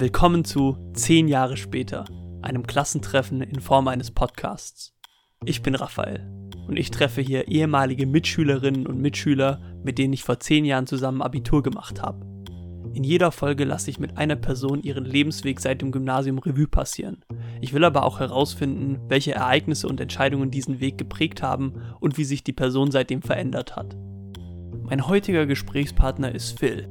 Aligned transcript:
Willkommen 0.00 0.44
zu 0.44 0.76
10 0.92 1.26
Jahre 1.26 1.56
später, 1.56 2.04
einem 2.40 2.68
Klassentreffen 2.68 3.40
in 3.40 3.58
Form 3.58 3.88
eines 3.88 4.12
Podcasts. 4.12 4.94
Ich 5.44 5.60
bin 5.60 5.74
Raphael 5.74 6.24
und 6.68 6.78
ich 6.78 6.92
treffe 6.92 7.20
hier 7.20 7.48
ehemalige 7.48 8.06
Mitschülerinnen 8.06 8.86
und 8.86 9.00
Mitschüler, 9.00 9.60
mit 9.82 9.98
denen 9.98 10.12
ich 10.12 10.22
vor 10.22 10.38
10 10.38 10.64
Jahren 10.66 10.86
zusammen 10.86 11.20
Abitur 11.20 11.64
gemacht 11.64 12.00
habe. 12.00 12.24
In 12.94 13.02
jeder 13.02 13.32
Folge 13.32 13.64
lasse 13.64 13.90
ich 13.90 13.98
mit 13.98 14.16
einer 14.18 14.36
Person 14.36 14.82
ihren 14.82 15.04
Lebensweg 15.04 15.58
seit 15.58 15.82
dem 15.82 15.90
Gymnasium 15.90 16.38
Revue 16.38 16.68
passieren. 16.68 17.24
Ich 17.60 17.72
will 17.72 17.82
aber 17.82 18.04
auch 18.04 18.20
herausfinden, 18.20 19.00
welche 19.08 19.34
Ereignisse 19.34 19.88
und 19.88 20.00
Entscheidungen 20.00 20.52
diesen 20.52 20.78
Weg 20.78 20.96
geprägt 20.96 21.42
haben 21.42 21.74
und 21.98 22.18
wie 22.18 22.24
sich 22.24 22.44
die 22.44 22.52
Person 22.52 22.92
seitdem 22.92 23.20
verändert 23.20 23.74
hat. 23.74 23.96
Mein 24.84 25.08
heutiger 25.08 25.44
Gesprächspartner 25.44 26.32
ist 26.32 26.56
Phil. 26.56 26.88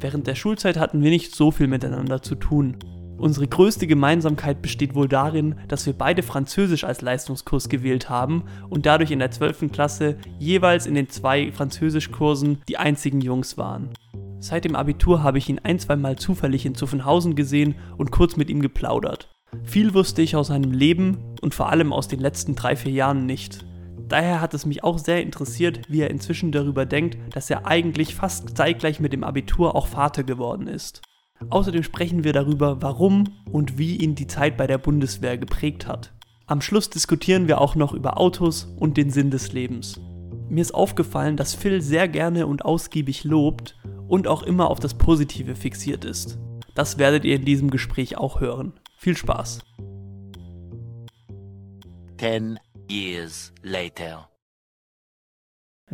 Während 0.00 0.26
der 0.26 0.34
Schulzeit 0.34 0.78
hatten 0.78 1.02
wir 1.02 1.10
nicht 1.10 1.34
so 1.34 1.50
viel 1.50 1.66
miteinander 1.66 2.22
zu 2.22 2.34
tun. 2.34 2.76
Unsere 3.18 3.46
größte 3.46 3.86
Gemeinsamkeit 3.86 4.62
besteht 4.62 4.94
wohl 4.94 5.06
darin, 5.06 5.56
dass 5.68 5.84
wir 5.84 5.92
beide 5.92 6.22
Französisch 6.22 6.84
als 6.84 7.02
Leistungskurs 7.02 7.68
gewählt 7.68 8.08
haben 8.08 8.44
und 8.70 8.86
dadurch 8.86 9.10
in 9.10 9.18
der 9.18 9.30
12. 9.30 9.70
Klasse 9.70 10.16
jeweils 10.38 10.86
in 10.86 10.94
den 10.94 11.10
zwei 11.10 11.52
Französischkursen 11.52 12.62
die 12.66 12.78
einzigen 12.78 13.20
Jungs 13.20 13.58
waren. 13.58 13.90
Seit 14.38 14.64
dem 14.64 14.74
Abitur 14.74 15.22
habe 15.22 15.36
ich 15.36 15.50
ihn 15.50 15.60
ein, 15.62 15.78
zwei 15.78 15.96
Mal 15.96 16.16
zufällig 16.16 16.64
in 16.64 16.74
Zuffenhausen 16.74 17.34
gesehen 17.34 17.74
und 17.98 18.10
kurz 18.10 18.36
mit 18.36 18.48
ihm 18.48 18.62
geplaudert. 18.62 19.28
Viel 19.64 19.92
wusste 19.92 20.22
ich 20.22 20.34
aus 20.34 20.46
seinem 20.46 20.72
Leben 20.72 21.18
und 21.42 21.54
vor 21.54 21.68
allem 21.68 21.92
aus 21.92 22.08
den 22.08 22.20
letzten 22.20 22.54
drei, 22.54 22.74
vier 22.74 22.92
Jahren 22.92 23.26
nicht. 23.26 23.66
Daher 24.10 24.40
hat 24.40 24.54
es 24.54 24.66
mich 24.66 24.82
auch 24.82 24.98
sehr 24.98 25.22
interessiert, 25.22 25.82
wie 25.88 26.00
er 26.00 26.10
inzwischen 26.10 26.50
darüber 26.50 26.84
denkt, 26.84 27.16
dass 27.32 27.48
er 27.48 27.64
eigentlich 27.64 28.16
fast 28.16 28.56
zeitgleich 28.56 28.98
mit 28.98 29.12
dem 29.12 29.22
Abitur 29.22 29.76
auch 29.76 29.86
Vater 29.86 30.24
geworden 30.24 30.66
ist. 30.66 31.00
Außerdem 31.48 31.84
sprechen 31.84 32.24
wir 32.24 32.32
darüber, 32.32 32.82
warum 32.82 33.28
und 33.52 33.78
wie 33.78 33.96
ihn 33.96 34.16
die 34.16 34.26
Zeit 34.26 34.56
bei 34.56 34.66
der 34.66 34.78
Bundeswehr 34.78 35.38
geprägt 35.38 35.86
hat. 35.86 36.12
Am 36.46 36.60
Schluss 36.60 36.90
diskutieren 36.90 37.46
wir 37.46 37.60
auch 37.60 37.76
noch 37.76 37.92
über 37.92 38.18
Autos 38.18 38.74
und 38.80 38.96
den 38.96 39.10
Sinn 39.10 39.30
des 39.30 39.52
Lebens. 39.52 40.00
Mir 40.48 40.62
ist 40.62 40.74
aufgefallen, 40.74 41.36
dass 41.36 41.54
Phil 41.54 41.80
sehr 41.80 42.08
gerne 42.08 42.48
und 42.48 42.64
ausgiebig 42.64 43.22
lobt 43.22 43.76
und 44.08 44.26
auch 44.26 44.42
immer 44.42 44.70
auf 44.70 44.80
das 44.80 44.94
Positive 44.94 45.54
fixiert 45.54 46.04
ist. 46.04 46.36
Das 46.74 46.98
werdet 46.98 47.24
ihr 47.24 47.36
in 47.36 47.44
diesem 47.44 47.70
Gespräch 47.70 48.18
auch 48.18 48.40
hören. 48.40 48.72
Viel 48.98 49.16
Spaß! 49.16 49.60
Ten 52.16 52.58
years 52.90 53.52
later. 53.62 54.30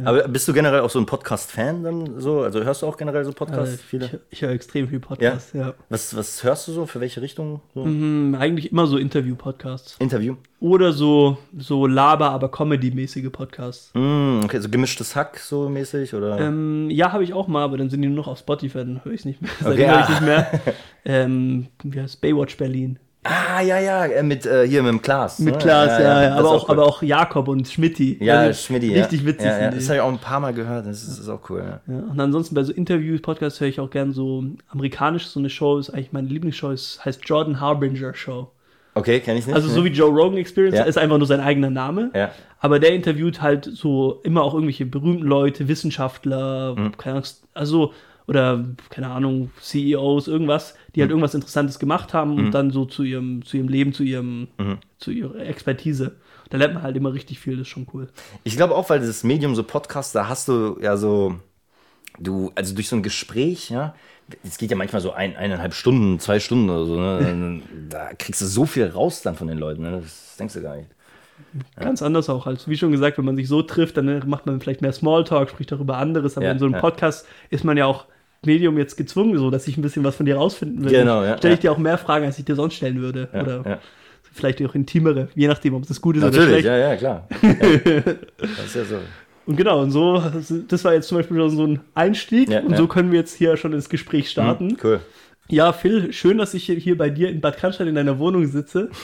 Aber 0.04 0.28
bist 0.28 0.46
du 0.46 0.52
generell 0.52 0.80
auch 0.80 0.90
so 0.90 0.98
ein 0.98 1.06
Podcast-Fan 1.06 1.82
dann 1.82 2.20
so? 2.20 2.42
Also 2.42 2.62
hörst 2.62 2.82
du 2.82 2.86
auch 2.86 2.98
generell 2.98 3.24
so 3.24 3.32
Podcasts? 3.32 3.76
Äh, 3.76 3.78
viele? 3.78 4.04
Ich, 4.04 4.12
ich 4.30 4.42
höre 4.42 4.50
extrem 4.50 4.88
viel 4.88 5.00
Podcasts, 5.00 5.54
ja. 5.54 5.72
Was, 5.88 6.14
was 6.14 6.44
hörst 6.44 6.68
du 6.68 6.72
so? 6.72 6.86
Für 6.86 7.00
welche 7.00 7.22
Richtung? 7.22 7.62
So? 7.74 7.86
Mhm, 7.86 8.34
eigentlich 8.34 8.72
immer 8.72 8.86
so 8.86 8.98
Interview-Podcasts. 8.98 9.96
Interview? 9.98 10.36
Oder 10.60 10.92
so, 10.92 11.38
so 11.56 11.86
Laber, 11.86 12.30
aber 12.30 12.50
Comedy-mäßige 12.50 13.30
Podcasts. 13.32 13.90
Mm, 13.94 14.40
okay, 14.44 14.60
so 14.60 14.68
gemischtes 14.68 15.16
Hack 15.16 15.38
so 15.38 15.68
mäßig 15.68 16.12
oder? 16.14 16.38
Ähm, 16.40 16.90
ja, 16.90 17.12
habe 17.12 17.24
ich 17.24 17.32
auch 17.32 17.48
mal, 17.48 17.64
aber 17.64 17.78
dann 17.78 17.88
sind 17.88 18.02
die 18.02 18.08
nur 18.08 18.16
noch 18.16 18.28
auf 18.28 18.38
Spotify, 18.38 18.78
dann 18.78 19.04
höre 19.04 19.12
ich 19.12 19.20
es 19.20 19.24
nicht 19.24 19.40
mehr. 19.40 19.50
Seitdem 19.60 19.84
Okay, 19.84 19.90
höre 19.90 20.02
ich 20.02 20.08
nicht 20.10 20.22
mehr. 20.22 20.60
ähm, 21.06 21.66
wie 21.82 22.00
heißt 22.00 22.20
Baywatch 22.20 22.58
Berlin? 22.58 22.98
Ah, 23.28 23.60
ja, 23.60 23.78
ja, 23.78 24.06
äh, 24.06 24.22
mit 24.22 24.46
äh, 24.46 24.66
hier 24.66 24.82
mit 24.82 24.92
dem 24.92 25.02
Klaas. 25.02 25.38
Mit 25.38 25.54
ne? 25.54 25.58
Klaas, 25.60 25.98
ja, 25.98 26.22
ja, 26.22 26.28
das 26.30 26.38
aber, 26.38 26.50
auch, 26.50 26.68
cool. 26.68 26.74
aber 26.74 26.86
auch 26.86 27.02
Jakob 27.02 27.48
und 27.48 27.66
Schmidti. 27.68 28.18
Ja, 28.20 28.40
Also, 28.40 28.66
Schmidti, 28.66 28.92
ja. 28.94 29.02
Richtig 29.02 29.24
witzig 29.26 29.46
Ja, 29.46 29.60
ja, 29.60 29.70
das 29.70 29.84
habe 29.88 29.96
ich 29.96 30.00
auch 30.02 30.08
ein 30.12 30.18
paar 30.18 30.40
Mal 30.40 30.52
gehört, 30.54 30.86
das 30.86 31.02
ist, 31.02 31.10
das 31.10 31.18
ist 31.20 31.28
auch 31.28 31.40
cool. 31.50 31.62
Ja. 31.64 31.80
Ja, 31.94 32.00
und 32.10 32.18
ansonsten 32.20 32.54
bei 32.54 32.62
so 32.62 32.72
Interview-Podcasts 32.72 33.60
höre 33.60 33.68
ich 33.68 33.80
auch 33.80 33.90
gern 33.90 34.12
so 34.12 34.44
amerikanisch, 34.68 35.26
so 35.26 35.40
eine 35.40 35.50
Show, 35.50 35.78
ist 35.78 35.90
eigentlich 35.90 36.12
meine 36.12 36.28
Lieblingsshow, 36.28 36.70
ist, 36.70 37.04
heißt 37.04 37.20
Jordan 37.24 37.60
Harbinger 37.60 38.14
Show. 38.14 38.48
Okay, 38.94 39.20
kenne 39.20 39.38
ich 39.38 39.46
nicht. 39.46 39.54
Also 39.54 39.68
so 39.68 39.84
wie 39.84 39.90
Joe 39.90 40.08
Rogan 40.10 40.38
Experience, 40.38 40.78
Ja. 40.78 40.84
ist 40.84 40.96
einfach 40.96 41.18
nur 41.18 41.26
sein 41.26 41.40
eigener 41.40 41.68
Name. 41.68 42.10
Ja. 42.14 42.30
Aber 42.60 42.78
der 42.80 42.94
interviewt 42.94 43.42
halt 43.42 43.66
so 43.70 44.20
immer 44.22 44.42
auch 44.42 44.54
irgendwelche 44.54 44.86
berühmten 44.86 45.24
Leute, 45.26 45.68
Wissenschaftler, 45.68 46.74
Mhm. 46.76 46.96
keine 46.96 47.16
Ahnung, 47.16 47.28
also, 47.52 47.92
oder, 48.26 48.64
keine 48.90 49.08
Ahnung, 49.10 49.50
CEOs, 49.60 50.26
irgendwas, 50.28 50.74
die 50.94 51.00
Mhm. 51.00 51.02
halt 51.02 51.10
irgendwas 51.10 51.34
Interessantes 51.34 51.78
gemacht 51.78 52.12
haben 52.12 52.36
und 52.36 52.50
dann 52.52 52.70
so 52.70 52.84
zu 52.84 53.02
ihrem, 53.04 53.44
zu 53.44 53.56
ihrem 53.56 53.68
Leben, 53.68 53.92
zu 53.92 54.02
ihrem, 54.02 54.48
Mhm. 54.58 54.78
zu 54.98 55.10
ihrer 55.12 55.36
Expertise. 55.40 56.16
Da 56.50 56.58
lernt 56.58 56.74
man 56.74 56.82
halt 56.82 56.96
immer 56.96 57.12
richtig 57.12 57.38
viel, 57.38 57.54
das 57.56 57.62
ist 57.62 57.68
schon 57.68 57.86
cool. 57.94 58.08
Ich 58.44 58.56
glaube 58.56 58.74
auch, 58.74 58.88
weil 58.90 59.00
das 59.00 59.24
Medium 59.24 59.54
so 59.54 59.62
Podcast, 59.62 60.14
da 60.14 60.28
hast 60.28 60.48
du 60.48 60.78
ja 60.80 60.96
so, 60.96 61.36
du, 62.18 62.50
also 62.54 62.74
durch 62.74 62.88
so 62.88 62.96
ein 62.96 63.02
Gespräch, 63.02 63.70
ja, 63.70 63.94
es 64.42 64.58
geht 64.58 64.70
ja 64.70 64.76
manchmal 64.76 65.02
so 65.02 65.12
ein, 65.12 65.36
eineinhalb 65.36 65.74
Stunden, 65.74 66.18
zwei 66.18 66.40
Stunden 66.40 66.68
oder 66.70 66.84
so, 66.86 67.00
ne? 67.00 67.62
da 67.88 68.12
kriegst 68.14 68.40
du 68.40 68.46
so 68.46 68.64
viel 68.66 68.86
raus 68.86 69.22
dann 69.22 69.36
von 69.36 69.46
den 69.48 69.58
Leuten, 69.58 69.82
ne? 69.82 70.00
das 70.02 70.36
denkst 70.36 70.54
du 70.54 70.62
gar 70.62 70.76
nicht. 70.76 70.90
Ganz 71.76 72.02
anders 72.02 72.28
auch. 72.30 72.46
Als 72.46 72.66
wie 72.68 72.76
schon 72.76 72.92
gesagt, 72.92 73.18
wenn 73.18 73.24
man 73.24 73.36
sich 73.36 73.48
so 73.48 73.62
trifft, 73.62 73.96
dann 73.96 74.08
äh, 74.08 74.24
macht 74.24 74.46
man 74.46 74.60
vielleicht 74.60 74.82
mehr 74.82 74.92
Smalltalk, 74.92 75.50
spricht 75.50 75.72
auch 75.72 75.80
über 75.80 75.98
anderes. 75.98 76.36
Aber 76.36 76.46
Ja, 76.46 76.52
in 76.52 76.58
so 76.58 76.64
einem 76.64 76.74
ja. 76.74 76.80
Podcast 76.80 77.26
ist 77.50 77.62
man 77.64 77.76
ja 77.76 77.84
auch 77.86 78.06
Medium 78.44 78.78
jetzt 78.78 78.96
gezwungen, 78.96 79.38
so 79.38 79.50
dass 79.50 79.66
ich 79.68 79.76
ein 79.76 79.82
bisschen 79.82 80.04
was 80.04 80.16
von 80.16 80.26
dir 80.26 80.36
rausfinden 80.36 80.84
will. 80.84 80.90
Genau, 80.92 81.22
ja, 81.24 81.38
Stelle 81.38 81.54
ich 81.54 81.60
dir 81.60 81.72
auch 81.72 81.78
mehr 81.78 81.98
Fragen, 81.98 82.24
als 82.26 82.38
ich 82.38 82.44
dir 82.44 82.54
sonst 82.54 82.74
stellen 82.74 83.00
würde. 83.00 83.28
Oder 83.32 83.80
vielleicht 84.32 84.62
auch 84.64 84.74
intimere, 84.74 85.28
je 85.34 85.48
nachdem, 85.48 85.74
ob 85.74 85.86
das 85.88 86.00
gut 86.00 86.16
ist 86.16 86.22
oder 86.22 86.30
Natürlich, 86.32 86.60
schlecht. 86.60 86.66
ja, 86.66 86.76
ja, 86.76 86.96
klar. 86.96 87.28
Ja. 87.42 88.14
Das 88.38 88.66
ist 88.66 88.74
ja 88.76 88.84
so. 88.84 88.96
Und 89.46 89.56
genau, 89.56 89.80
und 89.80 89.90
so, 89.92 90.22
das 90.68 90.84
war 90.84 90.92
jetzt 90.92 91.08
zum 91.08 91.18
Beispiel 91.18 91.36
schon 91.36 91.50
so 91.50 91.66
ein 91.66 91.80
Einstieg. 91.94 92.50
Ja, 92.50 92.60
und 92.60 92.72
ja. 92.72 92.76
so 92.76 92.86
können 92.88 93.12
wir 93.12 93.20
jetzt 93.20 93.34
hier 93.34 93.56
schon 93.56 93.72
ins 93.72 93.88
Gespräch 93.88 94.28
starten. 94.28 94.70
Hm, 94.70 94.76
Cool. 94.82 95.00
Ja, 95.48 95.72
Phil, 95.72 96.12
schön, 96.12 96.38
dass 96.38 96.54
ich 96.54 96.64
hier- 96.66 96.98
bei 96.98 97.08
dir 97.08 97.28
in 97.28 97.40
Bad 97.40 97.56
Cannstatt 97.56 97.86
in 97.86 97.94
deiner 97.94 98.18
Wohnung 98.18 98.46
sitze. 98.46 98.90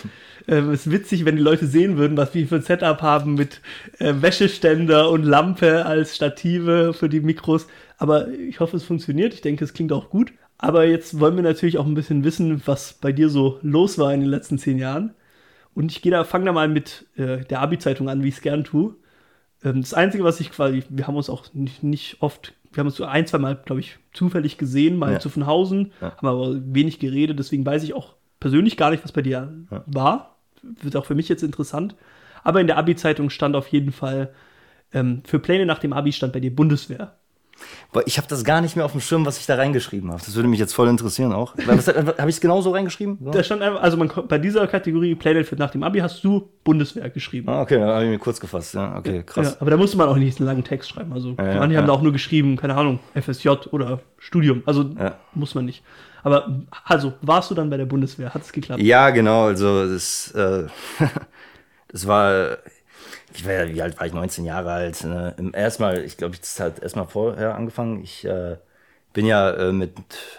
Ähm, 0.48 0.70
Es 0.70 0.86
ist 0.88 0.92
witzig, 0.92 1.24
wenn 1.24 1.36
die 1.36 1.42
Leute 1.42 1.68
sehen 1.68 1.96
würden, 1.98 2.16
was 2.16 2.34
wir 2.34 2.44
für 2.48 2.56
ein 2.56 2.62
Setup 2.62 3.00
haben 3.00 3.34
mit 3.34 3.60
äh, 4.00 4.12
Wäscheständer 4.20 5.08
und 5.08 5.22
Lampe 5.22 5.86
als 5.86 6.16
Stative 6.16 6.92
für 6.94 7.08
die 7.08 7.20
Mikros. 7.20 7.68
Aber 8.02 8.28
ich 8.28 8.58
hoffe, 8.58 8.76
es 8.76 8.82
funktioniert. 8.82 9.32
Ich 9.32 9.42
denke, 9.42 9.64
es 9.64 9.74
klingt 9.74 9.92
auch 9.92 10.10
gut. 10.10 10.32
Aber 10.58 10.84
jetzt 10.84 11.20
wollen 11.20 11.36
wir 11.36 11.42
natürlich 11.42 11.78
auch 11.78 11.86
ein 11.86 11.94
bisschen 11.94 12.24
wissen, 12.24 12.60
was 12.66 12.94
bei 12.94 13.12
dir 13.12 13.28
so 13.28 13.58
los 13.62 13.96
war 13.98 14.12
in 14.12 14.20
den 14.20 14.28
letzten 14.28 14.58
zehn 14.58 14.78
Jahren. 14.78 15.14
Und 15.74 15.90
ich 15.92 16.02
gehe 16.02 16.10
da, 16.12 16.24
fange 16.24 16.46
da 16.46 16.52
mal 16.52 16.68
mit 16.68 17.06
äh, 17.16 17.44
der 17.44 17.60
Abi-Zeitung 17.60 18.08
an, 18.08 18.22
wie 18.22 18.28
ich 18.28 18.34
es 18.36 18.40
gern 18.42 18.64
tue. 18.64 18.94
Ähm, 19.64 19.80
das 19.80 19.94
Einzige, 19.94 20.24
was 20.24 20.40
ich 20.40 20.50
quasi, 20.50 20.82
wir 20.88 21.06
haben 21.06 21.16
uns 21.16 21.30
auch 21.30 21.46
nicht, 21.54 21.82
nicht 21.82 22.16
oft, 22.20 22.54
wir 22.72 22.80
haben 22.80 22.88
uns 22.88 22.96
so 22.96 23.04
ein, 23.04 23.26
zwei 23.26 23.38
Mal, 23.38 23.56
glaube 23.64 23.80
ich, 23.80 23.98
zufällig 24.12 24.58
gesehen, 24.58 24.96
mal 24.98 25.10
Ja. 25.10 25.14
in 25.16 25.20
Zuffenhausen, 25.20 25.92
Ja. 26.00 26.16
haben 26.16 26.26
aber 26.26 26.56
wenig 26.74 26.98
geredet, 26.98 27.38
deswegen 27.38 27.64
weiß 27.64 27.82
ich 27.84 27.94
auch 27.94 28.14
persönlich 28.40 28.76
gar 28.76 28.90
nicht, 28.90 29.04
was 29.04 29.12
bei 29.12 29.22
dir 29.22 29.52
Ja. 29.70 29.84
war. 29.86 30.36
Wird 30.62 30.96
auch 30.96 31.06
für 31.06 31.14
mich 31.14 31.28
jetzt 31.28 31.42
interessant. 31.42 31.94
Aber 32.44 32.60
in 32.60 32.66
der 32.66 32.76
Abi-Zeitung 32.78 33.30
stand 33.30 33.54
auf 33.56 33.68
jeden 33.68 33.92
Fall, 33.92 34.32
ähm, 34.92 35.22
für 35.24 35.38
Pläne 35.38 35.66
nach 35.66 35.78
dem 35.78 35.92
Abi 35.92 36.12
stand 36.12 36.32
bei 36.32 36.40
dir 36.40 36.54
Bundeswehr. 36.54 37.16
Ich 38.06 38.16
habe 38.16 38.26
das 38.28 38.44
gar 38.44 38.60
nicht 38.60 38.76
mehr 38.76 38.84
auf 38.84 38.92
dem 38.92 39.00
Schirm, 39.00 39.26
was 39.26 39.38
ich 39.38 39.46
da 39.46 39.56
reingeschrieben 39.56 40.10
habe. 40.10 40.22
Das 40.24 40.34
würde 40.34 40.48
mich 40.48 40.58
jetzt 40.58 40.72
voll 40.72 40.88
interessieren 40.88 41.32
auch. 41.32 41.54
Habe 41.58 42.30
ich 42.30 42.36
es 42.36 42.40
genauso 42.40 42.70
reingeschrieben? 42.70 43.18
So? 43.22 43.30
Da 43.30 43.42
stand 43.42 43.62
einfach, 43.62 43.82
also 43.82 43.96
man, 43.96 44.10
bei 44.28 44.38
dieser 44.38 44.66
Kategorie 44.66 45.14
Pläne 45.14 45.44
für 45.44 45.56
nach 45.56 45.70
dem 45.70 45.82
Abi 45.82 45.98
hast 45.98 46.24
du 46.24 46.48
Bundeswehr 46.64 47.10
geschrieben. 47.10 47.48
Ah, 47.48 47.60
okay, 47.62 47.78
da 47.78 47.94
habe 47.94 48.04
ich 48.04 48.10
mir 48.10 48.18
kurz 48.18 48.40
gefasst. 48.40 48.74
Ja, 48.74 48.96
okay, 48.96 49.22
krass. 49.24 49.52
Ja, 49.52 49.56
aber 49.60 49.70
da 49.70 49.76
musste 49.76 49.96
man 49.96 50.08
auch 50.08 50.16
nicht 50.16 50.38
einen 50.38 50.46
langen 50.46 50.64
Text 50.64 50.88
schreiben. 50.90 51.12
Also 51.12 51.30
Ja, 51.38 51.58
manche 51.58 51.74
ja. 51.74 51.80
haben 51.80 51.86
da 51.86 51.92
auch 51.92 52.02
nur 52.02 52.12
geschrieben, 52.12 52.56
keine 52.56 52.74
Ahnung, 52.76 53.00
FSJ 53.14 53.48
oder 53.70 54.00
Studium. 54.18 54.62
Also 54.64 54.90
muss 55.34 55.54
man 55.54 55.64
nicht. 55.66 55.82
Aber 56.22 56.62
also 56.84 57.14
warst 57.20 57.50
du 57.50 57.54
dann 57.54 57.68
bei 57.68 57.76
der 57.76 57.86
Bundeswehr? 57.86 58.32
Hat 58.32 58.42
es 58.42 58.52
geklappt? 58.52 58.80
Ja, 58.80 59.10
genau. 59.10 59.46
Also 59.46 59.88
das, 59.92 60.30
äh, 60.32 60.66
das 61.88 62.06
war, 62.06 62.58
ich 63.34 63.44
war, 63.46 63.52
ja- 63.52 63.68
wie 63.74 63.82
alt 63.82 63.98
war 63.98 64.06
ich? 64.06 64.12
19 64.12 64.44
Jahre 64.44 64.72
alt. 64.72 65.02
Ne? 65.04 65.34
Erstmal, 65.52 66.02
ich 66.04 66.16
glaube, 66.16 66.36
das 66.38 66.58
hat 66.60 66.82
erstmal 66.82 67.06
vorher 67.06 67.54
angefangen. 67.54 68.02
Ich 68.02 68.24
äh, 68.24 68.56
bin 69.12 69.26
ja 69.26 69.50
äh, 69.50 69.72
mit 69.72 69.92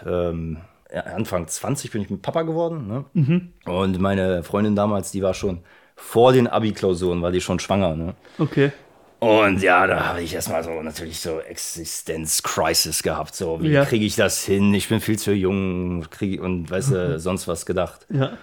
ähm, 0.06 0.58
Anfang 0.92 1.48
20 1.48 1.90
bin 1.90 2.02
ich 2.02 2.10
mit 2.10 2.22
Papa 2.22 2.42
geworden. 2.42 2.86
Ne? 2.86 3.04
Mhm. 3.14 3.52
Und 3.66 4.00
meine 4.00 4.42
Freundin 4.44 4.76
damals, 4.76 5.10
die 5.10 5.22
war 5.22 5.34
schon 5.34 5.60
vor 5.96 6.32
den 6.32 6.46
Abi-Klausuren, 6.48 7.22
war 7.22 7.32
die 7.32 7.40
schon 7.40 7.58
schwanger. 7.60 7.96
Ne? 7.96 8.14
Okay. 8.38 8.72
Und 9.20 9.62
ja, 9.62 9.86
da 9.86 10.06
habe 10.08 10.20
ich 10.22 10.34
erstmal 10.34 10.62
so 10.62 10.82
natürlich 10.82 11.18
so 11.20 11.40
Existenz-Crisis 11.40 13.02
gehabt. 13.02 13.34
So, 13.34 13.62
wie 13.62 13.70
Ja. 13.70 13.84
kriege 13.84 14.04
ich 14.04 14.16
das 14.16 14.44
hin? 14.44 14.74
Ich 14.74 14.88
bin 14.88 15.00
viel 15.00 15.18
zu 15.18 15.32
jung 15.32 16.04
krieg, 16.10 16.40
und 16.42 16.70
weißt 16.70 16.90
du, 16.92 17.18
sonst 17.20 17.48
was 17.48 17.64
gedacht. 17.66 18.06
Ja. 18.10 18.36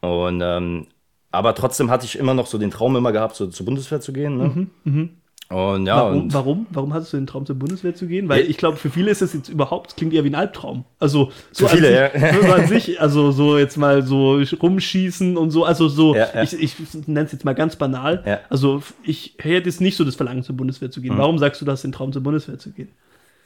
Und 0.00 0.40
ähm, 0.42 0.86
aber 1.32 1.54
trotzdem 1.54 1.90
hatte 1.90 2.06
ich 2.06 2.16
immer 2.18 2.34
noch 2.34 2.46
so 2.46 2.58
den 2.58 2.70
Traum 2.70 2.94
immer 2.96 3.10
gehabt, 3.12 3.34
so 3.34 3.46
zur 3.48 3.66
Bundeswehr 3.66 4.00
zu 4.00 4.12
gehen. 4.12 4.36
Ne? 4.84 5.08
Und 5.48 5.84
ja, 5.86 5.96
Warum, 5.96 6.22
und 6.22 6.32
warum? 6.32 6.66
Warum 6.70 6.94
hattest 6.94 7.12
du 7.12 7.18
den 7.18 7.26
Traum 7.26 7.44
zur 7.44 7.56
Bundeswehr 7.56 7.94
zu 7.94 8.06
gehen? 8.06 8.26
Weil 8.28 8.40
Ja. 8.44 8.46
ich 8.48 8.56
glaube, 8.56 8.78
für 8.78 8.88
viele 8.88 9.10
ist 9.10 9.20
es 9.20 9.34
jetzt 9.34 9.50
überhaupt, 9.50 9.96
klingt 9.98 10.14
eher 10.14 10.24
wie 10.24 10.30
ein 10.30 10.34
Albtraum. 10.34 10.86
Also 10.98 11.30
so 11.50 11.66
Für 11.68 11.76
viele, 11.76 12.10
an 12.10 12.20
sich, 12.20 12.22
ja. 12.22 12.42
so 12.46 12.52
an 12.52 12.66
sich, 12.68 13.00
also 13.02 13.32
so 13.32 13.58
jetzt 13.58 13.76
mal 13.76 14.02
so 14.02 14.40
rumschießen 14.62 15.36
und 15.36 15.50
so, 15.50 15.64
also 15.66 15.88
so, 15.88 16.14
Ja, 16.14 16.28
ja. 16.34 16.42
ich, 16.42 16.54
ich 16.54 16.74
nenne 17.06 17.26
es 17.26 17.32
jetzt 17.32 17.44
mal 17.44 17.54
ganz 17.54 17.76
banal. 17.76 18.22
Ja. 18.24 18.36
Mhm. 18.36 18.40
Also 18.48 18.82
ich 19.02 19.34
hätte 19.40 19.68
jetzt 19.68 19.82
nicht 19.82 19.96
so 19.98 20.04
das 20.04 20.14
Verlangen 20.14 20.42
zur 20.42 20.56
Bundeswehr 20.56 20.90
zu 20.90 21.02
gehen. 21.02 21.18
Warum 21.18 21.38
sagst 21.38 21.60
du, 21.60 21.66
du 21.66 21.72
hast 21.72 21.82
den 21.82 21.92
Traum 21.92 22.12
zur 22.14 22.22
Bundeswehr 22.22 22.58
zu 22.58 22.70
gehen? 22.70 22.88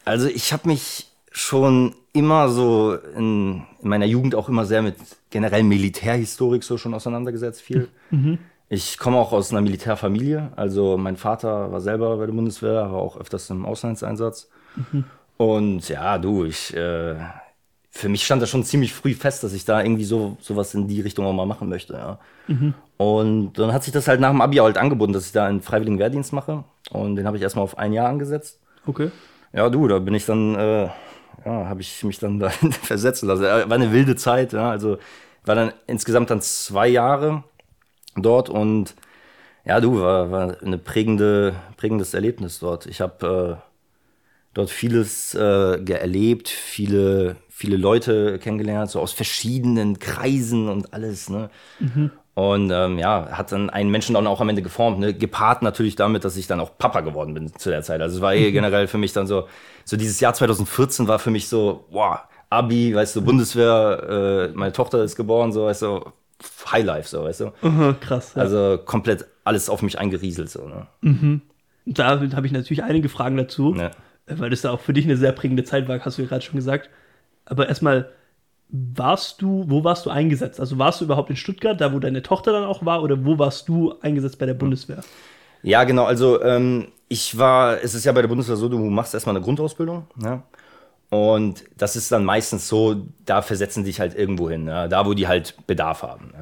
also 0.05 0.29
ich 0.29 0.53
habe 0.53 0.69
mich 0.69 1.07
schon 1.37 1.95
immer 2.15 2.49
so 2.49 2.95
in, 2.95 3.63
in 3.83 3.89
meiner 3.89 4.07
Jugend 4.07 4.35
auch 4.35 4.49
immer 4.49 4.65
sehr 4.65 4.81
mit 4.81 4.97
generell 5.29 5.63
Militärhistorik 5.65 6.65
so 6.65 6.79
schon 6.79 6.95
auseinandergesetzt, 6.95 7.61
viel. 7.61 7.89
Ich 8.71 8.97
komme 8.97 9.19
auch 9.19 9.33
aus 9.33 9.51
einer 9.51 9.61
Militärfamilie. 9.61 10.51
Also 10.57 10.97
mein 10.97 11.19
Vater 11.19 11.71
war 11.71 11.83
selber 11.83 12.17
bei 12.17 12.25
der 12.25 12.33
Bundeswehr, 12.33 12.91
war 12.91 12.95
auch 12.95 13.19
öfters 13.19 13.51
im 13.51 13.67
Auslandseinsatz. 13.67 14.49
Und 15.37 15.87
ja, 15.91 16.17
du, 16.17 16.47
ich, 16.47 16.75
äh, 16.75 17.17
für 17.91 18.09
mich 18.09 18.25
stand 18.25 18.41
das 18.41 18.49
schon 18.49 18.65
ziemlich 18.65 18.95
früh 18.95 19.13
fest, 19.13 19.45
dass 19.45 19.53
ich 19.53 19.67
da 19.67 19.83
irgendwie 19.83 20.05
so 20.05 20.39
sowas 20.41 20.73
in 20.73 20.89
die 20.89 21.03
Richtung 21.03 21.27
auch 21.27 21.35
mal 21.35 21.47
machen 21.47 21.69
möchte. 21.69 21.93
Ja. 21.93 22.19
Und 22.97 23.53
dann 23.59 23.75
hat 23.75 23.85
sich 23.85 23.93
das 23.93 24.09
halt 24.09 24.21
nach 24.21 24.31
dem 24.31 24.41
Abi 24.41 24.57
halt 24.57 24.79
angeboten, 24.79 25.13
dass 25.13 25.27
ich 25.27 25.33
da 25.33 25.45
einen 25.45 25.61
freiwilligen 25.61 25.99
Wehrdienst 25.99 26.33
mache. 26.33 26.65
Und 26.91 27.17
den 27.17 27.27
habe 27.27 27.37
ich 27.37 27.43
erstmal 27.43 27.65
auf 27.65 27.77
ein 27.77 27.93
Jahr 27.93 28.09
angesetzt. 28.09 28.59
Okay. 28.87 29.11
Ja, 29.53 29.69
du, 29.69 29.87
da 29.87 29.99
bin 29.99 30.15
ich 30.15 30.25
dann, 30.25 30.55
äh, 30.55 30.89
ja, 31.47 31.67
habe 31.69 31.81
ich 31.83 32.05
mich 32.05 32.19
dann 32.19 32.39
da 32.41 32.51
versetzen 32.51 33.29
lassen. 33.29 33.45
Äh, 33.45 33.69
War 33.71 33.77
eine 33.77 33.93
wilde 33.93 34.17
Zeit, 34.17 34.53
ja. 34.53 34.71
Also 34.71 34.99
war 35.45 35.55
dann 35.55 35.73
insgesamt 35.87 36.31
dann 36.31 36.41
zwei 36.43 36.89
Jahre 36.89 37.45
dort 38.17 38.51
und 38.51 38.97
ja, 39.65 39.81
du, 39.81 40.01
war, 40.01 40.31
war 40.33 40.63
eine 40.63 40.79
prägende, 40.79 41.57
prägendes 41.77 42.15
Erlebnis 42.15 42.61
dort. 42.61 42.87
Ich 42.87 43.01
habe 43.01 43.61
äh, 43.61 43.67
dort 44.55 44.71
vieles 44.71 45.35
äh, 45.35 45.41
erlebt, 45.93 46.49
viele, 46.49 47.37
viele 47.51 47.77
Leute 47.77 48.39
kennengelernt, 48.41 48.91
so 48.91 49.01
aus 49.01 49.13
verschiedenen 49.13 49.99
Kreisen 50.01 50.69
und 50.69 50.95
alles, 50.95 51.31
ne? 51.31 51.51
Und 52.39 52.71
ähm, 52.71 52.99
ja, 52.99 53.29
hat 53.31 53.51
dann 53.51 53.71
einen 53.71 53.91
Menschen 53.91 54.13
dann 54.15 54.27
auch 54.27 54.43
am 54.43 54.51
Ende 54.51 54.61
geformt, 54.61 54.99
ne? 54.99 55.15
gepaart 55.15 55.63
natürlich 55.63 55.97
damit, 55.97 56.23
dass 56.23 56.37
ich 56.37 56.47
dann 56.47 56.61
auch 56.61 56.77
Papa 56.77 57.01
geworden 57.01 57.33
bin 57.33 57.51
zu 57.57 57.71
der 57.71 57.81
Zeit. 57.81 58.03
Also 58.03 58.17
es 58.17 58.21
war 58.23 58.35
eh 58.35 58.53
generell 58.53 58.89
für 58.89 58.99
mich 58.99 59.15
dann 59.15 59.27
so, 59.27 59.49
so 59.87 59.97
dieses 59.97 60.21
Jahr 60.21 60.35
2014 60.35 61.09
war 61.09 61.19
für 61.19 61.31
mich 61.31 61.49
so, 61.49 61.87
wow, 61.91 62.19
Abi, 62.51 62.95
weißt 62.95 63.17
du, 63.17 63.23
Bundeswehr, 63.23 64.51
äh, 64.53 64.55
meine 64.55 64.73
Tochter 64.73 65.03
ist 65.03 65.17
geboren, 65.17 65.51
so, 65.51 65.65
weißt 65.65 65.81
du, 65.81 66.13
Highlife, 66.71 67.09
so, 67.09 67.25
weißt 67.25 67.41
du. 67.41 67.53
Aha, 67.63 67.97
krass. 67.99 68.35
Ja. 68.37 68.43
Also 68.43 68.81
komplett 68.85 69.25
alles 69.45 69.71
auf 69.71 69.81
mich 69.81 69.99
eingerieselt, 69.99 70.51
so, 70.51 70.69
ne? 70.69 71.41
da 71.87 72.21
habe 72.21 72.47
ich 72.47 72.53
natürlich 72.53 72.83
einige 72.83 73.09
Fragen 73.09 73.39
dazu, 73.39 73.75
Ja. 73.75 73.93
weil 74.27 74.51
das 74.51 74.61
da 74.61 74.73
auch 74.73 74.81
für 74.81 74.93
dich 74.93 75.07
eine 75.07 75.17
sehr 75.17 75.33
prägende 75.33 75.65
Zeit 75.65 75.89
war, 75.89 75.99
hast 76.01 76.19
du 76.19 76.23
ja 76.23 76.29
gerade 76.29 76.45
schon 76.45 76.57
gesagt. 76.57 76.91
Aber 77.47 77.67
erstmal, 77.67 78.11
warst 78.69 79.43
du, 79.43 79.65
wo 79.69 79.85
warst 79.85 80.07
du 80.07 80.11
eingesetzt? 80.11 80.61
Also 80.61 80.79
warst 80.79 81.01
du 81.01 81.05
überhaupt 81.05 81.31
in 81.31 81.37
Stuttgart, 81.37 81.81
da 81.81 81.93
wo 81.93 81.99
deine 81.99 82.23
Tochter 82.23 82.53
dann 82.53 82.65
auch 82.65 82.85
war, 82.85 83.03
oder 83.03 83.25
wo 83.25 83.39
warst 83.39 83.69
du 83.69 83.95
eingesetzt 84.01 84.39
bei 84.39 84.47
der 84.47 84.55
Bundeswehr? 84.55 85.05
Ja, 85.63 85.85
genau. 85.85 86.05
Also 86.05 86.43
ähm, 86.43 86.89
ich 87.09 87.39
war, 87.39 87.83
es 87.83 87.95
ist 87.95 88.05
ja 88.05 88.13
bei 88.13 88.23
der 88.23 88.29
Bundeswehr 88.29 88.57
so, 88.57 88.69
du 88.69 88.79
machst 88.79 89.15
erstmal 89.15 89.37
eine 89.37 89.45
Grundausbildung, 89.45 90.07
ja. 90.23 90.43
Und 91.09 91.65
das 91.77 91.95
ist 91.95 92.11
dann 92.11 92.25
meistens 92.25 92.67
so, 92.69 93.07
da 93.25 93.41
versetzen 93.41 93.85
dich 93.85 94.01
halt 94.01 94.17
irgendwo 94.17 94.51
hin, 94.51 94.67
ja? 94.67 94.89
da 94.89 95.07
wo 95.07 95.15
die 95.15 95.29
halt 95.29 95.55
Bedarf 95.69 96.03
haben. 96.03 96.33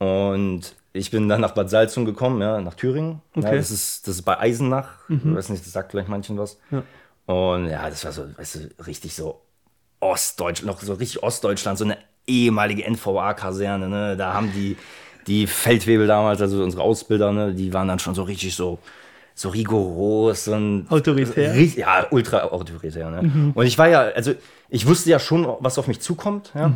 Ja? 0.00 0.06
Und 0.06 0.74
ich 0.92 1.12
bin 1.12 1.28
dann 1.28 1.40
nach 1.40 1.52
Bad 1.52 1.70
Salzung 1.70 2.04
gekommen, 2.04 2.40
ja, 2.40 2.60
nach 2.60 2.74
Thüringen. 2.74 3.22
Ja, 3.36 3.42
Okay. 3.42 3.56
das, 3.56 3.70
ist, 3.70 4.08
das 4.08 4.16
ist 4.16 4.22
bei 4.22 4.40
Eisenach. 4.40 4.88
Ich 5.08 5.24
weiß 5.24 5.50
nicht, 5.50 5.64
das 5.64 5.72
sagt 5.72 5.92
vielleicht 5.92 6.08
manchen 6.08 6.36
was. 6.36 6.58
Ja. 6.72 6.82
Und 7.32 7.68
ja, 7.68 7.88
das 7.88 8.04
war 8.04 8.10
so, 8.12 8.24
weißt 8.36 8.54
du, 8.56 8.84
richtig 8.86 9.14
so 9.14 9.40
Ostdeutschland, 10.10 10.66
noch 10.78 10.82
so 10.82 10.94
richtig 10.94 11.22
Ostdeutschland, 11.22 11.78
so 11.78 11.84
eine 11.84 11.98
ehemalige 12.26 12.84
NVA-Kaserne, 12.84 13.88
ne? 13.88 14.16
Da 14.16 14.32
haben 14.34 14.52
die, 14.52 14.76
die 15.26 15.46
Feldwebel 15.46 16.06
damals, 16.06 16.40
also 16.40 16.62
unsere 16.62 16.82
Ausbilder, 16.82 17.32
ne, 17.32 17.52
die 17.54 17.72
waren 17.72 17.88
dann 17.88 17.98
schon 17.98 18.14
so 18.14 18.22
richtig 18.22 18.54
so, 18.54 18.78
so 19.34 19.48
rigoros 19.50 20.48
und 20.48 20.86
Autoritär? 20.90 21.54
ri- 21.54 21.78
Ja, 21.78 22.06
ultra 22.10 22.40
autoritär. 22.44 23.10
Ne? 23.10 23.52
Und 23.54 23.66
ich 23.66 23.76
war 23.78 23.88
ja, 23.88 24.00
also 24.02 24.32
ich 24.68 24.86
wusste 24.86 25.10
ja 25.10 25.18
schon, 25.18 25.46
was 25.60 25.78
auf 25.78 25.86
mich 25.88 26.00
zukommt, 26.00 26.52
ja. 26.54 26.72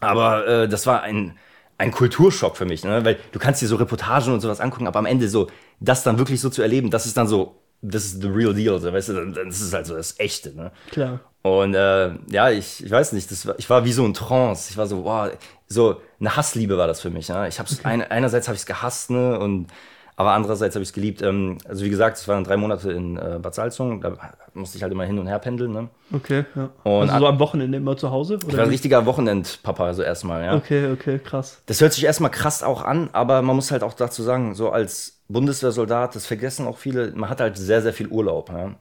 Aber 0.00 0.46
äh, 0.46 0.68
das 0.68 0.86
war 0.86 1.02
ein, 1.02 1.36
ein 1.76 1.90
Kulturschock 1.90 2.56
für 2.56 2.64
mich, 2.66 2.84
ne? 2.84 3.04
weil 3.04 3.18
du 3.32 3.38
kannst 3.38 3.62
dir 3.62 3.66
so 3.68 3.76
Reportagen 3.76 4.32
und 4.32 4.40
sowas 4.40 4.60
angucken, 4.60 4.86
aber 4.86 4.98
am 4.98 5.06
Ende 5.06 5.28
so, 5.28 5.48
das 5.80 6.02
dann 6.02 6.18
wirklich 6.18 6.40
so 6.40 6.50
zu 6.50 6.62
erleben, 6.62 6.90
das 6.90 7.06
ist 7.06 7.16
dann 7.16 7.26
so, 7.28 7.56
das 7.82 8.04
ist 8.04 8.22
the 8.22 8.28
real 8.28 8.54
deal, 8.54 8.78
so, 8.80 8.92
weißt 8.92 9.08
du, 9.10 9.32
das 9.32 9.60
ist 9.60 9.72
halt 9.72 9.86
so 9.86 9.94
das 9.96 10.18
Echte. 10.18 10.54
Ne? 10.56 10.72
Klar. 10.90 11.20
Und 11.42 11.74
äh, 11.74 12.10
ja, 12.30 12.50
ich, 12.50 12.84
ich 12.84 12.90
weiß 12.90 13.12
nicht, 13.12 13.30
das 13.30 13.48
ich 13.58 13.70
war 13.70 13.84
wie 13.84 13.92
so 13.92 14.04
ein 14.04 14.14
Trance. 14.14 14.70
Ich 14.70 14.76
war 14.76 14.86
so, 14.86 15.04
wow, 15.04 15.30
so 15.68 16.00
eine 16.20 16.36
Hassliebe 16.36 16.76
war 16.78 16.86
das 16.86 17.00
für 17.00 17.10
mich. 17.10 17.28
Ja? 17.28 17.46
Ich 17.46 17.58
hab's 17.58 17.84
ein, 17.84 18.02
einerseits 18.02 18.48
habe 18.48 18.54
ich 18.54 18.62
es 18.62 18.66
gehasst, 18.66 19.10
ne, 19.10 19.38
und 19.38 19.68
aber 20.16 20.32
andererseits 20.32 20.74
habe 20.74 20.82
ich 20.82 20.88
es 20.88 20.92
geliebt. 20.92 21.22
Ähm, 21.22 21.58
also 21.68 21.84
wie 21.84 21.90
gesagt, 21.90 22.16
es 22.16 22.26
waren 22.26 22.42
drei 22.42 22.56
Monate 22.56 22.90
in 22.90 23.16
äh, 23.16 23.38
Bad 23.40 23.54
Salzung, 23.54 24.00
da 24.00 24.14
musste 24.52 24.76
ich 24.76 24.82
halt 24.82 24.92
immer 24.92 25.04
hin 25.04 25.16
und 25.20 25.28
her 25.28 25.38
pendeln. 25.38 25.70
Ne? 25.70 25.88
Okay, 26.12 26.44
ja. 26.56 26.70
Und 26.82 27.08
also 27.08 27.20
so 27.20 27.26
am 27.28 27.38
Wochenende 27.38 27.78
immer 27.78 27.96
zu 27.96 28.10
Hause? 28.10 28.38
Ich 28.40 28.44
Oder 28.48 28.58
war 28.58 28.64
ein 28.64 28.70
richtiger 28.70 29.06
Wochenendpapa, 29.06 29.86
also 29.86 30.02
erstmal, 30.02 30.44
ja. 30.44 30.56
Okay, 30.56 30.90
okay, 30.90 31.20
krass. 31.20 31.62
Das 31.66 31.80
hört 31.80 31.92
sich 31.92 32.02
erstmal 32.02 32.32
krass 32.32 32.64
auch 32.64 32.82
an, 32.82 33.10
aber 33.12 33.42
man 33.42 33.54
muss 33.54 33.70
halt 33.70 33.84
auch 33.84 33.94
dazu 33.94 34.24
sagen, 34.24 34.56
so 34.56 34.70
als 34.70 35.20
Bundeswehrsoldat, 35.28 36.16
das 36.16 36.26
vergessen 36.26 36.66
auch 36.66 36.78
viele, 36.78 37.12
man 37.12 37.30
hat 37.30 37.40
halt 37.40 37.56
sehr, 37.56 37.80
sehr 37.80 37.92
viel 37.92 38.08
Urlaub. 38.08 38.50
Ja? 38.50 38.74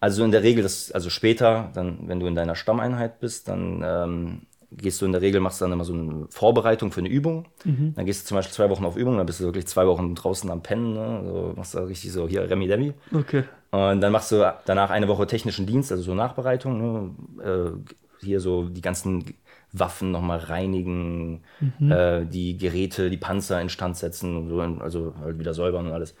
Also 0.00 0.24
in 0.24 0.30
der 0.30 0.42
Regel, 0.42 0.62
das, 0.62 0.92
also 0.92 1.10
später, 1.10 1.70
dann, 1.74 2.00
wenn 2.06 2.20
du 2.20 2.26
in 2.26 2.34
deiner 2.34 2.54
Stammeinheit 2.54 3.18
bist, 3.20 3.48
dann 3.48 3.82
ähm, 3.84 4.42
gehst 4.70 5.00
du 5.00 5.06
in 5.06 5.12
der 5.12 5.22
Regel, 5.22 5.40
machst 5.40 5.62
dann 5.62 5.72
immer 5.72 5.84
so 5.84 5.94
eine 5.94 6.26
Vorbereitung 6.28 6.92
für 6.92 7.00
eine 7.00 7.08
Übung. 7.08 7.46
Dann 7.94 8.06
gehst 8.06 8.24
du 8.24 8.28
zum 8.28 8.36
Beispiel 8.36 8.54
zwei 8.54 8.70
Wochen 8.70 8.84
auf 8.84 8.96
Übung, 8.96 9.16
dann 9.16 9.26
bist 9.26 9.40
du 9.40 9.44
wirklich 9.44 9.66
zwei 9.66 9.86
Wochen 9.86 10.14
draußen 10.14 10.50
am 10.50 10.62
Pennen, 10.62 10.92
ne? 10.92 11.22
so, 11.24 11.52
machst 11.56 11.74
da 11.74 11.84
richtig 11.84 12.12
so 12.12 12.28
hier 12.28 12.48
Remi 12.48 12.66
Demi. 12.66 12.92
Okay. 13.12 13.44
Und 13.70 14.00
dann 14.00 14.12
machst 14.12 14.32
du 14.32 14.54
danach 14.64 14.90
eine 14.90 15.08
Woche 15.08 15.26
technischen 15.26 15.66
Dienst, 15.66 15.90
also 15.90 16.02
so 16.02 16.14
Nachbereitung. 16.14 16.78
Ne? 16.78 17.44
Äh, 17.44 18.24
hier 18.24 18.40
so 18.40 18.64
die 18.68 18.80
ganzen 18.80 19.34
Waffen 19.72 20.10
nochmal 20.10 20.38
reinigen, 20.38 21.42
äh, 21.80 22.24
die 22.24 22.56
Geräte, 22.56 23.10
die 23.10 23.16
Panzer 23.16 23.60
instand 23.60 23.96
setzen, 23.96 24.36
und 24.36 24.48
so, 24.48 24.60
also 24.60 25.14
halt 25.20 25.38
wieder 25.38 25.54
säubern 25.54 25.86
und 25.86 25.92
alles. 25.92 26.14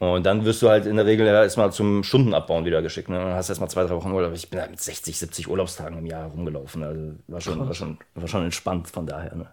Und 0.00 0.24
dann 0.24 0.46
wirst 0.46 0.62
du 0.62 0.70
halt 0.70 0.86
in 0.86 0.96
der 0.96 1.04
Regel 1.04 1.26
ja 1.26 1.42
erstmal 1.42 1.70
zum 1.72 2.02
Stundenabbauen 2.02 2.64
wieder 2.64 2.80
geschickt. 2.80 3.10
Ne? 3.10 3.18
Dann 3.18 3.34
hast 3.34 3.50
du 3.50 3.52
erstmal 3.52 3.68
zwei, 3.68 3.84
drei 3.84 3.94
Wochen 3.94 4.10
Urlaub. 4.10 4.32
Ich 4.34 4.48
bin 4.48 4.58
halt 4.58 4.70
mit 4.70 4.80
60, 4.80 5.18
70 5.18 5.46
Urlaubstagen 5.48 5.98
im 5.98 6.06
Jahr 6.06 6.28
rumgelaufen. 6.30 6.82
Also 6.82 7.00
war 7.28 7.40
schon, 7.42 7.60
war 7.68 7.74
schon, 7.74 7.98
war 8.14 8.26
schon 8.26 8.44
entspannt 8.44 8.88
von 8.88 9.06
daher. 9.06 9.34
Ne? 9.36 9.46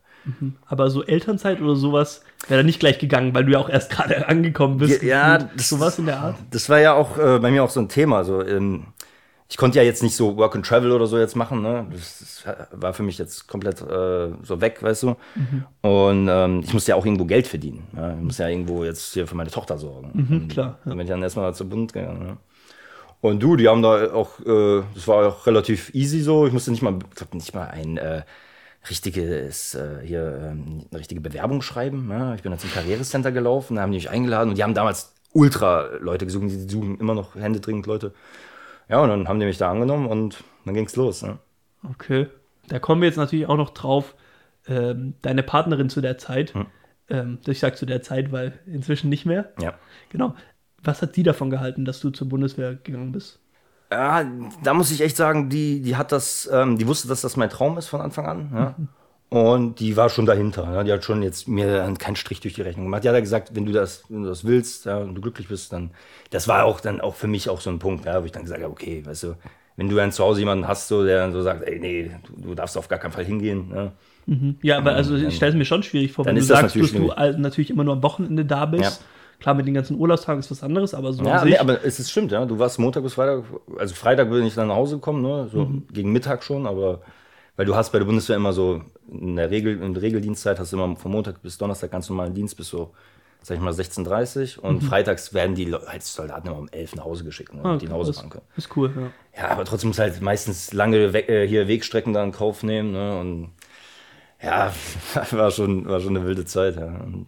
Aber 0.66 0.90
so 0.90 1.04
Elternzeit 1.06 1.60
oder 1.62 1.76
sowas 1.76 2.22
wäre 2.48 2.62
da 2.62 2.64
nicht 2.66 2.80
gleich 2.80 2.98
gegangen, 2.98 3.34
weil 3.36 3.44
du 3.44 3.52
ja 3.52 3.60
auch 3.60 3.70
erst 3.70 3.90
gerade 3.92 4.26
angekommen 4.30 4.78
bist. 4.78 5.04
Ja, 5.04 5.36
gefühlt. 5.38 5.60
das- 5.60 5.68
sowas 5.70 6.00
in 6.00 6.06
der 6.06 6.20
Art. 6.22 6.36
Das 6.52 6.70
war 6.70 6.80
ja 6.80 6.94
auch 6.94 7.18
äh, 7.18 7.40
bei 7.40 7.52
mir 7.52 7.62
auch 7.66 7.70
so 7.70 7.82
ein 7.82 7.90
Thema. 7.90 8.24
So, 8.24 8.42
ähm, 8.42 8.86
ich 9.50 9.58
konnte 9.58 9.78
ja 9.78 9.84
jetzt 9.84 10.04
nicht 10.04 10.16
so 10.16 10.36
Work 10.36 10.56
and 10.56 10.66
Travel 10.66 10.92
oder 10.92 11.08
so 11.08 11.18
jetzt 11.18 11.36
machen. 11.36 11.62
Ne? 11.62 11.88
Das, 11.92 12.46
war 12.71 12.94
für 12.94 13.04
mich 13.04 13.18
jetzt 13.18 13.48
komplett 13.48 13.81
äh, 13.81 14.30
so 14.44 14.62
weg, 14.62 14.83
weißt 14.83 15.04
du. 15.04 15.16
Und 15.81 16.28
ähm, 16.30 16.62
ich 16.64 16.74
musste 16.74 16.92
ja 16.92 16.95
auch 16.95 17.06
irgendwo 17.06 17.26
Geld 17.26 17.48
verdienen. 17.48 17.88
Ja? 17.95 18.14
Ich 18.14 18.21
muss 18.21 18.38
ja 18.38 18.50
irgendwo 18.50 18.83
jetzt 18.83 19.14
hier 19.14 19.26
für 19.26 19.36
meine 19.36 19.50
Tochter 19.50 19.78
sorgen. 19.78 20.12
Mhm, 20.14 20.48
klar. 20.50 20.80
Dann 20.83 20.98
bin 20.98 21.06
ich 21.06 21.10
dann 21.10 21.24
erstmal 21.24 21.56
zur 21.56 21.69
Bund 21.69 21.94
gegangen. 21.94 22.19
Ne? 22.19 22.38
Und 23.21 23.42
du, 23.42 23.56
die 23.56 23.68
haben 23.69 23.81
da 23.81 24.14
auch, 24.14 24.40
äh, 24.42 24.83
das 24.94 25.07
war 25.07 25.28
auch 25.28 25.48
relativ 25.48 25.94
easy 25.94 26.21
so. 26.21 26.45
Ich 26.45 26.54
musste 26.54 26.71
nicht 26.71 26.81
mal, 26.81 27.00
ich 27.10 27.16
glaub, 27.16 27.33
nicht 27.33 27.56
mal 27.56 27.68
ein 27.68 27.98
äh, 27.98 28.24
richtiges, 28.90 29.76
äh, 29.76 30.02
hier, 30.04 30.52
ähm, 30.52 30.86
eine 30.92 31.00
richtige 31.00 31.21
Bewerbung 31.21 31.62
schreiben. 31.62 32.10
Ja? 32.12 32.36
Ich 32.36 32.42
bin 32.42 32.52
dann 32.52 32.60
zum 32.60 32.71
Karrierecenter 32.71 33.31
gelaufen, 33.31 33.76
da 33.76 33.83
haben 33.83 33.92
die 33.92 33.98
mich 33.98 34.10
eingeladen 34.10 34.50
und 34.50 34.57
die 34.57 34.64
haben 34.64 34.74
damals 34.74 35.14
ultra 35.33 35.88
Leute 36.00 36.26
gesucht, 36.26 36.45
die 36.50 36.69
suchen 36.69 37.00
immer 37.00 37.14
noch 37.14 37.36
händedringend 37.36 37.86
Leute. 37.86 38.14
Ja, 38.90 39.00
und 39.02 39.10
dann 39.10 39.28
haben 39.28 39.40
die 39.40 39.46
mich 39.46 39.58
da 39.58 39.70
angenommen 39.72 40.08
und 40.08 40.44
dann 40.66 40.74
ging's 40.74 40.96
los. 40.96 41.22
Ne? 41.24 41.38
Okay. 41.90 42.28
Da 42.70 42.80
kommen 42.80 43.02
wir 43.02 43.08
jetzt 43.08 43.18
natürlich 43.18 43.48
auch 43.48 43.58
noch 43.58 43.72
drauf. 43.72 44.16
Ähm, 44.68 45.14
deine 45.22 45.44
Partnerin 45.44 45.90
zu 45.90 46.02
der 46.02 46.18
Zeit, 46.18 46.54
Hm. 46.54 46.66
ähm, 47.10 47.40
ich 47.48 47.60
sage 47.60 47.76
zu 47.76 47.86
der 47.86 48.02
Zeit, 48.02 48.32
weil 48.32 48.60
inzwischen 48.66 49.10
nicht 49.10 49.26
mehr. 49.26 49.54
Ja. 49.62 49.74
Genau. 50.10 50.36
Was 50.84 51.02
hat 51.02 51.16
die 51.16 51.24
davon 51.24 51.50
gehalten, 51.50 51.86
dass 51.86 52.00
du 52.02 52.10
zur 52.10 52.28
Bundeswehr 52.30 52.76
gegangen 52.76 53.12
bist? 53.14 53.40
Ja, 53.92 54.26
da 54.64 54.74
muss 54.74 54.92
ich 54.92 55.00
echt 55.02 55.16
sagen, 55.16 55.50
die, 55.50 55.82
die 55.82 55.96
hat 55.96 56.12
das, 56.12 56.50
ähm, 56.52 56.78
die 56.78 56.88
wusste, 56.88 57.08
dass 57.08 57.22
das 57.22 57.38
mein 57.38 57.50
Traum 57.50 57.78
ist 57.78 57.88
von 57.88 58.02
Anfang 58.02 58.26
an. 58.26 58.52
Ja? 58.54 58.76
Und 59.30 59.81
die 59.81 59.98
war 59.98 60.10
schon 60.10 60.26
dahinter. 60.26 60.64
Ja? 60.74 60.84
Die 60.84 60.92
hat 60.92 61.04
schon 61.04 61.22
jetzt 61.22 61.48
mir 61.48 61.94
keinen 62.00 62.16
Strich 62.16 62.40
durch 62.40 62.54
die 62.54 62.62
Rechnung 62.62 62.86
gemacht. 62.86 63.04
Die 63.04 63.10
hat 63.10 63.16
ja 63.16 63.19
gesagt, 63.19 63.56
wenn 63.56 63.66
du 63.66 63.74
das, 63.74 64.06
wenn 64.07 64.24
du 64.24 64.30
das 64.30 64.46
willst 64.46 64.86
ja, 64.86 65.00
und 65.00 65.16
du 65.16 65.22
glücklich 65.22 65.50
bist, 65.50 65.74
dann. 65.74 65.92
Das 66.30 66.48
war 66.48 66.64
auch 66.66 66.80
dann 66.80 67.02
auch 67.02 67.16
für 67.16 67.28
mich 67.28 67.50
auch 67.50 67.60
so 67.60 67.69
ein 67.69 67.80
Punkt, 67.80 68.06
ja, 68.06 68.22
wo 68.22 68.26
ich 68.26 68.31
dann 68.31 68.44
gesagt 68.44 68.62
habe, 68.62 68.72
okay, 68.72 69.06
weißt 69.06 69.24
du, 69.24 69.36
wenn 69.76 69.90
du 69.90 69.96
dann 69.96 70.12
zu 70.12 70.24
Hause 70.24 70.40
jemanden 70.40 70.68
hast, 70.68 70.88
so, 70.88 71.04
der 71.04 71.19
dann 71.19 71.34
so 71.34 71.42
sagt, 71.42 71.64
ey, 71.64 71.80
nee, 71.80 72.12
du, 72.26 72.50
du 72.50 72.56
darfst 72.56 72.78
auf 72.78 72.88
gar 72.88 73.00
keinen 73.00 73.12
Fall 73.12 73.26
hingehen. 73.26 73.72
Ja? 73.74 73.92
Ja, 74.62 74.78
aber 74.78 74.94
also 74.94 75.16
ich 75.16 75.36
stelle 75.36 75.52
es 75.52 75.57
mir 75.57 75.66
schon 75.66 75.84
schwierig 75.84 76.12
vor, 76.12 76.26
wenn 76.26 76.36
du 76.36 76.42
sagst, 76.42 76.76
dass 76.76 76.92
du 76.92 77.07
natürlich 77.38 77.69
immer 77.69 77.84
nur 77.84 77.94
am 77.94 78.04
Wochenende 78.04 78.44
da 78.44 78.66
bist. 78.66 78.84
Ja. 78.84 79.06
Klar, 79.40 79.54
mit 79.54 79.68
den 79.68 79.76
ganzen 79.76 79.98
Urlaubstagen 80.00 80.40
ist 80.40 80.50
was 80.50 80.64
anderes, 80.64 80.96
aber 80.96 81.14
so 81.14 81.24
Ja, 81.24 81.46
nee, 81.46 81.57
aber 81.57 81.86
es 81.86 82.00
ist 82.00 82.10
stimmt, 82.10 82.31
ja. 82.31 82.44
Du 82.46 82.57
warst 82.57 82.80
Montag 82.80 83.04
bis 83.04 83.14
Freitag, 83.14 83.44
also 83.78 83.94
Freitag 83.94 84.31
bin 84.31 84.44
ich 84.46 84.56
dann 84.56 84.69
nach 84.69 84.76
Hause 84.76 84.96
gekommen, 84.96 85.22
ne? 85.22 85.48
So 85.52 85.69
gegen 85.94 86.12
Mittag 86.12 86.44
schon, 86.44 86.66
aber 86.66 87.02
weil 87.56 87.66
du 87.66 87.76
hast 87.76 87.92
bei 87.92 88.00
der 88.00 88.06
Bundeswehr 88.06 88.36
immer 88.36 88.52
so 88.52 88.81
in 89.11 89.35
der 89.35 89.49
Regel, 89.49 89.81
in 89.81 89.94
der 89.94 90.04
Regeldienstzeit 90.04 90.59
hast 90.59 90.73
du 90.73 90.78
immer 90.78 90.95
von 90.95 91.11
Montag 91.11 91.42
bis 91.42 91.57
Donnerstag 91.57 91.92
ganz 91.92 92.09
normalen 92.09 92.33
Dienst 92.33 92.57
bis 92.57 92.68
so 92.68 92.94
sag 93.42 93.56
ich 93.56 93.61
mal, 93.61 93.71
16.30 93.71 94.57
Uhr 94.57 94.66
und 94.66 94.83
freitags 94.83 95.33
werden 95.33 95.56
die 95.56 95.73
als 95.73 96.14
Soldaten 96.14 96.47
immer 96.47 96.57
um 96.57 96.69
11 96.69 96.95
nach 96.95 97.06
Hause 97.06 97.23
geschickt, 97.23 97.54
ne, 97.54 97.61
damit 97.64 97.81
die 97.81 97.87
nach 97.87 97.94
Hause 97.94 98.14
fahren 98.14 98.30
können. 98.30 98.45
Ist 98.57 98.76
cool, 98.76 98.92
ja. 98.95 99.42
Ja, 99.42 99.52
aber 99.52 99.64
trotzdem 99.64 99.90
muss 99.90 99.99
halt 99.99 100.19
meistens 100.21 100.73
lange 100.73 101.14
We 101.14 101.28
äh, 101.30 101.47
hier 101.47 101.68
Wegstrecken 101.68 102.14
da 102.14 102.23
in 102.23 102.31
Kauf 102.31 102.64
nehmen. 102.64 102.92
Ne? 102.92 103.18
Und 103.19 103.52
ja, 104.42 104.73
war 105.31 105.52
schon, 105.52 105.87
war 105.87 106.02
schon 106.02 106.18
eine 106.18 106.26
wilde 106.26 106.45
Zeit. 106.45 106.76
Ja. 106.76 106.87
Und 106.87 107.28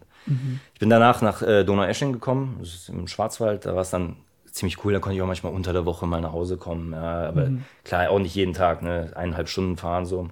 Ich 0.74 0.80
bin 0.80 0.90
danach 0.90 1.22
nach 1.22 1.42
äh, 1.42 1.64
Donaueschingen 1.64 2.12
gekommen, 2.12 2.56
das 2.60 2.74
ist 2.74 2.88
im 2.90 3.06
Schwarzwald. 3.06 3.64
Da 3.64 3.74
war 3.74 3.82
es 3.82 3.90
dann 3.90 4.16
ziemlich 4.44 4.84
cool. 4.84 4.92
Da 4.92 4.98
konnte 4.98 5.16
ich 5.16 5.22
auch 5.22 5.26
manchmal 5.26 5.54
unter 5.54 5.72
der 5.72 5.86
Woche 5.86 6.06
mal 6.06 6.20
nach 6.20 6.32
Hause 6.32 6.56
kommen. 6.58 6.92
Ja, 6.92 7.28
aber 7.28 7.50
klar, 7.84 8.10
auch 8.10 8.18
nicht 8.18 8.34
jeden 8.34 8.52
Tag, 8.52 8.82
ne? 8.82 9.12
eineinhalb 9.14 9.48
Stunden 9.48 9.76
fahren 9.76 10.04
so. 10.04 10.28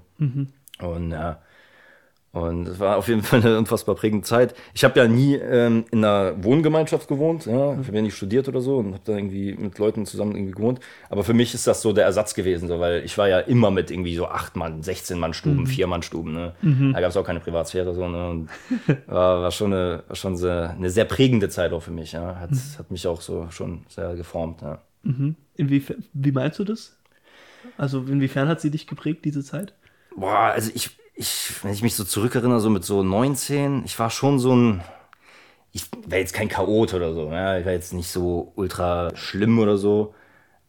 Und 0.80 1.10
ja. 1.12 1.40
Und 2.32 2.68
es 2.68 2.78
war 2.78 2.98
auf 2.98 3.08
jeden 3.08 3.22
Fall 3.22 3.40
eine 3.40 3.56
unfassbar 3.56 3.94
prägende 3.94 4.24
Zeit. 4.24 4.54
Ich 4.74 4.84
habe 4.84 5.00
ja 5.00 5.08
nie 5.08 5.34
ähm, 5.36 5.86
in 5.90 6.04
einer 6.04 6.42
Wohngemeinschaft 6.44 7.08
gewohnt. 7.08 7.46
Ja? 7.46 7.72
Ich 7.80 7.86
habe 7.86 7.96
ja 7.96 8.02
nicht 8.02 8.16
studiert 8.16 8.48
oder 8.48 8.60
so 8.60 8.76
und 8.76 8.92
habe 8.92 9.02
da 9.04 9.16
irgendwie 9.16 9.54
mit 9.54 9.78
Leuten 9.78 10.04
zusammen 10.04 10.36
irgendwie 10.36 10.52
gewohnt. 10.52 10.78
Aber 11.08 11.24
für 11.24 11.32
mich 11.32 11.54
ist 11.54 11.66
das 11.66 11.80
so 11.80 11.94
der 11.94 12.04
Ersatz 12.04 12.34
gewesen, 12.34 12.68
so, 12.68 12.80
weil 12.80 13.02
ich 13.04 13.16
war 13.16 13.28
ja 13.28 13.38
immer 13.38 13.70
mit 13.70 13.90
irgendwie 13.90 14.14
so 14.14 14.26
acht 14.28 14.56
Mann, 14.56 14.82
16 14.82 15.18
Mann 15.18 15.32
Stuben, 15.32 15.66
vier 15.66 15.86
Mann 15.86 16.02
Stuben. 16.02 16.32
Ne? 16.34 16.52
Da 16.92 17.00
gab 17.00 17.10
es 17.10 17.16
auch 17.16 17.24
keine 17.24 17.40
Privatsphäre 17.40 17.94
so. 17.94 18.06
Ne? 18.06 18.28
Und 18.28 18.48
war, 19.06 19.42
war 19.42 19.50
schon, 19.50 19.72
eine, 19.72 20.02
war 20.06 20.16
schon 20.16 20.36
sehr, 20.36 20.70
eine 20.70 20.90
sehr 20.90 21.06
prägende 21.06 21.48
Zeit 21.48 21.72
auch 21.72 21.82
für 21.82 21.92
mich. 21.92 22.12
Ja? 22.12 22.36
Hat, 22.38 22.50
hat 22.78 22.90
mich 22.90 23.06
auch 23.06 23.22
so 23.22 23.46
schon 23.50 23.86
sehr 23.88 24.14
geformt. 24.16 24.60
Ja. 24.60 24.82
Inwiefern, 25.56 26.04
wie 26.12 26.32
meinst 26.32 26.58
du 26.58 26.64
das? 26.64 26.98
Also 27.78 28.00
inwiefern 28.02 28.48
hat 28.48 28.60
sie 28.60 28.70
dich 28.70 28.86
geprägt, 28.86 29.24
diese 29.24 29.42
Zeit? 29.42 29.72
Boah, 30.18 30.52
also 30.52 30.70
ich, 30.74 30.90
ich, 31.14 31.52
wenn 31.62 31.72
ich 31.72 31.82
mich 31.82 31.94
so 31.94 32.04
zurückerinnere, 32.04 32.60
so 32.60 32.70
mit 32.70 32.84
so 32.84 33.02
19, 33.02 33.84
ich 33.84 33.98
war 33.98 34.10
schon 34.10 34.38
so 34.38 34.54
ein, 34.54 34.80
ich 35.72 35.84
war 36.06 36.18
jetzt 36.18 36.34
kein 36.34 36.48
Chaot 36.48 36.94
oder 36.94 37.12
so, 37.14 37.30
ja, 37.30 37.58
ich 37.58 37.64
war 37.64 37.72
jetzt 37.72 37.92
nicht 37.92 38.08
so 38.08 38.52
ultra 38.56 39.14
schlimm 39.14 39.58
oder 39.58 39.76
so, 39.76 40.14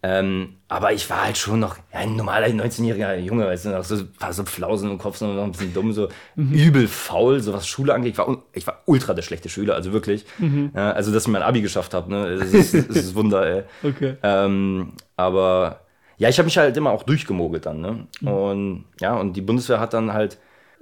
ähm, 0.01 0.56
aber 0.70 0.94
ich 0.94 1.10
war 1.10 1.25
halt 1.25 1.38
schon 1.38 1.60
noch 1.60 1.77
ja, 1.91 2.00
ein 2.00 2.15
normaler 2.15 2.48
19-jähriger 2.48 3.15
Junge, 3.18 3.46
weißt 3.48 3.65
du, 3.65 3.70
noch 3.70 3.84
so 3.84 3.96
ein 3.96 4.13
paar 4.13 4.32
so 4.34 4.46
Flausen 4.46 4.91
im 4.91 4.98
Kopf, 4.98 5.18
so 5.18 5.27
noch 5.27 5.44
ein 5.44 5.51
bisschen 5.51 5.74
dumm, 5.74 5.91
so 5.94 6.08
übel 6.38 6.88
faul, 6.88 7.41
so 7.41 7.51
was 7.51 7.68
Schule 7.68 7.94
angeht. 7.94 8.13
Ich 8.13 8.18
war, 8.18 8.44
ich 8.53 8.65
war 8.65 8.84
ultra 8.86 9.13
der 9.13 9.24
schlechte 9.24 9.50
Schüler, 9.50 9.75
also 9.75 9.91
wirklich. 9.91 10.25
Ja, 10.74 10.91
also, 10.91 11.12
dass 11.12 11.24
ich 11.24 11.29
mein 11.29 11.41
Abi 11.41 11.62
geschafft 11.62 11.94
habe, 11.94 12.10
ne, 12.12 12.38
das 12.38 12.53
ist, 12.53 12.74
das 12.89 12.98
ist 12.98 13.15
Wunder, 13.15 13.46
ey. 13.46 13.63
Okay. 13.84 14.15
Ähm, 14.24 14.94
aber 15.18 15.82
ja, 16.19 16.27
ich 16.27 16.38
habe 16.38 16.45
mich 16.45 16.57
halt 16.57 16.75
immer 16.75 16.91
auch 16.91 17.03
durchgemogelt 17.03 17.65
dann. 17.65 17.79
Ne? 17.81 18.07
Und 18.29 18.85
ja, 18.99 19.15
und 19.15 19.33
die 19.33 19.41
Bundeswehr 19.41 19.79
hat 19.79 19.93
dann 19.93 20.13
halt 20.13 20.38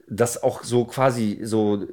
das 0.09 0.41
auch 0.41 0.63
so 0.63 0.85
quasi 0.85 1.39
so, 1.43 1.85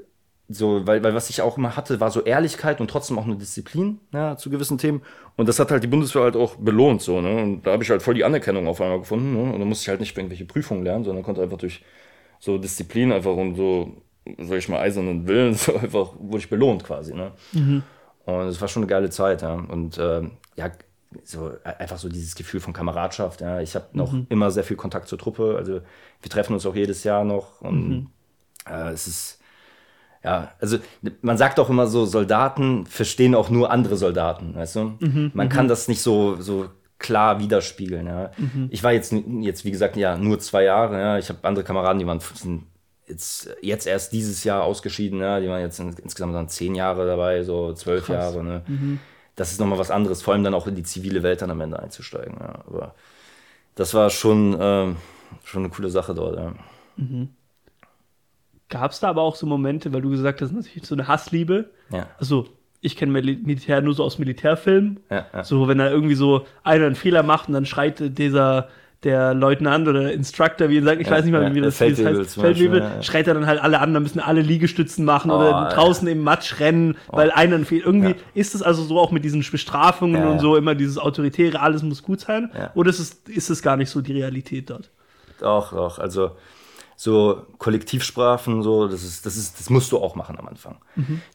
so 0.49 0.87
weil, 0.87 1.05
weil 1.05 1.15
was 1.15 1.29
ich 1.29 1.43
auch 1.43 1.59
immer 1.59 1.77
hatte, 1.77 2.01
war 2.01 2.11
so 2.11 2.23
Ehrlichkeit 2.23 2.81
und 2.81 2.89
trotzdem 2.89 3.19
auch 3.19 3.27
eine 3.27 3.37
Disziplin 3.37 4.01
ja, 4.13 4.37
zu 4.39 4.49
gewissen 4.49 4.79
Themen. 4.79 5.03
Und 5.37 5.47
das 5.47 5.59
hat 5.59 5.71
halt 5.71 5.83
die 5.83 5.89
Bundeswehr 5.89 6.23
halt 6.23 6.37
auch 6.37 6.57
belohnt. 6.57 7.03
So, 7.03 7.21
ne? 7.21 7.43
Und 7.43 7.67
da 7.67 7.73
habe 7.73 7.83
ich 7.83 7.91
halt 7.91 8.03
voll 8.03 8.15
die 8.15 8.25
Anerkennung 8.25 8.67
auf 8.67 8.81
einmal 8.81 9.01
gefunden. 9.01 9.35
Ne? 9.35 9.53
Und 9.53 9.59
dann 9.59 9.69
musste 9.69 9.83
ich 9.83 9.89
halt 9.91 10.01
nicht 10.01 10.17
irgendwelche 10.17 10.47
Prüfungen 10.47 10.83
lernen, 10.83 11.05
sondern 11.05 11.23
konnte 11.23 11.43
einfach 11.43 11.59
durch 11.59 11.85
so 12.41 12.57
Disziplin 12.57 13.13
einfach 13.13 13.37
und 13.37 13.57
so, 13.57 14.03
sag 14.39 14.57
ich 14.57 14.71
mal, 14.71 14.81
eisernen 14.81 15.27
Willen, 15.27 15.53
so 15.55 15.77
einfach 15.77 16.15
wurde 16.19 16.39
ich 16.39 16.49
belohnt 16.49 16.83
quasi. 16.85 17.13
Ne? 17.15 17.33
Und 18.25 18.47
es 18.47 18.59
war 18.61 18.69
schon 18.69 18.85
eine 18.85 18.91
geile 18.91 19.11
Zeit, 19.11 19.43
ja. 19.43 19.53
Und 19.53 19.99
ähm, 19.99 20.31
ja, 20.57 20.71
so 21.23 21.53
einfach 21.63 21.99
so 21.99 22.09
dieses 22.09 22.35
Gefühl 22.35 22.61
von 22.61 22.73
Kameradschaft, 22.73 23.41
ja. 23.41 23.61
Ich 23.61 23.75
habe 23.75 23.87
noch 23.93 24.13
immer 24.29 24.51
sehr 24.51 24.65
viel 24.65 24.77
Kontakt 24.77 25.09
zur 25.09 25.19
Truppe. 25.19 25.57
Also 25.57 25.81
wir 26.21 26.31
treffen 26.31 26.55
uns 26.55 26.67
auch 26.67 26.75
jedes 26.75 27.05
Jahr 27.05 27.25
noch. 27.25 27.61
Und 27.61 28.09
äh, 28.69 28.91
es 28.91 29.07
ist, 29.07 29.41
ja, 30.23 30.53
also 30.61 30.79
man 31.23 31.37
sagt 31.37 31.61
auch 31.61 31.71
immer 31.71 31.87
so, 31.87 32.07
Soldaten 32.07 32.87
verstehen 32.87 33.35
auch 33.35 33.51
nur 33.51 33.71
andere 33.71 33.97
Soldaten, 33.97 34.55
weißt 34.55 34.77
du? 34.77 34.81
man 35.35 35.49
kann 35.49 35.69
das 35.69 35.89
nicht 35.89 36.01
so, 36.01 36.41
so 36.41 36.69
klar 36.99 37.39
widerspiegeln, 37.41 38.07
ja. 38.07 38.31
Ich 38.71 38.83
war 38.83 38.93
jetzt, 38.93 39.13
jetzt, 39.13 39.65
wie 39.65 39.71
gesagt, 39.71 39.97
ja, 39.97 40.17
nur 40.17 40.39
zwei 40.41 40.65
Jahre, 40.65 40.99
ja. 40.99 41.19
Ich 41.19 41.29
habe 41.29 41.41
andere 41.43 41.65
Kameraden, 41.65 41.99
die 41.99 42.07
waren 42.07 42.21
sind 42.21 42.65
jetzt, 43.07 43.51
jetzt 43.61 43.87
erst 43.87 44.13
dieses 44.15 44.45
Jahr 44.45 44.63
ausgeschieden, 44.63 45.21
ja. 45.21 45.41
Die 45.41 45.49
waren 45.49 45.61
jetzt 45.61 45.79
in, 45.79 45.95
insgesamt 46.03 46.35
dann 46.35 46.49
zehn 46.49 46.75
Jahre 46.75 47.07
dabei, 47.07 47.43
so 47.43 47.75
zwölf 47.75 48.09
Jahre, 48.09 48.43
ne. 48.43 48.63
Das 49.37 49.51
ist 49.51 49.61
nochmal 49.61 49.79
was 49.79 49.91
anderes, 49.91 50.23
vor 50.23 50.35
allem 50.35 50.45
dann 50.45 50.55
auch 50.55 50.67
in 50.67 50.77
die 50.77 50.85
zivile 50.85 51.23
Welt 51.23 51.43
dann 51.43 51.51
am 51.51 51.61
Ende 51.61 51.79
einzusteigen, 51.81 52.37
ja. 52.39 52.61
Aber 52.67 52.95
das 53.75 53.93
war 53.95 54.11
schon, 54.11 54.57
ähm, 54.61 54.97
schon 55.45 55.65
eine 55.65 55.71
coole 55.71 55.91
Sache 55.91 56.15
dort, 56.15 56.37
ja. 56.37 56.53
Gab 58.69 58.93
es 58.93 59.01
da 59.01 59.09
aber 59.09 59.23
auch 59.23 59.35
so 59.35 59.47
Momente, 59.47 59.93
weil 59.93 60.03
du 60.03 60.11
gesagt 60.11 60.41
hast, 60.41 60.53
natürlich 60.53 60.87
so 60.87 60.95
eine 60.95 61.09
Hassliebe. 61.09 61.71
Ja. 61.91 62.07
Also, 62.19 62.47
ich 62.81 62.97
kenne 62.97 63.13
Mil- 63.13 63.39
Militär 63.39 63.81
nur 63.81 63.95
so 63.95 64.05
aus 64.05 64.19
Militärfilmen. 64.19 65.01
Ja, 65.11 65.27
ja. 65.33 65.43
So, 65.45 65.67
wenn 65.67 65.79
da 65.79 65.91
irgendwie 65.91 66.15
so 66.15 66.47
einer 66.63 66.87
einen 66.87 66.95
Fehler 66.95 67.23
macht 67.23 67.49
und 67.49 67.55
dann 67.55 67.67
schreit 67.67 68.19
dieser 68.19 68.69
der 69.05 69.35
Leutnant 69.35 69.87
oder 69.87 70.13
Instructor, 70.13 70.71
wie 70.71 70.79
er 70.79 70.83
sagt, 70.83 71.01
ich 71.01 71.07
Ja, 71.07 71.13
weiß 71.13 71.25
nicht 71.25 71.33
mal, 71.33 71.43
ja, 71.43 71.55
wie 71.55 71.61
das, 71.61 71.81
wie 71.81 71.91
das 71.91 72.05
heißt, 72.05 72.35
Feldwebel, 72.41 72.81
ja, 72.81 73.03
schreit 73.03 73.27
er 73.29 73.35
dann 73.35 73.47
halt 73.47 73.61
alle 73.61 73.79
an, 73.81 73.95
dann 73.95 74.03
müssen 74.03 74.21
alle 74.21 74.41
Liegestützen 74.41 75.05
machen 75.05 75.31
Oh, 75.31 75.37
oder 75.37 75.69
draußen 75.75 76.09
im 76.09 76.23
Matsch 76.23 76.59
rennen, 76.61 76.97
weil 77.09 77.31
einer 77.31 77.59
Fehler. 77.65 77.87
Irgendwie 77.87 78.17
ist 78.35 78.55
es 78.55 78.63
also 78.63 78.83
so 78.83 78.99
auch 78.99 79.11
mit 79.11 79.25
diesen 79.25 79.45
Bestrafungen 79.49 80.25
und 80.25 80.39
so 80.41 80.57
immer 80.57 80.75
dieses 80.75 80.99
Autoritäre, 80.99 81.61
alles 81.61 81.83
muss 81.83 82.03
gut 82.03 82.21
sein. 82.21 82.51
Oder 82.75 82.91
ist 82.91 82.99
es, 82.99 83.11
ist 83.29 83.51
es 83.51 83.63
gar 83.63 83.77
nicht 83.77 83.91
so 83.91 84.01
die 84.01 84.13
Realität 84.13 84.71
dort? 84.71 84.91
Doch, 85.41 85.73
doch. 85.73 85.99
Also 85.99 86.33
so 86.97 87.43
Kollektivsprachen, 87.59 88.63
so, 88.63 88.89
das 88.89 89.03
ist, 89.03 89.27
das 89.27 89.37
ist, 89.37 89.59
das 89.61 89.69
musst 89.69 89.91
du 89.93 89.99
auch 89.99 90.15
machen 90.15 90.39
am 90.39 90.49
Anfang. 90.49 90.77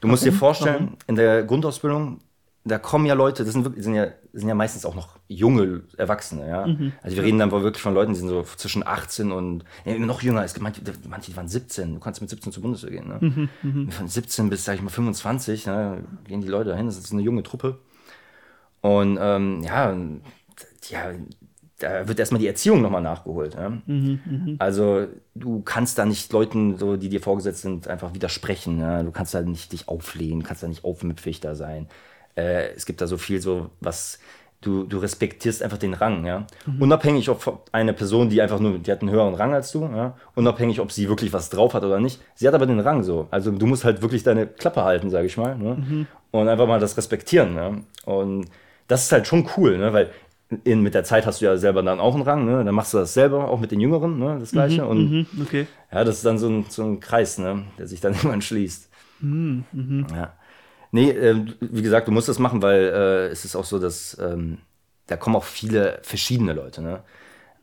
Du 0.01 0.07
musst 0.07 0.25
dir 0.25 0.33
vorstellen, 0.33 0.97
in 1.07 1.15
der 1.15 1.43
Grundausbildung, 1.43 2.19
da 2.65 2.77
kommen 2.77 3.05
ja 3.05 3.13
Leute, 3.13 3.43
das 3.45 3.53
sind 3.53 3.63
wirklich, 3.63 3.83
sind 3.83 3.95
ja, 3.95 4.07
sind 4.33 4.47
ja 4.47 4.55
meistens 4.55 4.85
auch 4.85 4.95
noch 4.95 5.17
junge 5.27 5.83
Erwachsene, 5.97 6.47
ja. 6.47 6.65
Also 7.01 7.15
wir 7.15 7.23
reden 7.23 7.39
dann 7.39 7.51
wohl 7.51 7.63
wirklich 7.63 7.81
von 7.81 7.93
Leuten, 7.93 8.13
die 8.13 8.19
sind 8.19 8.27
so 8.29 8.43
zwischen 8.43 8.85
18 8.85 9.31
und 9.31 9.63
ja, 9.85 9.97
noch 9.97 10.21
jünger. 10.21 10.43
Es 10.43 10.53
gibt 10.53 10.63
manche, 10.63 10.81
manche 11.07 11.31
die 11.31 11.37
waren 11.37 11.47
17. 11.47 11.95
Du 11.95 11.99
kannst 11.99 12.21
mit 12.21 12.29
17 12.29 12.51
zur 12.51 12.61
Bundeswehr 12.61 12.91
gehen. 12.91 13.07
Ne? 13.07 13.49
Von 13.91 14.07
17 14.07 14.49
bis, 14.49 14.65
sag 14.65 14.75
ich 14.75 14.81
mal, 14.81 14.89
25, 14.89 15.67
ne, 15.67 16.03
gehen 16.27 16.41
die 16.41 16.47
Leute 16.47 16.71
dahin. 16.71 16.85
Das 16.85 16.97
ist 16.97 17.11
eine 17.11 17.21
junge 17.21 17.43
Truppe. 17.43 17.79
Und 18.81 19.17
ähm, 19.19 19.63
ja, 19.63 19.95
ja, 20.89 21.11
da 21.79 22.07
wird 22.07 22.19
erstmal 22.19 22.39
die 22.39 22.47
Erziehung 22.47 22.81
nochmal 22.81 23.01
nachgeholt. 23.01 23.55
Ja? 23.55 23.77
Also 24.59 25.07
du 25.33 25.61
kannst 25.61 25.97
da 25.97 26.05
nicht 26.05 26.31
Leuten, 26.31 26.77
so, 26.77 26.97
die 26.97 27.09
dir 27.09 27.21
vorgesetzt 27.21 27.61
sind, 27.61 27.87
einfach 27.87 28.13
widersprechen. 28.13 28.79
Ja? 28.79 29.01
Du 29.03 29.11
kannst 29.11 29.33
da 29.33 29.41
nicht 29.41 29.71
dich 29.71 29.87
auflehnen, 29.87 30.43
kannst 30.43 30.61
da 30.61 30.67
nicht 30.67 30.83
aufmüpfig 30.83 31.39
da 31.39 31.55
sein. 31.55 31.87
Äh, 32.39 32.73
es 32.75 32.85
gibt 32.85 33.01
da 33.01 33.07
so 33.07 33.17
viel 33.17 33.41
so, 33.41 33.69
was 33.81 34.19
du, 34.61 34.83
du 34.83 34.97
respektierst 34.99 35.63
einfach 35.63 35.77
den 35.77 35.93
Rang, 35.93 36.25
ja. 36.25 36.45
Unabhängig, 36.79 37.29
ob 37.29 37.61
eine 37.71 37.93
Person, 37.93 38.29
die 38.29 38.41
einfach 38.41 38.59
nur, 38.59 38.77
die 38.79 38.91
hat 38.91 39.01
einen 39.01 39.11
höheren 39.11 39.33
Rang 39.35 39.53
als 39.53 39.71
du, 39.71 39.83
ja, 39.83 40.15
unabhängig, 40.35 40.79
ob 40.81 40.91
sie 40.91 41.07
wirklich 41.07 41.31
was 41.33 41.49
drauf 41.49 41.73
hat 41.73 41.83
oder 41.83 41.99
nicht. 41.99 42.19
Sie 42.35 42.47
hat 42.47 42.53
aber 42.55 42.65
den 42.65 42.79
Rang 42.81 43.03
so. 43.03 43.27
Also 43.31 43.51
du 43.51 43.65
musst 43.65 43.85
halt 43.85 44.01
wirklich 44.01 44.23
deine 44.23 44.47
Klappe 44.47 44.83
halten, 44.83 45.09
sage 45.09 45.27
ich 45.27 45.37
mal, 45.37 45.57
ne? 45.57 46.05
Und 46.31 46.47
einfach 46.47 46.67
mal 46.67 46.79
das 46.79 46.97
respektieren, 46.97 47.55
ja. 47.55 47.71
Und 48.05 48.47
das 48.87 49.03
ist 49.05 49.11
halt 49.11 49.27
schon 49.27 49.47
cool, 49.57 49.77
ne? 49.77 49.93
Weil 49.93 50.09
in, 50.63 50.81
mit 50.81 50.93
der 50.93 51.03
Zeit 51.03 51.25
hast 51.25 51.41
du 51.41 51.45
ja 51.45 51.57
selber 51.57 51.81
dann 51.83 51.99
auch 51.99 52.13
einen 52.15 52.23
Rang, 52.23 52.45
ne? 52.45 52.63
Dann 52.65 52.75
machst 52.75 52.93
du 52.93 52.97
das 52.97 53.13
selber, 53.13 53.49
auch 53.49 53.59
mit 53.59 53.71
den 53.71 53.79
Jüngeren, 53.79 54.19
ne? 54.19 54.37
Das 54.39 54.51
Gleiche. 54.51 54.85
Und 54.85 55.11
Mhm, 55.11 55.27
okay. 55.41 55.67
ja, 55.91 56.03
das 56.03 56.17
ist 56.17 56.25
dann 56.25 56.37
so 56.37 56.49
ein, 56.49 56.65
so 56.69 56.83
ein 56.83 56.99
Kreis, 56.99 57.37
ne? 57.37 57.63
der 57.77 57.87
sich 57.87 58.01
dann 58.01 58.13
irgendwann 58.17 58.41
schließt. 58.41 58.89
Ja. 60.13 60.33
Nee, 60.91 61.11
ähm, 61.11 61.53
wie 61.59 61.81
gesagt, 61.81 62.07
du 62.07 62.11
musst 62.11 62.27
das 62.29 62.39
machen, 62.39 62.61
weil 62.61 62.81
äh, 62.81 63.27
es 63.27 63.45
ist 63.45 63.55
auch 63.55 63.65
so, 63.65 63.79
dass 63.79 64.17
ähm, 64.19 64.59
da 65.07 65.17
kommen 65.17 65.35
auch 65.35 65.43
viele 65.43 65.99
verschiedene 66.03 66.53
Leute. 66.53 66.81
Ne? 66.81 67.03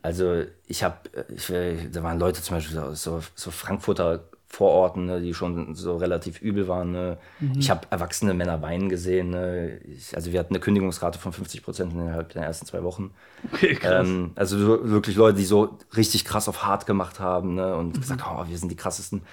Also 0.01 0.43
ich 0.67 0.83
habe, 0.83 0.97
ich, 1.35 1.49
äh, 1.49 1.89
da 1.91 2.03
waren 2.03 2.19
Leute 2.19 2.41
zum 2.41 2.55
Beispiel 2.57 2.77
aus 2.79 3.03
so, 3.03 3.21
so 3.35 3.51
Frankfurter 3.51 4.23
Vororten, 4.49 5.07
ne, 5.07 5.19
die 5.19 5.33
schon 5.33 5.75
so 5.75 5.97
relativ 5.97 6.41
übel 6.41 6.69
waren. 6.69 6.93
Ne? 6.93 7.17
Ich 7.59 7.69
habe 7.69 7.81
erwachsene 7.89 8.33
Männer 8.33 8.61
weinen 8.61 8.87
gesehen. 8.87 9.31
Ne? 9.31 9.77
Ich, 9.79 10.15
also 10.15 10.31
wir 10.31 10.39
hatten 10.39 10.53
eine 10.53 10.61
Kündigungsrate 10.61 11.19
von 11.19 11.33
50 11.33 11.63
Prozent 11.63 11.91
innerhalb 11.91 12.29
der 12.31 12.43
ersten 12.43 12.65
zwei 12.65 12.81
Wochen. 12.81 13.11
Okay, 13.51 13.75
krass. 13.75 14.07
Ähm, 14.07 14.31
also 14.35 14.57
so- 14.57 14.89
wirklich 14.89 15.17
Leute, 15.17 15.37
die 15.37 15.43
so 15.43 15.77
richtig 15.97 16.23
krass 16.23 16.47
auf 16.47 16.63
hart 16.63 16.85
gemacht 16.85 17.19
haben 17.19 17.55
ne? 17.55 17.75
und 17.75 17.99
gesagt, 17.99 18.23
oh, 18.25 18.45
wir 18.47 18.57
sind 18.57 18.69
die 18.71 18.77
krassesten. 18.77 19.23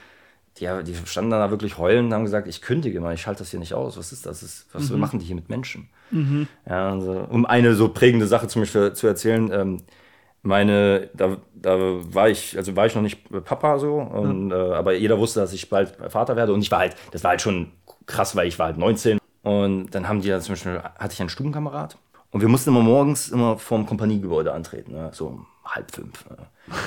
Die, 0.58 0.68
die 0.84 0.94
standen 1.06 1.30
dann 1.30 1.40
da 1.40 1.50
wirklich 1.50 1.78
heulen 1.78 2.06
und 2.06 2.14
haben 2.14 2.24
gesagt, 2.24 2.46
ich 2.46 2.62
kündige 2.62 3.00
mal, 3.00 3.12
ich 3.14 3.26
halte 3.26 3.40
das 3.40 3.50
hier 3.50 3.58
nicht 3.58 3.74
aus. 3.74 3.96
Was 3.96 4.12
ist 4.12 4.24
das? 4.24 4.40
das 4.40 4.48
ist, 4.48 4.66
was 4.72 4.90
machen 4.90 5.18
die 5.18 5.24
hier 5.26 5.34
mit 5.34 5.48
Menschen? 5.48 5.88
Ja, 6.68 6.92
also, 6.92 7.26
um 7.30 7.44
eine 7.44 7.74
so 7.74 7.88
prägende 7.88 8.26
Sache 8.26 8.46
zum 8.46 8.62
Beispiel 8.62 8.92
zu 8.92 9.06
erzählen, 9.08 9.50
ähm, 9.52 9.82
meine, 10.42 11.08
da, 11.14 11.38
da 11.54 11.76
war 12.14 12.28
ich, 12.28 12.56
also 12.56 12.76
war 12.76 12.86
ich 12.86 12.94
noch 12.94 13.02
nicht 13.02 13.26
Papa 13.44 13.78
so, 13.78 13.94
und, 13.94 14.52
äh, 14.52 14.54
aber 14.54 14.92
jeder 14.94 15.18
wusste, 15.18 15.40
dass 15.40 15.52
ich 15.52 15.68
bald 15.70 15.96
Vater 16.10 16.36
werde 16.36 16.52
und 16.52 16.60
ich 16.60 16.70
war 16.70 16.80
halt, 16.80 16.96
das 17.12 17.24
war 17.24 17.30
halt 17.30 17.40
schon 17.40 17.72
krass, 18.06 18.36
weil 18.36 18.46
ich 18.46 18.58
war 18.58 18.66
halt 18.66 18.78
19 18.78 19.18
und 19.42 19.90
dann 19.90 20.06
haben 20.06 20.20
die 20.20 20.28
ja 20.28 20.40
zum 20.40 20.52
Beispiel, 20.52 20.78
hatte 20.80 21.14
ich 21.14 21.20
einen 21.20 21.30
Stubenkamerad 21.30 21.96
und 22.30 22.42
wir 22.42 22.48
mussten 22.48 22.70
immer 22.70 22.82
morgens 22.82 23.30
immer 23.30 23.56
vorm 23.56 23.86
Kompaniegebäude 23.86 24.52
antreten, 24.52 24.92
ne? 24.92 25.10
so 25.14 25.40
halb 25.64 25.90
fünf. 25.94 26.28
Ne? 26.28 26.36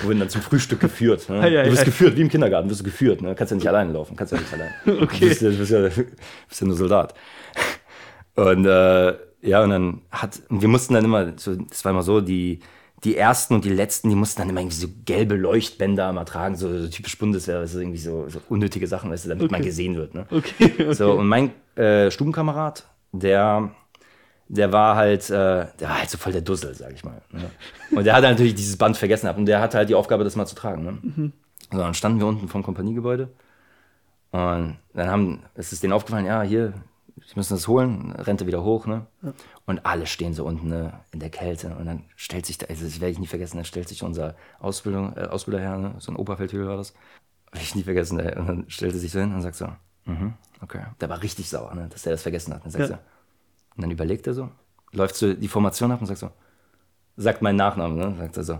Wurden 0.03 0.19
dann 0.19 0.29
zum 0.29 0.41
Frühstück 0.41 0.79
geführt. 0.79 1.29
Ne? 1.29 1.41
Du 1.65 1.71
wirst 1.71 1.85
geführt, 1.85 2.15
wie 2.17 2.21
im 2.21 2.29
Kindergarten, 2.29 2.69
wirst 2.69 2.79
du 2.81 2.83
geführt. 2.85 3.21
Ne? 3.21 3.35
Kannst 3.35 3.51
ja 3.51 3.55
nicht 3.55 3.67
alleine 3.67 3.91
laufen, 3.93 4.15
kannst 4.15 4.33
ja 4.33 4.39
nicht 4.39 4.53
allein. 4.53 4.71
Okay. 5.03 5.19
Du 5.19 5.27
bist, 5.29 5.41
ja- 5.41 5.49
du 5.49 5.57
bist, 5.57 5.71
ja, 5.71 5.79
bist 5.81 6.61
ja 6.61 6.67
nur 6.67 6.75
Soldat. 6.75 7.13
Und 8.35 8.65
äh, 8.65 9.13
ja, 9.41 9.63
und 9.63 9.69
dann 9.69 10.01
hat, 10.11 10.41
und 10.49 10.61
wir 10.61 10.67
mussten 10.67 10.93
dann 10.93 11.05
immer, 11.05 11.25
das 11.25 11.47
war 11.85 11.91
immer 11.91 12.03
so, 12.03 12.21
die, 12.21 12.59
die 13.03 13.15
ersten 13.15 13.53
und 13.53 13.65
die 13.65 13.69
letzten, 13.69 14.09
die 14.09 14.15
mussten 14.15 14.41
dann 14.41 14.49
immer 14.49 14.61
irgendwie 14.61 14.77
so 14.77 14.87
gelbe 15.05 15.35
Leuchtbänder 15.35 16.11
mal 16.13 16.25
tragen, 16.25 16.55
so, 16.55 16.77
so 16.79 16.87
typisch 16.87 17.17
Bundeswehr, 17.17 17.61
weißt 17.61 17.75
du, 17.75 17.79
irgendwie 17.79 17.99
so, 17.99 18.27
so 18.29 18.41
unnötige 18.49 18.87
Sachen, 18.87 19.11
weißt 19.11 19.25
du, 19.25 19.29
damit 19.29 19.51
man 19.51 19.59
Okay. 19.61 19.69
gesehen 19.69 19.95
wird. 19.95 20.13
Ne? 20.15 20.25
Okay, 20.31 20.53
okay. 20.79 20.93
So, 20.93 21.13
und 21.13 21.27
mein 21.27 21.51
äh, 21.75 22.09
Stubenkamerad, 22.11 22.85
der, 23.11 23.71
der 24.49 24.71
war 24.71 24.95
halt, 24.95 25.29
äh, 25.29 25.67
der 25.79 25.89
war 25.89 25.99
halt 25.99 26.09
so 26.09 26.17
voll 26.17 26.31
der 26.33 26.41
Dussel, 26.41 26.73
sag 26.73 26.93
ich 26.93 27.03
mal. 27.03 27.21
Ne? 27.31 27.49
Und 27.91 28.03
der 28.05 28.13
hat 28.15 28.23
halt 28.23 28.33
natürlich 28.35 28.55
dieses 28.55 28.77
Band 28.77 28.95
vergessen 28.97 29.25
gehabt 29.25 29.39
und 29.39 29.45
der 29.45 29.59
hatte 29.61 29.77
halt 29.77 29.89
die 29.89 29.95
Aufgabe, 29.95 30.23
das 30.23 30.35
mal 30.35 30.45
zu 30.45 30.55
tragen. 30.55 30.83
Ne? 30.83 31.31
So, 31.71 31.77
dann 31.79 31.93
standen 31.93 32.19
wir 32.19 32.27
unten 32.27 32.47
vom 32.47 32.63
Kompaniegebäude 32.63 33.29
und 34.31 34.77
dann 34.93 35.07
haben, 35.09 35.43
es 35.55 35.71
ist 35.73 35.83
denen 35.83 35.93
aufgefallen, 35.93 36.25
ja, 36.25 36.41
hier, 36.41 36.73
sie 37.25 37.33
müssen 37.35 37.53
das 37.55 37.67
holen, 37.67 38.11
rennt 38.11 38.41
er 38.41 38.47
wieder 38.47 38.63
hoch, 38.63 38.85
ne? 38.85 39.05
Und 39.65 39.85
alle 39.85 40.05
stehen 40.05 40.33
so 40.33 40.45
unten 40.45 40.67
ne, 40.69 40.93
in 41.11 41.19
der 41.19 41.29
Kälte 41.29 41.75
und 41.75 41.85
dann 41.85 42.05
stellt 42.15 42.45
sich 42.45 42.57
da, 42.57 42.67
also 42.67 42.85
das 42.85 42.99
werde 43.01 43.11
ich 43.11 43.19
nie 43.19 43.27
vergessen, 43.27 43.57
dann 43.57 43.65
stellt 43.65 43.89
sich 43.89 44.03
unser 44.03 44.35
Ausbildung, 44.59 45.15
äh, 45.17 45.21
Ausbilder 45.25 45.59
her, 45.59 45.77
ne? 45.77 45.95
so 45.99 46.11
ein 46.11 46.15
Oberfeldhügel 46.15 46.67
war 46.67 46.77
das, 46.77 46.93
werde 47.51 47.63
ich 47.63 47.75
nie 47.75 47.83
vergessen, 47.83 48.19
ey. 48.19 48.37
und 48.37 48.47
dann 48.47 48.65
stellt 48.69 48.93
er 48.93 48.99
sich 48.99 49.11
so 49.11 49.19
hin 49.19 49.33
und 49.33 49.41
sagt 49.41 49.55
so, 49.55 49.67
mhm, 50.05 50.35
okay. 50.61 50.83
Der 51.01 51.09
war 51.09 51.21
richtig 51.21 51.49
sauer, 51.49 51.73
ne, 51.73 51.87
dass 51.89 52.05
er 52.05 52.11
das 52.13 52.21
vergessen 52.21 52.53
hat. 52.53 52.63
Dann 52.63 52.71
sagt 52.71 52.89
Ja. 52.89 52.95
er, 52.97 52.99
und 53.77 53.83
dann 53.83 53.91
überlegt 53.91 54.27
er 54.27 54.33
so, 54.33 54.49
läuft 54.91 55.15
so 55.15 55.33
die 55.33 55.47
Formation 55.47 55.91
ab 55.91 56.01
und 56.01 56.07
sagt 56.07 56.19
so, 56.19 56.31
sagt 57.15 57.41
meinen 57.41 57.55
Nachnamen, 57.55 57.97
ne? 57.97 58.15
Sagt 58.17 58.37
er 58.37 58.43
so, 58.43 58.59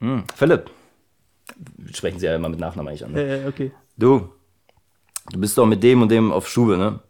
hm, 0.00 0.24
Philipp. 0.34 0.70
Sprechen 1.92 2.20
sie 2.20 2.26
ja 2.26 2.36
immer 2.36 2.48
mit 2.48 2.60
Nachnamen 2.60 2.88
eigentlich 2.88 3.04
an. 3.04 3.12
Ne? 3.12 3.42
Äh, 3.42 3.48
okay. 3.48 3.72
Du, 3.96 4.30
du 5.30 5.40
bist 5.40 5.58
doch 5.58 5.66
mit 5.66 5.82
dem 5.82 6.02
und 6.02 6.10
dem 6.10 6.30
auf 6.30 6.48
Stube, 6.48 6.76
ne? 6.76 7.00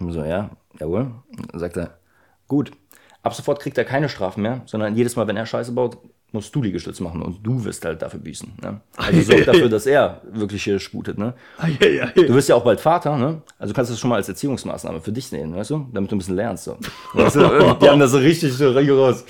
Und 0.00 0.12
so, 0.12 0.24
ja, 0.24 0.50
jawohl. 0.78 1.12
Dann 1.50 1.60
sagt 1.60 1.76
er, 1.76 1.98
gut, 2.46 2.70
ab 3.22 3.34
sofort 3.34 3.60
kriegt 3.60 3.78
er 3.78 3.84
keine 3.84 4.08
Strafen 4.08 4.42
mehr, 4.42 4.62
sondern 4.66 4.94
jedes 4.96 5.16
Mal, 5.16 5.26
wenn 5.26 5.36
er 5.36 5.46
Scheiße 5.46 5.72
baut, 5.72 5.98
musst 6.32 6.54
du 6.54 6.62
Liegestütz 6.62 7.00
machen 7.00 7.22
und 7.22 7.46
du 7.46 7.64
wirst 7.64 7.84
halt 7.84 8.02
dafür 8.02 8.20
büßen. 8.20 8.52
Ne? 8.62 8.80
Also 8.96 9.20
sorg 9.20 9.44
dafür, 9.44 9.68
dass 9.68 9.86
er 9.86 10.22
wirklich 10.32 10.64
hier 10.64 10.78
sputet, 10.78 11.18
ne? 11.18 11.34
Du 12.14 12.34
wirst 12.34 12.48
ja 12.48 12.56
auch 12.56 12.64
bald 12.64 12.80
Vater, 12.80 13.16
ne? 13.16 13.42
Also 13.58 13.74
kannst 13.74 13.90
du 13.90 13.94
das 13.94 14.00
schon 14.00 14.10
mal 14.10 14.16
als 14.16 14.28
Erziehungsmaßnahme 14.28 15.00
für 15.00 15.12
dich 15.12 15.26
sehen, 15.26 15.54
weißt 15.54 15.70
du? 15.70 15.86
Damit 15.92 16.10
du 16.10 16.16
ein 16.16 16.18
bisschen 16.18 16.36
lernst. 16.36 16.64
So. 16.64 16.78
Weißt 17.14 17.36
du? 17.36 17.76
Die 17.80 17.88
haben 17.88 18.00
das 18.00 18.12
so 18.12 18.18
richtig 18.18 18.52
so 18.52 18.70
rigoros. 18.70 19.24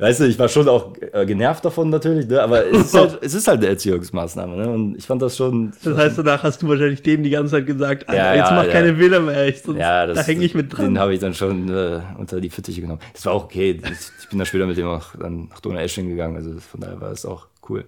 Weißt 0.00 0.20
du, 0.20 0.24
ich 0.24 0.38
war 0.38 0.48
schon 0.48 0.66
auch 0.66 0.94
äh, 1.12 1.26
genervt 1.26 1.62
davon 1.62 1.90
natürlich, 1.90 2.26
ne? 2.26 2.42
aber 2.42 2.66
es 2.66 2.86
ist, 2.86 2.94
halt, 2.94 3.18
es 3.22 3.34
ist 3.34 3.46
halt 3.46 3.58
eine 3.58 3.68
Erziehungsmaßnahme. 3.68 4.56
Ne? 4.56 4.70
Und 4.70 4.96
ich 4.96 5.06
fand 5.06 5.20
das 5.20 5.36
schon. 5.36 5.72
Das 5.84 5.96
heißt, 5.96 6.18
danach 6.18 6.42
hast 6.42 6.62
du 6.62 6.68
wahrscheinlich 6.68 7.02
dem 7.02 7.22
die 7.22 7.28
ganze 7.28 7.52
Zeit 7.52 7.66
gesagt, 7.66 8.08
Alter, 8.08 8.18
Ja, 8.18 8.34
jetzt 8.34 8.50
ja, 8.50 8.56
mach 8.56 8.64
ja. 8.64 8.72
keine 8.72 8.96
Fehler 8.96 9.20
mehr, 9.20 9.46
ich, 9.46 9.60
sonst, 9.60 9.78
Ja, 9.78 10.06
das, 10.06 10.16
da 10.16 10.24
hänge 10.24 10.44
ich 10.44 10.54
mit 10.54 10.72
dran. 10.76 10.86
Den 10.86 10.98
habe 10.98 11.12
ich 11.12 11.20
dann 11.20 11.34
schon 11.34 11.68
äh, 11.68 12.00
unter 12.16 12.40
die 12.40 12.48
Fittiche 12.48 12.80
genommen. 12.80 13.00
Das 13.12 13.26
war 13.26 13.34
auch 13.34 13.44
okay. 13.44 13.78
Ich, 13.82 13.90
ich 14.22 14.28
bin 14.30 14.38
dann 14.38 14.46
später 14.46 14.66
mit 14.66 14.78
dem 14.78 14.86
auch 14.86 15.14
dann 15.20 15.48
nach 15.48 15.60
Donaueschingen 15.60 16.10
gegangen. 16.10 16.36
Also 16.36 16.58
von 16.60 16.80
daher 16.80 17.00
war 17.00 17.12
es 17.12 17.26
auch 17.26 17.46
cool. 17.68 17.84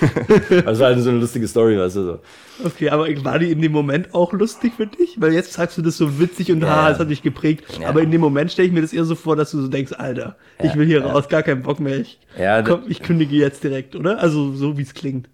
also 0.66 0.84
halt 0.84 1.00
so 1.00 1.10
eine 1.10 1.18
lustige 1.18 1.48
Story, 1.48 1.78
weißt 1.78 1.96
du. 1.96 2.04
So. 2.04 2.18
Okay, 2.64 2.90
aber 2.90 3.06
war 3.24 3.38
die 3.38 3.50
in 3.50 3.60
dem 3.62 3.72
Moment 3.72 4.14
auch 4.14 4.32
lustig 4.32 4.74
für 4.76 4.86
dich? 4.86 5.20
Weil 5.20 5.32
jetzt 5.32 5.52
sagst 5.52 5.78
du 5.78 5.82
das 5.82 5.96
so 5.96 6.18
witzig 6.20 6.52
und 6.52 6.60
Ja, 6.60 6.68
haha, 6.68 6.86
ja. 6.88 6.92
es 6.92 6.98
hat 6.98 7.10
dich 7.10 7.22
geprägt. 7.22 7.64
Ja. 7.80 7.88
Aber 7.88 8.02
in 8.02 8.10
dem 8.10 8.20
Moment 8.20 8.52
stelle 8.52 8.68
ich 8.68 8.74
mir 8.74 8.82
das 8.82 8.92
eher 8.92 9.04
so 9.04 9.14
vor, 9.14 9.36
dass 9.36 9.50
du 9.50 9.60
so 9.60 9.68
denkst, 9.68 9.92
Alter, 9.92 10.36
ich 10.62 10.74
will 10.74 10.86
hier 10.86 11.04
raus, 11.04 11.28
gar 11.28 11.42
keinen 11.42 11.62
Bock 11.62 11.80
mehr. 11.80 11.98
Ich, 12.00 12.18
Ja, 12.38 12.62
komm, 12.62 12.82
ich 12.88 13.02
kündige 13.02 13.36
jetzt 13.36 13.64
direkt, 13.64 13.96
oder? 13.96 14.18
Also 14.18 14.52
so 14.52 14.76
wie 14.78 14.82
es 14.82 14.94
klingt. 14.94 15.28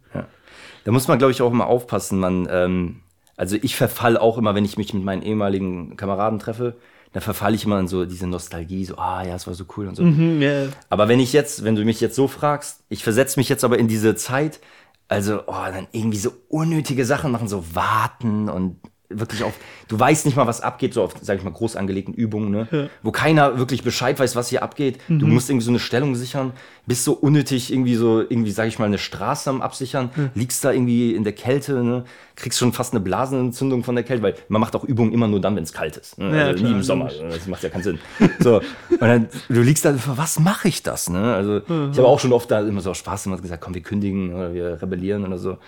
Da 0.85 0.91
muss 0.91 1.07
man, 1.07 1.19
glaube 1.19 1.31
ich, 1.31 1.41
auch 1.43 1.53
immer 1.53 1.67
aufpassen. 1.69 2.19
Man, 2.19 2.49
ähm, 2.51 2.97
also 3.37 3.57
ich 3.61 3.77
verfall 3.77 4.17
auch 4.17 4.37
immer, 4.37 4.55
wenn 4.55 4.65
ich 4.65 4.77
mich 4.77 4.93
mit 4.93 5.05
meinen 5.05 5.23
ehemaligen 5.23 5.97
Kameraden 5.97 6.41
treffe, 6.41 6.75
da 7.13 7.21
verfalle 7.21 7.55
ich 7.55 7.65
immer 7.65 7.79
in 7.79 7.89
so 7.89 8.05
diese 8.05 8.27
Nostalgie, 8.27 8.85
so, 8.85 8.97
ah 8.97 9.23
ja, 9.23 9.35
es 9.35 9.47
war 9.47 9.55
so 9.55 9.65
cool 9.77 9.87
und 9.87 9.97
so. 9.97 10.03
Hm, 10.03 10.41
ja. 10.41 10.69
Aber 10.89 11.09
wenn 11.09 11.21
ich 11.21 11.33
jetzt, 11.33 11.63
wenn 11.63 11.77
du 11.77 11.85
mich 11.85 12.01
jetzt 12.01 12.17
so 12.17 12.27
fragst, 12.27 12.85
ich 12.89 13.05
versetze 13.05 13.39
mich 13.39 13.49
jetzt 13.49 13.65
aber 13.65 13.79
in 13.79 13.89
diese 13.89 14.15
Zeit, 14.15 14.61
also, 15.09 15.43
oh, 15.47 15.65
dann 15.67 15.89
irgendwie 15.93 16.19
so 16.19 16.33
unnötige 16.49 17.05
Sachen 17.05 17.31
machen, 17.31 17.49
so 17.49 17.75
warten 17.75 18.49
und 18.49 18.77
wirklich 19.19 19.43
auf, 19.45 19.55
du 19.89 19.99
weißt 19.99 20.27
nicht 20.27 20.37
mal, 20.37 20.47
was 20.47 20.61
abgeht, 20.61 20.95
so 20.95 21.03
auf, 21.03 21.15
sag 21.21 21.39
ich 21.39 21.45
mal, 21.45 21.53
groß 21.53 21.77
angelegten 21.77 22.15
Übungen, 22.15 22.51
ne? 22.51 22.91
Wo 23.03 23.11
keiner 23.11 23.59
wirklich 23.59 23.83
Bescheid 23.83 24.19
weiß, 24.19 24.37
was 24.37 24.49
hier 24.49 24.63
abgeht. 24.63 24.99
Du 25.09 25.27
musst 25.27 25.51
irgendwie 25.51 25.65
so 25.65 25.71
eine 25.71 25.81
Stellung 25.81 26.15
sichern, 26.15 26.53
bist 26.87 27.05
so 27.05 27.13
unnötig 27.13 27.73
irgendwie 27.73 27.95
so, 27.95 28.21
irgendwie, 28.21 28.51
sag 28.51 28.67
ich 28.67 28.79
mal, 28.79 28.87
eine 28.87 28.99
Straße 28.99 29.49
am 29.51 29.63
Absichern, 29.63 30.11
liegst 30.35 30.65
da 30.65 30.73
irgendwie 30.73 31.15
in 31.15 31.25
der 31.25 31.33
Kälte, 31.33 31.83
ne? 31.83 32.05
Kriegst 32.35 32.59
schon 32.59 32.73
fast 32.73 32.95
eine 32.95 33.01
Blasenentzündung 33.01 33.85
von 33.85 33.95
der 33.95 34.05
Kälte, 34.05 34.23
weil 34.23 34.35
man 34.49 34.61
macht 34.61 34.75
auch 34.75 34.85
Übungen 34.85 35.13
immer 35.13 35.29
nur 35.29 35.39
dann, 35.39 35.55
wenn 35.55 35.65
es 35.65 35.73
kalt 35.73 35.99
ist. 35.99 36.19
Ne? 36.19 36.35
Ja, 36.35 36.47
also 36.47 36.61
klar, 36.61 36.71
nie 36.71 36.77
im 36.77 36.83
Sommer. 36.83 37.11
logisch. 37.13 37.37
Das 37.37 37.47
macht 37.47 37.63
ja 37.63 37.69
keinen 37.69 37.83
Sinn. 37.83 37.99
So. 38.41 38.57
Und 38.89 39.01
dann, 39.01 39.29
du 39.51 39.61
liegst 39.61 39.85
da, 39.85 39.93
für 39.93 40.17
was 40.17 40.39
mache 40.39 40.69
ich 40.69 40.83
das? 40.83 41.11
Ne? 41.11 41.35
Also, 41.35 41.59
ich 41.59 41.99
habe 41.99 42.07
auch 42.07 42.19
schon 42.19 42.33
oft 42.33 42.51
da 42.51 42.61
immer 42.61 42.81
so 42.81 42.95
Spaß 42.95 43.27
immer 43.27 43.37
gesagt, 43.37 43.63
komm, 43.63 43.75
wir 43.75 43.83
kündigen 43.83 44.35
oder 44.35 44.55
wir 44.55 44.81
rebellieren 44.81 45.27
oder 45.27 45.39
so. 45.39 45.59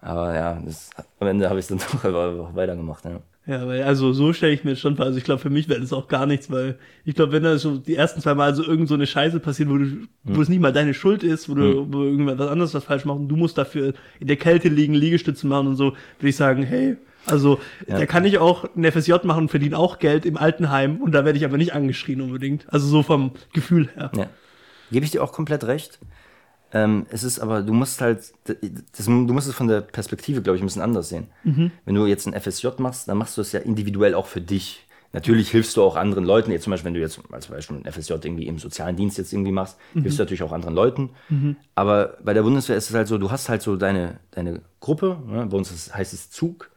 Aber 0.00 0.34
ja, 0.34 0.60
das, 0.64 0.90
am 1.18 1.28
Ende 1.28 1.48
habe 1.48 1.58
ich 1.58 1.64
es 1.64 1.68
dann 1.68 1.78
doch 1.92 2.04
einfach 2.04 2.54
weitergemacht. 2.54 3.04
Ja. 3.04 3.20
Ja, 3.48 3.66
weil 3.66 3.82
also 3.82 4.12
so 4.12 4.34
stelle 4.34 4.52
ich 4.52 4.62
mir 4.62 4.72
das 4.72 4.80
schon 4.80 4.96
vor. 4.96 5.06
Also 5.06 5.16
ich 5.16 5.24
glaube, 5.24 5.40
für 5.40 5.48
mich 5.48 5.70
wäre 5.70 5.80
das 5.80 5.94
auch 5.94 6.06
gar 6.06 6.26
nichts, 6.26 6.50
weil 6.50 6.78
ich 7.06 7.14
glaube, 7.14 7.32
wenn 7.32 7.44
da 7.44 7.56
so 7.56 7.78
die 7.78 7.96
ersten 7.96 8.20
zwei 8.20 8.34
Mal 8.34 8.54
so 8.54 8.62
irgend 8.62 8.88
so 8.88 8.94
eine 8.94 9.06
Scheiße 9.06 9.40
passiert, 9.40 9.70
wo, 9.70 9.78
du, 9.78 10.06
wo 10.24 10.42
es 10.42 10.50
nicht 10.50 10.60
mal 10.60 10.70
deine 10.70 10.92
Schuld 10.92 11.22
ist, 11.22 11.48
wo 11.48 11.54
du 11.54 11.90
wo 11.90 12.02
irgendwas 12.02 12.38
anderes 12.46 12.74
was 12.74 12.84
falsch 12.84 13.06
machst 13.06 13.20
und 13.20 13.28
du 13.28 13.36
musst 13.36 13.56
dafür 13.56 13.94
in 14.20 14.26
der 14.26 14.36
Kälte 14.36 14.68
liegen, 14.68 14.92
Liegestütze 14.92 15.46
machen 15.46 15.66
und 15.66 15.76
so, 15.76 15.94
würde 16.18 16.28
ich 16.28 16.36
sagen, 16.36 16.62
hey, 16.62 16.98
also 17.24 17.58
da 17.86 18.04
kann 18.04 18.26
ich 18.26 18.36
auch 18.36 18.66
ein 18.76 18.84
FSJ 18.84 19.14
machen 19.24 19.44
und 19.44 19.48
verdiene 19.48 19.78
auch 19.78 19.98
Geld 19.98 20.26
im 20.26 20.36
Altenheim 20.36 20.98
und 20.98 21.12
da 21.12 21.24
werde 21.24 21.38
ich 21.38 21.44
aber 21.46 21.56
nicht 21.56 21.72
angeschrien 21.72 22.20
unbedingt. 22.20 22.66
Also 22.70 22.86
so 22.86 23.02
vom 23.02 23.32
Gefühl 23.54 23.88
her. 23.94 24.10
Ja. 24.14 24.26
Gebe 24.92 25.06
ich 25.06 25.10
dir 25.10 25.22
auch 25.22 25.32
komplett 25.32 25.64
recht. 25.64 25.98
Ähm, 26.72 27.06
es 27.10 27.22
ist 27.24 27.38
aber, 27.38 27.62
du 27.62 27.72
musst 27.72 28.00
halt, 28.00 28.32
das, 28.44 29.06
du 29.06 29.10
musst 29.10 29.48
es 29.48 29.54
von 29.54 29.68
der 29.68 29.80
Perspektive, 29.80 30.42
glaube 30.42 30.56
ich, 30.56 30.62
ein 30.62 30.66
bisschen 30.66 30.82
anders 30.82 31.08
sehen. 31.08 31.28
Wenn 31.84 31.94
du 31.94 32.06
jetzt 32.06 32.26
ein 32.26 32.38
FSJ 32.38 32.68
machst, 32.78 33.08
dann 33.08 33.16
machst 33.16 33.36
du 33.36 33.40
es 33.40 33.52
ja 33.52 33.60
individuell 33.60 34.14
auch 34.14 34.26
für 34.26 34.40
dich. 34.40 34.84
Natürlich 35.14 35.50
hilfst 35.50 35.74
du 35.78 35.82
auch 35.82 35.96
anderen 35.96 36.24
Leuten. 36.24 36.50
Jetzt 36.50 36.64
zum 36.64 36.70
Beispiel, 36.72 36.88
wenn 36.88 36.94
du 36.94 37.00
jetzt 37.00 37.18
als 37.32 37.46
Beispiel 37.46 37.78
ein 37.78 37.90
FSJ 37.90 38.12
irgendwie 38.12 38.46
im 38.46 38.58
sozialen 38.58 38.94
Dienst 38.96 39.16
jetzt 39.16 39.32
irgendwie 39.32 39.52
machst, 39.52 39.78
hilfst 40.02 40.18
du 40.18 40.22
natürlich 40.22 40.42
auch 40.42 40.52
anderen 40.52 40.74
Leuten. 40.74 41.10
Aber 41.74 42.18
bei 42.22 42.34
der 42.34 42.42
Bundeswehr 42.42 42.76
ist 42.76 42.90
es 42.90 42.94
halt 42.94 43.08
so, 43.08 43.16
du 43.16 43.30
hast 43.30 43.48
halt 43.48 43.62
so 43.62 43.76
deine, 43.76 44.20
deine 44.32 44.60
Gruppe, 44.80 45.18
ne? 45.26 45.46
bei 45.46 45.56
uns 45.56 45.94
heißt 45.94 46.12
es 46.12 46.30
Zug. 46.30 46.70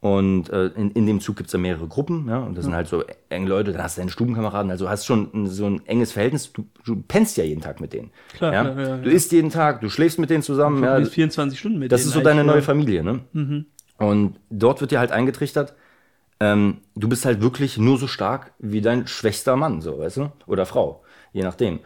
Und 0.00 0.50
äh, 0.50 0.66
in, 0.76 0.90
in 0.92 1.06
dem 1.06 1.20
Zug 1.20 1.36
gibt 1.36 1.48
es 1.48 1.52
ja 1.52 1.58
mehrere 1.58 1.88
Gruppen, 1.88 2.28
ja, 2.28 2.38
und 2.38 2.56
das 2.56 2.64
sind 2.64 2.74
halt 2.74 2.86
so 2.86 3.02
enge 3.28 3.48
Leute, 3.48 3.72
dann 3.72 3.82
hast 3.82 3.96
du 3.96 4.02
deine 4.02 4.10
Stubenkameraden, 4.12 4.70
also 4.70 4.88
hast 4.88 5.04
schon 5.04 5.30
ein, 5.34 5.46
so 5.48 5.66
ein 5.66 5.84
enges 5.86 6.12
Verhältnis, 6.12 6.52
du, 6.52 6.64
du 6.84 7.02
pennst 7.08 7.36
ja 7.36 7.44
jeden 7.44 7.60
Tag 7.60 7.80
mit 7.80 7.92
denen. 7.92 8.10
Klar, 8.34 8.52
ja? 8.52 8.62
klar, 8.62 8.88
ja, 8.88 8.96
du 8.98 9.10
isst 9.10 9.32
jeden 9.32 9.50
Tag, 9.50 9.80
du 9.80 9.88
schläfst 9.88 10.18
mit 10.20 10.30
denen 10.30 10.42
zusammen, 10.42 10.84
Ja, 10.84 10.98
ja, 10.98 11.04
24 11.04 11.58
Stunden 11.58 11.78
mit 11.78 11.90
das 11.90 12.02
denen 12.02 12.08
ist 12.10 12.14
so 12.14 12.20
deine 12.20 12.44
neue. 12.44 12.62
Familie, 12.62 13.02
ne? 13.02 13.20
Und 13.98 14.36
dort 14.50 14.80
wird 14.80 14.92
dir 14.92 15.00
halt 15.00 15.10
eingetrichtert, 15.10 15.74
ähm, 16.38 16.78
du 16.94 17.08
bist 17.08 17.24
halt 17.24 17.40
wirklich 17.40 17.78
nur 17.78 17.96
so 17.98 18.06
stark 18.06 18.52
wie 18.58 18.82
dein 18.82 19.06
schwächster 19.06 19.56
Mann, 19.56 19.80
so, 19.80 19.98
weißt 19.98 20.18
du? 20.18 20.32
Oder 20.46 20.66
Frau, 20.66 21.02
je 21.32 21.42
nachdem. 21.42 21.80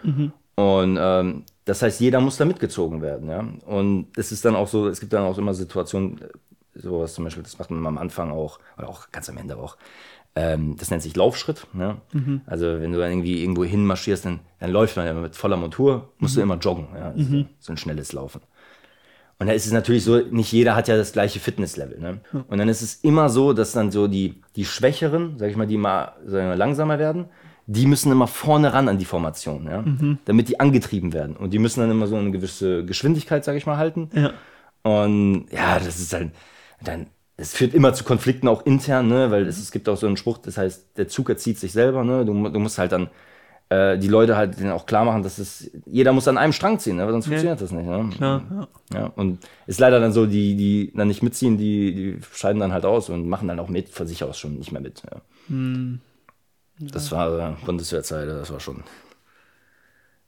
Und 0.56 0.98
ähm, 1.00 1.44
das 1.64 1.80
heißt, 1.82 2.00
jeder 2.00 2.20
muss 2.20 2.36
da 2.36 2.44
mitgezogen 2.44 3.00
werden, 3.00 3.30
ja. 3.30 3.44
Und 3.64 4.08
es 4.16 4.32
ist 4.32 4.44
dann 4.44 4.56
auch 4.56 4.68
so, 4.68 4.88
es 4.88 5.00
gibt 5.00 5.12
dann 5.12 5.22
auch 5.22 5.38
immer 5.38 5.54
Situationen, 5.54 6.20
sowas 6.74 7.14
zum 7.14 7.24
Beispiel, 7.24 7.42
das 7.42 7.58
macht 7.58 7.70
man 7.70 7.86
am 7.86 7.98
Anfang 7.98 8.30
auch, 8.30 8.58
oder 8.78 8.88
auch 8.88 9.10
ganz 9.10 9.28
am 9.28 9.36
Ende 9.36 9.56
auch. 9.56 9.76
Ähm, 10.36 10.76
das 10.78 10.90
nennt 10.90 11.02
sich 11.02 11.16
Laufschritt. 11.16 11.66
Ne? 11.72 11.96
Also 12.46 12.66
wenn 12.80 12.92
du 12.92 12.98
dann 13.00 13.10
irgendwie 13.10 13.42
irgendwo 13.42 13.64
hin 13.64 13.84
marschierst, 13.84 14.24
dann, 14.24 14.38
dann 14.60 14.70
läuft 14.70 14.96
man 14.96 15.06
ja 15.06 15.12
mit 15.12 15.34
voller 15.34 15.56
Montur, 15.56 16.10
musst 16.18 16.36
du 16.36 16.40
immer 16.40 16.56
joggen. 16.56 16.86
Ja? 16.94 17.10
Ist 17.10 17.30
so- 17.58 17.72
ein 17.72 17.76
schnelles 17.76 18.12
Laufen. 18.12 18.40
Und 19.40 19.46
da 19.46 19.52
ist 19.54 19.66
es 19.66 19.72
natürlich 19.72 20.04
so, 20.04 20.18
nicht 20.18 20.52
jeder 20.52 20.76
hat 20.76 20.86
ja 20.86 20.96
das 20.96 21.12
gleiche 21.12 21.40
Fitnesslevel. 21.40 21.98
Ne? 21.98 22.20
Und 22.46 22.58
dann 22.58 22.68
ist 22.68 22.82
es 22.82 22.96
immer 22.96 23.28
so, 23.28 23.52
dass 23.54 23.72
dann 23.72 23.90
so 23.90 24.06
die, 24.06 24.40
die 24.54 24.64
Schwächeren, 24.66 25.38
sag 25.38 25.50
ich 25.50 25.56
mal, 25.56 25.66
die 25.66 25.78
mal, 25.78 26.12
wir 26.24 26.42
mal 26.42 26.56
langsamer 26.58 26.98
werden, 26.98 27.24
die 27.66 27.86
müssen 27.86 28.12
immer 28.12 28.26
vorne 28.26 28.72
ran 28.72 28.88
an 28.88 28.98
die 28.98 29.04
Formation, 29.04 29.64
ja? 29.66 29.82
damit 30.26 30.48
die 30.48 30.60
angetrieben 30.60 31.12
werden. 31.12 31.36
Und 31.36 31.52
die 31.52 31.58
müssen 31.58 31.80
dann 31.80 31.90
immer 31.90 32.06
so 32.06 32.16
eine 32.16 32.30
gewisse 32.30 32.84
Geschwindigkeit, 32.84 33.44
sag 33.44 33.56
ich 33.56 33.66
mal, 33.66 33.78
halten. 33.78 34.10
Ja. 34.12 34.32
Und 34.82 35.46
ja, 35.50 35.78
das 35.78 35.98
ist 36.00 36.12
halt, 36.12 36.30
dann, 36.82 37.06
es 37.36 37.54
führt 37.54 37.74
immer 37.74 37.94
zu 37.94 38.04
Konflikten 38.04 38.48
auch 38.48 38.64
intern, 38.66 39.08
ne, 39.08 39.30
weil 39.30 39.46
es, 39.46 39.58
es 39.58 39.70
gibt 39.70 39.88
auch 39.88 39.96
so 39.96 40.06
einen 40.06 40.16
Spruch, 40.16 40.38
das 40.38 40.58
heißt, 40.58 40.96
der 40.98 41.08
Zug 41.08 41.28
erzieht 41.28 41.58
sich 41.58 41.72
selber, 41.72 42.04
ne, 42.04 42.24
du, 42.24 42.48
du 42.48 42.58
musst 42.58 42.78
halt 42.78 42.92
dann 42.92 43.08
äh, 43.70 43.98
die 43.98 44.08
Leute 44.08 44.36
halt 44.36 44.58
denen 44.58 44.72
auch 44.72 44.84
klar 44.84 45.04
machen, 45.04 45.22
dass 45.22 45.38
es, 45.38 45.70
jeder 45.86 46.12
muss 46.12 46.28
an 46.28 46.38
einem 46.38 46.52
Strang 46.52 46.78
ziehen, 46.78 46.96
ne, 46.96 47.04
weil 47.04 47.12
sonst 47.12 47.26
funktioniert 47.26 47.60
das 47.60 47.72
nicht, 47.72 47.86
ne. 47.86 48.10
Klar, 48.16 48.42
ja. 48.50 48.98
Ja, 48.98 49.06
und 49.16 49.38
ist 49.66 49.80
leider 49.80 50.00
dann 50.00 50.12
so, 50.12 50.26
die, 50.26 50.56
die 50.56 50.92
dann 50.94 51.08
nicht 51.08 51.22
mitziehen, 51.22 51.56
die, 51.56 51.94
die 51.94 52.18
scheiden 52.32 52.60
dann 52.60 52.72
halt 52.72 52.84
aus 52.84 53.08
und 53.08 53.28
machen 53.28 53.48
dann 53.48 53.60
auch 53.60 53.68
mit, 53.68 53.88
von 53.88 54.06
sich 54.06 54.24
aus 54.24 54.38
schon 54.38 54.56
nicht 54.58 54.72
mehr 54.72 54.82
mit, 54.82 55.02
ja. 55.10 55.22
Das 56.78 57.12
war 57.12 57.38
äh, 57.38 57.64
Bundeswehrzeit, 57.64 58.28
das 58.28 58.50
war 58.50 58.60
schon, 58.60 58.82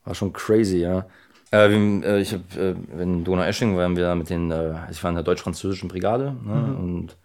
war 0.05 0.15
schon 0.15 0.33
crazy, 0.33 0.77
ja. 0.77 1.05
Äh, 1.53 1.67
äh, 1.67 2.19
ich 2.19 2.33
habe 2.33 2.43
äh, 2.57 3.01
in 3.01 3.23
Donau-Esching 3.23 3.77
waren 3.77 3.95
wir 3.95 4.15
mit 4.15 4.29
den, 4.31 4.49
äh, 4.49 4.73
ich 4.89 5.03
war 5.03 5.09
in 5.09 5.15
der 5.15 5.23
deutsch-französischen 5.23 5.87
Brigade 5.87 6.35
ne, 6.43 6.75
und 6.77 7.15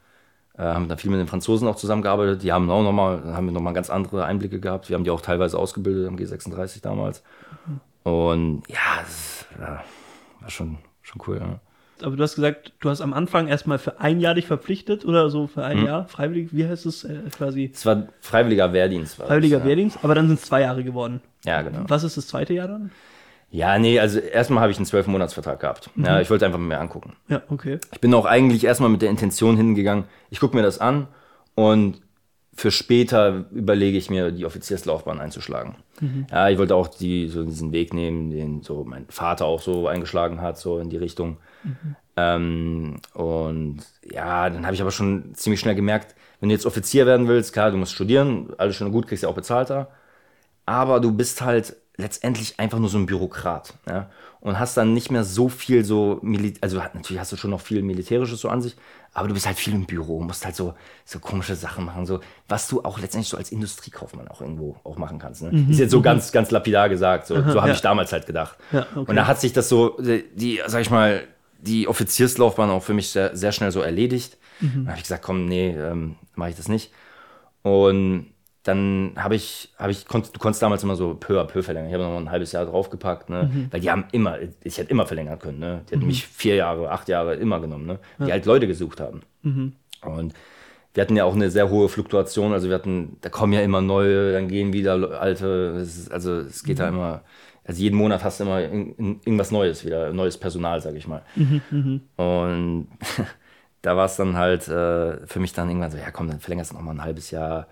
äh, 0.59 0.63
haben 0.63 0.89
da 0.89 0.97
viel 0.97 1.11
mit 1.11 1.19
den 1.19 1.27
Franzosen 1.27 1.67
auch 1.67 1.77
zusammengearbeitet. 1.77 2.43
Die 2.43 2.53
haben 2.53 2.71
auch 2.71 2.83
nochmal, 2.83 3.23
haben 3.35 3.47
wir 3.47 3.53
nochmal 3.53 3.73
ganz 3.73 3.89
andere 3.89 4.27
Einblicke 4.27 4.61
gehabt. 4.61 4.91
Wir 4.91 4.97
haben 4.97 5.05
die 5.05 5.11
auch 5.11 5.23
teilweise 5.23 5.59
ausgebildet 5.59 6.07
am 6.07 6.17
G36 6.17 6.83
damals. 6.83 7.23
Und 8.03 8.65
ja, 8.69 9.01
das 9.01 9.47
ja, 9.59 9.83
war 10.41 10.51
schon, 10.51 10.77
schon 11.01 11.23
cool. 11.27 11.39
Ja. 11.41 11.61
Aber 12.07 12.15
du 12.15 12.23
hast 12.23 12.37
gesagt, 12.37 12.75
du 12.81 12.91
hast 12.91 13.01
am 13.01 13.15
Anfang 13.15 13.49
erstmal 13.49 13.79
für 13.79 13.99
ein 13.99 14.21
Jahr 14.21 14.35
dich 14.35 14.47
verpflichtet 14.47 15.07
oder 15.07 15.31
so 15.31 15.47
für 15.47 15.65
ein 15.65 15.85
Jahr, 15.85 16.07
freiwillig, 16.07 16.51
wie 16.53 16.67
heißt 16.67 16.87
es 16.87 17.03
äh, 17.03 17.23
quasi? 17.37 17.71
Es 17.73 17.85
war 17.87 18.09
freiwilliger 18.21 18.73
Wehrdienst. 18.73 19.19
War 19.19 19.27
Freiwilliger 19.27 19.59
das, 19.59 19.67
Wehrdienst, 19.67 19.99
aber 20.03 20.15
dann 20.15 20.29
sind 20.29 20.39
es 20.39 20.45
zwei 20.45 20.61
Jahre 20.61 20.85
geworden. 20.85 21.21
Ja. 21.45 21.57
ja, 21.57 21.63
genau. 21.63 21.85
Was 21.89 22.05
ist 22.05 22.17
das 22.17 22.29
zweite 22.29 22.55
Jahr 22.55 22.69
dann? 22.69 22.91
Ja, 23.51 23.79
nee, 23.79 23.99
also 23.99 24.19
erstmal 24.19 24.61
habe 24.61 24.73
ich 24.73 24.79
einen 24.79 24.87
zwölf-Monats-Vertrag 24.87 25.61
gehabt. 25.61 25.91
Ja, 25.97 26.21
ich 26.21 26.29
wollte 26.29 26.45
einfach 26.45 26.59
mal 26.59 26.67
mehr 26.67 26.81
angucken. 26.81 27.15
Ja, 27.29 27.43
okay. 27.49 27.79
Ich 27.93 28.01
bin 28.01 28.13
auch 28.13 28.27
eigentlich 28.27 28.65
erstmal 28.65 28.91
mit 28.91 29.01
der 29.01 29.11
Intention 29.11 29.57
hingegangen, 29.57 30.05
ich 30.31 30.41
gucke 30.41 30.57
mir 30.57 30.63
das 30.63 30.79
an 30.79 31.09
und 31.55 32.03
für 32.55 32.71
später 32.73 33.47
überlege 33.53 33.97
ich 33.97 34.11
mir, 34.11 34.33
die 34.33 34.45
Offizierslaufbahn 34.45 35.21
einzuschlagen. 35.21 35.77
Ja, 36.31 36.49
ich 36.49 36.59
wollte 36.59 36.75
auch 36.75 36.89
die, 36.89 37.29
so 37.29 37.45
diesen 37.45 37.71
Weg 37.73 37.95
nehmen, 37.95 38.31
den 38.31 38.63
so 38.63 38.85
mein 38.85 39.07
Vater 39.09 39.45
auch 39.47 39.61
so 39.61 39.87
eingeschlagen 39.87 40.41
hat, 40.43 40.59
so 40.59 40.79
in 40.79 40.91
die 40.91 40.97
Richtung. 40.97 41.39
Ähm, 42.17 42.97
und 43.15 43.79
ja, 44.03 44.51
dann 44.51 44.65
habe 44.65 44.75
ich 44.75 44.81
aber 44.81 44.91
schon 44.91 45.35
ziemlich 45.35 45.61
schnell 45.61 45.77
gemerkt, 45.77 46.17
wenn 46.41 46.49
du 46.49 46.53
jetzt 46.53 46.67
Offizier 46.67 47.07
werden 47.07 47.29
willst, 47.29 47.53
klar, 47.53 47.71
du 47.71 47.77
musst 47.77 47.93
studieren, 47.93 48.53
alles 48.59 48.75
schön 48.75 48.89
und 48.89 48.93
gut, 48.93 49.07
kriegst 49.07 49.23
ja 49.23 49.29
auch 49.29 49.35
bezahlt 49.35 49.71
da. 49.71 49.89
Aber 50.67 50.99
du 50.99 51.13
bist 51.13 51.43
halt 51.43 51.77
letztendlich 51.99 52.59
einfach 52.59 52.79
nur 52.79 52.89
so 52.89 52.97
ein 52.97 53.07
Bürokrat. 53.07 53.75
Ja? 53.87 54.09
Und 54.41 54.59
hast 54.59 54.77
dann 54.77 54.95
nicht 54.95 55.11
mehr 55.11 55.25
so 55.25 55.49
viel 55.49 55.85
so, 55.85 56.21
Mili 56.23 56.55
also 56.61 56.79
natürlich 56.79 57.19
hast 57.21 57.33
du 57.33 57.37
schon 57.37 57.51
noch 57.51 57.61
viel 57.61 57.83
Militärisches 57.83 58.41
so 58.41 58.49
an 58.49 58.63
sich, 58.63 58.77
aber 59.13 59.27
du 59.27 59.35
bist 59.35 59.47
halt 59.47 59.57
viel 59.59 59.75
im 59.75 59.85
Büro, 59.85 60.21
musst 60.21 60.45
halt 60.45 60.55
so, 60.55 60.75
so 61.05 61.19
komische 61.19 61.57
Sachen 61.57 61.85
machen, 61.85 62.07
so, 62.07 62.21
was 62.49 62.69
du 62.69 62.85
auch 62.85 63.01
letztendlich 63.01 63.29
so 63.29 63.37
als 63.37 63.51
Industriekaufmann 63.51 64.29
auch 64.29 64.41
irgendwo 64.41 64.77
auch 64.85 64.97
machen 64.97 65.19
kannst. 65.19 65.43
Ne? 65.43 65.67
Ist 65.69 65.81
jetzt 65.81 65.91
so 65.91 66.01
ganz, 66.01 66.31
ganz 66.31 66.53
lapidar 66.53 66.89
gesagt, 66.89 67.27
so, 67.27 67.35
so 67.35 67.41
habe 67.41 67.61
Mhm. 67.63 67.67
ja. 67.67 67.73
ich 67.75 67.81
damals 67.81 68.13
halt 68.13 68.27
gedacht. 68.27 68.57
Ja, 68.71 68.87
okay. 68.95 69.11
Und 69.11 69.17
da 69.17 69.27
hat 69.27 69.41
sich 69.41 69.53
das 69.53 69.69
so, 69.69 69.99
die, 70.01 70.61
sag 70.67 70.81
ich 70.83 70.91
mal, 70.91 71.25
die 71.61 71.89
Offizierslaufbahn 71.89 72.71
auch 72.71 72.83
für 72.85 72.95
mich 72.95 73.11
sehr, 73.11 73.37
sehr 73.37 73.51
schnell 73.51 73.73
so 73.73 73.81
erledigt. 73.81 74.37
Mhm. 74.61 74.71
Dann 74.75 74.87
habe 74.89 74.97
ich 74.99 75.03
gesagt, 75.03 75.25
komm, 75.25 75.47
nee, 75.47 75.71
ähm, 75.71 76.15
mache 76.37 76.51
ich 76.51 76.57
das 76.57 76.69
nicht. 76.69 76.93
Und 77.63 78.27
dann 78.69 79.13
habe 79.17 79.35
ich, 79.35 79.73
habe 79.79 79.91
ich, 79.93 80.07
konnt, 80.07 80.35
du 80.35 80.39
konntest 80.39 80.63
damals 80.63 80.83
immer 80.83 80.95
so 80.97 81.15
peu 81.15 81.41
à 81.41 81.45
peu 81.45 81.63
verlängern. 81.63 81.89
Ich 81.89 81.95
habe 81.95 82.05
noch 82.05 82.11
mal 82.11 82.19
ein 82.21 82.31
halbes 82.31 82.53
Jahr 82.53 82.67
draufgepackt, 82.67 83.31
ne? 83.31 83.51
Mhm. 83.53 83.69
Weil 83.71 83.81
die 83.81 83.91
haben 83.91 84.05
immer, 84.13 84.39
ich 84.63 84.79
hätte 84.79 84.91
immer 84.91 85.07
verlängern 85.07 85.39
können, 85.39 85.59
ne? 85.59 85.83
Die 85.89 85.95
hätten 85.95 86.07
mich 86.07 86.27
vier 86.27 86.57
Jahre, 86.57 86.91
acht 86.91 87.09
Jahre 87.09 87.35
immer 87.37 87.61
genommen, 87.61 87.87
ne? 87.87 87.99
Die 88.19 88.31
halt 88.31 88.45
Leute 88.47 88.67
gesucht 88.67 89.01
haben. 89.01 89.23
Mhm. 89.43 89.73
Und 90.03 90.35
wir 90.95 91.03
hatten 91.03 91.17
ja 91.17 91.25
auch 91.25 91.35
eine 91.35 91.51
sehr 91.51 91.71
hohe 91.71 91.89
Fluktuation, 91.89 92.53
also 92.53 92.69
wir 92.69 92.75
hatten, 92.75 93.19
da 93.21 93.29
kommen 93.31 93.53
ja 93.53 93.61
immer 93.61 93.81
neue, 93.81 94.33
dann 94.33 94.49
gehen 94.49 94.73
wieder 94.73 95.21
alte, 95.21 95.79
ist, 95.81 96.11
also 96.13 96.35
es 96.41 96.63
geht 96.65 96.77
Mhm. 96.79 96.83
da 96.83 96.89
immer, 96.89 97.23
also 97.65 97.81
jeden 97.83 97.97
Monat 97.97 98.25
hast 98.25 98.41
du 98.41 98.45
immer 98.45 98.63
in, 98.63 98.95
in, 98.97 99.21
irgendwas 99.25 99.51
Neues 99.51 99.85
wieder, 99.85 100.13
neues 100.13 100.37
Personal, 100.39 100.81
sag 100.81 100.95
ich 100.95 101.07
mal. 101.07 101.23
Mhm, 101.37 102.03
Und 102.17 102.89
da 103.83 103.97
war 103.97 104.07
es 104.07 104.17
dann 104.17 104.37
halt 104.37 104.69
äh, 104.69 105.27
für 105.27 105.41
mich 105.41 105.53
dann 105.53 105.69
irgendwann 105.69 105.91
so, 105.91 105.99
ja 105.99 106.11
komm, 106.11 106.29
dann 106.29 106.41
verlängerst 106.41 106.71
du 106.73 106.75
noch 106.75 106.83
mal 106.83 106.93
ein 106.93 107.03
halbes 107.05 107.31
Jahr. 107.31 107.67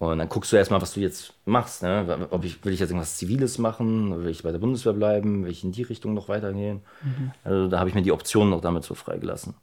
Und 0.00 0.18
dann 0.18 0.28
guckst 0.28 0.52
du 0.52 0.56
erstmal, 0.56 0.80
was 0.80 0.94
du 0.94 1.00
jetzt 1.00 1.34
machst. 1.44 1.82
Ne? 1.82 2.28
Ob 2.30 2.44
ich, 2.44 2.64
will 2.64 2.72
ich 2.72 2.78
jetzt 2.78 2.90
irgendwas 2.90 3.16
Ziviles 3.16 3.58
machen? 3.58 4.22
Will 4.22 4.30
ich 4.30 4.44
bei 4.44 4.52
der 4.52 4.60
Bundeswehr 4.60 4.92
bleiben? 4.92 5.44
Will 5.44 5.50
ich 5.50 5.64
in 5.64 5.72
die 5.72 5.82
Richtung 5.82 6.14
noch 6.14 6.28
weitergehen? 6.28 6.82
Mhm. 7.02 7.32
Also 7.42 7.66
da 7.66 7.80
habe 7.80 7.88
ich 7.88 7.96
mir 7.96 8.02
die 8.02 8.12
Optionen 8.12 8.50
noch 8.50 8.60
damit 8.60 8.84
so 8.84 8.94
freigelassen. 8.94 9.54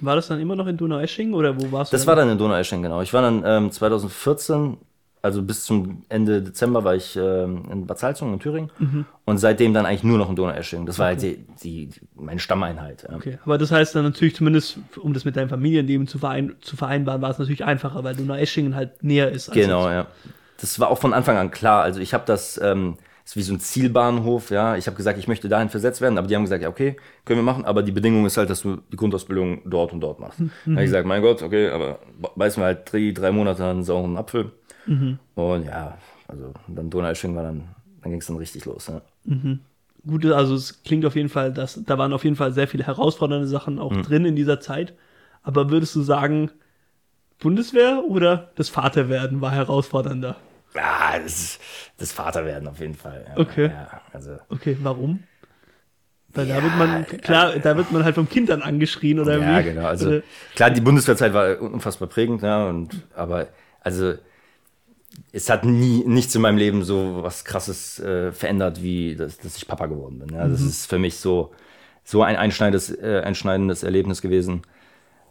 War 0.00 0.14
das 0.14 0.28
dann 0.28 0.40
immer 0.40 0.56
noch 0.56 0.66
in 0.66 0.76
Donauesching 0.76 1.32
oder 1.32 1.58
wo 1.58 1.72
warst 1.72 1.92
du? 1.92 1.96
Das 1.96 2.06
war 2.06 2.16
dann 2.16 2.28
in 2.28 2.36
Donaueschingen, 2.36 2.82
genau. 2.82 3.00
Ich 3.00 3.14
war 3.14 3.22
dann 3.22 3.42
ähm, 3.46 3.70
2014, 3.70 4.76
also 5.22 5.42
bis 5.42 5.64
zum 5.64 6.04
Ende 6.08 6.42
Dezember 6.42 6.84
war 6.84 6.94
ich 6.94 7.16
ähm, 7.16 7.64
in 7.70 7.86
Bad 7.86 7.98
Salzungen 7.98 8.34
in 8.34 8.40
Thüringen 8.40 8.70
Mhm. 8.78 9.04
und 9.24 9.38
seitdem 9.38 9.74
dann 9.74 9.84
eigentlich 9.86 10.04
nur 10.04 10.18
noch 10.18 10.28
in 10.30 10.36
Donaueschingen. 10.36 10.86
Das 10.86 10.98
war 10.98 11.06
halt 11.06 11.22
die, 11.22 11.44
die, 11.62 11.86
die, 11.86 12.00
meine 12.14 12.40
Stammeinheit. 12.40 13.06
Ja. 13.08 13.16
Okay, 13.16 13.38
aber 13.44 13.58
das 13.58 13.70
heißt 13.72 13.94
dann 13.94 14.04
natürlich 14.04 14.36
zumindest, 14.36 14.78
um 15.00 15.12
das 15.14 15.24
mit 15.24 15.36
deinem 15.36 15.48
Familienleben 15.48 16.06
zu, 16.06 16.18
verein 16.18 16.54
zu 16.60 16.76
vereinbaren, 16.76 17.20
war 17.22 17.30
es 17.30 17.38
natürlich 17.38 17.64
einfacher, 17.64 18.04
weil 18.04 18.14
Donaueschingen 18.16 18.74
halt 18.74 19.02
näher 19.02 19.30
ist. 19.30 19.48
als 19.48 19.54
Genau, 19.56 19.84
jetzt- 19.86 19.92
ja. 19.94 20.06
Das 20.60 20.80
war 20.80 20.90
auch 20.90 20.98
von 20.98 21.12
Anfang 21.14 21.36
an 21.36 21.50
klar. 21.52 21.82
Also 21.82 22.00
ich 22.00 22.14
habe 22.14 22.24
das, 22.26 22.60
ähm, 22.62 22.96
ist 23.24 23.36
wie 23.36 23.42
so 23.42 23.52
ein 23.52 23.60
Zielbahnhof, 23.60 24.50
ja. 24.50 24.76
Ich 24.76 24.86
habe 24.86 24.96
gesagt, 24.96 25.18
ich 25.18 25.28
möchte 25.28 25.48
dahin 25.50 25.68
versetzt 25.68 26.00
werden, 26.00 26.16
aber 26.18 26.26
die 26.26 26.34
haben 26.34 26.42
gesagt, 26.44 26.62
ja, 26.62 26.68
okay, 26.70 26.96
können 27.26 27.38
wir 27.40 27.44
machen, 27.44 27.64
aber 27.66 27.82
die 27.82 27.92
Bedingung 27.92 28.24
ist 28.24 28.38
halt, 28.38 28.48
dass 28.50 28.62
du 28.62 28.78
die 28.90 28.96
Grundausbildung 28.96 29.60
dort 29.66 29.92
und 29.92 30.00
dort 30.00 30.18
machst. 30.18 30.38
Dann 30.40 30.50
habe 30.74 30.84
ich 30.84 30.86
gesagt, 30.90 31.06
mein 31.06 31.20
Gott, 31.22 31.42
okay, 31.42 31.68
aber 31.68 31.98
beißen 32.36 32.60
wir 32.62 32.66
halt 32.66 32.90
drei, 32.92 33.12
drei 33.14 33.30
Monate 33.30 33.64
einen 33.66 33.84
sauren 33.84 34.16
Apfel. 34.16 34.50
Und 35.34 35.64
ja, 35.64 35.98
also 36.26 36.52
dann 36.66 36.90
Donaueschingen 36.90 37.36
war 37.36 37.44
dann, 37.44 37.68
dann 38.02 38.10
ging 38.10 38.20
es 38.20 38.26
dann 38.26 38.36
richtig 38.36 38.64
los. 38.64 38.86
Ja. 38.88 39.00
Gut, 40.06 40.24
also 40.26 40.54
es 40.54 40.82
klingt 40.82 41.04
auf 41.04 41.16
jeden 41.16 41.28
Fall, 41.28 41.52
dass 41.52 41.80
da 41.84 41.98
waren 41.98 42.12
auf 42.12 42.24
jeden 42.24 42.36
Fall 42.36 42.52
sehr 42.52 42.68
viele 42.68 42.86
herausfordernde 42.86 43.46
Sachen 43.46 43.78
auch 43.78 43.92
Mhm. 43.92 44.02
drin 44.02 44.24
in 44.24 44.36
dieser 44.36 44.60
Zeit. 44.60 44.94
Aber 45.42 45.70
würdest 45.70 45.94
du 45.94 46.02
sagen, 46.02 46.50
Bundeswehr 47.38 48.02
oder 48.08 48.50
das 48.56 48.68
Vaterwerden 48.68 49.40
war 49.40 49.50
herausfordernder? 49.52 50.36
Ja, 50.74 51.18
das, 51.22 51.58
das 51.98 52.12
Vaterwerden 52.12 52.68
auf 52.68 52.80
jeden 52.80 52.94
Fall. 52.94 53.24
Ja, 53.28 53.38
Okay. 53.40 53.66
Ja, 53.68 54.00
also, 54.12 54.36
Okay, 54.48 54.76
warum? 54.82 55.22
Weil 56.34 56.46
da 56.46 56.56
Ja, 56.56 56.62
wird 56.62 56.76
man, 56.76 57.06
klar, 57.22 57.58
da 57.58 57.76
wird 57.76 57.90
man 57.92 58.04
halt 58.04 58.14
vom 58.14 58.28
Kind 58.28 58.48
dann 58.50 58.62
angeschrien 58.62 59.18
oder 59.18 59.38
Ja, 59.38 59.60
wie? 59.60 59.64
genau. 59.64 59.86
Also 59.86 60.08
Oder- 60.08 60.22
klar, 60.54 60.70
die 60.70 60.80
Bundeswehrzeit 60.80 61.32
war 61.32 61.60
unfassbar 61.60 62.08
prägend, 62.08 62.42
ja, 62.42 62.66
und 62.68 63.06
aber 63.14 63.48
also 63.80 64.14
es 65.32 65.50
hat 65.50 65.64
nie 65.64 66.04
nichts 66.06 66.34
in 66.34 66.42
meinem 66.42 66.58
Leben 66.58 66.84
so 66.84 67.22
was 67.22 67.44
krasses 67.44 68.00
äh, 68.00 68.32
verändert, 68.32 68.82
wie 68.82 69.16
dass, 69.16 69.38
dass 69.38 69.56
ich 69.56 69.66
Papa 69.66 69.86
geworden 69.86 70.18
bin. 70.18 70.34
Ja. 70.34 70.46
Das 70.46 70.60
ist 70.60 70.86
für 70.86 70.98
mich 70.98 71.16
so, 71.18 71.52
so 72.04 72.22
ein 72.22 72.36
einschneidendes, 72.36 72.90
äh, 72.90 73.22
einschneidendes 73.24 73.82
Erlebnis 73.82 74.22
gewesen. 74.22 74.62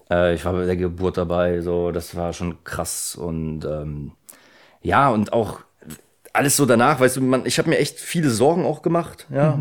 Äh, 0.09 0.35
ich 0.35 0.45
war 0.45 0.53
bei 0.53 0.65
der 0.65 0.77
Geburt 0.77 1.17
dabei, 1.17 1.61
so, 1.61 1.91
das 1.91 2.15
war 2.15 2.33
schon 2.33 2.63
krass. 2.63 3.15
Und 3.15 3.65
ähm, 3.65 4.11
ja, 4.81 5.09
und 5.09 5.33
auch 5.33 5.61
alles 6.33 6.55
so 6.55 6.65
danach, 6.65 6.99
weißt 6.99 7.17
du, 7.17 7.21
man, 7.21 7.45
ich 7.45 7.57
habe 7.57 7.69
mir 7.69 7.79
echt 7.79 7.99
viele 7.99 8.29
Sorgen 8.29 8.65
auch 8.65 8.81
gemacht, 8.81 9.27
ja. 9.31 9.57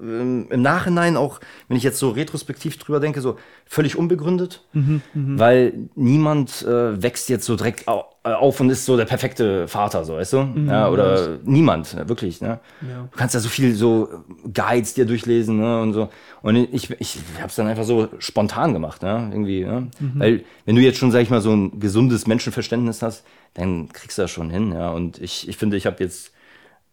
Ähm, 0.00 0.46
Im 0.50 0.62
Nachhinein 0.62 1.16
auch, 1.16 1.40
wenn 1.68 1.76
ich 1.76 1.82
jetzt 1.82 1.98
so 1.98 2.10
retrospektiv 2.10 2.76
drüber 2.78 3.00
denke, 3.00 3.20
so 3.20 3.36
völlig 3.66 3.96
unbegründet, 3.96 4.64
weil 5.12 5.88
niemand 5.94 6.62
äh, 6.62 7.02
wächst 7.02 7.28
jetzt 7.28 7.44
so 7.44 7.56
direkt 7.56 7.86
äh, 7.88 8.32
auf 8.32 8.60
und 8.60 8.70
ist 8.70 8.84
so 8.84 8.96
der 8.96 9.04
perfekte 9.04 9.68
Vater, 9.68 10.04
so, 10.04 10.16
weißt 10.16 10.32
du? 10.34 10.48
ja, 10.66 10.88
oder 10.90 11.38
niemand, 11.44 11.94
ne, 11.94 12.08
wirklich, 12.08 12.40
ne? 12.40 12.60
Ja. 12.82 13.08
Du 13.10 13.16
kannst 13.16 13.34
ja 13.34 13.40
so 13.40 13.48
viel 13.48 13.74
so 13.74 14.08
Guides 14.52 14.94
dir 14.94 15.06
durchlesen, 15.06 15.58
ne, 15.58 15.80
und 15.80 15.92
so. 15.94 16.08
Und 16.42 16.56
ich, 16.56 16.90
ich 17.00 17.18
hab's 17.42 17.56
dann 17.56 17.66
einfach 17.66 17.84
so 17.84 18.08
spontan 18.18 18.72
gemacht, 18.72 19.02
ne, 19.02 19.28
irgendwie, 19.32 19.64
ne? 19.64 19.88
Weil, 20.14 20.44
wenn 20.64 20.76
du 20.76 20.82
jetzt 20.82 20.98
schon, 20.98 21.10
sag 21.10 21.20
ich 21.22 21.30
mal, 21.30 21.40
so 21.40 21.52
ein 21.54 21.80
gesundes 21.80 22.26
Menschenverständnis 22.26 23.02
hast, 23.02 23.24
dann 23.54 23.88
kriegst 23.92 24.18
du 24.18 24.22
das 24.22 24.30
schon 24.30 24.50
hin, 24.50 24.72
ja. 24.72 24.90
Und 24.90 25.18
ich, 25.20 25.48
ich 25.48 25.56
finde, 25.56 25.76
ich 25.76 25.86
habe 25.86 26.02
jetzt, 26.02 26.32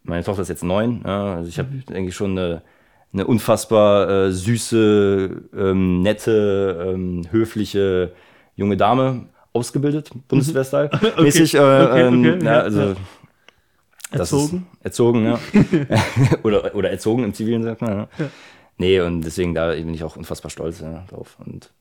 meine 0.04 0.24
Tochter 0.24 0.42
ist 0.44 0.50
jetzt 0.50 0.64
neun, 0.64 1.02
ja, 1.06 1.36
also 1.36 1.50
ich 1.50 1.60
habe, 1.60 1.70
denke 1.90 2.10
ich, 2.10 2.16
schon 2.16 2.32
eine, 2.38 2.62
eine 3.16 3.26
unfassbar 3.26 4.10
äh, 4.10 4.32
süße, 4.34 5.44
ähm, 5.56 6.02
nette, 6.02 6.92
ähm, 6.94 7.22
höfliche 7.32 8.12
junge 8.56 8.76
Dame 8.76 9.30
ausgebildet, 9.54 10.12
Bundeswehr-Style. 10.28 10.90
Mäßig, 11.22 11.56
äh, 11.56 11.60
okay, 11.60 12.02
ähm, 12.02 12.20
okay, 12.20 12.46
ja, 12.46 12.52
ja, 12.52 12.60
also 12.60 12.82
ja. 12.82 12.96
das 14.12 14.34
Erzogen? 14.34 14.68
Ist 14.74 14.86
erzogen, 14.86 15.26
ja. 15.26 15.40
oder, 16.44 16.76
oder 16.76 16.90
erzogen 16.90 17.24
im 17.24 17.34
Zivilen, 17.34 17.64
sagt 17.64 17.82
man. 17.82 18.00
Ja. 18.00 18.08
Nee, 18.78 19.00
und 19.00 19.22
deswegen 19.22 19.54
da 19.54 19.72
bin 19.72 19.94
ich 19.94 20.04
auch 20.04 20.18
unfassbar 20.18 20.52
stolz 20.52 20.82
ja, 20.82 21.06
drauf. 21.10 21.38
Und 21.40 21.72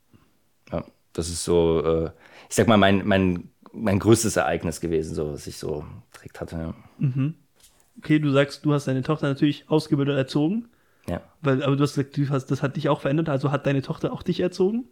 ja, 0.70 0.85
das 1.12 1.29
ist 1.29 1.44
so, 1.44 1.83
äh, 1.85 2.11
ich 2.49 2.55
sag 2.55 2.68
mal, 2.68 2.77
mein, 2.77 3.05
mein, 3.05 3.49
mein 3.73 3.99
größtes 3.99 4.37
Ereignis 4.37 4.81
gewesen, 4.81 5.16
so 5.16 5.33
was 5.33 5.49
ich 5.49 5.59
so 5.59 5.85
direkt 6.16 6.40
hatte. 6.40 6.57
Ja. 6.57 6.75
Okay, 7.99 8.20
du 8.20 8.31
sagst, 8.31 8.64
du 8.64 8.73
hast 8.73 8.87
deine 8.87 9.03
Tochter 9.03 9.27
natürlich 9.27 9.68
ausgebildet 9.68 10.16
erzogen, 10.16 10.68
ja. 11.09 11.21
weil, 11.43 11.62
aber 11.62 11.77
du 11.77 11.83
hast 11.83 11.95
gesagt, 11.95 12.17
du 12.17 12.29
hast, 12.31 12.47
das 12.47 12.62
hat 12.62 12.77
dich 12.77 12.88
auch 12.88 13.01
verändert, 13.01 13.29
also 13.29 13.51
hat 13.51 13.67
deine 13.67 13.83
Tochter 13.83 14.12
auch 14.12 14.23
dich 14.23 14.40
erzogen? 14.40 14.85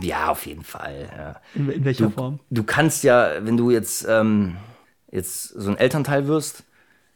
Ja, 0.00 0.28
auf 0.30 0.46
jeden 0.46 0.62
Fall. 0.62 1.08
Ja. 1.16 1.40
In, 1.54 1.68
in 1.70 1.84
welcher 1.84 2.06
Du, 2.06 2.10
Form? 2.10 2.40
du 2.50 2.62
kannst 2.62 3.02
ja, 3.02 3.44
wenn 3.44 3.56
du 3.56 3.70
jetzt, 3.70 4.06
ähm, 4.08 4.56
jetzt 5.10 5.44
so 5.48 5.70
ein 5.70 5.76
Elternteil 5.78 6.28
wirst, 6.28 6.64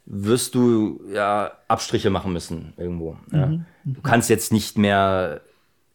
wirst 0.06 0.54
du 0.54 1.00
ja 1.12 1.52
Abstriche 1.68 2.10
machen 2.10 2.32
müssen 2.32 2.74
irgendwo. 2.76 3.16
Ja. 3.32 3.52
Du 3.84 4.02
kannst 4.02 4.28
jetzt 4.28 4.52
nicht 4.52 4.76
mehr 4.76 5.40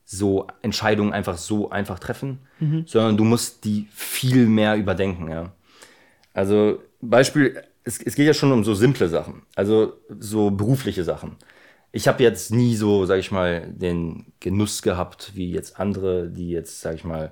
so 0.06 0.48
Entscheidungen 0.63 1.13
einfach 1.13 1.38
so 1.38 1.70
einfach 1.70 2.00
treffen, 2.00 2.39
sondern 2.88 3.18
du 3.18 3.24
musst 3.24 3.65
die 3.65 3.88
viel 3.92 4.48
mehr 4.48 4.76
überdenken. 4.78 5.30
Ja. 5.30 5.52
Also 6.34 6.82
Beispiel, 7.02 7.62
es, 7.84 8.02
es 8.02 8.15
geht 8.15 8.26
ja 8.26 8.34
schon 8.34 8.52
um 8.52 8.63
so 8.63 8.74
simple 8.74 9.08
Sachen, 9.10 9.44
also 9.56 9.94
so 10.20 10.50
berufliche 10.50 11.04
Sachen. 11.04 11.36
Ich 11.91 12.08
habe 12.08 12.23
jetzt 12.23 12.52
nie 12.52 12.75
so, 12.75 13.06
sag 13.06 13.19
ich 13.19 13.32
mal, 13.32 13.67
den 13.71 14.34
Genuss 14.39 14.82
gehabt, 14.82 15.32
wie 15.36 15.52
jetzt 15.52 15.80
andere, 15.80 16.30
die 16.30 16.49
jetzt, 16.49 16.82
sag 16.82 16.95
ich 16.95 17.04
mal, 17.04 17.32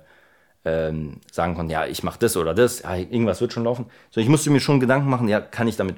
ähm, 0.64 1.20
sagen 1.30 1.54
konnten, 1.54 1.70
ja, 1.70 1.86
ich 1.86 2.02
mache 2.02 2.18
das 2.18 2.36
oder 2.36 2.54
das, 2.54 2.82
ja, 2.82 2.96
irgendwas 2.96 3.40
wird 3.40 3.52
schon 3.52 3.64
laufen. 3.64 3.86
So, 4.10 4.20
ich 4.20 4.28
musste 4.28 4.50
mir 4.50 4.60
schon 4.60 4.80
Gedanken 4.80 5.08
machen, 5.08 5.28
ja, 5.28 5.40
kann 5.40 5.68
ich 5.68 5.76
damit 5.76 5.96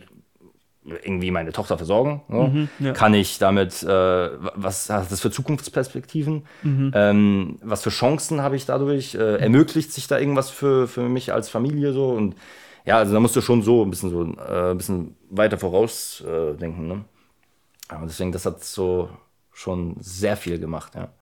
irgendwie 0.85 1.31
meine 1.31 1.53
Tochter 1.53 1.77
versorgen? 1.77 2.23
So? 2.29 2.43
Mhm, 2.45 2.69
ja. 2.79 2.93
Kann 2.93 3.15
ich 3.15 3.39
damit, 3.39 3.83
äh, 3.83 4.31
was 4.55 4.89
hat 4.89 5.11
das 5.11 5.21
für 5.21 5.31
Zukunftsperspektiven? 5.31 6.47
Mhm. 6.63 6.93
Ähm, 6.95 7.59
was 7.63 7.83
für 7.83 7.91
Chancen 7.91 8.43
habe 8.43 8.57
ich 8.57 8.67
dadurch? 8.67 9.15
Äh, 9.15 9.37
ermöglicht 9.37 9.93
sich 9.93 10.07
da 10.07 10.19
irgendwas 10.19 10.51
für, 10.51 10.89
für 10.89 11.03
mich 11.09 11.33
als 11.33 11.49
Familie 11.49 11.93
so? 11.93 12.11
Und 12.11 12.35
ja, 12.87 12.97
also 12.97 13.13
da 13.13 13.21
musst 13.21 13.37
du 13.37 13.43
schon 13.43 13.63
so 13.63 13.85
ein 13.85 13.91
bisschen 13.91 14.11
so 14.11 14.23
äh, 14.23 14.71
ein 14.71 14.79
bisschen 14.79 15.17
weiter 15.29 15.59
vorausdenken. 15.59 16.91
Äh, 16.91 16.95
ne? 16.95 17.05
Aber 17.97 18.07
deswegen, 18.07 18.33
das 18.33 18.47
hat 18.47 18.63
so 18.63 19.11
schon 19.53 19.97
sehr 20.01 20.37
viel 20.37 20.59
gemacht, 20.59 20.95
ja. 20.95 21.13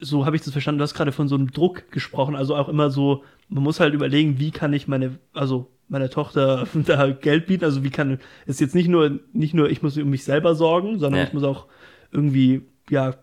So 0.00 0.26
habe 0.26 0.36
ich 0.36 0.42
das 0.42 0.52
verstanden. 0.52 0.78
Du 0.78 0.84
hast 0.84 0.94
gerade 0.94 1.10
von 1.10 1.26
so 1.26 1.34
einem 1.34 1.50
Druck 1.50 1.90
gesprochen. 1.90 2.36
Also 2.36 2.54
auch 2.54 2.68
immer 2.68 2.90
so, 2.90 3.24
man 3.48 3.64
muss 3.64 3.80
halt 3.80 3.94
überlegen, 3.94 4.38
wie 4.38 4.52
kann 4.52 4.72
ich 4.72 4.86
meine, 4.86 5.18
also 5.32 5.72
meiner 5.88 6.08
Tochter 6.10 6.68
da 6.74 7.10
Geld 7.10 7.46
bieten. 7.46 7.64
Also 7.64 7.82
wie 7.82 7.90
kann, 7.90 8.20
ist 8.46 8.60
jetzt 8.60 8.76
nicht 8.76 8.88
nur, 8.88 9.18
nicht 9.32 9.54
nur, 9.54 9.68
ich 9.70 9.82
muss 9.82 9.96
um 9.96 10.10
mich 10.10 10.22
selber 10.22 10.54
sorgen, 10.54 10.98
sondern 11.00 11.22
Ja. 11.22 11.26
ich 11.26 11.32
muss 11.32 11.42
auch 11.42 11.66
irgendwie, 12.12 12.62
ja, 12.88 13.14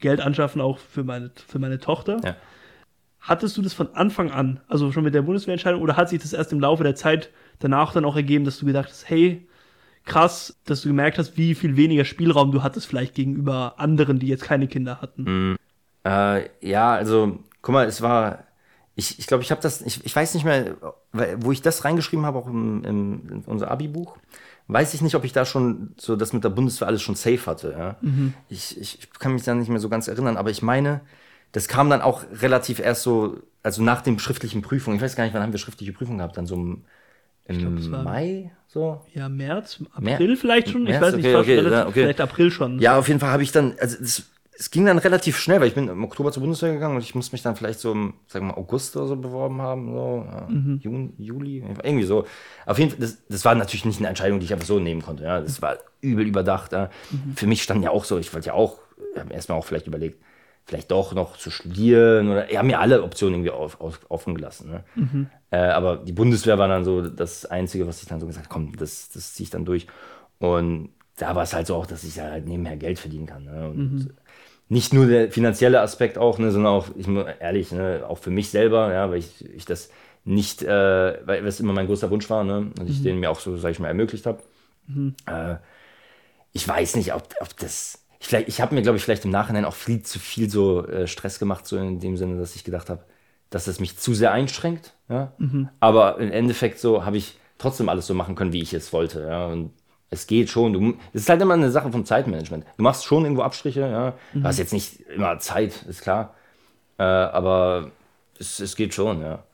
Geld 0.00 0.20
anschaffen, 0.20 0.60
auch 0.60 0.78
für 0.78 1.02
meine, 1.02 1.30
für 1.34 1.58
meine 1.58 1.78
Tochter. 1.78 2.20
Ja. 2.22 2.36
Hattest 3.20 3.56
du 3.56 3.62
das 3.62 3.74
von 3.74 3.94
Anfang 3.94 4.30
an, 4.30 4.60
also 4.68 4.92
schon 4.92 5.04
mit 5.04 5.14
der 5.14 5.22
Bundeswehrentscheidung, 5.22 5.82
oder 5.82 5.96
hat 5.96 6.08
sich 6.08 6.20
das 6.22 6.32
erst 6.32 6.52
im 6.52 6.60
Laufe 6.60 6.84
der 6.84 6.94
Zeit 6.94 7.30
danach 7.58 7.92
dann 7.92 8.04
auch 8.04 8.14
ergeben, 8.16 8.44
dass 8.44 8.58
du 8.58 8.66
gedacht 8.66 8.90
hast, 8.90 9.08
hey, 9.08 9.47
krass, 10.08 10.58
dass 10.64 10.82
du 10.82 10.88
gemerkt 10.88 11.18
hast, 11.18 11.36
wie 11.36 11.54
viel 11.54 11.76
weniger 11.76 12.04
Spielraum 12.04 12.50
du 12.50 12.62
hattest 12.62 12.86
vielleicht 12.86 13.14
gegenüber 13.14 13.74
anderen, 13.78 14.18
die 14.18 14.26
jetzt 14.26 14.44
keine 14.44 14.66
Kinder 14.66 15.00
hatten? 15.00 15.56
Äh, 16.04 16.48
ja, 16.60 16.94
also, 16.94 17.38
guck 17.62 17.72
mal, 17.72 17.86
es 17.86 18.02
war, 18.02 18.44
ich 18.94 19.18
ich, 19.18 19.26
glaube, 19.26 19.42
ich 19.42 19.50
habe 19.50 19.60
das, 19.60 19.82
ich, 19.82 20.04
ich 20.04 20.16
weiß 20.16 20.34
nicht 20.34 20.44
mehr, 20.44 20.76
wo 21.36 21.52
ich 21.52 21.62
das 21.62 21.84
reingeschrieben 21.84 22.26
habe, 22.26 22.38
auch 22.38 22.46
im, 22.46 22.84
im, 22.84 23.28
in 23.30 23.42
unser 23.46 23.70
Abi-Buch, 23.70 24.16
weiß 24.68 24.94
ich 24.94 25.02
nicht, 25.02 25.14
ob 25.14 25.24
ich 25.24 25.32
da 25.32 25.44
schon 25.44 25.94
so 25.96 26.16
das 26.16 26.32
mit 26.32 26.44
der 26.44 26.50
Bundeswehr 26.50 26.88
alles 26.88 27.02
schon 27.02 27.14
safe 27.14 27.46
hatte. 27.46 27.74
Ja? 27.78 27.96
Ich, 28.48 28.78
ich, 28.78 28.98
ich 28.98 29.10
kann 29.18 29.32
mich 29.32 29.42
da 29.42 29.54
nicht 29.54 29.68
mehr 29.68 29.80
so 29.80 29.88
ganz 29.88 30.08
erinnern, 30.08 30.36
aber 30.36 30.50
ich 30.50 30.62
meine, 30.62 31.00
das 31.52 31.68
kam 31.68 31.88
dann 31.90 32.02
auch 32.02 32.24
relativ 32.42 32.78
erst 32.78 33.02
so, 33.02 33.38
also 33.62 33.82
nach 33.82 34.02
den 34.02 34.18
schriftlichen 34.18 34.62
Prüfungen. 34.62 34.96
Ich 34.96 35.02
weiß 35.02 35.16
gar 35.16 35.24
nicht, 35.24 35.32
wann 35.34 35.42
haben 35.42 35.52
wir 35.52 35.58
schriftliche 35.58 35.92
Prüfungen 35.92 36.18
gehabt, 36.18 36.36
dann 36.36 36.46
so 36.46 36.54
im, 36.54 36.84
im 37.46 37.76
glaub, 37.76 38.04
Mai, 38.04 38.50
so. 38.68 39.00
Ja, 39.14 39.28
März, 39.28 39.80
Mer- 39.98 40.14
April 40.14 40.36
vielleicht 40.36 40.68
schon? 40.68 40.82
Ich 40.82 40.90
März, 40.90 41.02
weiß 41.02 41.16
nicht, 41.16 41.26
okay, 41.26 41.36
okay, 41.36 41.54
relativ, 41.56 41.72
ja, 41.72 41.86
okay. 41.86 42.00
vielleicht 42.02 42.20
April 42.20 42.50
schon. 42.50 42.78
Ja, 42.78 42.98
auf 42.98 43.08
jeden 43.08 43.18
Fall 43.18 43.30
habe 43.30 43.42
ich 43.42 43.50
dann, 43.50 43.74
also 43.80 43.96
es, 44.00 44.30
es 44.56 44.70
ging 44.70 44.84
dann 44.84 44.98
relativ 44.98 45.38
schnell, 45.38 45.60
weil 45.60 45.68
ich 45.68 45.74
bin 45.74 45.88
im 45.88 46.04
Oktober 46.04 46.32
zur 46.32 46.42
Bundeswehr 46.42 46.72
gegangen 46.72 46.96
und 46.96 47.02
ich 47.02 47.14
muss 47.14 47.32
mich 47.32 47.42
dann 47.42 47.56
vielleicht 47.56 47.78
so 47.80 47.92
im, 47.92 48.14
sagen 48.26 48.46
wir 48.46 48.52
mal, 48.52 48.58
August 48.58 48.96
oder 48.96 49.06
so 49.06 49.16
beworben 49.16 49.62
haben, 49.62 49.92
so, 49.92 50.26
ja, 50.28 50.48
Juni, 50.80 51.12
Juli, 51.16 51.64
irgendwie 51.82 52.04
so. 52.04 52.26
Auf 52.66 52.78
jeden 52.78 52.90
Fall, 52.90 53.00
das, 53.00 53.18
das 53.28 53.44
war 53.44 53.54
natürlich 53.54 53.84
nicht 53.84 54.00
eine 54.00 54.08
Entscheidung, 54.08 54.40
die 54.40 54.46
ich 54.46 54.52
einfach 54.52 54.66
so 54.66 54.78
nehmen 54.80 55.00
konnte, 55.02 55.24
ja, 55.24 55.40
das 55.40 55.62
war 55.62 55.78
übel 56.00 56.26
überdacht, 56.26 56.72
ja. 56.72 56.90
Für 57.36 57.46
mich 57.46 57.62
stand 57.62 57.82
ja 57.84 57.90
auch 57.90 58.04
so, 58.04 58.18
ich 58.18 58.34
wollte 58.34 58.48
ja 58.48 58.52
auch, 58.54 58.78
ich 59.14 59.20
habe 59.20 59.32
erstmal 59.32 59.58
auch 59.58 59.64
vielleicht 59.64 59.86
überlegt, 59.86 60.20
vielleicht 60.68 60.90
doch 60.90 61.14
noch 61.14 61.36
zu 61.38 61.50
studieren 61.50 62.30
oder, 62.30 62.52
ja, 62.52 62.62
mir 62.62 62.78
alle 62.78 63.02
Optionen 63.02 63.36
irgendwie 63.36 63.50
auf, 63.50 63.80
auf, 63.80 64.00
offen 64.10 64.34
gelassen, 64.34 64.70
ne. 64.70 64.84
Äh, 65.50 65.56
aber 65.58 65.96
die 65.96 66.12
Bundeswehr 66.12 66.58
war 66.58 66.68
dann 66.68 66.84
so 66.84 67.00
das 67.08 67.46
Einzige, 67.46 67.86
was 67.86 68.02
ich 68.02 68.08
dann 68.08 68.20
so 68.20 68.26
gesagt 68.26 68.46
habe, 68.48 68.52
komm, 68.52 68.76
das, 68.76 69.08
das 69.08 69.32
ziehe 69.32 69.44
ich 69.44 69.50
dann 69.50 69.64
durch. 69.64 69.86
Und 70.38 70.90
da 71.16 71.34
war 71.34 71.42
es 71.42 71.54
halt 71.54 71.66
so 71.66 71.74
auch, 71.74 71.86
dass 71.86 72.04
ich 72.04 72.16
ja 72.16 72.24
halt 72.30 72.46
nebenher 72.46 72.76
Geld 72.76 72.98
verdienen 72.98 73.26
kann. 73.26 73.44
Ne? 73.44 73.68
Und 73.68 74.10
nicht 74.68 74.92
nur 74.92 75.06
der 75.06 75.32
finanzielle 75.32 75.80
Aspekt 75.80 76.18
auch, 76.18 76.38
ne, 76.38 76.50
sondern 76.52 76.74
auch, 76.74 76.88
ich 76.96 77.06
muss 77.06 77.24
ehrlich, 77.40 77.72
ne, 77.72 78.04
auch 78.06 78.18
für 78.18 78.30
mich 78.30 78.50
selber, 78.50 78.92
ja, 78.92 79.10
weil 79.10 79.18
ich, 79.18 79.44
ich 79.54 79.64
das 79.64 79.88
nicht, 80.24 80.62
äh, 80.62 81.26
weil 81.26 81.42
das 81.42 81.60
immer 81.60 81.72
mein 81.72 81.86
größter 81.86 82.10
Wunsch 82.10 82.28
war, 82.28 82.44
ne, 82.44 82.70
und 82.78 82.88
ich 82.90 83.02
den 83.02 83.18
mir 83.18 83.30
auch 83.30 83.40
so, 83.40 83.56
sag 83.56 83.70
ich 83.70 83.78
mal, 83.80 83.88
ermöglicht 83.88 84.26
habe. 84.26 84.42
Äh, 85.26 85.56
ich 86.52 86.68
weiß 86.68 86.96
nicht, 86.96 87.14
ob, 87.14 87.34
ob 87.40 87.56
das. 87.56 88.04
Ich, 88.20 88.32
ich 88.32 88.60
habe 88.60 88.74
mir, 88.74 88.82
glaube 88.82 88.98
ich, 88.98 89.04
vielleicht 89.04 89.24
im 89.24 89.30
Nachhinein 89.30 89.64
auch 89.64 89.74
viel 89.74 90.02
zu 90.02 90.18
viel 90.18 90.50
so 90.50 90.86
äh, 90.86 91.06
Stress 91.06 91.38
gemacht, 91.38 91.66
so 91.66 91.76
in 91.76 92.00
dem 92.00 92.16
Sinne, 92.16 92.38
dass 92.38 92.56
ich 92.56 92.64
gedacht 92.64 92.90
habe, 92.90 93.04
dass 93.50 93.64
das 93.64 93.80
mich 93.80 93.96
zu 93.96 94.14
sehr 94.14 94.32
einschränkt. 94.32 94.94
Ja? 95.08 95.32
Aber 95.80 96.18
im 96.18 96.30
Endeffekt 96.30 96.78
so 96.78 97.04
habe 97.04 97.16
ich 97.16 97.38
trotzdem 97.58 97.88
alles 97.88 98.06
so 98.06 98.14
machen 98.14 98.34
können, 98.34 98.52
wie 98.52 98.62
ich 98.62 98.74
es 98.74 98.92
wollte. 98.92 99.22
Ja? 99.22 99.46
Und 99.46 99.72
es 100.10 100.26
geht 100.26 100.50
schon. 100.50 100.72
Du, 100.72 100.96
es 101.12 101.22
ist 101.22 101.28
halt 101.28 101.40
immer 101.40 101.54
eine 101.54 101.70
Sache 101.70 101.90
vom 101.92 102.04
Zeitmanagement. 102.04 102.64
Du 102.76 102.82
machst 102.82 103.04
schon 103.04 103.24
irgendwo 103.24 103.42
Abstriche. 103.42 103.80
Ja? 103.80 104.14
Du 104.34 104.42
hast 104.42 104.58
jetzt 104.58 104.72
nicht 104.72 105.00
immer 105.00 105.38
Zeit, 105.38 105.84
ist 105.88 106.02
klar. 106.02 106.34
Äh, 106.98 107.04
aber 107.04 107.90
es, 108.38 108.60
es 108.60 108.76
geht 108.76 108.94
schon, 108.94 109.20
ja. 109.22 109.44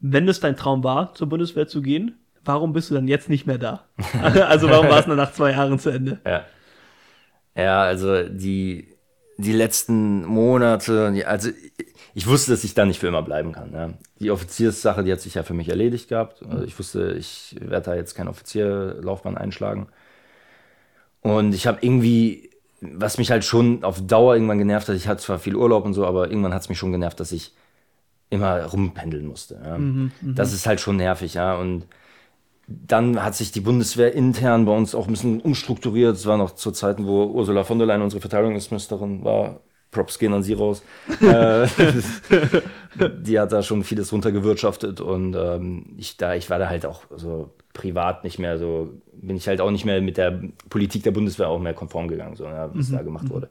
Wenn 0.00 0.28
es 0.28 0.40
dein 0.40 0.56
Traum 0.56 0.84
war, 0.84 1.14
zur 1.14 1.28
Bundeswehr 1.28 1.66
zu 1.66 1.80
gehen, 1.80 2.18
warum 2.44 2.72
bist 2.72 2.90
du 2.90 2.94
dann 2.94 3.08
jetzt 3.08 3.28
nicht 3.28 3.46
mehr 3.46 3.58
da? 3.58 3.84
also 4.22 4.68
warum 4.68 4.88
war 4.88 5.00
es 5.00 5.06
dann 5.06 5.16
nach 5.16 5.32
zwei 5.32 5.52
Jahren 5.52 5.78
zu 5.78 5.90
Ende? 5.90 6.20
Ja. 6.26 6.44
Ja, 7.56 7.82
also 7.82 8.28
die, 8.28 8.88
die 9.36 9.52
letzten 9.52 10.24
Monate, 10.24 11.24
also 11.26 11.50
ich 12.14 12.26
wusste, 12.26 12.52
dass 12.52 12.64
ich 12.64 12.74
da 12.74 12.84
nicht 12.84 13.00
für 13.00 13.08
immer 13.08 13.22
bleiben 13.22 13.52
kann. 13.52 13.72
Ja. 13.72 13.90
Die 14.20 14.30
Offizierssache, 14.30 15.02
die 15.02 15.12
hat 15.12 15.20
sich 15.20 15.34
ja 15.34 15.42
für 15.42 15.54
mich 15.54 15.68
erledigt 15.68 16.08
gehabt. 16.08 16.42
Also 16.48 16.64
ich 16.64 16.78
wusste, 16.78 17.12
ich 17.18 17.56
werde 17.60 17.86
da 17.86 17.94
jetzt 17.94 18.14
keine 18.14 18.30
Offizierlaufbahn 18.30 19.36
einschlagen. 19.36 19.88
Und 21.20 21.54
ich 21.54 21.66
habe 21.66 21.78
irgendwie, 21.80 22.50
was 22.80 23.18
mich 23.18 23.30
halt 23.30 23.44
schon 23.44 23.82
auf 23.82 24.06
Dauer 24.06 24.34
irgendwann 24.34 24.58
genervt 24.58 24.88
hat, 24.88 24.96
ich 24.96 25.08
hatte 25.08 25.22
zwar 25.22 25.38
viel 25.38 25.56
Urlaub 25.56 25.84
und 25.84 25.94
so, 25.94 26.06
aber 26.06 26.28
irgendwann 26.28 26.54
hat 26.54 26.62
es 26.62 26.68
mich 26.68 26.78
schon 26.78 26.92
genervt, 26.92 27.18
dass 27.18 27.32
ich 27.32 27.54
immer 28.30 28.64
rumpendeln 28.64 29.26
musste. 29.26 29.60
Ja. 29.64 29.78
das 30.22 30.52
ist 30.52 30.66
halt 30.66 30.80
schon 30.80 30.96
nervig, 30.96 31.34
ja. 31.34 31.56
Und 31.56 31.86
dann 32.66 33.22
hat 33.22 33.34
sich 33.34 33.52
die 33.52 33.60
Bundeswehr 33.60 34.14
intern 34.14 34.64
bei 34.64 34.72
uns 34.72 34.94
auch 34.94 35.06
ein 35.06 35.12
bisschen 35.12 35.40
umstrukturiert. 35.40 36.16
Es 36.16 36.26
war 36.26 36.38
noch 36.38 36.54
zu 36.54 36.70
Zeiten, 36.70 37.06
wo 37.06 37.24
Ursula 37.24 37.64
von 37.64 37.78
der 37.78 37.86
Leyen 37.86 38.02
unsere 38.02 38.20
Verteidigungsministerin 38.20 39.24
war. 39.24 39.60
Props 39.90 40.18
gehen 40.18 40.32
an 40.32 40.42
sie 40.42 40.54
raus. 40.54 40.82
äh, 41.20 41.66
die 43.18 43.38
hat 43.38 43.52
da 43.52 43.62
schon 43.62 43.84
vieles 43.84 44.12
runtergewirtschaftet 44.12 45.00
und 45.00 45.36
ähm, 45.36 45.94
ich, 45.96 46.16
da, 46.16 46.34
ich 46.34 46.50
war 46.50 46.58
da 46.58 46.68
halt 46.68 46.84
auch 46.84 47.02
so 47.14 47.50
privat 47.72 48.24
nicht 48.24 48.38
mehr 48.38 48.58
so, 48.58 48.90
bin 49.12 49.36
ich 49.36 49.46
halt 49.46 49.60
auch 49.60 49.70
nicht 49.70 49.84
mehr 49.84 50.00
mit 50.00 50.16
der 50.16 50.40
Politik 50.68 51.04
der 51.04 51.12
Bundeswehr 51.12 51.48
auch 51.48 51.60
mehr 51.60 51.74
konform 51.74 52.08
gegangen, 52.08 52.34
so, 52.34 52.44
ja, 52.44 52.70
was 52.74 52.90
da 52.90 53.02
gemacht 53.02 53.30
wurde. 53.30 53.50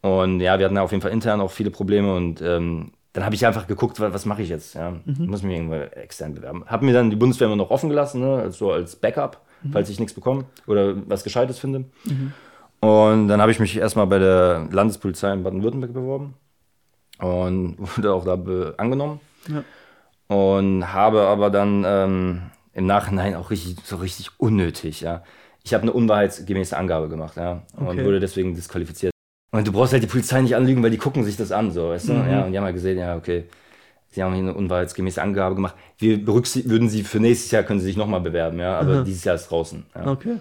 Und 0.00 0.40
ja, 0.40 0.58
wir 0.58 0.66
hatten 0.66 0.74
da 0.74 0.82
auf 0.82 0.92
jeden 0.92 1.02
Fall 1.02 1.12
intern 1.12 1.40
auch 1.40 1.50
viele 1.50 1.70
Probleme 1.70 2.14
und 2.14 2.40
ähm, 2.40 2.92
dann 3.16 3.24
habe 3.24 3.34
ich 3.34 3.46
einfach 3.46 3.66
geguckt, 3.66 3.98
wa- 3.98 4.12
was 4.12 4.26
mache 4.26 4.42
ich 4.42 4.50
jetzt? 4.50 4.74
Ja? 4.74 4.92
Ich 5.06 5.18
muss 5.18 5.42
mich 5.42 5.56
irgendwo 5.56 5.74
extern 5.76 6.34
bewerben. 6.34 6.64
Habe 6.66 6.84
mir 6.84 6.92
dann 6.92 7.08
die 7.08 7.16
Bundeswehr 7.16 7.46
immer 7.46 7.56
noch 7.56 7.70
offen 7.70 7.88
gelassen, 7.88 8.20
ne? 8.20 8.50
so 8.52 8.72
als 8.72 8.94
Backup, 8.96 9.40
falls 9.72 9.88
ich 9.88 9.98
nichts 9.98 10.12
bekomme 10.12 10.44
oder 10.66 10.94
was 11.08 11.24
Gescheites 11.24 11.58
finde. 11.58 11.84
Und 12.80 13.28
dann 13.28 13.40
habe 13.40 13.50
ich 13.50 13.58
mich 13.58 13.74
erstmal 13.76 14.06
bei 14.06 14.18
der 14.18 14.68
Landespolizei 14.70 15.32
in 15.32 15.42
Baden-Württemberg 15.42 15.94
beworben 15.94 16.34
und 17.18 17.76
wurde 17.96 18.12
auch 18.12 18.24
da 18.24 18.34
angenommen. 18.76 19.20
Ja. 19.48 19.64
Und 20.28 20.92
habe 20.92 21.22
aber 21.22 21.48
dann 21.50 21.84
ähm, 21.86 22.42
im 22.74 22.84
Nachhinein 22.86 23.34
auch 23.34 23.50
richtig, 23.50 23.76
so 23.84 23.96
richtig 23.96 24.28
unnötig, 24.38 25.00
ja. 25.00 25.22
Ich 25.64 25.72
habe 25.72 25.82
eine 25.82 25.92
unwahrheitsgemäße 25.92 26.76
Angabe 26.76 27.08
gemacht, 27.08 27.36
ja, 27.36 27.62
und 27.76 27.88
Okay. 27.88 28.04
wurde 28.04 28.20
deswegen 28.20 28.54
disqualifiziert. 28.54 29.10
Und 29.58 29.66
du 29.66 29.72
brauchst 29.72 29.92
halt 29.92 30.02
die 30.02 30.06
Polizei 30.08 30.40
nicht 30.42 30.54
anlügen, 30.56 30.82
weil 30.82 30.90
die 30.90 30.98
gucken 30.98 31.24
sich 31.24 31.36
das 31.36 31.52
an, 31.52 31.70
so, 31.70 31.88
weißt 31.90 32.08
du? 32.08 32.12
Ja, 32.14 32.44
und 32.44 32.52
die 32.52 32.58
haben 32.58 32.64
halt 32.64 32.74
gesehen, 32.74 32.98
ja, 32.98 33.16
okay, 33.16 33.44
sie 34.10 34.22
haben 34.22 34.34
hier 34.34 34.42
eine 34.42 34.54
unwahrheitsgemäße 34.54 35.22
Angabe 35.22 35.54
gemacht. 35.54 35.74
Wir 35.98 36.24
berücksichtigen, 36.24 36.70
würden 36.70 36.88
sie 36.88 37.02
für 37.04 37.20
nächstes 37.20 37.50
Jahr 37.50 37.62
können 37.62 37.80
sie 37.80 37.86
sich 37.86 37.96
nochmal 37.96 38.20
bewerben, 38.20 38.58
ja, 38.60 38.78
aber 38.80 39.04
dieses 39.04 39.24
Jahr 39.24 39.36
ist 39.36 39.48
draußen. 39.50 39.86
Ja. 39.94 40.10
Okay. 40.10 40.38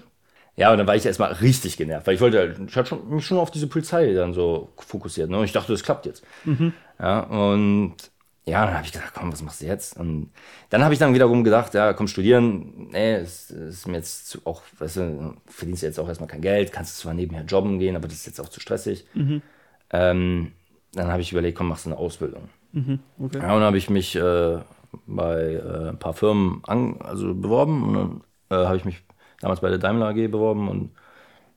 Ja, 0.58 0.71
und 0.71 0.78
dann 0.78 0.88
war 0.88 0.95
ich 0.95 1.06
erstmal 1.06 1.34
richtig 1.34 1.78
genervt, 1.78 2.08
weil 2.08 2.15
ich 2.15 2.21
wollte, 2.21 2.38
halt- 2.39 2.60
ich 2.67 2.75
hatte 2.78 2.89
schon, 2.89 3.10
mich 3.10 3.25
schon 3.25 3.38
auf 3.38 3.51
diese 3.51 3.67
Polizei 3.67 4.13
dann 4.13 4.34
so 4.34 4.69
fokussiert. 4.78 5.30
Ne? 5.30 5.38
Und 5.38 5.45
ich 5.45 5.51
dachte, 5.51 5.73
das 5.73 5.84
klappt 5.84 6.06
jetzt. 6.06 6.23
Ja, 6.99 7.19
und 7.21 7.95
ja, 8.47 8.65
dann 8.65 8.75
habe 8.75 8.86
ich 8.86 8.91
gedacht, 8.91 9.13
komm, 9.15 9.31
was 9.31 9.41
machst 9.41 9.62
du 9.62 9.65
jetzt? 9.65 9.97
Und 9.97 10.31
dann 10.69 10.84
habe 10.84 10.93
ich 10.93 10.99
dann 10.99 11.15
wiederum 11.15 11.43
gedacht, 11.43 11.73
ja, 11.73 11.93
komm, 11.93 12.08
studieren, 12.08 12.89
nee, 12.91 13.15
es 13.15 13.49
ist 13.49 13.88
mir 13.88 13.97
jetzt 13.97 14.27
zu, 14.27 14.39
auch, 14.45 14.62
weißt 14.77 14.97
du, 14.97 15.34
verdienst 15.47 15.81
jetzt 15.81 15.99
auch 15.99 16.08
erstmal 16.08 16.29
kein 16.29 16.41
Geld, 16.41 16.71
kannst 16.71 16.97
zwar 16.97 17.15
nebenher 17.15 17.43
jobben 17.45 17.79
gehen, 17.79 17.95
aber 17.95 18.08
das 18.08 18.17
ist 18.17 18.27
jetzt 18.27 18.39
auch 18.39 18.49
zu 18.49 18.60
stressig. 18.60 19.08
Ähm, 19.91 20.51
dann 20.93 21.08
habe 21.12 21.21
ich 21.21 21.31
überlegt, 21.31 21.58
komm, 21.58 21.69
machst 21.69 21.86
du 21.86 21.89
eine 21.89 21.97
Ausbildung. 21.97 22.49
okay. 23.19 23.39
Ja, 23.39 23.53
und 23.53 23.60
dann 23.60 23.63
habe 23.63 23.77
ich 23.77 23.89
mich 23.89 24.15
äh, 24.15 24.60
bei 25.08 25.53
äh, 25.53 25.89
ein 25.89 25.99
paar 25.99 26.13
Firmen 26.13 26.62
an, 26.67 27.01
also 27.01 27.34
beworben 27.34 27.84
und 27.84 27.93
dann 27.93 28.21
äh, 28.62 28.65
habe 28.65 28.77
ich 28.77 28.86
mich 28.86 29.03
damals 29.41 29.62
bei 29.62 29.69
der 29.69 29.79
Daimler 29.79 30.10
AG 30.10 30.27
beworben 30.27 30.69
und 30.69 30.91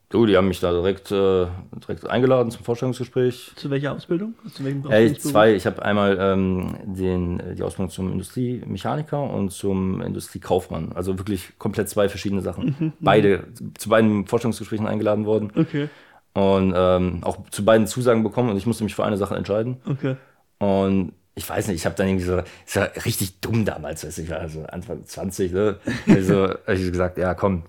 du, 0.09 0.25
die 0.25 0.35
haben 0.35 0.47
mich 0.47 0.59
da 0.59 0.71
direkt, 0.71 1.11
äh, 1.11 1.47
direkt 1.81 2.07
eingeladen 2.07 2.51
zum 2.51 2.63
Vorstellungsgespräch. 2.63 3.51
Zu 3.55 3.69
welcher 3.69 3.93
Ausbildung? 3.93 4.33
Zu 4.53 4.63
welchem 4.65 4.85
Ausbildungsberuf? 4.85 5.31
zwei, 5.31 5.53
ich 5.53 5.65
habe 5.65 5.83
einmal 5.83 6.17
ähm, 6.19 6.75
den, 6.83 7.41
die 7.55 7.63
Ausbildung 7.63 7.89
zum 7.89 8.11
Industriemechaniker 8.11 9.21
und 9.21 9.51
zum 9.51 10.01
Industriekaufmann. 10.01 10.91
Also 10.93 11.17
wirklich 11.17 11.57
komplett 11.57 11.89
zwei 11.89 12.09
verschiedene 12.09 12.41
Sachen. 12.41 12.93
Beide, 12.99 13.47
zu 13.77 13.89
beiden 13.89 14.25
Vorstellungsgesprächen 14.25 14.87
eingeladen 14.87 15.25
worden. 15.25 15.51
Okay. 15.55 15.89
Und 16.33 16.73
ähm, 16.75 17.19
auch 17.23 17.49
zu 17.49 17.65
beiden 17.65 17.87
Zusagen 17.87 18.23
bekommen 18.23 18.49
und 18.49 18.57
ich 18.57 18.65
musste 18.65 18.83
mich 18.83 18.95
für 18.95 19.03
eine 19.03 19.17
Sache 19.17 19.35
entscheiden. 19.35 19.77
Okay. 19.85 20.15
Und 20.59 21.13
ich 21.35 21.49
weiß 21.49 21.67
nicht, 21.67 21.77
ich 21.77 21.85
habe 21.85 21.95
dann 21.95 22.07
irgendwie 22.07 22.25
so, 22.25 22.41
es 22.65 22.75
war 22.75 22.89
richtig 23.05 23.39
dumm 23.39 23.65
damals, 23.65 24.05
weiß 24.05 24.17
ich, 24.17 24.33
also 24.33 24.63
Anfang 24.63 25.05
20, 25.05 25.53
ne? 25.53 25.77
Also 26.07 26.49
habe 26.49 26.73
ich 26.73 26.91
gesagt, 26.91 27.17
ja 27.17 27.33
komm, 27.33 27.63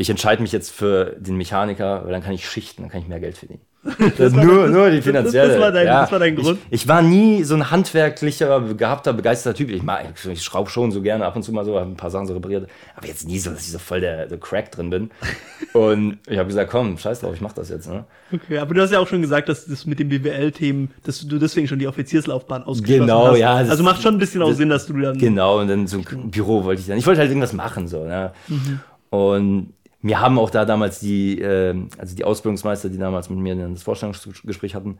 ich 0.00 0.08
entscheide 0.08 0.40
mich 0.40 0.50
jetzt 0.52 0.70
für 0.70 1.14
den 1.18 1.36
Mechaniker, 1.36 2.02
weil 2.04 2.12
dann 2.12 2.22
kann 2.22 2.32
ich 2.32 2.48
schichten, 2.48 2.82
dann 2.82 2.90
kann 2.90 3.02
ich 3.02 3.08
mehr 3.08 3.20
Geld 3.20 3.36
verdienen. 3.36 3.60
Das 4.18 4.34
war- 4.34 4.44
nur, 4.44 4.62
das- 4.64 4.70
nur 4.72 4.90
die 4.90 4.96
das- 4.96 5.04
finanzielle. 5.04 5.48
das 5.48 5.60
war 5.60 5.72
dein- 5.72 5.86
das 5.86 6.12
war 6.12 6.18
dein 6.18 6.36
Grund? 6.36 6.58
Ich, 6.70 6.82
ich 6.82 6.88
war 6.88 7.00
nie 7.02 7.44
so 7.44 7.54
ein 7.54 7.70
handwerklicher, 7.70 8.60
begabter, 8.60 9.12
begeisterter 9.12 9.56
Typ. 9.56 9.70
Ich, 9.70 9.82
mag- 9.82 10.04
ich 10.30 10.42
schraube 10.42 10.70
schon 10.70 10.90
so 10.90 11.00
gerne 11.02 11.24
ab 11.26 11.36
und 11.36 11.42
zu 11.42 11.52
mal 11.52 11.64
so, 11.64 11.78
habe 11.78 11.90
ein 11.90 11.96
paar 11.96 12.10
Sachen 12.10 12.26
so 12.26 12.32
repariert, 12.34 12.68
aber 12.96 13.06
jetzt 13.06 13.26
nie 13.26 13.38
so, 13.38 13.50
dass 13.50 13.60
ich 13.60 13.72
so 13.72 13.78
voll 13.78 14.00
der, 14.00 14.26
der 14.26 14.38
Crack 14.38 14.70
drin 14.72 14.88
bin. 14.90 15.10
Und 15.74 16.18
ich 16.26 16.36
habe 16.38 16.48
gesagt, 16.48 16.70
komm, 16.70 16.98
scheiß 16.98 17.20
drauf, 17.20 17.32
ich 17.34 17.40
mach 17.40 17.52
das 17.52 17.68
jetzt. 17.68 17.88
Ne? 17.88 18.04
Okay, 18.34 18.58
aber 18.58 18.74
du 18.74 18.80
hast 18.82 18.90
ja 18.90 18.98
auch 18.98 19.06
schon 19.06 19.20
gesagt, 19.22 19.48
dass 19.48 19.66
das 19.66 19.86
mit 19.86 19.98
den 20.00 20.08
BWL-Themen, 20.08 20.90
dass 21.04 21.20
du 21.26 21.38
deswegen 21.38 21.68
schon 21.68 21.78
die 21.78 21.86
Offizierslaufbahn 21.86 22.64
ausgeschlossen 22.64 23.02
Genau, 23.06 23.28
hast. 23.28 23.38
ja, 23.38 23.60
das- 23.60 23.70
Also 23.70 23.82
macht 23.84 24.02
schon 24.02 24.14
ein 24.14 24.18
bisschen 24.18 24.42
auch 24.42 24.52
Sinn, 24.52 24.68
dass 24.70 24.86
du 24.86 24.94
dann. 24.98 25.16
Genau, 25.18 25.60
und 25.60 25.68
dann 25.68 25.86
so 25.86 25.98
ein 25.98 26.30
Büro 26.30 26.64
wollte 26.64 26.80
ich 26.80 26.86
dann. 26.88 26.98
Ich 26.98 27.06
wollte 27.06 27.20
halt 27.20 27.30
irgendwas 27.30 27.52
machen, 27.52 27.86
so, 27.86 28.04
ne? 28.04 28.32
Mhm. 28.48 28.80
Und 29.10 29.72
mir 30.02 30.20
haben 30.20 30.38
auch 30.38 30.50
da 30.50 30.64
damals 30.64 31.00
die, 31.00 31.40
äh, 31.40 31.74
also 31.98 32.16
die 32.16 32.24
Ausbildungsmeister, 32.24 32.88
die 32.88 32.98
damals 32.98 33.30
mit 33.30 33.38
mir 33.38 33.54
das 33.54 33.82
Vorstellungsgespräch 33.82 34.74
hatten, 34.74 34.98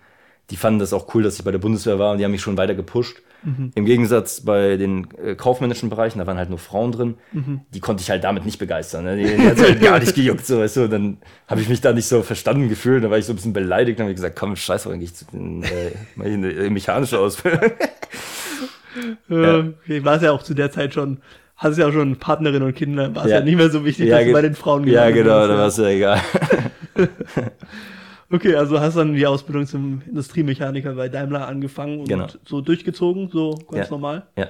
die 0.51 0.57
fanden 0.57 0.81
das 0.81 0.93
auch 0.93 1.15
cool, 1.15 1.23
dass 1.23 1.39
ich 1.39 1.45
bei 1.45 1.53
der 1.53 1.59
Bundeswehr 1.59 1.99
war 1.99 2.13
und 2.13 2.19
die 2.19 2.25
haben 2.25 2.33
mich 2.33 2.43
schon 2.43 2.57
weiter 2.57 2.75
gepusht. 2.75 3.23
Mhm. 3.43 3.71
Im 3.75 3.85
Gegensatz 3.87 4.41
bei 4.43 4.77
den 4.77 5.07
äh, 5.23 5.35
kaufmännischen 5.35 5.89
Bereichen, 5.89 6.19
da 6.19 6.27
waren 6.27 6.37
halt 6.37 6.51
nur 6.51 6.59
Frauen 6.59 6.93
drin, 6.93 7.15
Mhm. 7.33 7.61
die 7.73 7.81
konnte 7.81 8.03
ich 8.03 8.11
halt 8.11 8.25
damit 8.25 8.45
nicht 8.45 8.59
begeistern. 8.59 9.05
Ne? 9.05 9.17
Die, 9.17 9.25
die 9.37 9.47
hat 9.47 9.59
halt 9.59 9.81
gar 9.81 9.99
nicht 10.01 10.15
gejuckt, 10.15 10.45
so, 10.45 10.59
weißt 10.59 10.77
du. 10.77 10.83
Und 10.85 10.91
dann 10.91 11.19
habe 11.47 11.61
ich 11.61 11.69
mich 11.69 11.81
da 11.81 11.93
nicht 11.93 12.07
so 12.07 12.23
verstanden 12.23 12.69
gefühlt, 12.69 13.03
da 13.05 13.11
war 13.11 13.17
ich 13.17 13.25
so 13.25 13.33
ein 13.33 13.37
bisschen 13.37 13.53
beleidigt, 13.53 13.99
dann 13.99 14.07
habe 14.07 14.15
gesagt, 14.15 14.37
komm, 14.39 14.57
scheiß 14.57 14.83
drauf, 14.83 14.95
ich 15.01 15.15
zu 15.15 15.25
den, 15.27 15.63
äh, 15.63 15.93
eine 16.23 16.51
äh, 16.51 16.69
mechanische 16.69 17.19
Ausbildung. 17.19 17.71
Äh, 19.31 19.35
okay, 19.85 20.05
war 20.05 20.17
es 20.17 20.23
ja 20.23 20.33
auch 20.33 20.43
zu 20.43 20.53
der 20.53 20.73
Zeit 20.73 20.95
schon, 20.95 21.19
hast 21.63 21.77
ja 21.79 21.87
auch 21.89 21.93
schon 21.93 22.17
Partnerin 22.17 22.63
und 22.63 22.75
Kinder, 22.75 23.15
war 23.15 23.25
es 23.27 23.31
ja. 23.31 23.39
Ja. 23.39 23.45
nicht 23.45 23.57
mehr 23.57 23.71
so 23.71 23.85
wichtig, 23.85 24.09
Ja, 24.09 24.17
dass 24.19 24.27
du 24.27 24.33
bei 24.33 24.43
den 24.43 24.55
Frauen 24.55 24.87
Ja, 24.87 25.11
genau, 25.11 25.47
da 25.47 25.57
war 25.59 25.67
es 25.67 25.77
ja 25.77 25.87
egal. 25.89 26.21
Okay, 28.33 28.55
also 28.55 28.79
hast 28.79 28.97
dann 28.97 29.15
die 29.15 29.27
Ausbildung 29.27 29.67
zum 29.67 30.03
Industriemechaniker 30.07 30.95
bei 30.95 31.09
Daimler 31.09 31.49
angefangen 31.49 31.99
und 32.01 32.09
Genau. 32.09 32.29
so 32.45 32.61
durchgezogen, 32.61 33.29
so 33.29 33.59
ganz 33.69 33.87
Ja. 33.87 33.91
normal. 33.91 34.23
Ja, 34.37 34.47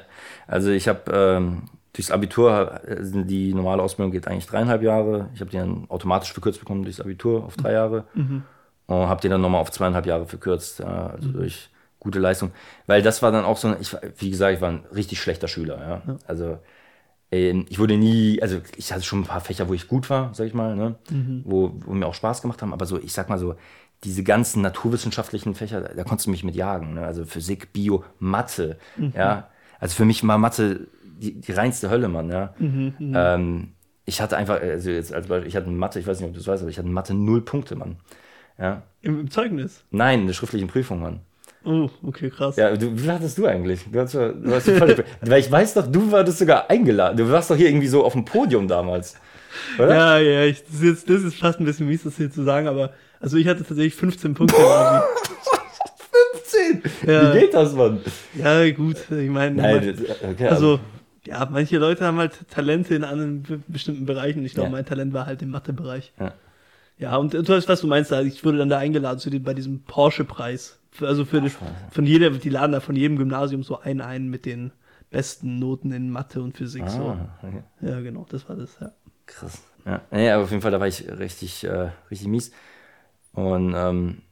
also 0.46 0.70
ich 0.70 0.86
habe 0.86 1.10
ähm, 1.10 1.62
durchs 1.94 2.10
Abitur, 2.10 2.78
äh, 2.86 2.96
die 3.24 3.54
normale 3.54 3.82
Ausbildung 3.82 4.12
geht 4.12 4.28
eigentlich 4.28 4.46
dreieinhalb 4.46 4.82
Jahre. 4.82 5.30
Ich 5.34 5.40
habe 5.40 5.50
die 5.50 5.56
dann 5.56 5.86
automatisch 5.88 6.30
verkürzt 6.32 6.58
bekommen 6.60 6.82
durchs 6.82 7.00
Abitur 7.00 7.42
auf 7.44 7.56
drei 7.56 7.72
Jahre. 7.72 8.04
Und 8.14 8.44
habe 9.08 9.20
die 9.22 9.30
dann 9.30 9.40
nochmal 9.40 9.62
auf 9.62 9.70
zweieinhalb 9.70 10.04
Jahre 10.04 10.26
verkürzt, 10.26 10.82
also 10.84 11.28
durch 11.30 11.70
gute 12.00 12.18
Leistung. 12.18 12.50
Weil 12.86 13.00
das 13.00 13.22
war 13.22 13.32
dann 13.32 13.46
auch 13.46 13.56
so, 13.56 13.68
ein- 13.68 13.76
ich, 13.80 13.96
wie 14.18 14.28
gesagt, 14.30 14.56
ich 14.56 14.60
war 14.60 14.68
ein 14.70 14.80
richtig 14.94 15.20
schlechter 15.22 15.48
Schüler. 15.48 16.02
Ja? 16.06 16.16
Also 16.26 16.58
ich 17.30 17.78
wurde 17.78 17.96
nie, 17.96 18.42
also 18.42 18.60
ich 18.76 18.92
hatte 18.92 19.04
schon 19.04 19.20
ein 19.20 19.24
paar 19.24 19.40
Fächer, 19.40 19.68
wo 19.68 19.74
ich 19.74 19.86
gut 19.86 20.10
war, 20.10 20.34
sag 20.34 20.46
ich 20.46 20.54
mal, 20.54 20.74
ne? 20.74 20.96
wo, 21.44 21.72
wo 21.86 21.92
mir 21.94 22.06
auch 22.06 22.14
Spaß 22.14 22.42
gemacht 22.42 22.60
haben, 22.60 22.72
aber 22.72 22.86
so, 22.86 22.98
ich 22.98 23.12
sag 23.12 23.28
mal 23.28 23.38
so, 23.38 23.54
diese 24.02 24.24
ganzen 24.24 24.62
naturwissenschaftlichen 24.62 25.54
Fächer, 25.54 25.80
da, 25.80 25.94
da 25.94 26.04
konntest 26.04 26.26
du 26.26 26.30
mich 26.30 26.42
mit 26.42 26.56
jagen. 26.56 26.94
Ne? 26.94 27.02
Also 27.04 27.24
Physik, 27.24 27.72
Bio, 27.72 28.02
Mathe, 28.18 28.78
ja. 29.14 29.48
Also 29.78 29.94
für 29.94 30.04
mich 30.04 30.26
war 30.26 30.38
Mathe 30.38 30.88
die, 31.04 31.40
die 31.40 31.52
reinste 31.52 31.88
Hölle, 31.90 32.08
Mann, 32.08 32.30
ja. 32.30 32.54
Ähm, 32.98 33.74
ich 34.06 34.20
hatte 34.20 34.36
einfach, 34.36 34.60
also 34.60 34.90
jetzt 34.90 35.12
als 35.12 35.28
Beispiel, 35.28 35.48
ich 35.48 35.54
hatte 35.54 35.68
Mathe, 35.70 36.00
ich 36.00 36.06
weiß 36.06 36.18
nicht, 36.18 36.28
ob 36.28 36.32
du 36.32 36.40
das 36.40 36.48
weißt, 36.48 36.62
aber 36.62 36.70
ich 36.70 36.78
hatte 36.78 36.88
Mathe 36.88 37.14
null 37.14 37.42
Punkte, 37.44 37.76
Mann. 37.76 37.98
Ja. 38.58 38.82
Im, 39.02 39.20
Im 39.20 39.30
Zeugnis. 39.30 39.84
Nein, 39.90 40.22
in 40.22 40.26
der 40.26 40.34
schriftlichen 40.34 40.68
Prüfung, 40.68 41.00
Mann. 41.00 41.20
Oh, 41.64 41.90
okay, 42.02 42.30
krass. 42.30 42.56
Ja, 42.56 42.74
du, 42.74 42.90
wie 43.02 43.10
hattest 43.10 43.36
du 43.36 43.46
eigentlich? 43.46 43.80
Du 43.92 44.00
hast, 44.00 44.14
du 44.14 44.34
hast 44.54 44.70
voll, 44.70 45.04
weil 45.20 45.40
ich 45.40 45.50
weiß 45.52 45.74
doch, 45.74 45.86
du 45.86 46.10
warst 46.10 46.38
sogar 46.38 46.70
eingeladen. 46.70 47.16
Du 47.18 47.30
warst 47.30 47.50
doch 47.50 47.56
hier 47.56 47.68
irgendwie 47.68 47.86
so 47.88 48.04
auf 48.04 48.12
dem 48.14 48.24
Podium 48.24 48.66
damals. 48.66 49.16
Oder? 49.78 49.94
Ja, 49.94 50.18
ja, 50.18 50.44
ich, 50.44 50.62
das, 50.64 50.74
ist 50.76 50.82
jetzt, 50.82 51.10
das 51.10 51.22
ist 51.22 51.34
fast 51.36 51.60
ein 51.60 51.64
bisschen 51.66 51.86
mies, 51.88 52.02
das 52.04 52.16
hier 52.16 52.30
zu 52.30 52.42
sagen, 52.44 52.66
aber 52.68 52.92
also 53.20 53.36
ich 53.36 53.46
hatte 53.46 53.60
tatsächlich 53.64 53.94
15 53.94 54.32
Punkte. 54.34 54.56
im 54.56 54.62
Abi. 54.62 55.04
15! 56.44 56.82
Ja. 57.06 57.34
Wie 57.34 57.40
geht 57.40 57.54
das, 57.54 57.74
Mann? 57.74 58.00
ja, 58.34 58.70
gut, 58.70 58.96
ich 59.10 59.28
meine, 59.30 59.92
das- 59.92 60.00
okay, 60.22 60.48
also, 60.48 60.80
ja, 61.26 61.46
manche 61.50 61.78
Leute 61.78 62.04
haben 62.06 62.18
halt 62.18 62.32
Talente 62.50 62.94
in 62.94 63.04
anderen 63.04 63.42
be- 63.42 63.60
bestimmten 63.68 64.06
Bereichen. 64.06 64.44
Ich 64.44 64.54
glaube, 64.54 64.68
Ja. 64.70 64.76
mein 64.76 64.86
Talent 64.86 65.12
war 65.12 65.26
halt 65.26 65.42
im 65.42 65.50
Mathebereich. 65.50 66.12
Ja. 66.18 66.32
Ja, 66.98 67.16
und 67.16 67.32
du 67.34 67.46
weißt, 67.48 67.68
was 67.68 67.80
du 67.80 67.86
meinst, 67.86 68.12
also 68.12 68.26
ich 68.28 68.44
wurde 68.44 68.58
dann 68.58 68.68
da 68.68 68.78
eingeladen 68.78 69.18
zu 69.18 69.30
dem, 69.30 69.42
bei 69.42 69.54
diesem 69.54 69.82
Porsche-Preis. 69.84 70.78
Also 71.00 71.24
für 71.24 71.40
die, 71.40 71.50
von 71.90 72.04
jeder, 72.04 72.30
die 72.30 72.50
laden 72.50 72.72
da 72.72 72.80
von 72.80 72.96
jedem 72.96 73.16
Gymnasium 73.16 73.62
so 73.62 73.80
einen 73.80 74.00
ein 74.00 74.28
mit 74.28 74.44
den 74.44 74.72
besten 75.10 75.58
Noten 75.58 75.92
in 75.92 76.10
Mathe 76.10 76.42
und 76.42 76.56
Physik. 76.56 76.88
So. 76.88 77.10
Ah, 77.10 77.38
okay. 77.42 77.62
Ja, 77.80 78.00
genau, 78.00 78.26
das 78.28 78.48
war 78.48 78.56
das, 78.56 78.76
ja. 78.80 78.92
Krass. 79.26 79.62
Ja, 79.86 80.02
nee, 80.10 80.30
aber 80.30 80.44
auf 80.44 80.50
jeden 80.50 80.62
Fall, 80.62 80.70
da 80.70 80.80
war 80.80 80.88
ich 80.88 81.08
richtig, 81.08 81.64
äh, 81.64 81.90
richtig 82.10 82.28
mies. 82.28 82.52
Und 83.32 83.74
ähm, 83.74 84.22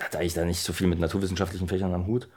hatte 0.00 0.18
eigentlich 0.18 0.34
da 0.34 0.44
nicht 0.44 0.60
so 0.60 0.72
viel 0.72 0.86
mit 0.86 1.00
naturwissenschaftlichen 1.00 1.68
Fächern 1.68 1.92
am 1.94 2.06
Hut. 2.06 2.28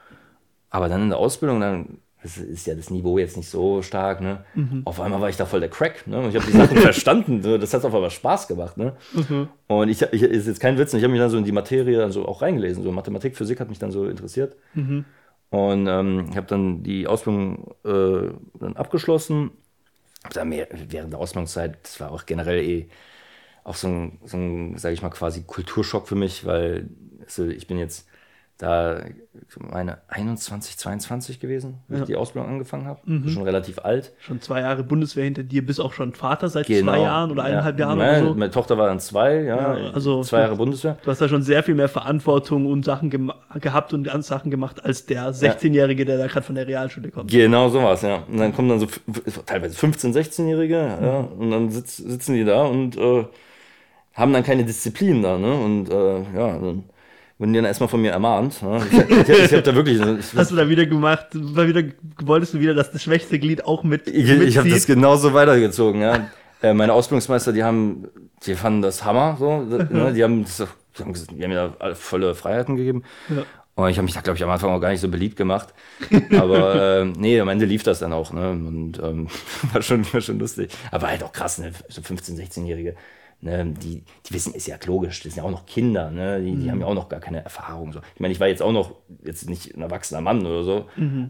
Aber 0.69 0.89
dann 0.89 1.03
in 1.03 1.09
der 1.09 1.19
Ausbildung, 1.19 1.59
dann 1.59 1.99
das 2.23 2.37
ist 2.37 2.65
ja 2.65 2.73
das 2.73 2.89
Niveau 2.89 3.17
jetzt 3.17 3.37
nicht 3.37 3.49
so 3.49 3.81
stark, 3.81 4.21
ne? 4.21 4.45
Auf 4.85 4.99
einmal 5.01 5.19
war 5.21 5.29
ich 5.29 5.35
da 5.37 5.45
voll 5.45 5.59
der 5.59 5.69
Crack, 5.69 6.07
ne? 6.07 6.27
Ich 6.29 6.35
habe 6.35 6.45
die 6.45 6.53
Sachen 6.57 6.77
verstanden, 6.89 7.41
das 7.41 7.73
hat 7.73 7.83
auf 7.85 7.93
einmal 7.93 8.09
Spaß 8.09 8.47
gemacht, 8.47 8.77
ne? 8.77 8.95
Und 9.67 9.89
ich, 9.89 10.01
ich 10.01 10.23
ist 10.23 10.47
jetzt 10.47 10.59
kein 10.59 10.77
Witz, 10.77 10.93
ich 10.93 11.03
habe 11.03 11.11
mich 11.11 11.19
dann 11.21 11.29
so 11.29 11.37
in 11.37 11.43
die 11.43 11.51
Materie 11.51 11.97
dann 11.97 12.11
so 12.11 12.25
auch 12.25 12.41
reingelesen, 12.41 12.83
so 12.83 12.91
Mathematik, 12.91 13.35
Physik 13.35 13.59
hat 13.59 13.69
mich 13.69 13.79
dann 13.79 13.91
so 13.91 14.05
interessiert. 14.07 14.55
Und 15.49 15.85
ähm, 15.87 16.27
ich 16.31 16.37
habe 16.37 16.47
dann 16.47 16.81
die 16.81 17.05
Ausbildung 17.07 17.75
äh, 17.85 18.31
dann 18.59 18.75
abgeschlossen. 18.75 19.51
Hab 20.23 20.33
dann 20.33 20.49
mehr, 20.49 20.67
während 20.89 21.11
der 21.13 21.19
Ausbildungszeit, 21.19 21.77
das 21.83 21.99
war 21.99 22.11
auch 22.11 22.25
generell 22.25 22.63
eh 22.63 22.89
auch 23.65 23.75
so 23.75 23.87
ein, 23.87 24.19
so 24.25 24.37
ein 24.37 24.77
sage 24.77 24.93
ich 24.93 25.01
mal, 25.01 25.09
quasi 25.09 25.43
Kulturschock 25.43 26.07
für 26.07 26.15
mich, 26.15 26.45
weil 26.45 26.89
also 27.21 27.45
ich 27.47 27.67
bin 27.67 27.77
jetzt 27.77 28.07
da 28.59 29.01
meine 29.59 29.97
21, 30.07 30.77
22 30.77 31.39
gewesen, 31.39 31.79
als 31.89 32.01
ich 32.01 32.05
die 32.05 32.15
Ausbildung 32.15 32.51
angefangen 32.51 32.85
habe. 32.85 33.01
Schon 33.29 33.43
relativ 33.43 33.79
alt. 33.79 34.13
Schon 34.19 34.39
zwei 34.41 34.61
Jahre 34.61 34.83
Bundeswehr 34.83 35.23
hinter 35.25 35.43
dir, 35.43 35.65
bist 35.65 35.81
auch 35.81 35.91
schon 35.91 36.13
Vater 36.13 36.47
seit 36.49 36.67
Genau. 36.67 36.91
zwei 36.93 36.99
Jahren 37.01 37.31
oder 37.31 37.43
eineinhalb 37.43 37.77
ja. 37.79 37.87
Jahren 37.87 37.97
Nein, 37.97 38.21
oder 38.23 38.33
so. 38.33 38.39
Meine 38.39 38.51
Tochter 38.51 38.77
war 38.77 38.87
dann 38.87 38.99
zwei, 38.99 39.41
ja, 39.41 39.77
Ja, 39.77 39.91
also- 39.91 40.21
zwei 40.21 40.41
Jahre 40.41 40.55
Bundeswehr. 40.55 40.97
Du 41.03 41.09
hast 41.11 41.19
da 41.19 41.27
schon 41.27 41.41
sehr 41.41 41.63
viel 41.63 41.75
mehr 41.75 41.89
Verantwortung 41.89 42.67
und 42.67 42.85
Sachen 42.85 43.09
gehabt 43.59 43.91
und 43.93 44.03
ganz 44.03 44.27
Sachen 44.27 44.51
gemacht 44.51 44.85
als 44.85 45.07
der 45.07 45.33
16-Jährige, 45.33 46.05
der 46.05 46.17
da 46.19 46.27
gerade 46.27 46.45
von 46.45 46.55
der 46.55 46.67
Realschule 46.67 47.09
kommt. 47.09 47.31
Genau 47.31 47.69
so 47.69 47.81
war's, 47.81 48.03
ja. 48.03 48.23
Und 48.31 48.37
dann 48.37 48.53
kommen 48.53 48.69
dann 48.69 48.79
so 48.79 48.87
teilweise 49.45 49.75
15-, 49.75 50.13
16-Jährige, 50.13 50.75
ja, 51.01 51.19
und 51.21 51.49
dann 51.51 51.69
sitz, 51.71 51.97
sitzen 51.97 52.35
die 52.35 52.45
da 52.45 52.63
und 52.65 52.95
äh, 52.97 53.25
haben 54.13 54.31
dann 54.31 54.43
keine 54.43 54.63
Disziplin 54.63 55.23
da, 55.23 55.37
ne? 55.39 55.53
Und 55.55 55.89
äh, 55.89 56.17
ja, 56.37 56.59
dann 56.59 56.83
wurden 57.37 57.53
die 57.53 57.57
dann 57.57 57.65
erstmal 57.65 57.89
von 57.89 58.01
mir 58.01 58.11
ermahnt. 58.11 58.61
Ne? 58.61 58.81
Ich, 58.91 58.97
ich, 58.97 59.29
ich, 59.29 59.29
ich 59.29 59.51
habe 59.53 59.63
da 59.63 59.75
wirklich. 59.75 59.99
Ich, 60.19 60.35
Hast 60.35 60.51
du 60.51 60.55
da 60.55 60.67
wieder 60.69 60.85
gemacht, 60.85 61.27
war 61.33 61.67
wieder, 61.67 61.83
wolltest 62.21 62.53
du 62.53 62.59
wieder, 62.59 62.73
dass 62.73 62.91
das 62.91 63.03
schwechste 63.03 63.39
Glied 63.39 63.65
auch 63.65 63.83
mit 63.83 64.07
ich, 64.07 64.29
ich 64.29 64.57
habe 64.57 64.69
das 64.69 64.85
genauso 64.85 65.33
weitergezogen, 65.33 66.01
ja. 66.01 66.29
Äh, 66.61 66.73
meine 66.73 66.93
Ausbildungsmeister, 66.93 67.51
die 67.51 67.63
haben, 67.63 68.07
die 68.45 68.55
fanden 68.55 68.81
das 68.81 69.03
Hammer, 69.03 69.35
so, 69.39 69.61
ne? 69.61 70.13
die 70.13 70.23
haben, 70.23 70.45
die 70.45 71.03
haben, 71.03 71.13
die 71.13 71.43
haben 71.43 71.49
mir 71.49 71.73
da 71.79 71.95
volle 71.95 72.35
Freiheiten 72.35 72.75
gegeben. 72.75 73.03
Ja. 73.29 73.43
Und 73.75 73.89
ich 73.89 73.97
habe 73.97 74.05
mich 74.05 74.13
da, 74.13 74.21
glaube 74.21 74.37
ich, 74.37 74.43
am 74.43 74.51
Anfang 74.51 74.69
auch 74.69 74.79
gar 74.79 74.89
nicht 74.89 75.01
so 75.01 75.09
beliebt 75.09 75.35
gemacht. 75.35 75.73
Aber 76.37 77.01
äh, 77.01 77.05
nee, 77.05 77.39
am 77.39 77.49
Ende 77.49 77.65
lief 77.65 77.81
das 77.81 77.99
dann 77.99 78.13
auch, 78.13 78.31
ne? 78.31 78.51
Und 78.51 78.99
ähm, 79.01 79.27
war, 79.73 79.81
schon, 79.81 80.05
war 80.13 80.21
schon 80.21 80.37
lustig. 80.37 80.71
Aber 80.91 81.07
halt 81.07 81.23
auch 81.23 81.31
krass, 81.31 81.57
ne? 81.57 81.71
So 81.89 82.01
15-, 82.01 82.37
16-Jährige, 82.37 82.95
ne? 83.43 83.65
die, 83.65 84.03
die 84.25 84.33
wissen, 84.33 84.53
ist 84.53 84.67
ja 84.67 84.77
logisch, 84.85 85.21
das 85.21 85.33
sind 85.33 85.43
ja 85.43 85.47
auch 85.47 85.51
noch 85.51 85.65
Kinder, 85.65 86.09
ne? 86.09 86.41
Die, 86.41 86.55
die 86.55 86.71
haben 86.71 86.79
ja 86.81 86.87
auch 86.87 86.93
noch 86.93 87.09
gar 87.09 87.19
keine 87.19 87.43
Erfahrung. 87.43 87.93
So. 87.93 87.99
Ich 88.15 88.19
meine, 88.21 88.31
ich 88.31 88.39
war 88.39 88.47
jetzt 88.47 88.61
auch 88.61 88.71
noch, 88.71 88.95
jetzt 89.23 89.49
nicht 89.49 89.75
ein 89.75 89.81
erwachsener 89.81 90.21
Mann 90.21 90.45
oder 90.45 90.63
so, 90.63 90.85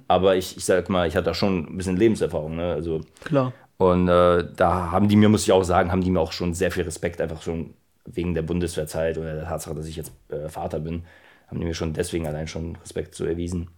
aber 0.07 0.35
ich, 0.35 0.57
ich 0.57 0.65
sag 0.65 0.89
mal, 0.89 1.07
ich 1.07 1.15
hatte 1.15 1.25
da 1.25 1.33
schon 1.33 1.65
ein 1.65 1.77
bisschen 1.77 1.97
Lebenserfahrung, 1.97 2.55
ne? 2.55 2.73
Also 2.73 3.01
Klar. 3.23 3.53
und 3.77 4.07
äh, 4.07 4.45
da 4.55 4.91
haben 4.91 5.07
die 5.07 5.15
mir, 5.15 5.29
muss 5.29 5.43
ich 5.43 5.51
auch 5.51 5.63
sagen, 5.63 5.91
haben 5.91 6.01
die 6.03 6.11
mir 6.11 6.19
auch 6.19 6.31
schon 6.31 6.53
sehr 6.53 6.71
viel 6.71 6.83
Respekt, 6.83 7.19
einfach 7.21 7.41
schon 7.41 7.73
wegen 8.05 8.33
der 8.33 8.41
Bundeswehrzeit 8.41 9.17
oder 9.17 9.33
der 9.35 9.45
Tatsache, 9.45 9.75
dass 9.75 9.87
ich 9.87 9.95
jetzt 9.95 10.11
äh, 10.29 10.49
Vater 10.49 10.79
bin, 10.79 11.03
haben 11.47 11.59
die 11.59 11.65
mir 11.65 11.73
schon 11.73 11.93
deswegen 11.93 12.27
allein 12.27 12.47
schon 12.47 12.75
Respekt 12.77 13.15
so 13.15 13.25
erwiesen. 13.25 13.69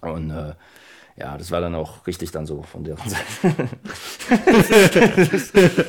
Und 0.00 0.30
äh, 0.30 0.54
ja, 1.16 1.36
das 1.36 1.50
war 1.50 1.60
dann 1.60 1.74
auch 1.74 2.06
richtig 2.06 2.30
dann 2.32 2.46
so 2.46 2.62
von 2.62 2.84
deren 2.84 3.08
Seite. 3.08 3.68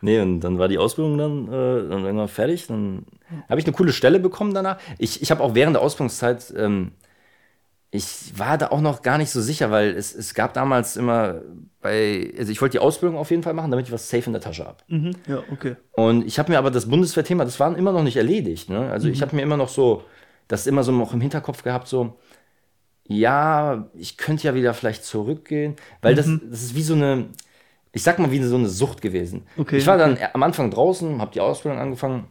nee, 0.05 0.21
und 0.21 0.41
dann 0.41 0.59
war 0.59 0.69
die 0.69 0.79
Ausbildung 0.79 1.19
dann, 1.19 1.49
äh, 1.49 1.89
dann 1.89 2.05
irgendwann 2.05 2.29
fertig. 2.29 2.67
Dann 2.67 3.07
habe 3.49 3.59
ich 3.59 3.67
eine 3.67 3.75
coole 3.75 3.93
Stelle 3.93 4.21
bekommen 4.21 4.55
danach. 4.55 4.79
Ich, 4.99 5.23
ich 5.23 5.31
habe 5.31 5.43
auch 5.43 5.55
während 5.55 5.75
der 5.75 5.83
Ausbildungszeit, 5.83 6.53
ähm, 6.57 6.93
ich 7.91 8.39
war 8.39 8.59
da 8.59 8.69
auch 8.69 8.81
noch 8.81 9.03
gar 9.03 9.19
nicht 9.19 9.31
so 9.31 9.41
sicher, 9.41 9.71
weil 9.71 9.91
es, 9.91 10.15
es 10.15 10.35
gab 10.35 10.53
damals 10.53 10.97
immer 10.97 11.41
bei, 11.81 12.35
also 12.37 12.51
ich 12.51 12.61
wollte 12.61 12.73
die 12.73 12.81
Ausbildung 12.81 13.17
auf 13.17 13.31
jeden 13.31 13.43
Fall 13.43 13.55
machen, 13.55 13.71
damit 13.71 13.87
ich 13.87 13.93
was 13.93 14.11
safe 14.11 14.27
in 14.27 14.33
der 14.33 14.43
Tasche 14.43 14.67
habe. 14.67 14.79
Mhm. 14.89 15.13
Ja, 15.27 15.43
okay. 15.51 15.77
Und 15.93 16.27
ich 16.27 16.39
habe 16.39 16.53
mir 16.53 16.59
aber 16.59 16.71
das 16.71 16.89
Bundeswehrthema, 16.89 17.45
das 17.45 17.59
war 17.61 17.77
immer 17.77 17.93
noch 17.93 18.03
nicht 18.03 18.17
erledigt. 18.17 18.69
Ne? 18.69 18.91
Also 18.91 19.09
ich 19.09 19.23
habe 19.23 19.35
mir 19.37 19.43
immer 19.43 19.57
noch 19.57 19.69
so, 19.69 20.03
das 20.49 20.67
immer 20.67 20.83
so 20.83 20.93
noch 20.93 21.15
im 21.15 21.21
Hinterkopf 21.21 21.63
gehabt, 21.63 21.89
so, 21.89 22.19
ja, 23.07 23.89
ich 23.95 24.17
könnte 24.17 24.45
ja 24.45 24.55
wieder 24.55 24.75
vielleicht 24.75 25.05
zurückgehen, 25.05 25.77
weil 26.03 26.15
das, 26.15 26.27
das 26.27 26.63
ist 26.63 26.75
wie 26.75 26.83
so 26.83 26.95
eine, 26.95 27.27
ich 27.95 28.03
sag 28.03 28.19
mal, 28.19 28.31
wie 28.31 28.43
so 28.43 28.57
eine 28.57 28.69
Sucht 28.69 29.01
gewesen. 29.01 29.47
Okay, 29.57 29.79
ich 29.79 29.87
war 29.87 29.97
dann 29.97 30.19
am 30.35 30.43
Anfang 30.43 30.71
draußen, 30.71 31.21
habe 31.21 31.33
die 31.33 31.41
Ausbildung 31.41 31.81
angefangen. 31.81 32.27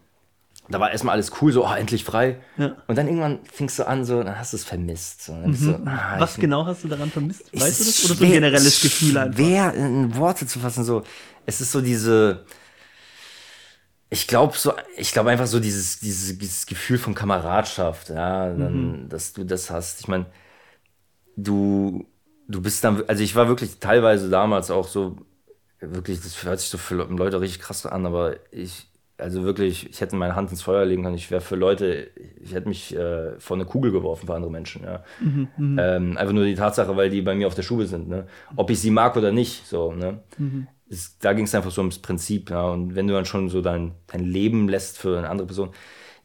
Da 0.69 0.79
war 0.79 0.91
erstmal 0.91 1.15
alles 1.15 1.31
cool, 1.41 1.51
so, 1.51 1.65
oh, 1.67 1.73
endlich 1.73 2.03
frei. 2.05 2.37
Ja. 2.57 2.77
Und 2.87 2.97
dann 2.97 3.07
irgendwann 3.07 3.39
fingst 3.51 3.79
du 3.79 3.87
an, 3.87 4.05
so, 4.05 4.23
dann 4.23 4.37
hast 4.39 4.53
du 4.53 4.57
es 4.57 4.63
vermisst. 4.63 5.23
So, 5.25 5.33
bist 5.45 5.63
du, 5.63 5.73
ah, 5.85 6.15
Mhm. 6.15 6.19
Was 6.21 6.35
genau 6.37 6.65
hast 6.65 6.83
du 6.85 6.87
daran 6.87 7.11
vermisst? 7.11 7.51
Weißt 7.53 7.79
du 7.81 7.83
das? 7.85 8.05
Oder 8.05 8.07
so 8.07 8.13
ein 8.13 8.17
schwer- 8.29 8.33
generelles 8.35 8.81
Gefühl 8.81 9.17
einfach? 9.17 9.35
Schwer 9.35 9.73
in 9.73 10.15
Worte 10.15 10.47
zu 10.47 10.59
fassen, 10.59 10.83
so. 10.85 11.03
Es 11.45 11.59
ist 11.59 11.71
so 11.73 11.81
diese, 11.81 12.45
ich 14.09 14.27
glaube 14.27 14.57
so, 14.57 14.73
ich 14.95 15.11
glaube 15.11 15.31
einfach 15.31 15.47
so 15.47 15.59
dieses, 15.59 15.99
dieses, 15.99 16.37
dieses 16.37 16.65
Gefühl 16.65 16.97
von 16.97 17.13
Kameradschaft, 17.13 18.09
ja, 18.09 18.53
dann, 18.53 19.09
dass 19.09 19.33
du 19.33 19.43
das 19.43 19.69
hast. 19.69 19.99
Ich 19.99 20.07
meine, 20.07 20.27
du, 21.35 22.05
du 22.47 22.61
bist 22.61 22.83
dann, 22.83 23.03
also 23.07 23.21
ich 23.23 23.35
war 23.35 23.47
wirklich 23.49 23.79
teilweise 23.79 24.29
damals 24.29 24.71
auch 24.71 24.87
so, 24.87 25.17
wirklich, 25.91 26.21
das 26.21 26.43
hört 26.43 26.59
sich 26.59 26.69
so 26.69 26.77
für 26.77 26.95
Leute 26.95 27.41
richtig 27.41 27.61
krass 27.61 27.85
an, 27.85 28.05
aber 28.05 28.35
ich, 28.51 28.87
also 29.17 29.43
wirklich, 29.43 29.89
ich 29.89 30.01
hätte 30.01 30.15
meine 30.15 30.35
Hand 30.35 30.51
ins 30.51 30.61
Feuer 30.61 30.85
legen 30.85 31.03
können, 31.03 31.15
ich 31.15 31.31
wäre 31.31 31.41
für 31.41 31.55
Leute, 31.55 32.09
ich 32.41 32.53
hätte 32.53 32.67
mich 32.67 32.95
äh, 32.95 33.39
vor 33.39 33.57
eine 33.57 33.65
Kugel 33.65 33.91
geworfen 33.91 34.27
für 34.27 34.35
andere 34.35 34.51
Menschen, 34.51 34.83
ja. 34.83 35.03
Ähm, 35.79 36.17
einfach 36.17 36.33
nur 36.33 36.45
die 36.45 36.55
Tatsache, 36.55 36.95
weil 36.97 37.09
die 37.09 37.21
bei 37.21 37.35
mir 37.35 37.47
auf 37.47 37.55
der 37.55 37.63
Schule 37.63 37.85
sind, 37.85 38.07
ne? 38.09 38.27
Ob 38.55 38.69
ich 38.69 38.79
sie 38.79 38.91
mag 38.91 39.15
oder 39.15 39.31
nicht, 39.31 39.67
so, 39.67 39.93
ne? 39.93 40.23
Es, 40.89 41.17
da 41.19 41.33
ging 41.33 41.45
es 41.45 41.55
einfach 41.55 41.71
so 41.71 41.81
ums 41.81 41.99
Prinzip, 41.99 42.49
ja. 42.49 42.69
Und 42.69 42.95
wenn 42.95 43.07
du 43.07 43.13
dann 43.13 43.25
schon 43.25 43.49
so 43.49 43.61
dein, 43.61 43.93
dein 44.07 44.23
Leben 44.25 44.67
lässt 44.69 44.97
für 44.97 45.17
eine 45.17 45.29
andere 45.29 45.47
Person, 45.47 45.71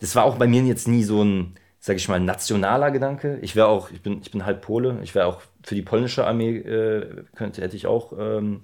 das 0.00 0.14
war 0.16 0.24
auch 0.24 0.36
bei 0.36 0.46
mir 0.46 0.62
jetzt 0.62 0.88
nie 0.88 1.04
so 1.04 1.22
ein, 1.24 1.54
sag 1.80 1.96
ich 1.96 2.08
mal, 2.08 2.20
nationaler 2.20 2.90
Gedanke. 2.90 3.38
Ich 3.42 3.54
wäre 3.56 3.68
auch, 3.68 3.90
ich 3.90 4.02
bin, 4.02 4.20
ich 4.22 4.30
bin 4.30 4.44
halb 4.46 4.62
Pole, 4.62 4.98
ich 5.02 5.14
wäre 5.14 5.26
auch 5.26 5.42
für 5.62 5.74
die 5.74 5.82
polnische 5.82 6.26
Armee, 6.26 6.56
äh, 6.58 7.24
könnte, 7.36 7.62
hätte 7.62 7.76
ich 7.76 7.86
auch 7.86 8.12
ähm, 8.18 8.62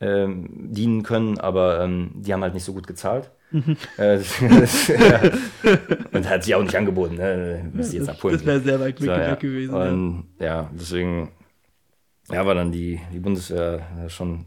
ähm, 0.00 0.48
dienen 0.72 1.02
können, 1.02 1.38
aber 1.38 1.80
ähm, 1.80 2.10
die 2.14 2.32
haben 2.32 2.42
halt 2.42 2.54
nicht 2.54 2.64
so 2.64 2.72
gut 2.72 2.86
gezahlt. 2.86 3.30
Äh, 3.96 4.20
und 6.12 6.28
hat 6.30 6.44
sich 6.44 6.54
auch 6.54 6.62
nicht 6.62 6.76
angeboten, 6.76 7.16
ne? 7.16 7.68
Müsste 7.72 7.96
jetzt 7.96 8.06
nach 8.06 8.18
Polen 8.18 8.34
das 8.34 8.46
wäre 8.46 8.60
sehr 8.60 8.78
weit 8.78 9.00
weg, 9.00 9.06
So, 9.06 9.12
ja. 9.12 9.34
gewesen. 9.34 9.74
ja. 9.74 9.88
Und 9.88 10.24
ja, 10.38 10.70
deswegen 10.72 11.32
ja, 12.30 12.46
war 12.46 12.54
dann 12.54 12.70
die, 12.72 13.00
die 13.12 13.18
Bundeswehr 13.18 13.80
ja, 13.98 14.08
schon 14.08 14.46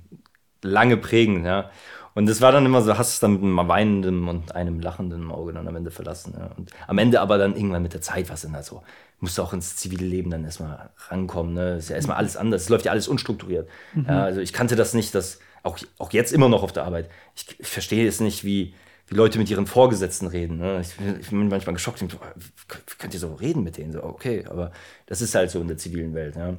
lange 0.62 0.98
prägend, 0.98 1.46
ja. 1.46 1.70
Und 2.16 2.30
das 2.30 2.42
war 2.42 2.52
dann 2.52 2.66
immer 2.66 2.82
so, 2.82 2.98
hast 2.98 3.14
es 3.14 3.20
dann 3.20 3.34
mit 3.34 3.44
einem 3.44 3.68
weinenden 3.68 4.28
und 4.28 4.56
einem 4.56 4.80
lachenden 4.80 5.32
Auge 5.32 5.52
dann 5.52 5.68
am 5.68 5.76
Ende 5.76 5.90
verlassen. 5.92 6.36
Ja. 6.38 6.52
Und 6.56 6.72
am 6.88 6.98
Ende 7.00 7.20
aber 7.22 7.38
dann 7.38 7.56
irgendwann 7.56 7.82
mit 7.82 7.94
der 7.94 8.02
Zeit, 8.02 8.30
was 8.30 8.42
denn 8.42 8.54
da 8.54 8.62
so, 8.62 8.84
musst 9.24 9.38
du 9.38 9.42
auch 9.42 9.54
ins 9.54 9.76
zivile 9.78 10.06
Leben 10.06 10.30
dann 10.30 10.44
erstmal 10.44 10.90
rankommen. 11.08 11.54
Ne? 11.54 11.78
Ist 11.78 11.90
ja 11.90 11.96
erstmal 11.96 12.18
alles 12.18 12.36
anders, 12.38 12.64
es 12.64 12.70
läuft 12.70 12.86
ja 12.86 12.92
alles 12.92 13.08
unstrukturiert. 13.08 13.68
Ja, 14.08 14.24
also 14.26 14.42
ich 14.42 14.52
kannte 14.54 14.76
das 14.76 14.94
nicht, 14.94 15.16
dass 15.16 15.40
auch, 15.64 15.78
auch 15.98 16.12
jetzt 16.12 16.34
immer 16.34 16.50
noch 16.50 16.62
auf 16.62 16.74
der 16.74 16.84
Arbeit, 16.84 17.10
ich, 17.36 17.60
ich 17.60 17.68
verstehe 17.68 18.06
es 18.08 18.20
nicht, 18.20 18.44
wie, 18.44 18.74
wie 19.08 19.16
Leute 19.16 19.40
mit 19.40 19.50
ihren 19.50 19.66
Vorgesetzten 19.66 20.28
reden. 20.28 20.58
Ne? 20.58 20.82
Ich, 20.82 20.96
bin- 20.98 21.20
ich 21.22 21.30
bin 21.30 21.48
manchmal 21.48 21.74
geschockt, 21.74 22.02
ich 22.02 22.08
denk 22.10 22.22
so, 22.22 22.28
wie, 22.36 22.96
könnt 23.00 23.14
ihr 23.14 23.20
so 23.20 23.34
reden 23.34 23.64
mit 23.64 23.78
denen? 23.78 23.94
So, 23.94 24.04
okay, 24.04 24.44
aber 24.50 24.72
das 25.06 25.22
ist 25.22 25.34
halt 25.36 25.50
so 25.52 25.62
in 25.62 25.68
der 25.70 25.78
zivilen 25.78 26.14
Welt. 26.14 26.36
Ja? 26.36 26.58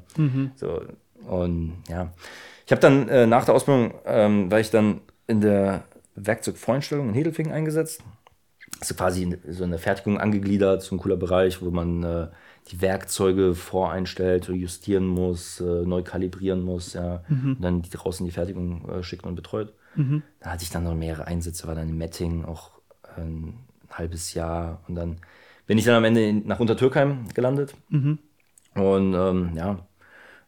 So, 0.56 0.82
und 1.28 1.82
ja, 1.88 2.12
ich 2.64 2.72
habe 2.72 2.80
dann 2.80 3.08
äh, 3.10 3.26
nach 3.26 3.44
der 3.44 3.54
Ausbildung, 3.54 3.92
ähm, 4.06 4.50
war 4.50 4.60
ich 4.60 4.70
dann 4.70 5.02
in 5.26 5.42
der 5.42 5.84
Werkzeugvoreinstellung 6.14 7.08
in 7.08 7.14
Hedelfingen 7.14 7.52
eingesetzt. 7.52 8.02
Also 8.80 8.94
quasi 8.94 9.22
in, 9.22 9.38
so 9.50 9.64
eine 9.64 9.78
Fertigung 9.78 10.18
angegliedert, 10.18 10.82
so 10.82 10.94
ein 10.94 10.98
cooler 10.98 11.16
Bereich, 11.16 11.60
wo 11.62 11.70
man 11.70 12.02
äh, 12.02 12.26
die 12.68 12.80
Werkzeuge 12.80 13.54
voreinstellt, 13.54 14.48
justieren 14.48 15.06
muss, 15.06 15.60
äh, 15.60 15.84
neu 15.84 16.02
kalibrieren 16.02 16.62
muss, 16.62 16.94
ja, 16.94 17.22
und 17.28 17.62
dann 17.62 17.82
die 17.82 17.90
draußen 17.90 18.24
in 18.24 18.30
die 18.30 18.34
Fertigung 18.34 18.88
äh, 18.88 19.02
schickt 19.02 19.26
und 19.26 19.34
betreut. 19.34 19.74
Da 20.40 20.52
hatte 20.52 20.64
ich 20.64 20.70
dann 20.70 20.84
noch 20.84 20.94
mehrere 20.94 21.26
Einsätze, 21.26 21.66
war 21.66 21.74
dann 21.74 21.88
in 21.88 21.98
Metting 21.98 22.44
auch 22.44 22.70
ein 23.16 23.54
halbes 23.90 24.34
Jahr. 24.34 24.82
Und 24.88 24.94
dann 24.96 25.18
bin 25.66 25.78
ich 25.78 25.84
dann 25.84 25.94
am 25.94 26.04
Ende 26.04 26.26
in, 26.26 26.46
nach 26.46 26.60
Untertürkheim 26.60 27.28
gelandet. 27.34 27.74
Und 28.74 29.14
ähm, 29.14 29.52
ja, 29.54 29.86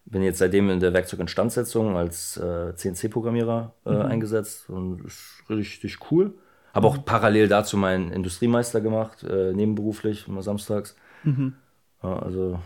bin 0.05 0.23
jetzt 0.23 0.39
seitdem 0.39 0.71
in 0.71 0.81
der 0.81 0.93
Werkzeuginstandsetzung 0.93 1.97
als 1.97 2.37
äh, 2.37 2.75
CNC-Programmierer 2.75 3.73
äh, 3.85 3.91
eingesetzt. 3.91 4.69
Und 4.69 5.05
ist 5.05 5.43
richtig 5.49 5.99
cool. 6.11 6.35
Habe 6.75 6.89
auch 6.89 7.05
parallel 7.05 7.49
dazu 7.49 7.77
meinen 7.77 8.13
Industriemeister 8.13 8.81
gemacht, 8.81 9.23
äh, 9.23 9.53
nebenberuflich, 9.53 10.29
immer 10.29 10.43
samstags. 10.43 10.97
Ja, 12.03 12.19
also 12.19 12.61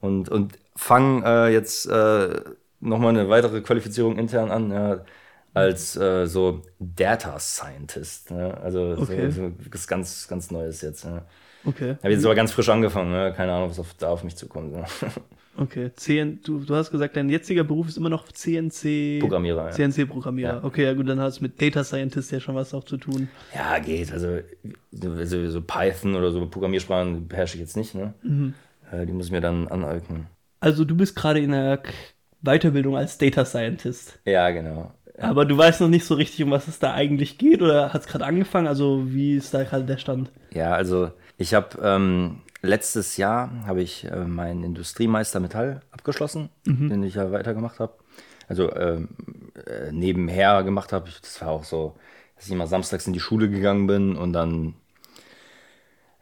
und, 0.00 0.28
und 0.30 0.58
fange 0.76 1.24
äh, 1.26 1.52
jetzt 1.52 1.86
äh, 1.86 2.42
nochmal 2.80 3.10
eine 3.10 3.28
weitere 3.28 3.60
Qualifizierung 3.62 4.18
intern 4.18 4.50
an, 4.50 4.70
ja, 4.72 5.04
als 5.54 5.96
äh, 5.96 6.26
so 6.26 6.62
Data 6.78 7.38
Scientist. 7.38 8.30
Ne? 8.30 8.56
Also 8.62 8.96
Okay. 8.96 9.30
so, 9.30 9.42
so 9.48 9.52
was 9.72 9.88
ganz, 9.88 10.28
ganz 10.28 10.50
Neues 10.50 10.80
jetzt. 10.82 11.04
Ja. 11.04 11.26
Okay. 11.64 11.96
Habe 12.02 12.12
jetzt 12.12 12.24
aber 12.24 12.34
ganz 12.34 12.52
frisch 12.52 12.68
angefangen, 12.70 13.12
ne? 13.12 13.32
keine 13.36 13.52
Ahnung, 13.52 13.70
was 13.70 13.78
auf, 13.78 13.94
da 13.94 14.08
auf 14.10 14.24
mich 14.24 14.36
zukommt. 14.36 14.72
Ne? 14.72 14.84
Okay, 15.56 15.90
CN, 15.96 16.40
du, 16.44 16.60
du 16.60 16.74
hast 16.74 16.90
gesagt, 16.90 17.16
dein 17.16 17.28
jetziger 17.28 17.64
Beruf 17.64 17.88
ist 17.88 17.96
immer 17.96 18.08
noch 18.08 18.30
CNC 18.30 19.20
Programmierer, 19.20 19.66
ja. 19.66 19.70
CNC-Programmierer. 19.72 20.54
Ja. 20.54 20.64
Okay, 20.64 20.84
ja 20.84 20.94
gut, 20.94 21.08
dann 21.08 21.20
hat 21.20 21.28
es 21.28 21.40
mit 21.40 21.60
Data 21.60 21.84
Scientist 21.84 22.30
ja 22.30 22.40
schon 22.40 22.54
was 22.54 22.72
auch 22.72 22.84
zu 22.84 22.96
tun. 22.96 23.28
Ja, 23.54 23.78
geht. 23.78 24.12
Also, 24.12 24.38
so, 24.92 25.48
so 25.48 25.60
Python 25.60 26.14
oder 26.14 26.30
so 26.30 26.46
Programmiersprachen 26.46 27.26
beherrsche 27.28 27.56
ich 27.56 27.60
jetzt 27.60 27.76
nicht. 27.76 27.94
Ne? 27.94 28.14
Äh, 28.92 29.06
die 29.06 29.12
muss 29.12 29.26
ich 29.26 29.32
mir 29.32 29.40
dann 29.40 29.68
aneignen. 29.68 30.26
Also 30.60 30.84
du 30.84 30.96
bist 30.96 31.16
gerade 31.16 31.40
in 31.40 31.52
der 31.52 31.82
Weiterbildung 32.42 32.96
als 32.96 33.18
Data 33.18 33.44
Scientist. 33.44 34.18
Ja, 34.24 34.50
genau. 34.50 34.92
Aber 35.18 35.44
du 35.44 35.56
weißt 35.56 35.82
noch 35.82 35.88
nicht 35.88 36.06
so 36.06 36.14
richtig, 36.14 36.42
um 36.42 36.50
was 36.50 36.68
es 36.68 36.78
da 36.78 36.94
eigentlich 36.94 37.36
geht 37.36 37.60
oder 37.60 37.92
hat 37.92 38.02
es 38.02 38.06
gerade 38.06 38.24
angefangen? 38.24 38.66
Also 38.66 39.02
wie 39.12 39.36
ist 39.36 39.52
da 39.52 39.64
gerade 39.64 39.84
der 39.84 39.98
Stand? 39.98 40.30
Ja, 40.52 40.72
also 40.72 41.10
ich 41.36 41.52
habe 41.52 41.78
ähm, 41.82 42.40
letztes 42.62 43.16
Jahr 43.16 43.50
habe 43.66 43.82
ich 43.82 44.04
äh, 44.04 44.24
meinen 44.24 44.64
Industriemeister 44.64 45.40
Metall 45.40 45.80
abgeschlossen, 45.90 46.50
den 46.88 47.02
ich 47.02 47.14
ja 47.14 47.32
weitergemacht 47.32 47.80
habe. 47.80 47.94
Also 48.48 48.74
ähm, 48.74 49.08
äh, 49.66 49.92
nebenher 49.92 50.62
gemacht 50.64 50.92
habe. 50.92 51.08
Das 51.22 51.40
war 51.40 51.48
auch 51.48 51.64
so, 51.64 51.96
dass 52.36 52.46
ich 52.46 52.52
immer 52.52 52.66
samstags 52.66 53.06
in 53.06 53.12
die 53.12 53.20
Schule 53.20 53.48
gegangen 53.48 53.86
bin 53.86 54.16
und 54.16 54.32
dann 54.32 54.74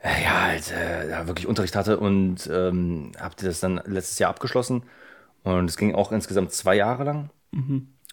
äh, 0.03 0.23
ja 0.23 0.43
halt 0.43 0.71
äh, 0.71 1.09
da 1.09 1.27
wirklich 1.27 1.47
Unterricht 1.47 1.75
hatte 1.75 1.99
und 1.99 2.49
ähm, 2.53 3.13
habe 3.19 3.35
das 3.39 3.61
dann 3.61 3.81
letztes 3.87 4.19
Jahr 4.19 4.31
abgeschlossen 4.31 4.83
und 5.43 5.71
es 5.71 5.77
ging 5.77 5.95
auch 5.95 6.13
insgesamt 6.13 6.53
zwei 6.53 6.77
Jahre 6.77 7.05
lang. 7.05 7.31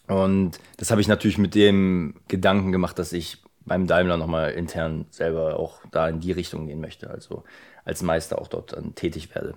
Und 0.07 0.59
das 0.78 0.91
habe 0.91 1.01
ich 1.01 1.07
natürlich 1.07 1.38
mit 1.38 1.55
dem 1.55 2.15
Gedanken 2.28 2.71
gemacht, 2.71 2.97
dass 2.99 3.11
ich 3.11 3.43
beim 3.65 3.88
Daimler 3.88 4.17
nochmal 4.17 4.51
intern 4.51 5.07
selber 5.09 5.59
auch 5.59 5.82
da 5.91 6.07
in 6.07 6.19
die 6.19 6.32
Richtung 6.32 6.67
gehen 6.67 6.80
möchte, 6.80 7.09
also 7.09 7.43
als 7.86 8.01
Meister 8.01 8.39
auch 8.39 8.47
dort 8.47 8.75
tätig 8.95 9.33
werde. 9.33 9.53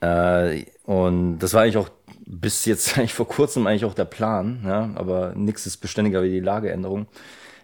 Äh, 0.00 0.64
und 0.84 1.38
das 1.40 1.54
war 1.54 1.62
eigentlich 1.62 1.76
auch 1.76 1.90
bis 2.24 2.64
jetzt 2.64 2.96
eigentlich 2.98 3.14
vor 3.14 3.28
kurzem 3.28 3.66
eigentlich 3.66 3.84
auch 3.84 3.94
der 3.94 4.04
Plan, 4.04 4.60
ja, 4.64 4.90
aber 4.94 5.34
nichts 5.34 5.66
ist 5.66 5.78
beständiger 5.78 6.22
wie 6.22 6.30
die 6.30 6.40
Lageänderung. 6.40 7.06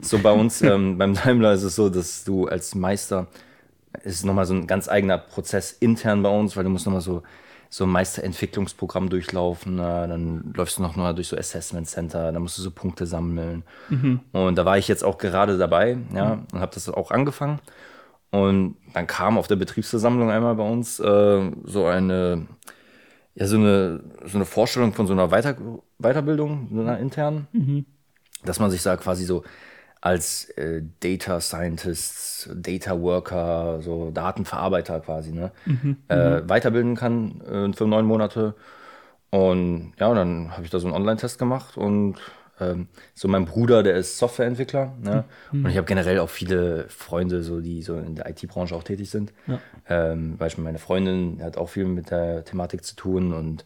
So 0.00 0.18
bei 0.18 0.32
uns 0.32 0.60
ähm, 0.62 0.98
beim 0.98 1.14
Daimler 1.14 1.52
ist 1.52 1.62
es 1.62 1.76
so, 1.76 1.88
dass 1.88 2.24
du 2.24 2.46
als 2.46 2.74
Meister 2.74 3.28
ist 4.02 4.24
nochmal 4.24 4.44
so 4.44 4.54
ein 4.54 4.66
ganz 4.66 4.88
eigener 4.88 5.18
Prozess 5.18 5.70
intern 5.72 6.22
bei 6.22 6.28
uns, 6.28 6.56
weil 6.56 6.64
du 6.64 6.70
musst 6.70 6.84
nochmal 6.86 7.00
so 7.00 7.22
so 7.70 7.84
ein 7.86 7.90
Meisterentwicklungsprogramm 7.90 9.08
durchlaufen, 9.08 9.76
na, 9.76 10.06
dann 10.06 10.52
läufst 10.56 10.78
du 10.78 10.82
noch 10.82 10.94
mal 10.94 11.12
durch 11.12 11.26
so 11.26 11.36
Assessment 11.36 11.88
Center, 11.88 12.30
dann 12.30 12.40
musst 12.40 12.56
du 12.56 12.62
so 12.62 12.70
Punkte 12.70 13.04
sammeln. 13.04 13.64
Und 14.30 14.56
da 14.56 14.64
war 14.64 14.78
ich 14.78 14.86
jetzt 14.86 15.02
auch 15.02 15.18
gerade 15.18 15.58
dabei, 15.58 15.98
ja, 16.14 16.44
und 16.52 16.60
habe 16.60 16.72
das 16.72 16.88
auch 16.88 17.10
angefangen. 17.10 17.58
Und 18.30 18.76
dann 18.94 19.06
kam 19.06 19.38
auf 19.38 19.46
der 19.46 19.56
Betriebsversammlung 19.56 20.30
einmal 20.30 20.56
bei 20.56 20.68
uns 20.68 20.98
äh, 21.00 21.50
so 21.64 21.86
eine, 21.86 22.46
ja, 23.34 23.46
so 23.46 23.56
eine, 23.56 24.02
so 24.24 24.38
eine 24.38 24.44
Vorstellung 24.44 24.92
von 24.92 25.06
so 25.06 25.12
einer 25.12 25.30
Weiter 25.30 25.56
Weiterbildung, 25.98 26.68
so 26.72 26.80
einer 26.80 26.98
internen, 26.98 27.46
dass 28.44 28.58
man 28.60 28.70
sich 28.70 28.82
da 28.82 28.96
quasi 28.96 29.24
so 29.24 29.44
als 30.00 30.44
äh, 30.58 30.82
Data 31.00 31.40
Scientist, 31.40 32.50
Data 32.54 33.00
Worker, 33.00 33.80
so 33.80 34.10
Datenverarbeiter 34.10 35.00
quasi, 35.00 35.32
ne, 35.32 35.50
äh, 36.08 36.42
weiterbilden 36.46 36.94
kann 36.96 37.40
äh, 37.42 37.72
für 37.72 37.86
neun 37.86 38.04
Monate. 38.06 38.54
Und 39.30 39.94
ja, 39.98 40.12
dann 40.14 40.52
habe 40.52 40.64
ich 40.64 40.70
da 40.70 40.78
so 40.78 40.86
einen 40.86 40.96
Online-Test 40.96 41.38
gemacht 41.38 41.76
und 41.76 42.16
ähm, 42.60 42.88
so 43.14 43.28
mein 43.28 43.44
Bruder, 43.46 43.82
der 43.82 43.96
ist 43.96 44.18
Softwareentwickler. 44.18 44.94
Ne? 45.02 45.24
Und 45.52 45.68
ich 45.68 45.76
habe 45.76 45.86
generell 45.86 46.18
auch 46.20 46.30
viele 46.30 46.86
Freunde, 46.88 47.42
so, 47.42 47.60
die 47.60 47.82
so 47.82 47.96
in 47.96 48.14
der 48.14 48.28
IT-Branche 48.28 48.74
auch 48.74 48.84
tätig 48.84 49.10
sind. 49.10 49.32
Ja. 49.46 49.58
Ähm, 49.88 50.36
Beispiel 50.36 50.62
meine 50.64 50.78
Freundin 50.78 51.40
hat 51.42 51.56
auch 51.56 51.68
viel 51.68 51.84
mit 51.84 52.10
der 52.10 52.44
Thematik 52.44 52.84
zu 52.84 52.94
tun 52.96 53.32
und 53.32 53.64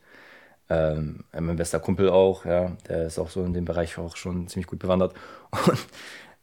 ähm, 0.70 1.24
mein 1.32 1.56
bester 1.56 1.80
Kumpel 1.80 2.10
auch, 2.10 2.44
ja, 2.44 2.76
der 2.88 3.06
ist 3.06 3.18
auch 3.18 3.30
so 3.30 3.42
in 3.44 3.54
dem 3.54 3.64
Bereich 3.64 3.96
auch 3.98 4.16
schon 4.16 4.48
ziemlich 4.48 4.66
gut 4.66 4.78
bewandert. 4.78 5.14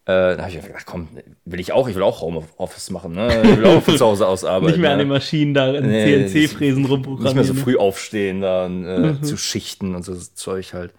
Und 0.08 0.14
äh, 0.14 0.36
da 0.36 0.43
habe 0.43 0.52
ich 0.52 0.62
gedacht, 0.62 0.86
komm, 0.86 1.08
will 1.46 1.60
ich 1.60 1.72
auch, 1.74 1.88
ich 1.88 1.96
will 1.96 2.04
auch 2.04 2.22
Homeoffice 2.22 2.91
machen, 2.91 3.14
ne? 3.14 3.41
Ich 3.43 3.58
will 3.58 3.66
auch 3.66 3.82
von 3.82 3.98
zu 3.98 4.06
Hause 4.06 4.28
aus 4.28 4.43
arbeiten. 4.46 4.74
Nicht 4.74 4.82
mehr 4.82 4.91
an 4.91 5.00
den 5.00 5.08
Maschinen 5.08 5.56
da 5.56 5.74
in 5.74 5.88
Nee, 5.88 6.28
CNC-Fräsen 6.28 6.84
Nicht 6.84 6.91
rumprogrammieren. 6.91 7.36
mehr 7.36 7.43
so 7.43 7.54
ne? 7.54 7.60
früh 7.60 7.76
aufstehen, 7.76 8.41
dann 8.41 8.86
äh, 8.86 9.22
zu 9.22 9.36
Schichten 9.36 9.96
und 9.96 10.04
so 10.04 10.16
Zeug 10.16 10.76
halt. 10.76 10.93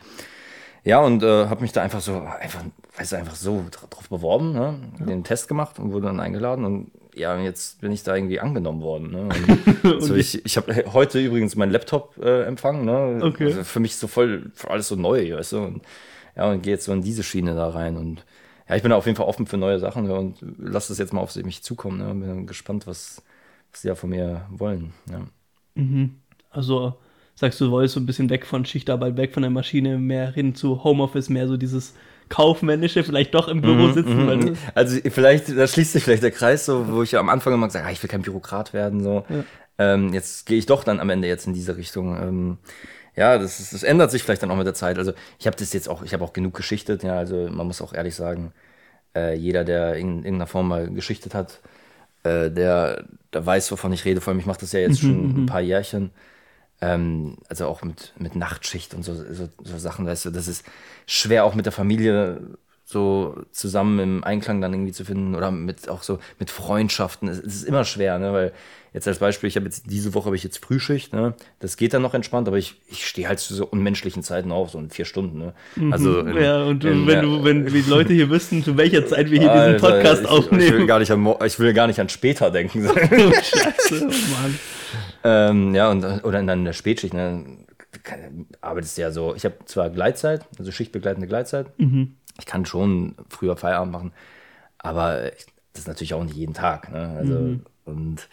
Ja, 0.86 1.00
und 1.00 1.24
äh, 1.24 1.46
habe 1.46 1.62
mich 1.62 1.72
da 1.72 1.82
einfach 1.82 2.00
so, 2.00 2.20
einfach, 2.20 2.62
weißt 2.96 3.10
du, 3.10 3.16
einfach 3.16 3.34
so 3.34 3.64
dra- 3.72 3.90
drauf 3.90 4.08
beworben, 4.08 4.52
ne? 4.52 4.78
den 5.00 5.24
Test 5.24 5.48
gemacht 5.48 5.80
und 5.80 5.92
wurde 5.92 6.06
dann 6.06 6.20
eingeladen 6.20 6.64
und 6.64 6.92
ja, 7.12 7.36
jetzt 7.40 7.80
bin 7.80 7.90
ich 7.90 8.04
da 8.04 8.14
irgendwie 8.14 8.38
angenommen 8.38 8.82
worden. 8.82 9.10
Ne? 9.10 9.28
Und 9.82 10.02
so, 10.02 10.14
ich 10.14 10.44
ich 10.44 10.58
habe 10.58 10.84
heute 10.92 11.18
übrigens 11.18 11.56
meinen 11.56 11.72
Laptop 11.72 12.18
äh, 12.18 12.42
empfangen. 12.42 12.84
Ne? 12.84 13.20
Okay. 13.24 13.46
Also 13.46 13.64
für 13.64 13.80
mich 13.80 13.96
so 13.96 14.06
voll, 14.06 14.52
für 14.54 14.70
alles 14.70 14.88
so 14.88 14.96
neu, 14.96 15.34
weißt 15.34 15.52
du. 15.52 15.58
Und, 15.62 15.82
ja, 16.36 16.50
und 16.50 16.62
gehe 16.62 16.74
jetzt 16.74 16.84
so 16.84 16.92
in 16.92 17.00
diese 17.00 17.22
Schiene 17.22 17.54
da 17.54 17.70
rein 17.70 17.96
und 17.96 18.26
ja, 18.68 18.76
ich 18.76 18.82
bin 18.82 18.92
auf 18.92 19.06
jeden 19.06 19.16
Fall 19.16 19.26
offen 19.26 19.46
für 19.46 19.56
neue 19.56 19.78
Sachen 19.78 20.04
ne? 20.04 20.14
und 20.14 20.36
lasse 20.58 20.88
das 20.88 20.98
jetzt 20.98 21.14
mal 21.14 21.22
auf 21.22 21.34
mich 21.36 21.62
zukommen. 21.62 21.98
Ne? 21.98 22.26
Bin 22.26 22.46
gespannt, 22.46 22.86
was, 22.86 23.22
was 23.72 23.80
die 23.80 23.88
da 23.88 23.94
von 23.94 24.10
mir 24.10 24.44
wollen. 24.50 24.92
Ja. 25.10 25.22
Also 26.50 26.96
sagst 27.36 27.60
du, 27.60 27.66
du 27.66 27.72
wolltest 27.72 27.94
so 27.94 28.00
ein 28.00 28.06
bisschen 28.06 28.30
weg 28.30 28.46
von 28.46 28.64
Schichtarbeit, 28.66 29.16
weg 29.18 29.34
von 29.34 29.42
der 29.44 29.50
Maschine, 29.50 29.98
mehr 29.98 30.32
hin 30.32 30.54
zu 30.56 30.84
Homeoffice, 30.84 31.30
mehr 31.30 31.48
so 31.48 31.56
dieses 31.58 31.94
kaufmännische, 32.30 33.04
vielleicht 33.04 33.34
doch 33.34 33.48
im 33.48 33.62
Mhm, 33.62 33.64
Büro 33.64 33.88
sitzen. 33.88 34.26
Weil 34.26 34.38
du, 34.40 34.52
Also 34.74 34.98
vielleicht, 35.10 35.56
da 35.56 35.66
schließt 35.66 35.92
sich 35.92 36.04
vielleicht 36.04 36.22
der 36.22 36.30
Kreis, 36.30 36.66
so, 36.66 36.88
wo 36.88 37.02
ich 37.02 37.12
ja 37.12 37.20
am 37.20 37.28
Anfang 37.28 37.54
immer 37.54 37.66
gesagt 37.66 37.84
habe, 37.84 37.90
ah, 37.90 37.92
ich 37.92 38.02
will 38.02 38.10
kein 38.10 38.22
Bürokrat 38.22 38.72
werden. 38.72 39.02
So. 39.02 39.24
Ähm, 39.78 40.12
jetzt 40.14 40.46
gehe 40.46 40.58
ich 40.58 40.66
doch 40.66 40.84
dann 40.84 41.00
am 41.00 41.10
Ende 41.10 41.28
jetzt 41.28 41.46
in 41.46 41.54
diese 41.54 41.76
Richtung. 41.76 42.16
Ähm, 42.16 42.58
ja, 43.16 43.38
das, 43.38 43.60
ist, 43.60 43.72
das 43.74 43.82
ändert 43.84 44.10
sich 44.10 44.22
vielleicht 44.24 44.42
dann 44.42 44.50
auch 44.50 44.56
mit 44.56 44.66
der 44.66 44.74
Zeit. 44.74 44.98
Also 44.98 45.12
ich 45.38 45.46
habe 45.46 45.56
das 45.56 45.72
jetzt 45.72 45.88
auch, 45.88 46.02
ich 46.04 46.14
habe 46.14 46.24
auch 46.24 46.32
genug 46.34 46.54
geschichtet, 46.54 47.02
ja, 47.04 47.18
also 47.18 47.48
man 47.50 47.66
muss 47.66 47.82
auch 47.82 47.94
ehrlich 47.94 48.14
sagen, 48.16 48.52
äh, 49.16 49.34
jeder, 49.36 49.64
der 49.64 49.96
in 49.96 50.18
irgendeiner 50.18 50.46
Form 50.48 50.68
mal 50.68 50.90
geschichtet 50.90 51.34
hat, 51.34 51.60
äh, 52.24 52.50
der, 52.50 53.04
der 53.32 53.46
weiß, 53.46 53.72
wovon 53.72 53.92
ich 53.92 54.04
rede. 54.04 54.20
Vor 54.20 54.32
allem, 54.32 54.40
ich 54.40 54.46
mache 54.46 54.60
das 54.60 54.72
ja 54.72 54.80
jetzt 54.80 55.00
schon 55.00 55.38
ein 55.38 55.46
paar 55.46 55.60
Jährchen. 55.60 56.10
Ähm, 56.80 57.38
also 57.48 57.66
auch 57.66 57.82
mit, 57.82 58.12
mit 58.18 58.36
Nachtschicht 58.36 58.94
und 58.94 59.02
so, 59.02 59.14
so, 59.14 59.48
so 59.62 59.78
Sachen, 59.78 60.06
weißt 60.06 60.26
du, 60.26 60.30
das 60.30 60.48
ist 60.48 60.64
schwer 61.06 61.44
auch 61.44 61.54
mit 61.54 61.66
der 61.66 61.72
Familie 61.72 62.58
so 62.88 63.34
zusammen 63.50 63.98
im 63.98 64.24
Einklang 64.24 64.60
dann 64.60 64.72
irgendwie 64.72 64.92
zu 64.92 65.04
finden 65.04 65.34
oder 65.34 65.50
mit 65.50 65.88
auch 65.88 66.04
so 66.04 66.20
mit 66.38 66.50
Freundschaften. 66.52 67.28
Es, 67.28 67.40
ist 67.40 67.64
immer 67.64 67.84
schwer, 67.84 68.16
ne? 68.20 68.32
Weil 68.32 68.52
jetzt 68.92 69.08
als 69.08 69.18
Beispiel, 69.18 69.48
ich 69.48 69.56
habe 69.56 69.66
jetzt 69.66 69.90
diese 69.90 70.14
Woche 70.14 70.26
habe 70.26 70.36
ich 70.36 70.44
jetzt 70.44 70.64
Frühschicht, 70.64 71.12
ne? 71.12 71.34
Das 71.58 71.76
geht 71.76 71.92
dann 71.94 72.02
noch 72.02 72.14
entspannt, 72.14 72.46
aber 72.46 72.58
ich, 72.58 72.76
ich 72.86 73.04
stehe 73.04 73.26
halt 73.26 73.40
zu 73.40 73.54
so 73.56 73.66
unmenschlichen 73.66 74.22
Zeiten 74.22 74.52
auf, 74.52 74.70
so 74.70 74.78
in 74.78 74.88
vier 74.90 75.04
Stunden, 75.04 75.36
ne? 75.36 75.52
Also 75.90 76.20
in- 76.20 76.36
ja, 76.40 76.62
und 76.62 76.84
du, 76.84 76.88
in- 76.88 77.08
wenn 77.08 77.22
du, 77.22 77.42
wenn 77.44 77.66
die 77.66 77.80
Leute 77.82 78.12
hier 78.12 78.30
wüssten, 78.30 78.62
zu 78.62 78.76
welcher 78.76 79.04
Zeit 79.04 79.32
wir 79.32 79.40
hier 79.40 79.48
diesen 79.50 79.60
Alter, 79.60 79.90
Podcast 79.90 80.22
ich, 80.22 80.28
Ich 80.28 80.30
will, 80.30 80.38
aufnehmen. 80.38 80.86
gar 80.86 81.00
nicht 81.00 81.10
an, 81.10 81.34
ich 81.44 81.58
will 81.58 81.72
gar 81.74 81.88
nicht 81.88 81.98
an 81.98 82.08
später 82.08 82.52
denken. 82.52 82.88
Scheiße, 83.42 84.06
oh 84.08 84.32
Mann. 84.42 84.58
Ähm, 85.24 85.74
ja, 85.74 85.90
und, 85.90 86.04
oder 86.24 86.38
in 86.38 86.64
der 86.64 86.72
Spätschicht, 86.72 87.14
ne, 87.14 87.44
arbeitest 88.60 88.96
du 88.96 89.02
ja 89.02 89.10
so, 89.10 89.34
ich 89.34 89.44
habe 89.44 89.56
zwar 89.64 89.90
Gleitzeit, 89.90 90.46
also 90.56 90.70
schichtbegleitende 90.70 91.26
Gleitzeit, 91.26 91.66
ich 92.38 92.46
kann 92.46 92.66
schon 92.66 93.14
früher 93.28 93.56
Feierabend 93.56 93.92
machen, 93.92 94.12
aber 94.78 95.30
das 95.72 95.82
ist 95.82 95.88
natürlich 95.88 96.14
auch 96.14 96.24
nicht 96.24 96.36
jeden 96.36 96.54
Tag, 96.54 96.90
ne, 96.92 97.14
also, 97.18 97.34
und 97.84 98.28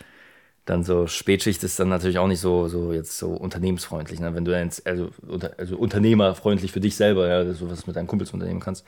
dann 0.66 0.84
so 0.86 1.08
Spätschicht 1.08 1.62
ist 1.64 1.78
dann 1.80 1.90
natürlich 1.90 2.18
auch 2.20 2.28
nicht 2.28 2.40
so, 2.40 2.70
so 2.70 2.94
jetzt 2.94 3.18
so 3.18 3.32
unternehmensfreundlich, 3.32 4.20
ne, 4.22 4.34
wenn 4.34 4.46
du 4.46 4.52
dann 4.52 4.66
jetzt, 4.66 4.88
also, 4.88 5.10
unter, 5.28 5.52
also 5.58 5.78
unternehmerfreundlich 5.78 6.72
für 6.72 6.80
dich 6.80 6.96
selber, 6.96 7.28
ja, 7.28 7.44
dass 7.44 7.60
du 7.60 7.70
was 7.70 7.86
mit 7.86 7.96
deinen 7.96 8.08
Kumpels 8.08 8.32
unternehmen 8.32 8.62
kannst, 8.62 8.86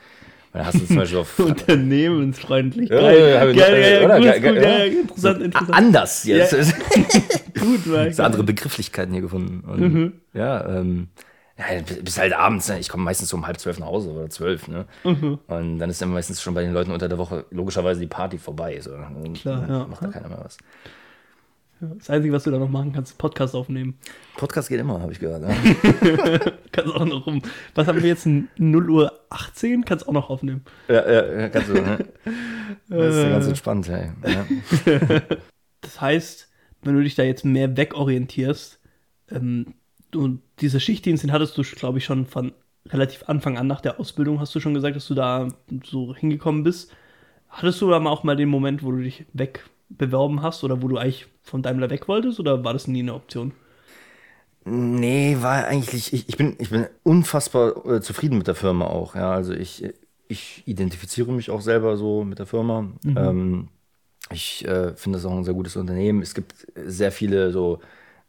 weil 0.54 0.62
da 0.62 0.68
hast 0.68 0.80
du 0.80 0.86
zum 0.86 0.96
Beispiel 0.96 1.18
auf 1.20 1.38
Unternehmensfreundlich. 1.40 2.90
Ja, 2.90 3.12
ja, 3.12 3.28
ja, 3.28 4.86
interessant, 4.86 5.42
A- 5.42 5.44
interessant. 5.44 5.74
anders 5.74 6.24
jetzt. 6.24 6.52
Gut, 7.60 7.80
so 8.14 8.24
andere 8.24 8.44
Begrifflichkeiten 8.44 9.12
hier 9.14 9.22
gefunden. 9.22 9.70
Und, 9.70 9.80
Mhm. 9.82 10.14
Ja, 10.34 10.80
ähm, 10.80 11.10
ja, 11.58 11.82
bis 12.02 12.18
halt 12.18 12.34
abends, 12.34 12.68
ne? 12.68 12.80
ich 12.80 12.90
komme 12.90 13.04
meistens 13.04 13.30
so 13.30 13.38
um 13.38 13.48
halb 13.48 13.60
zwölf 13.60 13.80
nach 13.80 13.88
Hause 13.88 14.12
oder 14.12 14.30
zwölf, 14.30 14.68
ne? 14.68 14.86
Mhm. 15.04 15.40
Und 15.48 15.80
dann 15.80 15.90
ist 15.90 16.02
dann 16.02 16.12
meistens 16.12 16.42
schon 16.42 16.54
bei 16.54 16.62
den 16.62 16.74
Leuten 16.74 16.92
unter 16.92 17.08
der 17.08 17.18
Woche 17.18 17.46
logischerweise 17.50 18.02
die 18.02 18.08
Party 18.08 18.38
vorbei. 18.38 18.80
So. 18.82 18.92
Klar, 19.36 19.70
ja. 19.70 19.88
Macht 19.88 20.04
da 20.04 20.08
keiner 20.08 20.28
mehr 20.28 20.42
was. 20.44 20.58
Das 21.80 22.10
Einzige, 22.10 22.34
was 22.34 22.44
du 22.44 22.52
da 22.52 22.58
noch 22.58 22.70
machen 22.70 22.94
kannst, 22.94 23.12
ist 23.12 23.18
Podcast 23.18 23.54
aufnehmen. 23.54 23.98
Podcast 24.38 24.70
geht 24.70 24.80
immer, 24.80 25.02
habe 25.02 25.12
ich 25.12 25.20
gehört. 25.20 25.42
Ne? 25.42 25.54
Kannst 26.72 26.94
auch 26.96 27.06
noch 27.06 27.28
rum. 27.28 27.42
Was 27.74 27.88
haben 27.88 28.02
wir 28.02 28.08
jetzt? 28.08 28.26
0 28.26 28.90
Uhr 28.90 29.12
18? 29.30 29.84
Kannst 29.84 30.08
auch 30.08 30.14
noch 30.14 30.30
aufnehmen. 30.30 30.64
ja, 30.88 31.10
ja, 31.10 31.40
ja, 31.42 31.50
kannst 31.50 31.70
du, 31.70 31.74
ne? 31.74 32.06
Das 32.88 33.16
ist 33.16 33.24
ja 33.24 33.30
ganz 33.30 33.48
entspannt, 33.48 33.90
ey. 33.90 34.12
Ja. 34.26 35.22
Das 35.82 36.02
heißt, 36.02 36.50
wenn 36.82 36.96
du 36.96 37.04
dich 37.04 37.14
da 37.14 37.22
jetzt 37.22 37.46
mehr 37.46 37.78
wegorientierst, 37.78 38.80
ähm, 39.30 39.76
du, 40.12 40.40
diese 40.60 40.80
Schichtdienst, 40.80 41.24
den 41.24 41.32
hattest 41.32 41.58
du, 41.58 41.64
glaube 41.64 41.98
ich, 41.98 42.06
schon 42.06 42.26
von 42.26 42.54
relativ 42.88 43.24
Anfang 43.28 43.58
an 43.58 43.68
nach 43.68 43.82
der 43.82 44.00
Ausbildung, 44.00 44.40
hast 44.40 44.54
du 44.56 44.60
schon 44.60 44.74
gesagt, 44.74 44.96
dass 44.96 45.08
du 45.08 45.16
da 45.16 45.50
so 45.84 46.16
hingekommen 46.16 46.64
bist. 46.64 46.92
Hattest 47.50 47.82
du 47.82 47.90
da 47.90 48.00
mal 48.00 48.12
auch 48.12 48.24
mal 48.24 48.36
den 48.36 48.50
Moment, 48.50 48.84
wo 48.84 48.92
du 48.92 49.02
dich 49.02 49.26
wegbeworben 49.34 50.42
hast 50.42 50.64
oder 50.64 50.82
wo 50.82 50.88
du 50.88 50.98
eigentlich 50.98 51.28
von 51.42 51.62
Daimler 51.62 51.90
weg 51.90 52.08
wolltest 52.08 52.40
oder 52.40 52.64
war 52.64 52.74
das 52.74 52.88
nie 52.88 53.00
eine 53.00 53.14
Option? 53.14 53.54
Nee, 54.66 55.38
war 55.42 55.66
eigentlich, 55.66 56.12
ich, 56.12 56.28
ich, 56.28 56.38
bin, 56.38 56.56
ich 56.58 56.72
bin 56.72 56.88
unfassbar 57.04 57.86
äh, 57.86 58.02
zufrieden 58.02 58.38
mit 58.38 58.48
der 58.48 58.56
Firma 58.56 58.88
auch. 58.88 59.16
Ja, 59.16 59.32
also 59.32 59.54
ich, 59.54 59.86
ich 60.28 60.64
identifiziere 60.66 61.32
mich 61.32 61.52
auch 61.52 61.62
selber 61.62 61.98
so 61.98 62.24
mit 62.24 62.40
der 62.40 62.48
Firma. 62.48 62.90
Ähm, 63.06 63.70
ich 64.32 64.68
äh, 64.68 64.96
finde 64.96 65.18
das 65.18 65.26
auch 65.26 65.38
ein 65.38 65.44
sehr 65.44 65.54
gutes 65.54 65.76
Unternehmen. 65.76 66.24
Es 66.24 66.34
gibt 66.34 66.68
sehr 66.76 67.12
viele 67.12 67.52
so 67.52 67.80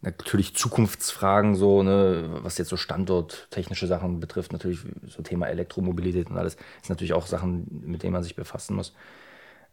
natürlich 0.01 0.55
Zukunftsfragen, 0.55 1.57
so, 1.57 1.83
ne, 1.83 2.39
was 2.43 2.59
jetzt 2.59 2.69
so 2.69 2.77
standorttechnische 2.77 3.87
Sachen 3.87 4.21
betrifft, 4.21 4.53
natürlich 4.53 4.81
so 5.07 5.23
Thema 5.23 5.47
Elektromobilität 5.47 6.31
und 6.31 6.39
alles, 6.39 6.57
ist 6.83 6.91
natürlich 6.91 7.13
auch 7.13 7.27
Sachen, 7.27 7.83
mit 7.85 8.03
denen 8.03 8.13
man 8.13 8.23
sich 8.23 8.37
befassen 8.37 8.77
muss. 8.77 8.95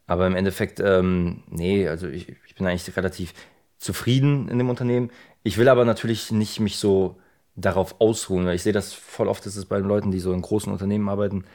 Aber 0.08 0.28
im 0.28 0.36
Endeffekt, 0.36 0.80
ähm, 0.80 1.44
nee, 1.50 1.88
also 1.88 2.08
ich, 2.08 2.30
ich 2.48 2.56
bin 2.56 2.68
eigentlich 2.68 2.96
relativ 2.98 3.34
zufrieden 3.78 4.50
in 4.50 4.58
dem 4.58 4.70
Unternehmen. 4.70 5.12
Ich 5.44 5.58
will 5.58 5.70
aber 5.70 5.86
natürlich 5.86 6.32
nicht 6.32 6.60
mich 6.60 6.78
so 6.78 7.18
darauf 7.56 8.02
ausruhen, 8.02 8.46
weil 8.46 8.56
ich 8.56 8.64
sehe 8.64 8.74
das 8.74 8.94
voll 8.94 9.28
oft, 9.28 9.46
ist 9.46 9.56
es 9.56 9.66
bei 9.66 9.78
den 9.78 9.88
Leuten, 9.88 10.12
die 10.12 10.20
so 10.20 10.34
in 10.34 10.42
großen 10.42 10.72
Unternehmen 10.72 11.08
arbeiten, 11.08 11.46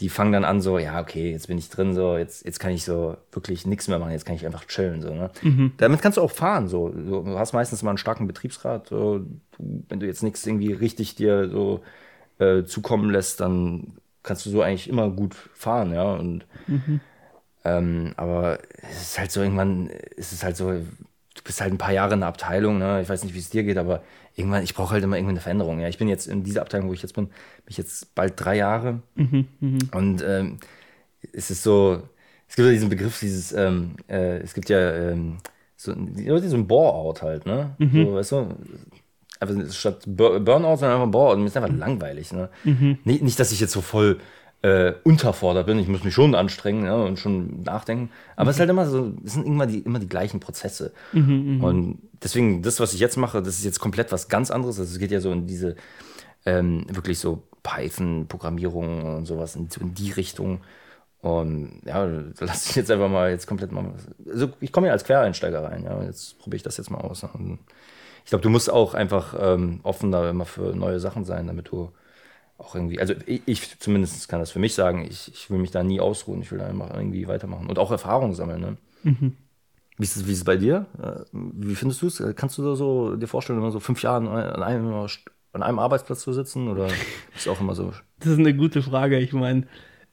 die 0.00 0.10
fangen 0.10 0.32
dann 0.32 0.44
an 0.44 0.60
so, 0.60 0.78
ja, 0.78 1.00
okay, 1.00 1.30
jetzt 1.30 1.48
bin 1.48 1.56
ich 1.56 1.70
drin, 1.70 1.94
so, 1.94 2.18
jetzt, 2.18 2.44
jetzt 2.44 2.60
kann 2.60 2.70
ich 2.72 2.84
so 2.84 3.16
wirklich 3.32 3.66
nichts 3.66 3.88
mehr 3.88 3.98
machen, 3.98 4.12
jetzt 4.12 4.26
kann 4.26 4.36
ich 4.36 4.44
einfach 4.44 4.66
chillen, 4.66 5.00
so, 5.00 5.14
ne? 5.14 5.30
Damit 5.78 6.02
kannst 6.02 6.18
du 6.18 6.22
auch 6.22 6.30
fahren, 6.30 6.68
so. 6.68 6.90
Du 6.90 7.38
hast 7.38 7.54
meistens 7.54 7.82
mal 7.82 7.90
einen 7.90 7.98
starken 7.98 8.26
Betriebsrat, 8.26 8.88
so. 8.88 9.24
Wenn 9.58 10.00
du 10.00 10.06
jetzt 10.06 10.22
nichts 10.22 10.46
irgendwie 10.46 10.72
richtig 10.72 11.14
dir 11.14 11.48
so 11.48 11.80
äh, 12.38 12.64
zukommen 12.64 13.10
lässt, 13.10 13.40
dann 13.40 13.94
kannst 14.22 14.44
du 14.44 14.50
so 14.50 14.60
eigentlich 14.60 14.88
immer 14.88 15.08
gut 15.08 15.34
fahren, 15.54 15.94
ja, 15.94 16.12
und 16.12 16.44
ähm, 17.64 18.12
aber 18.16 18.58
es 18.82 19.02
ist 19.02 19.18
halt 19.18 19.32
so, 19.32 19.40
irgendwann 19.40 19.86
ist 20.16 20.32
es 20.32 20.44
halt 20.44 20.56
so, 20.56 20.74
du 21.36 21.42
bist 21.44 21.60
halt 21.60 21.72
ein 21.72 21.78
paar 21.78 21.92
Jahre 21.92 22.14
in 22.14 22.20
der 22.20 22.28
Abteilung, 22.28 22.78
ne? 22.78 23.00
ich 23.02 23.08
weiß 23.08 23.22
nicht, 23.24 23.34
wie 23.34 23.38
es 23.38 23.50
dir 23.50 23.62
geht, 23.62 23.78
aber 23.78 24.02
irgendwann, 24.34 24.62
ich 24.64 24.74
brauche 24.74 24.92
halt 24.92 25.04
immer 25.04 25.16
irgendwie 25.16 25.32
eine 25.32 25.40
Veränderung. 25.40 25.80
Ja? 25.80 25.88
Ich 25.88 25.98
bin 25.98 26.08
jetzt 26.08 26.26
in 26.26 26.42
dieser 26.42 26.62
Abteilung, 26.62 26.88
wo 26.88 26.92
ich 26.92 27.02
jetzt 27.02 27.14
bin, 27.14 27.26
bin 27.26 27.34
ich 27.68 27.76
jetzt 27.78 28.14
bald 28.14 28.34
drei 28.36 28.56
Jahre. 28.56 29.00
Und 29.92 30.24
ähm, 30.26 30.58
es 31.32 31.50
ist 31.50 31.62
so, 31.62 32.02
es 32.48 32.56
gibt 32.56 32.66
ja 32.66 32.72
diesen 32.72 32.88
Begriff, 32.88 33.18
dieses, 33.20 33.52
ähm, 33.52 33.96
äh, 34.08 34.38
es 34.38 34.54
gibt 34.54 34.68
ja 34.68 34.78
ähm, 35.10 35.38
so, 35.76 35.92
so 35.92 36.56
ein 36.56 36.66
Bore-out 36.66 37.22
halt, 37.22 37.46
ne? 37.46 37.74
So, 38.06 38.14
weißt 38.14 38.32
du? 38.32 38.54
Einfach 39.38 39.72
statt 39.72 40.04
Bur- 40.06 40.40
Burnout, 40.40 40.76
sondern 40.76 41.00
einfach 41.00 41.10
Bore-out. 41.10 41.38
Mir 41.38 41.46
ist 41.46 41.56
einfach 41.56 41.74
langweilig, 41.74 42.32
ne? 42.32 42.48
Nicht, 43.04 43.22
nicht, 43.22 43.38
dass 43.38 43.52
ich 43.52 43.60
jetzt 43.60 43.72
so 43.72 43.82
voll 43.82 44.18
äh, 44.62 44.94
unterfordert 45.04 45.66
bin. 45.66 45.78
Ich 45.78 45.88
muss 45.88 46.04
mich 46.04 46.14
schon 46.14 46.34
anstrengen 46.34 46.84
ja, 46.86 46.96
und 46.96 47.18
schon 47.18 47.62
nachdenken. 47.62 48.10
Aber 48.36 48.50
es 48.50 48.56
ist 48.56 48.60
halt 48.60 48.70
immer 48.70 48.86
so, 48.86 49.12
es 49.24 49.34
sind 49.34 49.46
immer 49.46 49.66
die, 49.66 49.80
immer 49.80 49.98
die 49.98 50.08
gleichen 50.08 50.40
Prozesse. 50.40 50.92
und 51.62 51.98
deswegen, 52.22 52.62
das, 52.62 52.80
was 52.80 52.94
ich 52.94 53.00
jetzt 53.00 53.16
mache, 53.16 53.42
das 53.42 53.58
ist 53.58 53.64
jetzt 53.64 53.80
komplett 53.80 54.12
was 54.12 54.28
ganz 54.28 54.50
anderes. 54.50 54.78
Also 54.78 54.92
es 54.92 54.98
geht 54.98 55.10
ja 55.10 55.20
so 55.20 55.30
in 55.32 55.46
diese 55.46 55.76
ähm, 56.46 56.86
wirklich 56.88 57.18
so 57.18 57.42
Python-Programmierung 57.62 59.16
und 59.16 59.26
sowas 59.26 59.56
in, 59.56 59.68
so 59.68 59.80
in 59.80 59.94
die 59.94 60.12
Richtung. 60.12 60.60
Und 61.20 61.82
ja, 61.84 62.06
da 62.06 62.44
lasse 62.44 62.70
ich 62.70 62.76
jetzt 62.76 62.90
einfach 62.90 63.08
mal 63.08 63.30
jetzt 63.30 63.46
komplett 63.46 63.72
mal. 63.72 63.92
Also 64.30 64.50
ich 64.60 64.72
komme 64.72 64.86
ja 64.86 64.92
als 64.92 65.04
Quereinsteiger 65.04 65.64
rein, 65.64 65.84
ja. 65.84 66.02
Jetzt 66.04 66.38
probiere 66.38 66.56
ich 66.56 66.62
das 66.62 66.76
jetzt 66.76 66.90
mal 66.90 67.00
aus. 67.00 67.24
Und 67.24 67.58
ich 68.24 68.30
glaube, 68.30 68.42
du 68.42 68.50
musst 68.50 68.70
auch 68.70 68.94
einfach 68.94 69.34
ähm, 69.38 69.80
offen 69.82 70.12
da 70.12 70.30
immer 70.30 70.44
für 70.44 70.74
neue 70.74 71.00
Sachen 71.00 71.24
sein, 71.24 71.46
damit 71.46 71.68
du 71.68 71.90
auch 72.58 72.74
irgendwie, 72.74 73.00
also 73.00 73.14
ich, 73.26 73.42
ich 73.46 73.78
zumindest 73.78 74.28
kann 74.28 74.40
das 74.40 74.50
für 74.50 74.58
mich 74.58 74.74
sagen, 74.74 75.06
ich, 75.08 75.28
ich 75.32 75.50
will 75.50 75.58
mich 75.58 75.70
da 75.70 75.82
nie 75.82 76.00
ausruhen, 76.00 76.42
ich 76.42 76.50
will 76.50 76.58
da 76.58 76.68
irgendwie 76.68 77.28
weitermachen 77.28 77.68
und 77.68 77.78
auch 77.78 77.90
Erfahrung 77.90 78.34
sammeln. 78.34 78.60
Ne? 78.60 78.76
Wie, 79.98 80.04
ist 80.04 80.16
es, 80.16 80.26
wie 80.26 80.32
ist 80.32 80.38
es 80.38 80.44
bei 80.44 80.56
dir? 80.56 80.86
Äh, 81.02 81.24
Wie 81.32 81.74
findest 81.74 82.02
du 82.02 82.06
es? 82.06 82.22
Kannst 82.34 82.58
du 82.58 82.64
da 82.64 82.74
so 82.74 83.16
dir 83.16 83.28
vorstellen, 83.28 83.58
immer 83.58 83.70
so 83.70 83.80
fünf 83.80 84.02
Jahre 84.02 84.28
an 84.28 84.62
einem, 84.62 84.92
an 85.52 85.62
einem 85.62 85.78
Arbeitsplatz 85.78 86.20
zu 86.20 86.32
sitzen 86.32 86.68
oder 86.68 86.86
ist 87.34 87.46
es 87.46 87.48
auch 87.48 87.60
immer 87.60 87.74
so? 87.74 87.92
Das 88.20 88.28
ist 88.28 88.38
eine 88.38 88.54
gute 88.54 88.82
Frage. 88.82 89.18
Ich 89.18 89.32
meine, 89.32 89.66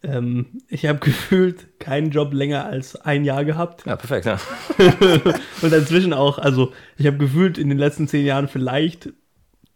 ähm, 0.04 0.62
ich 0.68 0.86
habe 0.86 1.00
gefühlt 1.06 1.80
keinen 1.80 2.12
Job 2.12 2.34
länger 2.34 2.66
als 2.66 2.96
ein 2.96 3.26
Jahr 3.26 3.46
gehabt. 3.46 3.86
Ja, 3.86 3.96
perfekt, 3.96 4.26
ja. 4.26 4.40
Und 5.62 5.74
inzwischen 5.74 6.14
auch, 6.14 6.38
also 6.38 6.72
ich 6.98 7.08
habe 7.08 7.18
gefühlt 7.18 7.58
in 7.58 7.70
den 7.70 7.78
letzten 7.78 8.08
zehn 8.08 8.26
Jahren 8.26 8.48
vielleicht 8.48 9.14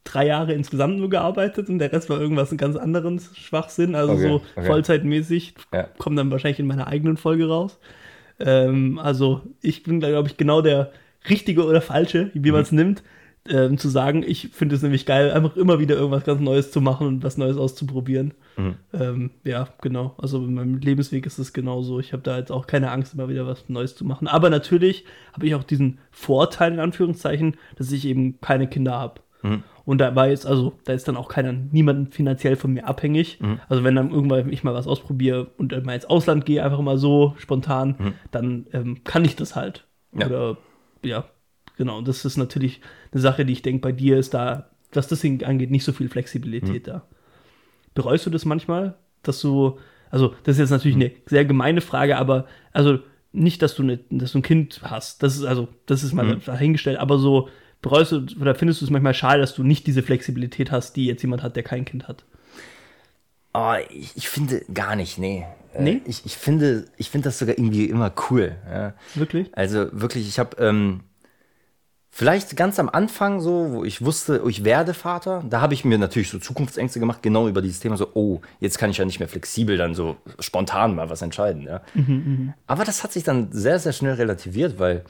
drei 0.07 0.27
Jahre 0.27 0.53
insgesamt 0.53 0.97
nur 0.97 1.09
gearbeitet 1.09 1.69
und 1.69 1.79
der 1.79 1.91
Rest 1.91 2.09
war 2.09 2.19
irgendwas 2.19 2.51
ein 2.51 2.57
ganz 2.57 2.75
anderen 2.75 3.19
Schwachsinn, 3.19 3.95
also 3.95 4.13
Okay, 4.13 4.27
so 4.27 4.41
okay. 4.55 4.65
vollzeitmäßig. 4.65 5.55
Ja. 5.73 5.87
Kommt 5.97 6.17
dann 6.17 6.31
wahrscheinlich 6.31 6.59
in 6.59 6.67
meiner 6.67 6.87
eigenen 6.87 7.17
Folge 7.17 7.47
raus. 7.47 7.79
Ähm, 8.39 8.99
also 8.99 9.41
ich 9.61 9.83
bin 9.83 9.99
da, 9.99 10.09
glaube 10.09 10.29
ich, 10.29 10.37
genau 10.37 10.61
der 10.61 10.91
Richtige 11.29 11.65
oder 11.65 11.81
Falsche, 11.81 12.31
wie 12.33 12.51
man 12.51 12.61
es 12.61 12.71
nimmt, 12.71 13.03
ähm, 13.49 13.77
zu 13.77 13.89
sagen, 13.89 14.23
ich 14.27 14.49
finde 14.49 14.75
es 14.75 14.81
nämlich 14.81 15.05
geil, 15.05 15.31
einfach 15.31 15.55
immer 15.55 15.79
wieder 15.79 15.95
irgendwas 15.95 16.23
ganz 16.23 16.41
Neues 16.41 16.71
zu 16.71 16.81
machen 16.81 17.07
und 17.07 17.23
was 17.23 17.37
Neues 17.37 17.57
auszuprobieren. 17.57 18.33
Ähm, 18.93 19.31
ja, 19.43 19.67
genau. 19.81 20.15
Also 20.17 20.43
in 20.43 20.53
meinem 20.53 20.77
Lebensweg 20.79 21.25
ist 21.25 21.37
es 21.37 21.53
genauso. 21.53 21.99
Ich 21.99 22.11
habe 22.13 22.23
da 22.23 22.37
jetzt 22.37 22.51
auch 22.51 22.67
keine 22.67 22.91
Angst, 22.91 23.13
immer 23.13 23.29
wieder 23.29 23.45
was 23.45 23.69
Neues 23.69 23.95
zu 23.95 24.03
machen. 24.03 24.27
Aber 24.27 24.49
natürlich 24.49 25.05
habe 25.33 25.45
ich 25.47 25.55
auch 25.55 25.63
diesen 25.63 25.99
Vorteil, 26.11 26.73
in 26.73 26.79
Anführungszeichen, 26.79 27.57
dass 27.77 27.91
ich 27.91 28.05
eben 28.05 28.39
keine 28.41 28.67
Kinder 28.67 28.93
habe. 28.93 29.21
Und 29.87 29.99
da 29.99 30.15
war 30.15 30.27
jetzt, 30.27 30.45
also 30.45 30.73
da 30.83 30.91
ist 30.91 31.07
dann 31.07 31.15
auch 31.15 31.29
keiner, 31.29 31.53
niemand 31.53 32.13
finanziell 32.13 32.57
von 32.57 32.73
mir 32.73 32.85
abhängig. 32.85 33.39
Also 33.69 33.85
wenn 33.85 33.95
dann 33.95 34.11
irgendwann 34.11 34.51
ich 34.51 34.61
mal 34.61 34.73
was 34.73 34.85
ausprobiere 34.85 35.45
und 35.57 35.71
mal 35.85 35.95
ins 35.95 36.03
Ausland 36.03 36.45
gehe, 36.45 36.61
einfach 36.61 36.81
mal 36.81 36.97
so 36.97 37.35
spontan, 37.37 37.95
dann 38.31 38.67
ähm, 38.73 39.05
kann 39.05 39.23
ich 39.23 39.37
das 39.37 39.55
halt. 39.55 39.87
Ja. 40.11 40.25
Oder 40.25 40.57
ja, 41.03 41.23
genau. 41.77 41.99
Und 41.99 42.07
das 42.09 42.25
ist 42.25 42.35
natürlich 42.35 42.81
eine 43.13 43.21
Sache, 43.21 43.45
die 43.45 43.53
ich 43.53 43.61
denke, 43.61 43.79
bei 43.79 43.93
dir 43.93 44.17
ist 44.17 44.33
da, 44.33 44.71
was 44.91 45.07
das 45.07 45.21
Ding 45.21 45.41
angeht, 45.45 45.71
nicht 45.71 45.85
so 45.85 45.93
viel 45.93 46.09
Flexibilität 46.09 46.85
da. 46.89 47.03
Bereust 47.93 48.25
du 48.25 48.29
das 48.29 48.43
manchmal, 48.43 48.95
dass 49.23 49.39
du, 49.39 49.79
also 50.11 50.35
das 50.43 50.55
ist 50.55 50.59
jetzt 50.59 50.71
natürlich 50.71 50.97
eine 50.97 51.13
sehr 51.27 51.45
gemeine 51.45 51.79
Frage, 51.79 52.17
aber 52.17 52.45
also 52.73 52.99
nicht, 53.31 53.61
dass 53.61 53.75
du, 53.75 53.83
eine, 53.83 53.99
dass 54.09 54.33
du 54.33 54.39
ein 54.39 54.43
Kind 54.43 54.81
hast, 54.83 55.23
das 55.23 55.37
ist 55.37 55.45
also, 55.45 55.69
das 55.85 56.03
ist 56.03 56.11
mal 56.11 56.39
dahingestellt, 56.45 56.99
aber 56.99 57.19
so 57.19 57.47
bereust 57.81 58.11
du 58.11 58.25
oder 58.39 58.55
findest 58.55 58.81
du 58.81 58.85
es 58.85 58.91
manchmal 58.91 59.13
schade, 59.13 59.39
dass 59.39 59.55
du 59.55 59.63
nicht 59.63 59.87
diese 59.87 60.03
Flexibilität 60.03 60.71
hast, 60.71 60.95
die 60.95 61.05
jetzt 61.05 61.21
jemand 61.21 61.43
hat, 61.43 61.55
der 61.55 61.63
kein 61.63 61.85
Kind 61.85 62.07
hat? 62.07 62.23
Oh, 63.53 63.73
ich, 63.89 64.15
ich 64.15 64.29
finde 64.29 64.63
gar 64.73 64.95
nicht, 64.95 65.17
nee. 65.17 65.45
Äh, 65.73 65.81
Nee? 65.81 66.01
Ich, 66.05 66.25
ich 66.25 66.37
finde, 66.37 66.85
ich 66.97 67.09
finde 67.09 67.29
das 67.29 67.39
sogar 67.39 67.57
irgendwie 67.57 67.85
immer 67.85 68.11
cool. 68.29 68.55
Ja. 68.69 68.93
Wirklich? 69.15 69.49
Also 69.53 69.87
wirklich, 69.91 70.27
ich 70.27 70.39
habe 70.39 70.57
ähm, 70.59 71.01
vielleicht 72.09 72.55
ganz 72.55 72.79
am 72.79 72.89
Anfang 72.89 73.41
so, 73.41 73.71
wo 73.71 73.83
ich 73.83 74.03
wusste, 74.03 74.43
oh, 74.43 74.49
ich 74.49 74.63
werde 74.63 74.93
Vater, 74.93 75.43
da 75.47 75.61
habe 75.61 75.73
ich 75.73 75.85
mir 75.85 75.97
natürlich 75.97 76.29
so 76.29 76.39
Zukunftsängste 76.39 76.99
gemacht, 76.99 77.21
genau 77.21 77.47
über 77.47 77.61
dieses 77.61 77.79
Thema, 77.79 77.97
so, 77.97 78.09
oh, 78.13 78.41
jetzt 78.59 78.79
kann 78.79 78.89
ich 78.89 78.97
ja 78.97 79.05
nicht 79.05 79.19
mehr 79.19 79.27
flexibel 79.27 79.77
dann 79.77 79.93
so 79.93 80.17
spontan 80.39 80.95
mal 80.95 81.09
was 81.09 81.21
entscheiden. 81.21 81.63
Ja. 81.63 81.81
Aber 82.65 82.85
das 82.85 83.03
hat 83.03 83.13
sich 83.13 83.23
dann 83.23 83.51
sehr, 83.51 83.79
sehr 83.79 83.93
schnell 83.93 84.15
relativiert, 84.15 84.79
weil 84.79 85.03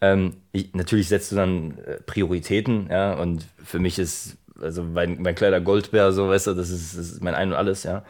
ähm, 0.00 0.34
ich, 0.52 0.74
natürlich 0.74 1.08
setzt 1.08 1.32
du 1.32 1.36
dann 1.36 1.78
äh, 1.78 2.00
Prioritäten, 2.04 2.88
ja, 2.90 3.14
und 3.14 3.46
für 3.62 3.78
mich 3.78 3.98
ist, 3.98 4.36
also 4.60 4.82
mein, 4.82 5.20
mein 5.22 5.34
kleiner 5.34 5.60
Goldbär, 5.60 6.12
so, 6.12 6.28
weißt 6.28 6.48
du, 6.48 6.54
das 6.54 6.70
ist, 6.70 6.96
das 6.96 7.12
ist 7.12 7.22
mein 7.22 7.34
Ein 7.34 7.48
und 7.50 7.54
Alles, 7.56 7.82
ja. 7.82 8.04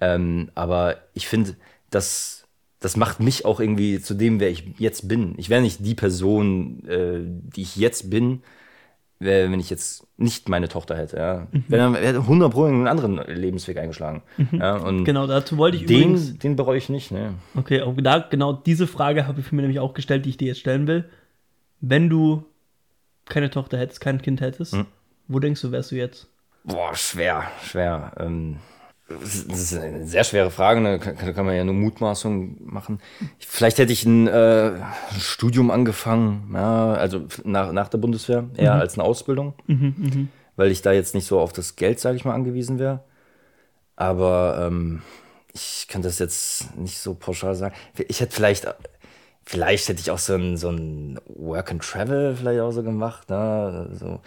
Ähm, 0.00 0.50
aber 0.54 0.96
ich 1.14 1.26
finde, 1.28 1.54
das, 1.90 2.44
das 2.80 2.96
macht 2.96 3.20
mich 3.20 3.44
auch 3.44 3.60
irgendwie 3.60 4.00
zu 4.00 4.14
dem, 4.14 4.40
wer 4.40 4.50
ich 4.50 4.64
jetzt 4.78 5.08
bin. 5.08 5.34
Ich 5.36 5.48
wäre 5.50 5.62
nicht 5.62 5.84
die 5.86 5.94
Person, 5.94 6.84
äh, 6.86 7.20
die 7.24 7.62
ich 7.62 7.76
jetzt 7.76 8.10
bin, 8.10 8.42
wär, 9.20 9.50
wenn 9.50 9.60
ich 9.60 9.70
jetzt 9.70 10.06
nicht 10.16 10.48
meine 10.48 10.68
Tochter 10.68 10.96
hätte, 10.96 11.16
ja. 11.16 11.46
Wenn 11.68 11.78
dann 11.78 11.94
hätte 11.94 12.18
100 12.20 12.52
Pro 12.52 12.64
einen 12.64 12.88
anderen 12.88 13.20
Lebensweg 13.26 13.78
eingeschlagen. 13.78 14.22
Ja, 14.50 14.76
und 14.76 15.04
Genau, 15.04 15.26
dazu 15.26 15.58
wollte 15.58 15.76
ich 15.76 15.84
übrigens. 15.84 16.30
den, 16.30 16.38
den 16.38 16.56
bereue 16.56 16.78
ich 16.78 16.88
nicht, 16.88 17.10
ne. 17.12 17.34
Okay, 17.54 17.82
auch 17.82 17.94
da, 17.98 18.18
genau 18.18 18.52
diese 18.52 18.86
Frage 18.86 19.26
habe 19.26 19.40
ich 19.40 19.52
mir 19.52 19.62
nämlich 19.62 19.78
auch 19.78 19.94
gestellt, 19.94 20.24
die 20.24 20.30
ich 20.30 20.36
dir 20.38 20.48
jetzt 20.48 20.60
stellen 20.60 20.86
will. 20.86 21.04
Wenn 21.82 22.08
du 22.08 22.44
keine 23.26 23.50
Tochter 23.50 23.76
hättest, 23.78 24.00
kein 24.00 24.22
Kind 24.22 24.40
hättest, 24.40 24.76
wo 25.28 25.38
denkst 25.38 25.60
du, 25.60 25.70
wärst 25.72 25.90
du 25.90 25.96
jetzt? 25.96 26.28
Boah, 26.64 26.94
schwer, 26.94 27.44
schwer. 27.64 28.12
Ähm, 28.18 28.58
das 29.08 29.34
ist- 29.34 29.74
eine 29.76 30.06
sehr 30.06 30.24
schwere 30.24 30.50
Frage, 30.50 30.80
ne? 30.80 30.98
kann, 30.98 31.44
man 31.44 31.54
ja 31.56 31.64
nur 31.64 31.74
Mutmaßungen 31.74 32.58
machen. 32.64 33.00
Vielleicht 33.38 33.78
hätte 33.78 33.92
ich 33.92 34.04
ein 34.06 34.26
äh, 34.28 34.72
Studium 35.18 35.70
angefangen, 35.70 36.50
ja, 36.54 36.94
also 36.94 37.26
nach, 37.44 37.72
nach 37.72 37.88
der 37.88 37.98
Bundeswehr, 37.98 38.48
eher 38.56 38.74
als 38.74 38.94
eine 38.94 39.02
Ausbildung, 39.04 39.54
weil 40.56 40.70
ich 40.70 40.82
da 40.82 40.92
jetzt 40.92 41.14
nicht 41.14 41.26
so 41.26 41.40
auf 41.40 41.52
das 41.52 41.74
Geld, 41.76 41.98
sage 42.00 42.16
ich 42.16 42.24
mal, 42.24 42.34
angewiesen 42.34 42.78
wäre. 42.78 43.02
Aber 43.96 44.64
ähm, 44.66 45.02
ich 45.52 45.86
kann 45.88 46.02
das 46.02 46.18
jetzt 46.18 46.76
nicht 46.78 46.98
so 46.98 47.14
pauschal 47.14 47.54
sagen. 47.54 47.74
Ich 48.08 48.20
hätte 48.20 48.34
vielleicht, 48.34 48.66
vielleicht 49.44 49.88
hätte 49.88 50.00
ich 50.00 50.10
auch 50.10 50.18
so 50.18 50.34
ein, 50.34 50.56
so 50.56 50.70
ein 50.70 51.18
Work 51.26 51.70
and 51.70 51.82
Travel 51.82 52.36
vielleicht 52.36 52.60
auch 52.60 52.72
so 52.72 52.82
gemacht. 52.82 53.30
Ne? 53.30 53.90
So. 53.92 54.20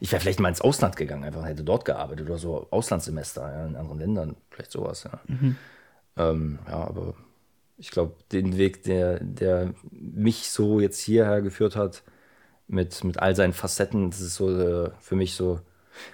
Ich 0.00 0.12
wäre 0.12 0.20
vielleicht 0.20 0.40
mal 0.40 0.48
ins 0.48 0.60
Ausland 0.60 0.96
gegangen, 0.96 1.24
einfach 1.24 1.44
hätte 1.46 1.64
dort 1.64 1.84
gearbeitet 1.84 2.26
oder 2.26 2.38
so 2.38 2.66
Auslandssemester 2.70 3.42
ja, 3.42 3.66
in 3.66 3.76
anderen 3.76 3.98
Ländern, 3.98 4.36
vielleicht 4.50 4.72
sowas. 4.72 5.04
Ja, 5.04 5.20
ähm, 6.16 6.58
ja 6.68 6.74
aber 6.74 7.14
ich 7.78 7.90
glaube, 7.90 8.14
den 8.32 8.56
Weg, 8.56 8.82
der, 8.84 9.20
der 9.20 9.74
mich 9.90 10.50
so 10.50 10.80
jetzt 10.80 11.00
hierher 11.00 11.42
geführt 11.42 11.76
hat, 11.76 12.02
mit, 12.68 13.04
mit 13.04 13.18
all 13.18 13.36
seinen 13.36 13.52
Facetten, 13.52 14.10
das 14.10 14.20
ist 14.20 14.34
so 14.34 14.50
äh, 14.58 14.90
für 15.00 15.16
mich 15.16 15.34
so. 15.34 15.60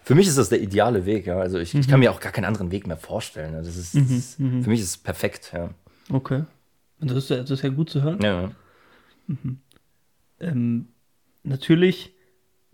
Für 0.04 0.14
mich 0.14 0.28
ist 0.28 0.38
das 0.38 0.48
der 0.48 0.60
ideale 0.60 1.06
Weg, 1.06 1.26
ja. 1.26 1.40
Also 1.40 1.58
ich, 1.58 1.74
ich 1.74 1.88
kann 1.88 1.98
mir 1.98 2.12
auch 2.12 2.20
gar 2.20 2.30
keinen 2.30 2.44
anderen 2.44 2.70
Weg 2.70 2.86
mehr 2.86 2.96
vorstellen. 2.96 3.54
ja. 3.54 3.62
Das 3.62 3.76
ist, 3.76 3.96
das 3.96 4.10
ist 4.10 4.36
für 4.36 4.70
mich 4.70 4.80
ist 4.80 4.86
es 4.86 4.96
perfekt, 4.98 5.50
ja. 5.52 5.70
Okay. 6.08 6.44
Und 7.02 7.10
das 7.10 7.18
ist, 7.18 7.30
ja- 7.30 7.36
das 7.38 7.50
ist 7.50 7.62
ja 7.62 7.68
gut 7.68 7.90
zu 7.90 8.02
hören. 8.02 8.18
ja. 8.22 8.42
ja. 8.42 8.50
Ähm, 10.40 10.88
natürlich 11.44 12.12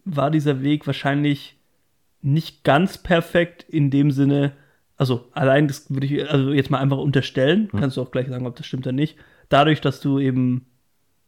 war 0.05 0.31
dieser 0.31 0.63
Weg 0.63 0.87
wahrscheinlich 0.87 1.57
nicht 2.23 2.65
ganz 2.65 2.99
perfekt 2.99 3.65
in 3.69 3.91
dem 3.91 4.11
Sinne, 4.11 4.53
also 4.97 5.27
allein 5.33 5.69
das 5.69 5.91
würde 5.93 6.07
ich 6.07 6.31
also 6.31 6.53
jetzt 6.53 6.71
mal 6.71 6.79
einfach 6.79 6.97
unterstellen, 6.99 7.69
kannst 7.79 7.97
du 7.97 8.03
auch 8.03 8.11
gleich 8.11 8.29
sagen, 8.29 8.47
ob 8.47 8.57
das 8.57 8.67
stimmt 8.67 8.87
oder 8.87 8.93
nicht. 8.95 9.17
Dadurch, 9.49 9.81
dass 9.81 10.01
du 10.01 10.19
eben 10.19 10.67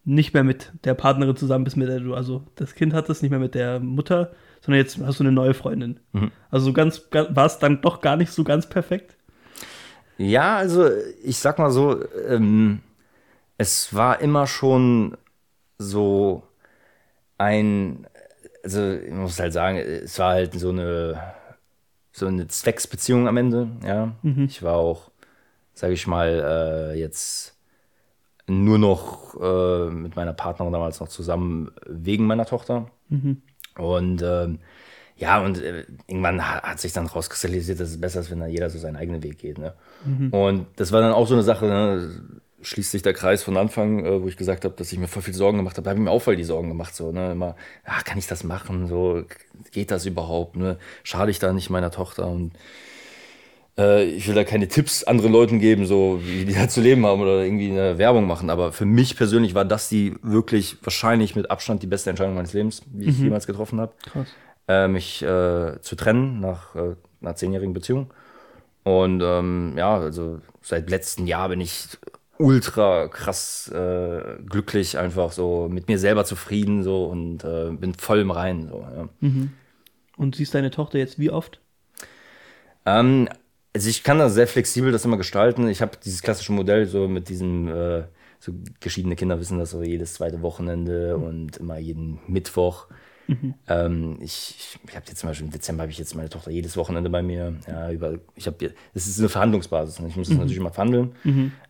nicht 0.04 0.32
mehr 0.34 0.44
mit 0.44 0.72
der 0.84 0.94
Partnerin 0.94 1.36
zusammen 1.36 1.64
bist, 1.64 1.76
mit 1.76 1.88
der 1.88 2.00
du 2.00 2.14
also 2.14 2.42
das 2.56 2.74
Kind 2.74 2.94
hattest, 2.94 3.22
nicht 3.22 3.30
mehr 3.30 3.38
mit 3.38 3.54
der 3.54 3.78
Mutter, 3.80 4.32
sondern 4.62 4.80
jetzt 4.80 4.98
hast 4.98 5.20
du 5.20 5.24
eine 5.24 5.32
neue 5.32 5.54
Freundin. 5.54 6.00
Also 6.50 6.66
so 6.66 6.72
ganz, 6.72 7.02
war 7.12 7.46
es 7.46 7.58
dann 7.58 7.80
doch 7.82 8.00
gar 8.00 8.16
nicht 8.16 8.32
so 8.32 8.42
ganz 8.44 8.66
perfekt. 8.68 9.16
Ja, 10.18 10.56
also 10.56 10.88
ich 11.22 11.36
sag 11.38 11.58
mal 11.58 11.70
so, 11.70 12.02
ähm, 12.28 12.80
es 13.60 13.94
war 13.94 14.20
immer 14.20 14.46
schon 14.46 15.16
so 15.78 16.42
ein, 17.36 18.06
also 18.64 18.92
ich 18.94 19.12
muss 19.12 19.38
halt 19.38 19.52
sagen, 19.52 19.76
es 19.76 20.18
war 20.18 20.32
halt 20.32 20.58
so 20.58 20.70
eine, 20.70 21.20
so 22.12 22.26
eine 22.26 22.48
Zwecksbeziehung 22.48 23.28
am 23.28 23.36
Ende, 23.36 23.68
ja. 23.84 24.12
Ich 24.46 24.62
war 24.62 24.76
auch, 24.76 25.10
sage 25.74 25.92
ich 25.92 26.06
mal, 26.06 26.92
äh, 26.94 26.98
jetzt 26.98 27.54
nur 28.46 28.78
noch 28.78 29.38
äh, 29.40 29.90
mit 29.90 30.16
meiner 30.16 30.32
Partnerin 30.32 30.72
damals 30.72 31.00
noch 31.00 31.08
zusammen 31.08 31.70
wegen 31.86 32.26
meiner 32.26 32.46
Tochter. 32.46 32.86
Und 33.76 34.22
ähm, 34.22 34.58
ja, 35.16 35.38
und 35.44 35.60
äh, 35.62 35.84
irgendwann 36.08 36.40
ha- 36.46 36.62
hat 36.62 36.80
sich 36.80 36.92
dann 36.94 37.06
rauskristallisiert, 37.06 37.78
dass 37.78 37.90
es 37.90 38.00
besser 38.00 38.20
ist, 38.20 38.30
wenn 38.30 38.40
da 38.40 38.46
jeder 38.46 38.70
so 38.70 38.78
seinen 38.78 38.96
eigenen 38.96 39.22
Weg 39.22 39.38
geht. 39.38 39.58
Ne? 39.58 39.74
Und 40.32 40.66
das 40.76 40.92
war 40.92 41.00
dann 41.02 41.12
auch 41.12 41.26
so 41.28 41.34
eine 41.34 41.42
Sache, 41.42 41.66
ne? 41.66 42.20
Schließt 42.62 42.90
sich 42.90 43.02
der 43.02 43.12
Kreis 43.14 43.42
von 43.42 43.56
Anfang, 43.56 44.04
äh, 44.04 44.22
wo 44.22 44.28
ich 44.28 44.36
gesagt 44.36 44.64
habe, 44.64 44.74
dass 44.76 44.92
ich 44.92 44.98
mir 44.98 45.08
voll 45.08 45.22
viel 45.22 45.34
Sorgen 45.34 45.58
gemacht 45.58 45.76
habe. 45.76 45.84
Da 45.84 45.90
habe 45.90 46.00
ich 46.00 46.04
mir 46.04 46.10
auch 46.10 46.22
voll 46.22 46.36
die 46.36 46.44
Sorgen 46.44 46.68
gemacht. 46.68 46.94
So, 46.94 47.12
ne? 47.12 47.32
Immer, 47.32 47.56
ja, 47.86 48.00
kann 48.04 48.18
ich 48.18 48.26
das 48.26 48.44
machen? 48.44 48.86
So, 48.88 49.24
geht 49.72 49.90
das 49.90 50.06
überhaupt? 50.06 50.56
Ne? 50.56 50.78
Schade 51.02 51.30
ich 51.30 51.38
da 51.38 51.52
nicht 51.52 51.70
meiner 51.70 51.90
Tochter? 51.90 52.26
Und 52.26 52.52
äh, 53.78 54.04
ich 54.04 54.28
will 54.28 54.34
da 54.34 54.44
keine 54.44 54.68
Tipps 54.68 55.04
anderen 55.04 55.32
Leuten 55.32 55.58
geben, 55.58 55.86
so 55.86 56.20
wie 56.22 56.44
die 56.44 56.54
da 56.54 56.68
zu 56.68 56.80
leben 56.80 57.06
haben 57.06 57.20
oder 57.20 57.42
irgendwie 57.42 57.70
eine 57.70 57.98
Werbung 57.98 58.26
machen. 58.26 58.50
Aber 58.50 58.72
für 58.72 58.84
mich 58.84 59.16
persönlich 59.16 59.54
war 59.54 59.64
das 59.64 59.88
die 59.88 60.14
wirklich 60.22 60.76
wahrscheinlich 60.82 61.36
mit 61.36 61.50
Abstand 61.50 61.82
die 61.82 61.86
beste 61.86 62.10
Entscheidung 62.10 62.34
meines 62.34 62.52
Lebens, 62.52 62.82
die 62.86 63.08
ich 63.08 63.18
jemals 63.18 63.46
getroffen 63.46 63.80
habe 63.80 63.92
Krass. 64.12 64.28
äh, 64.68 64.88
mich 64.88 65.22
äh, 65.22 65.80
zu 65.80 65.96
trennen 65.96 66.40
nach 66.40 66.74
äh, 66.74 66.94
einer 67.22 67.36
zehnjährigen 67.36 67.72
Beziehung. 67.74 68.12
Und 68.82 69.22
ähm, 69.22 69.74
ja, 69.76 69.98
also 69.98 70.40
seit 70.62 70.90
letztem 70.90 71.26
Jahr 71.26 71.48
bin 71.48 71.60
ich 71.60 71.88
ultra 72.40 73.08
krass 73.08 73.68
äh, 73.68 74.38
glücklich, 74.44 74.98
einfach 74.98 75.32
so 75.32 75.68
mit 75.70 75.88
mir 75.88 75.98
selber 75.98 76.24
zufrieden 76.24 76.82
so 76.82 77.04
und 77.04 77.44
äh, 77.44 77.70
bin 77.70 77.94
voll 77.94 78.20
im 78.20 78.30
Reinen. 78.30 78.68
So, 78.68 78.80
ja. 78.80 79.08
Und 80.16 80.36
siehst 80.36 80.54
deine 80.54 80.70
Tochter 80.70 80.98
jetzt 80.98 81.18
wie 81.18 81.30
oft? 81.30 81.60
Ähm, 82.86 83.28
also 83.74 83.88
ich 83.88 84.02
kann 84.02 84.18
da 84.18 84.28
sehr 84.28 84.46
flexibel 84.46 84.90
das 84.90 85.04
immer 85.04 85.16
gestalten. 85.16 85.68
Ich 85.68 85.82
habe 85.82 85.92
dieses 86.02 86.22
klassische 86.22 86.52
Modell 86.52 86.86
so 86.86 87.08
mit 87.08 87.28
diesem, 87.28 87.68
äh, 87.68 88.04
so 88.38 88.52
geschiedene 88.80 89.16
Kinder 89.16 89.38
wissen 89.38 89.58
das 89.58 89.70
so 89.70 89.82
jedes 89.82 90.14
zweite 90.14 90.42
Wochenende 90.42 91.16
und 91.16 91.58
immer 91.58 91.78
jeden 91.78 92.18
Mittwoch. 92.26 92.86
Ähm, 93.68 94.18
ich 94.20 94.78
ich, 94.86 94.96
habe 94.96 95.06
jetzt 95.08 95.18
zum 95.18 95.28
Beispiel 95.28 95.46
im 95.46 95.52
Dezember 95.52 95.82
habe 95.82 95.92
ich 95.92 95.98
jetzt 95.98 96.14
meine 96.14 96.28
Tochter 96.28 96.50
jedes 96.50 96.76
Wochenende 96.76 97.10
bei 97.10 97.22
mir. 97.22 97.54
Ja, 97.66 97.90
über, 97.90 98.18
ich 98.34 98.46
habe, 98.46 98.72
das 98.94 99.06
ist 99.06 99.18
eine 99.18 99.28
Verhandlungsbasis. 99.28 100.00
Ne? 100.00 100.08
Ich 100.08 100.16
muss 100.16 100.28
das 100.28 100.36
natürlich 100.36 100.58
immer 100.58 100.72
verhandeln. 100.72 101.14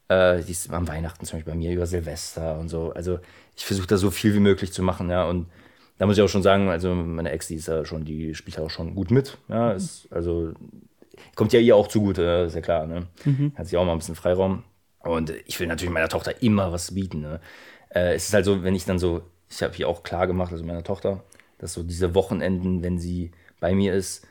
Äh, 0.09 0.43
die 0.43 0.53
ist 0.53 0.73
am 0.73 0.89
Weihnachten 0.89 1.25
zum 1.25 1.39
Beispiel 1.39 1.53
bei 1.53 1.59
mir 1.59 1.73
über 1.73 1.87
Silvester 1.87 2.59
und 2.59 2.69
so. 2.69 2.93
Also 2.93 3.19
ich 3.57 3.65
versuche 3.65 3.87
da 3.87 3.97
so 3.97 4.11
viel 4.11 4.35
wie 4.35 4.41
möglich 4.41 4.73
zu 4.73 4.83
machen. 4.83 5.11
Ja, 5.11 5.25
und 5.25 5.47
da 5.99 6.07
muss 6.07 6.17
ich 6.17 6.23
auch 6.23 6.29
schon 6.29 6.43
sagen, 6.43 6.69
also 6.69 6.95
meine 6.95 7.31
Ex, 7.31 7.49
die 7.49 7.57
ist 7.57 7.69
ja 7.69 7.85
schon, 7.85 8.05
die 8.05 8.35
spielt 8.35 8.57
ja 8.57 8.63
auch 8.63 8.71
schon 8.71 8.95
gut 8.95 9.11
mit. 9.11 9.37
Ja, 9.49 9.73
ist, 9.73 10.09
also 10.11 10.55
kommt 11.35 11.53
ja 11.53 11.61
ihr 11.61 11.77
auch 11.77 11.89
zugute, 11.89 12.45
ist 12.47 12.55
ja 12.55 12.63
klar. 12.63 12.87
Ne? 12.87 13.07
Hat 13.55 13.67
sie 13.67 13.77
auch 13.77 13.85
mal 13.85 13.93
ein 13.93 13.99
bisschen 13.99 14.15
Freiraum. 14.15 14.65
Und 15.01 15.33
ich 15.47 15.59
will 15.61 15.67
natürlich 15.67 15.93
meiner 15.93 16.09
Tochter 16.09 16.43
immer 16.43 16.73
was 16.73 16.95
bieten. 16.95 17.21
Ne? 17.21 17.41
Äh, 17.91 18.15
es 18.15 18.29
ist 18.29 18.35
halt 18.35 18.45
so, 18.45 18.63
wenn 18.63 18.75
ich 18.75 18.85
dann 18.85 18.99
so, 18.99 19.23
ich 19.49 19.63
habe 19.63 19.75
hier 19.75 19.89
auch 19.89 20.03
klar 20.03 20.27
gemacht, 20.27 20.53
also 20.53 20.65
meiner 20.65 20.85
Tochter, 20.85 21.23
dass 21.61 21.75
so 21.75 21.83
diese 21.83 22.15
Wochenenden, 22.15 22.83
wenn 22.83 22.99
sie 22.99 23.33
bei 23.61 23.75
mir 23.75 23.95
ist, 23.95 24.27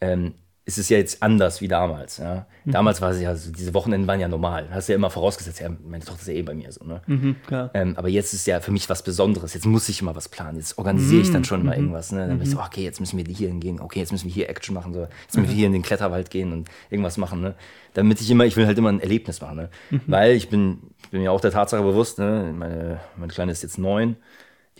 ähm, 0.00 0.34
ist 0.66 0.78
es 0.78 0.88
ja 0.88 0.98
jetzt 0.98 1.20
anders 1.20 1.60
wie 1.60 1.66
damals. 1.66 2.18
Ja? 2.18 2.46
Damals 2.64 3.00
war 3.00 3.10
es 3.10 3.20
ja, 3.20 3.34
so, 3.34 3.50
diese 3.50 3.74
Wochenenden 3.74 4.06
waren 4.06 4.20
ja 4.20 4.28
normal. 4.28 4.68
Hast 4.70 4.88
ja 4.88 4.94
immer 4.94 5.10
vorausgesetzt, 5.10 5.58
ja, 5.58 5.68
meine 5.84 6.04
Tochter 6.04 6.20
ist 6.20 6.28
ja 6.28 6.34
eh 6.34 6.42
bei 6.42 6.54
mir 6.54 6.70
so. 6.70 6.84
Ne? 6.84 7.00
klar. 7.46 7.70
Ähm, 7.74 7.94
aber 7.96 8.08
jetzt 8.08 8.34
ist 8.34 8.46
ja 8.46 8.60
für 8.60 8.70
mich 8.70 8.88
was 8.88 9.02
Besonderes. 9.02 9.52
Jetzt 9.54 9.66
muss 9.66 9.88
ich 9.88 10.00
immer 10.00 10.14
was 10.14 10.28
planen. 10.28 10.58
Jetzt 10.58 10.78
organisiere 10.78 11.22
ich 11.22 11.32
dann 11.32 11.44
schon 11.44 11.64
mal 11.64 11.74
irgendwas. 11.74 12.12
Ne? 12.12 12.20
Dann 12.28 12.38
bin 12.38 12.42
ich 12.42 12.50
so, 12.50 12.60
okay, 12.60 12.84
jetzt 12.84 13.00
müssen 13.00 13.18
wir 13.18 13.24
hier 13.24 13.48
hingehen. 13.48 13.80
Okay, 13.80 13.98
jetzt 13.98 14.12
müssen 14.12 14.26
wir 14.26 14.32
hier 14.32 14.48
Action 14.48 14.74
machen. 14.74 14.94
So. 14.94 15.00
Jetzt 15.00 15.36
müssen 15.36 15.48
wir 15.48 15.56
hier 15.56 15.66
in 15.66 15.72
den 15.72 15.82
Kletterwald 15.82 16.30
gehen 16.30 16.52
und 16.52 16.68
irgendwas 16.88 17.16
machen. 17.16 17.40
Ne? 17.40 17.54
Damit 17.94 18.20
ich 18.20 18.30
immer, 18.30 18.44
ich 18.44 18.56
will 18.56 18.66
halt 18.66 18.78
immer 18.78 18.92
ein 18.92 19.00
Erlebnis 19.00 19.40
machen. 19.40 19.56
Ne? 19.56 19.70
Weil 20.06 20.36
ich 20.36 20.50
bin, 20.50 20.78
ich 21.02 21.10
bin 21.10 21.22
mir 21.22 21.32
auch 21.32 21.40
der 21.40 21.50
Tatsache 21.50 21.82
bewusst, 21.82 22.20
ne? 22.20 22.54
meine, 22.56 23.00
meine 23.16 23.32
Kleine 23.32 23.50
ist 23.50 23.62
jetzt 23.62 23.78
neun. 23.78 24.16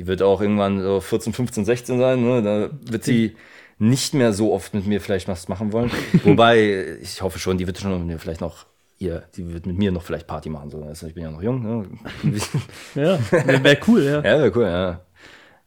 Die 0.00 0.06
wird 0.06 0.22
auch 0.22 0.40
irgendwann 0.40 0.80
so 0.80 0.98
14, 0.98 1.34
15, 1.34 1.66
16 1.66 1.98
sein. 1.98 2.22
Ne? 2.22 2.42
Da 2.42 2.70
wird 2.90 3.04
sie 3.04 3.36
nicht 3.78 4.14
mehr 4.14 4.32
so 4.32 4.54
oft 4.54 4.72
mit 4.72 4.86
mir 4.86 4.98
vielleicht 4.98 5.28
was 5.28 5.46
machen 5.48 5.74
wollen. 5.74 5.90
Wobei, 6.24 6.96
ich 7.02 7.20
hoffe 7.20 7.38
schon, 7.38 7.58
die 7.58 7.66
wird 7.66 7.78
schon 7.78 7.98
mit 7.98 8.06
mir 8.06 8.18
vielleicht 8.18 8.40
noch 8.40 8.64
ihr, 8.96 9.24
die 9.36 9.52
wird 9.52 9.66
mit 9.66 9.76
mir 9.76 9.92
noch 9.92 10.02
vielleicht 10.02 10.26
Party 10.26 10.48
machen. 10.48 10.70
So. 10.70 10.82
Also 10.82 11.06
ich 11.06 11.12
bin 11.12 11.24
ja 11.24 11.30
noch 11.30 11.42
jung. 11.42 11.62
Ne? 11.62 11.86
Ja, 12.94 13.18
wäre 13.30 13.62
wär 13.62 13.78
cool, 13.88 14.02
ja. 14.02 14.16
Ja, 14.16 14.38
wäre 14.38 14.52
cool, 14.56 14.64
ja. 14.64 15.00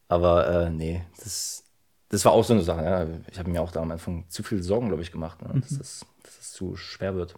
Aber 0.07 0.65
äh, 0.65 0.69
nee, 0.71 1.03
das, 1.19 1.63
das 2.09 2.25
war 2.25 2.31
auch 2.31 2.43
so 2.43 2.53
eine 2.53 2.63
Sache. 2.63 2.83
Ja. 2.83 3.07
Ich 3.31 3.37
habe 3.37 3.51
mir 3.51 3.61
auch 3.61 3.71
da 3.71 3.81
am 3.81 3.91
Anfang 3.91 4.25
zu 4.29 4.41
viel 4.41 4.63
Sorgen, 4.63 4.87
glaube 4.87 5.03
ich, 5.03 5.11
gemacht, 5.11 5.43
ne? 5.43 5.61
dass, 5.61 5.77
das, 5.77 6.05
dass 6.23 6.37
das 6.37 6.51
zu 6.53 6.75
schwer 6.75 7.13
wird. 7.13 7.35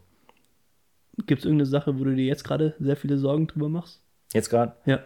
Gibt 1.25 1.39
es 1.39 1.45
irgendeine 1.45 1.65
Sache, 1.65 1.99
wo 1.99 2.05
du 2.05 2.15
dir 2.15 2.25
jetzt 2.25 2.45
gerade 2.45 2.73
sehr 2.79 2.95
viele 2.95 3.17
Sorgen 3.17 3.47
drüber 3.47 3.67
machst? 3.67 4.01
Jetzt 4.31 4.49
gerade? 4.49 4.77
Ja. 4.85 5.01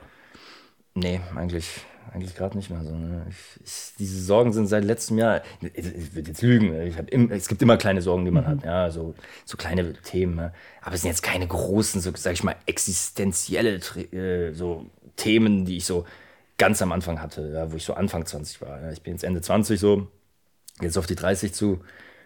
Nee, 1.00 1.22
eigentlich, 1.36 1.70
eigentlich 2.14 2.36
gerade 2.36 2.58
nicht 2.58 2.70
mehr 2.70 2.84
so. 2.84 2.92
Ne? 2.92 3.26
Ich, 3.30 3.62
ich, 3.64 3.94
diese 3.98 4.22
Sorgen 4.22 4.52
sind 4.52 4.68
seit 4.68 4.84
letztem 4.84 5.18
Jahr, 5.18 5.42
ich, 5.62 5.86
ich 5.86 6.16
würde 6.16 6.30
jetzt 6.30 6.42
lügen, 6.42 6.72
ne? 6.72 6.88
ich 6.88 6.98
hab 6.98 7.10
im, 7.10 7.32
es 7.32 7.48
gibt 7.48 7.62
immer 7.62 7.78
kleine 7.78 8.02
Sorgen, 8.02 8.26
die 8.26 8.32
man 8.32 8.46
hat, 8.46 8.64
ja, 8.66 8.92
so, 8.92 9.16
so 9.46 9.56
kleine 9.56 9.94
Themen, 9.94 10.36
ne? 10.36 10.54
aber 10.82 10.96
es 10.96 11.02
sind 11.02 11.10
jetzt 11.10 11.24
keine 11.24 11.48
großen, 11.48 12.02
so 12.02 12.12
sag 12.16 12.34
ich 12.34 12.44
mal, 12.44 12.56
existenzielle 12.66 13.80
äh, 14.12 14.54
so 14.54 14.88
Themen, 15.16 15.64
die 15.66 15.78
ich 15.78 15.86
so 15.86 16.06
ganz 16.58 16.82
am 16.82 16.92
Anfang 16.92 17.22
hatte, 17.22 17.50
ja, 17.54 17.72
wo 17.72 17.78
ich 17.78 17.86
so 17.86 17.94
Anfang 17.94 18.26
20 18.26 18.62
war. 18.62 18.82
Ja? 18.82 18.92
Ich 18.92 19.02
bin 19.02 19.14
jetzt 19.14 19.24
Ende 19.24 19.42
20 19.42 19.80
so, 19.80 20.08
jetzt 20.82 20.98
auf 20.98 21.06
die 21.06 21.16
30 21.16 21.54
zu, 21.54 21.80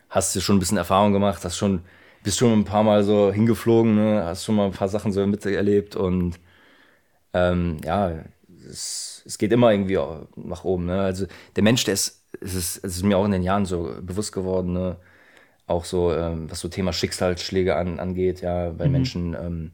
hast 0.09 0.35
du 0.35 0.41
schon 0.41 0.55
ein 0.55 0.59
bisschen 0.59 0.77
Erfahrung 0.77 1.13
gemacht, 1.13 1.45
hast 1.45 1.57
schon, 1.57 1.81
bist 2.23 2.39
schon 2.39 2.53
ein 2.53 2.65
paar 2.65 2.83
Mal 2.83 3.03
so 3.03 3.31
hingeflogen, 3.31 3.95
ne? 3.95 4.23
hast 4.25 4.45
schon 4.45 4.55
mal 4.55 4.65
ein 4.65 4.71
paar 4.71 4.89
Sachen 4.89 5.11
so 5.11 5.25
miterlebt 5.27 5.95
und 5.95 6.39
ähm, 7.33 7.77
ja, 7.83 8.23
es, 8.63 9.23
es 9.25 9.37
geht 9.37 9.51
immer 9.51 9.71
irgendwie 9.71 9.99
nach 10.35 10.63
oben. 10.63 10.85
Ne? 10.85 10.99
Also 10.99 11.25
der 11.55 11.63
Mensch, 11.63 11.83
der 11.83 11.93
ist, 11.93 12.25
es 12.41 12.55
ist, 12.55 12.77
es 12.83 12.97
ist 12.97 13.03
mir 13.03 13.17
auch 13.17 13.25
in 13.25 13.31
den 13.31 13.43
Jahren 13.43 13.65
so 13.65 13.95
bewusst 14.01 14.31
geworden, 14.31 14.73
ne? 14.73 14.97
auch 15.65 15.85
so, 15.85 16.13
ähm, 16.13 16.49
was 16.49 16.59
so 16.59 16.67
Thema 16.67 16.93
Schicksalsschläge 16.93 17.75
an, 17.75 17.99
angeht, 17.99 18.41
ja, 18.41 18.77
weil 18.77 18.89
Menschen 18.89 19.33
ähm, 19.33 19.71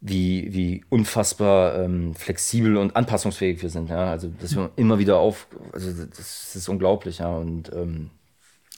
wie, 0.00 0.52
wie 0.52 0.84
unfassbar 0.88 1.78
ähm, 1.78 2.14
flexibel 2.14 2.76
und 2.76 2.96
anpassungsfähig 2.96 3.62
wir 3.62 3.70
sind, 3.70 3.88
ja. 3.88 4.10
Also 4.10 4.28
dass 4.40 4.56
wir 4.56 4.70
immer 4.76 4.98
wieder 4.98 5.18
auf, 5.18 5.46
also 5.72 5.90
das, 6.06 6.54
ist 6.56 6.68
unglaublich, 6.68 7.18
ja. 7.18 7.34
Und 7.34 7.72
ähm, 7.72 8.10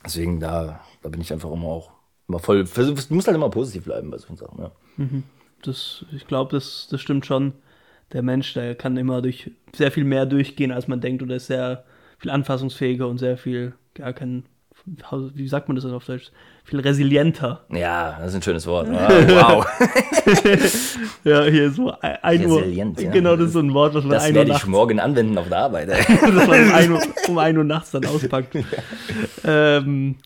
deswegen 0.05 0.39
da, 0.39 0.81
da 1.03 1.09
bin 1.09 1.21
ich 1.21 1.33
einfach 1.33 1.51
immer 1.51 1.69
auch 1.69 1.93
immer 2.29 2.39
voll. 2.39 2.65
Du 2.65 3.15
musst 3.15 3.27
halt 3.27 3.37
immer 3.37 3.51
positiv 3.51 3.85
bleiben 3.85 4.11
bei 4.11 4.19
solchen 4.19 4.37
Sachen, 4.37 4.59
ja. 4.59 4.73
Das, 5.63 6.05
ich 6.13 6.27
glaube, 6.27 6.51
das, 6.53 6.89
das 6.91 7.01
stimmt 7.01 7.25
schon. 7.25 7.55
Der 8.15 8.23
Mensch, 8.23 8.55
der 8.55 8.75
kann 8.75 8.97
immer 8.97 9.21
durch 9.21 9.51
sehr 9.75 9.91
viel 9.91 10.05
mehr 10.05 10.25
durchgehen, 10.25 10.73
als 10.73 10.89
man 10.89 11.01
denkt, 11.01 11.23
oder 11.23 11.37
ist 11.37 11.49
sehr 11.49 11.85
viel 12.19 12.31
anfassungsfähiger 12.31 13.09
und 13.09 13.19
sehr 13.19 13.37
viel, 13.37 13.75
ja, 13.99 14.13
kann, 14.13 14.45
wie 15.35 15.49
sagt 15.49 15.69
man 15.69 15.75
das 15.75 15.85
denn 15.85 15.93
auf 15.93 16.05
Deutsch? 16.05 16.31
Viel 16.65 16.81
resilienter. 16.81 17.65
Ja, 17.71 18.17
das 18.21 18.31
ist 18.31 18.37
ein 18.37 18.43
schönes 18.43 18.67
Wort. 18.67 18.89
Ah, 18.89 19.09
wow. 19.29 19.67
Ja, 21.25 21.43
hier 21.45 21.71
so 21.71 21.91
ein, 22.01 22.17
ein 22.23 22.47
Uhr. 22.47 22.65
Ja. 22.67 23.11
Genau, 23.11 23.37
das 23.37 23.49
ist 23.49 23.53
so 23.55 23.61
ein 23.61 23.75
Wort, 23.75 23.95
was 23.95 24.05
man 24.05 24.13
Das 24.13 24.25
werde 24.33 24.43
ich 24.43 24.49
nachts, 24.49 24.67
morgen 24.67 25.01
anwenden 25.01 25.37
auf 25.37 25.49
der 25.49 25.59
Arbeit. 25.59 25.89
das 26.09 26.21
man 26.21 26.67
um 26.67 26.73
ein 26.73 26.93
Uhr, 26.93 27.03
um 27.29 27.39
ein 27.39 27.59
Uhr 27.59 27.65
nachts 27.65 27.91
dann 27.91 28.07
auspackt. 28.07 28.57
Ähm, 29.47 30.17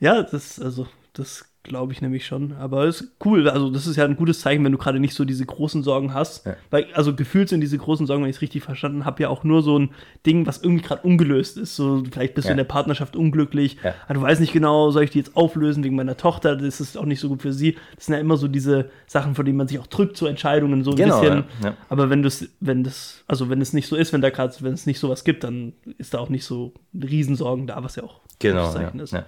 ja, 0.00 0.22
das, 0.22 0.60
also, 0.60 0.86
das 1.14 1.46
glaube 1.66 1.92
ich 1.92 2.00
nämlich 2.00 2.24
schon. 2.26 2.52
Aber 2.52 2.84
es 2.84 3.00
ist 3.02 3.12
cool. 3.24 3.48
Also, 3.48 3.70
das 3.70 3.86
ist 3.86 3.96
ja 3.96 4.04
ein 4.04 4.16
gutes 4.16 4.40
Zeichen, 4.40 4.64
wenn 4.64 4.72
du 4.72 4.78
gerade 4.78 4.98
nicht 5.00 5.14
so 5.14 5.24
diese 5.24 5.44
großen 5.44 5.82
Sorgen 5.82 6.14
hast. 6.14 6.46
Weil, 6.70 6.86
also, 6.94 7.14
gefühlt 7.14 7.48
sind 7.48 7.60
diese 7.60 7.76
großen 7.78 8.06
Sorgen, 8.06 8.22
wenn 8.22 8.30
ich 8.30 8.36
es 8.36 8.42
richtig 8.42 8.62
verstanden 8.62 9.04
habe, 9.04 9.22
ja 9.22 9.28
auch 9.28 9.44
nur 9.44 9.62
so 9.62 9.78
ein 9.78 9.90
Ding, 10.24 10.46
was 10.46 10.62
irgendwie 10.62 10.82
gerade 10.84 11.02
ungelöst 11.02 11.58
ist. 11.58 11.76
So, 11.76 12.02
vielleicht 12.10 12.34
bist 12.34 12.46
du 12.46 12.50
Ja. 12.50 12.52
in 12.52 12.56
der 12.58 12.64
Partnerschaft 12.64 13.16
unglücklich. 13.16 13.76
Ja. 13.84 13.94
Aber 14.06 14.14
du 14.14 14.22
weißt 14.22 14.40
nicht 14.40 14.52
genau, 14.52 14.90
soll 14.90 15.02
ich 15.04 15.10
die 15.10 15.18
jetzt 15.18 15.36
auflösen 15.36 15.84
wegen 15.84 15.96
meiner 15.96 16.16
Tochter? 16.16 16.56
Das 16.56 16.80
ist 16.80 16.96
auch 16.96 17.04
nicht 17.04 17.20
so 17.20 17.28
gut 17.28 17.42
für 17.42 17.52
sie. 17.52 17.76
Das 17.96 18.06
sind 18.06 18.14
ja 18.14 18.20
immer 18.20 18.36
so 18.36 18.48
diese 18.48 18.90
Sachen, 19.06 19.34
von 19.34 19.44
denen 19.44 19.58
man 19.58 19.68
sich 19.68 19.78
auch 19.78 19.86
drückt, 19.86 20.16
so 20.16 20.26
Entscheidungen, 20.26 20.84
so 20.84 20.90
ein 20.92 20.96
Genau, 20.96 21.20
bisschen. 21.20 21.44
ja, 21.62 21.68
ja. 21.70 21.74
Aber 21.88 22.10
wenn 22.10 22.22
das, 22.22 22.46
wenn 22.60 22.84
das, 22.84 23.22
also 23.26 23.50
wenn 23.50 23.60
es 23.60 23.72
nicht 23.72 23.88
so 23.88 23.96
ist, 23.96 24.12
wenn 24.12 24.20
da 24.22 24.30
gerade, 24.30 24.54
wenn 24.60 24.72
es 24.74 24.86
nicht 24.86 24.98
sowas 24.98 25.24
gibt, 25.24 25.44
dann 25.44 25.72
ist 25.98 26.14
da 26.14 26.18
auch 26.18 26.28
nicht 26.28 26.44
so 26.44 26.72
Riesensorgen 26.94 27.66
da, 27.66 27.82
was 27.82 27.96
ja 27.96 28.02
auch 28.04 28.16
ein 28.20 28.20
Genau. 28.38 28.64
Ja, 28.64 28.70
Zeichen 28.72 29.00
ist. 29.00 29.12
ja. 29.12 29.24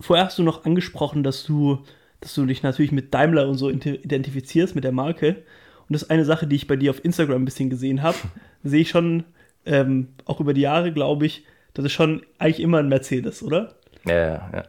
Vorher 0.00 0.26
hast 0.26 0.38
du 0.38 0.42
noch 0.42 0.64
angesprochen, 0.64 1.22
dass 1.22 1.44
du, 1.44 1.78
dass 2.20 2.34
du 2.34 2.44
dich 2.46 2.62
natürlich 2.62 2.92
mit 2.92 3.14
Daimler 3.14 3.48
und 3.48 3.56
so 3.56 3.68
ident- 3.68 4.04
identifizierst, 4.04 4.74
mit 4.74 4.84
der 4.84 4.92
Marke. 4.92 5.28
Und 5.88 5.92
das 5.94 6.02
ist 6.02 6.10
eine 6.10 6.24
Sache, 6.24 6.46
die 6.46 6.56
ich 6.56 6.66
bei 6.66 6.76
dir 6.76 6.90
auf 6.90 7.04
Instagram 7.04 7.42
ein 7.42 7.44
bisschen 7.46 7.70
gesehen 7.70 8.02
habe. 8.02 8.16
Sehe 8.64 8.82
ich 8.82 8.90
schon, 8.90 9.24
ähm, 9.64 10.08
auch 10.24 10.40
über 10.40 10.54
die 10.54 10.60
Jahre, 10.62 10.92
glaube 10.92 11.26
ich, 11.26 11.44
das 11.74 11.84
ist 11.84 11.92
schon 11.92 12.22
eigentlich 12.38 12.60
immer 12.60 12.78
ein 12.78 12.88
Mercedes, 12.88 13.42
oder? 13.42 13.74
Ja, 14.04 14.14
ja, 14.14 14.50
ja. 14.54 14.62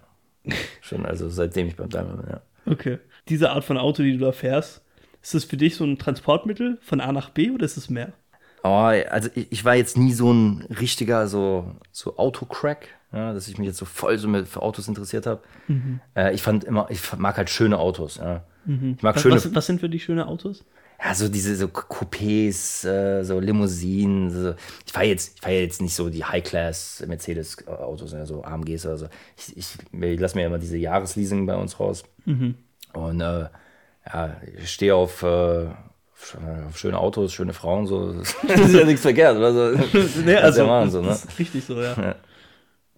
Schon, 0.81 1.05
also 1.05 1.29
seitdem 1.29 1.67
ich 1.67 1.75
beim 1.75 1.89
Daimler 1.89 2.17
bin, 2.17 2.29
ja. 2.29 2.41
Okay. 2.65 2.99
Diese 3.29 3.51
Art 3.51 3.65
von 3.65 3.77
Auto, 3.77 4.03
die 4.03 4.13
du 4.17 4.19
da 4.25 4.31
fährst, 4.31 4.81
ist 5.21 5.33
das 5.33 5.43
für 5.43 5.57
dich 5.57 5.75
so 5.75 5.83
ein 5.83 5.97
Transportmittel 5.97 6.77
von 6.81 7.01
A 7.01 7.11
nach 7.11 7.29
B 7.29 7.51
oder 7.51 7.65
ist 7.65 7.75
es 7.77 7.89
mehr? 7.89 8.13
Oh, 8.63 8.69
also 8.69 9.29
ich, 9.35 9.47
ich 9.51 9.65
war 9.65 9.75
jetzt 9.75 9.97
nie 9.97 10.13
so 10.13 10.31
ein 10.31 10.65
richtiger 10.79 11.27
so, 11.27 11.75
so 11.91 12.17
Autocrack, 12.17 12.89
ja, 13.17 13.33
dass 13.33 13.47
ich 13.47 13.57
mich 13.57 13.67
jetzt 13.67 13.77
so 13.77 13.85
voll 13.85 14.17
so 14.17 14.27
mit, 14.27 14.47
für 14.47 14.61
Autos 14.61 14.87
interessiert 14.87 15.25
habe. 15.25 15.41
Äh, 16.15 16.33
ich 16.33 16.41
fand 16.41 16.63
immer, 16.63 16.87
ich 16.89 17.01
mag 17.17 17.37
halt 17.37 17.49
schöne 17.49 17.77
Autos, 17.77 18.17
ja. 18.17 18.43
Ich 18.65 19.01
mag 19.01 19.15
Was, 19.15 19.21
schöne, 19.21 19.35
was, 19.35 19.55
was 19.55 19.65
sind 19.65 19.79
für 19.79 19.89
dich 19.89 20.03
schöne 20.03 20.27
Autos? 20.27 20.63
ja, 21.03 21.13
so 21.13 21.29
diese 21.29 21.55
so 21.55 21.67
Coupés, 21.67 22.87
äh, 22.87 23.23
so 23.23 23.39
Limousinen. 23.39 24.31
So. 24.31 24.55
Ich 24.85 24.91
fahre 24.91 25.05
jetzt, 25.05 25.35
ich 25.35 25.41
fahr 25.41 25.51
jetzt 25.51 25.81
nicht 25.81 25.93
so 25.93 26.09
die 26.09 26.25
High-Class 26.25 27.03
Mercedes-Autos, 27.07 28.13
ja, 28.13 28.25
so 28.25 28.43
AMGs 28.43 28.85
oder 28.85 28.97
so. 28.97 29.07
Ich, 29.37 29.57
ich, 29.57 29.67
ich 30.01 30.19
lasse 30.19 30.35
mir 30.37 30.47
immer 30.47 30.57
diese 30.57 30.77
Jahresleasing 30.77 31.45
bei 31.45 31.55
uns 31.55 31.79
raus. 31.79 32.03
Und 32.93 33.21
äh, 33.21 33.47
ja, 34.05 34.37
ich 34.57 34.71
stehe 34.71 34.95
auf, 34.95 35.21
äh, 35.21 35.67
auf 36.67 36.77
schöne 36.77 36.97
Autos, 36.97 37.31
schöne 37.31 37.53
Frauen, 37.53 37.85
so. 37.85 38.13
Das 38.47 38.59
ist 38.59 38.73
ja 38.73 38.85
nichts 38.85 39.01
verkehrt, 39.01 39.37
oder 39.37 39.53
so. 39.53 39.79
Nee, 40.25 40.35
Kannst 40.35 40.57
ja 40.57 40.65
machen, 40.65 40.89
so, 40.89 41.01
ne? 41.01 41.09
das 41.09 41.25
ist 41.25 41.39
richtig 41.39 41.63
so, 41.65 41.79
ja. 41.79 42.15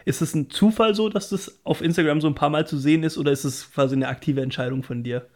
Ist 0.06 0.22
es 0.22 0.34
ein 0.34 0.50
Zufall 0.50 0.96
so, 0.96 1.10
dass 1.10 1.30
das 1.30 1.60
auf 1.64 1.82
Instagram 1.82 2.22
so 2.22 2.28
ein 2.28 2.36
paar 2.36 2.50
Mal 2.50 2.68
zu 2.68 2.78
sehen 2.78 3.04
ist 3.04 3.18
oder 3.18 3.32
ist 3.32 3.44
es 3.44 3.72
quasi 3.72 3.96
eine 3.96 4.08
aktive 4.08 4.42
Entscheidung 4.42 4.84
von 4.84 5.04
dir? 5.04 5.28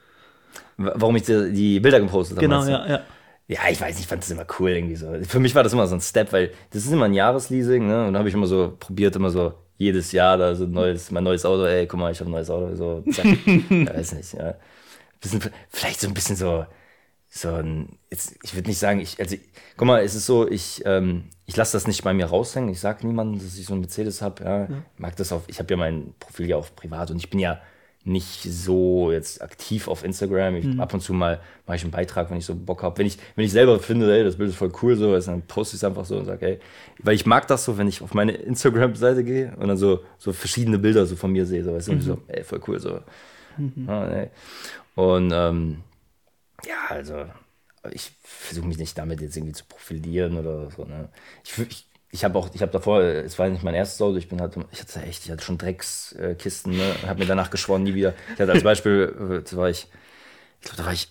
Warum 0.77 1.15
ich 1.15 1.23
die, 1.23 1.79
Bilder 1.79 1.99
gepostet 1.99 2.37
habe. 2.37 2.47
Genau, 2.47 2.65
ja, 2.65 2.87
ja. 2.87 3.01
Ja, 3.47 3.59
ich 3.69 3.79
weiß 3.79 3.95
nicht, 3.95 4.05
ich 4.05 4.07
fand 4.07 4.23
das 4.23 4.31
immer 4.31 4.45
cool 4.59 4.71
irgendwie 4.71 4.95
so. 4.95 5.13
Für 5.27 5.39
mich 5.39 5.53
war 5.53 5.63
das 5.63 5.73
immer 5.73 5.85
so 5.85 5.95
ein 5.95 6.01
Step, 6.01 6.31
weil 6.31 6.51
das 6.71 6.85
ist 6.85 6.91
immer 6.91 7.05
ein 7.05 7.13
Jahresleasing, 7.13 7.85
ne? 7.85 7.99
Und 7.99 8.13
dann 8.13 8.17
habe 8.17 8.29
ich 8.29 8.35
immer 8.35 8.47
so 8.47 8.77
probiert, 8.79 9.15
immer 9.17 9.29
so 9.29 9.53
jedes 9.77 10.13
Jahr 10.13 10.37
da 10.37 10.55
so 10.55 10.63
ein 10.63 10.71
neues, 10.71 11.11
mein 11.11 11.25
neues 11.25 11.45
Auto, 11.45 11.65
ey, 11.65 11.85
guck 11.85 11.99
mal, 11.99 12.11
ich 12.11 12.19
habe 12.19 12.29
ein 12.29 12.33
neues 12.33 12.49
Auto, 12.49 12.73
so, 12.75 13.03
zack. 13.11 13.25
ja, 13.45 13.93
weiß 13.95 14.13
nicht, 14.13 14.33
ja. 14.33 14.55
Bisschen, 15.19 15.41
vielleicht 15.69 15.99
so 15.99 16.07
ein 16.07 16.13
bisschen 16.13 16.37
so, 16.37 16.65
so 17.35 17.49
ein, 17.49 17.89
jetzt, 18.11 18.35
ich 18.43 18.53
würde 18.53 18.67
nicht 18.67 18.77
sagen, 18.77 18.99
ich, 18.99 19.19
also, 19.19 19.35
guck 19.75 19.87
mal, 19.87 20.03
es 20.03 20.13
ist 20.13 20.27
so, 20.27 20.47
ich, 20.47 20.83
ähm, 20.85 21.23
ich 21.47 21.55
lasse 21.55 21.73
das 21.73 21.87
nicht 21.87 22.03
bei 22.03 22.13
mir 22.13 22.27
raushängen. 22.27 22.69
Ich 22.69 22.79
sage 22.79 23.07
niemandem, 23.07 23.41
dass 23.41 23.57
ich 23.57 23.65
so 23.65 23.73
einen 23.73 23.81
Mercedes 23.81 24.21
habe. 24.21 24.43
Ja. 24.43 24.67
Mag 24.97 25.15
das 25.15 25.31
auf, 25.31 25.41
ich 25.47 25.57
habe 25.57 25.73
ja 25.73 25.77
mein 25.77 26.13
Profil 26.19 26.47
ja 26.47 26.57
auf 26.57 26.75
privat 26.75 27.09
und 27.09 27.17
ich 27.17 27.31
bin 27.31 27.39
ja 27.39 27.59
nicht 28.03 28.43
so 28.43 29.11
jetzt 29.11 29.41
aktiv 29.41 29.87
auf 29.87 30.03
Instagram. 30.03 30.57
Ich, 30.57 30.79
Ab 30.79 30.93
und 30.93 30.99
zu 30.99 31.13
mal 31.13 31.39
mache 31.65 31.77
ich 31.77 31.83
einen 31.83 31.91
Beitrag, 31.91 32.29
wenn 32.29 32.37
ich 32.37 32.45
so 32.45 32.53
Bock 32.53 32.83
habe. 32.83 32.99
Wenn 32.99 33.07
ich, 33.07 33.17
wenn 33.35 33.45
ich 33.45 33.51
selber 33.51 33.79
finde, 33.79 34.15
ey, 34.15 34.23
das 34.23 34.35
Bild 34.35 34.51
ist 34.51 34.57
voll 34.57 34.71
cool, 34.83 34.95
so, 34.95 35.17
dann 35.17 35.41
poste 35.41 35.75
ich 35.75 35.79
es 35.79 35.83
einfach 35.83 36.05
so 36.05 36.17
und 36.17 36.25
sage, 36.25 36.45
ey, 36.45 36.59
weil 36.99 37.15
ich 37.15 37.25
mag 37.25 37.47
das 37.47 37.65
so, 37.65 37.79
wenn 37.79 37.87
ich 37.87 38.03
auf 38.03 38.13
meine 38.13 38.33
Instagram-Seite 38.33 39.23
gehe 39.23 39.55
und 39.57 39.69
dann 39.69 39.77
so, 39.77 40.01
so 40.19 40.33
verschiedene 40.33 40.77
Bilder 40.77 41.07
so 41.07 41.15
von 41.15 41.31
mir 41.31 41.47
sehe, 41.47 41.63
so, 41.63 41.73
weißt 41.73 41.87
du, 41.87 42.01
so, 42.01 42.17
ey, 42.27 42.43
voll 42.43 42.61
cool, 42.67 42.79
so. 42.79 42.99
Ah, 43.87 44.07
ey. 44.07 44.29
Und 44.95 45.31
ähm, 45.33 45.77
ja, 46.65 46.87
also 46.89 47.25
ich 47.91 48.11
versuche 48.23 48.67
mich 48.67 48.77
nicht 48.77 48.97
damit 48.97 49.21
jetzt 49.21 49.35
irgendwie 49.35 49.53
zu 49.53 49.65
profilieren 49.65 50.37
oder 50.37 50.69
so. 50.71 50.85
Ne? 50.85 51.09
Ich, 51.43 51.57
ich, 51.59 51.89
ich 52.11 52.23
habe 52.23 52.37
auch, 52.37 52.49
ich 52.53 52.61
habe 52.61 52.71
davor, 52.71 53.01
es 53.01 53.37
war 53.39 53.49
nicht 53.49 53.63
mein 53.63 53.73
erstes 53.73 54.01
Auto, 54.01 54.17
ich 54.17 54.29
bin 54.29 54.39
halt, 54.39 54.55
ich 54.71 54.79
hatte 54.79 55.01
echt, 55.01 55.25
ich 55.25 55.31
hatte 55.31 55.43
schon 55.43 55.57
Dreckskisten, 55.57 56.77
ne? 56.77 56.95
habe 57.07 57.19
mir 57.19 57.25
danach 57.25 57.49
geschworen, 57.49 57.83
nie 57.83 57.95
wieder. 57.95 58.13
Ich 58.35 58.39
hatte 58.39 58.51
als 58.53 58.63
Beispiel, 58.63 59.41
äh, 59.43 59.49
da 59.49 59.57
war 59.57 59.69
ich, 59.69 59.87
ich 60.61 60.67
glaube, 60.67 60.77
da 60.77 60.85
war 60.85 60.93
ich 60.93 61.09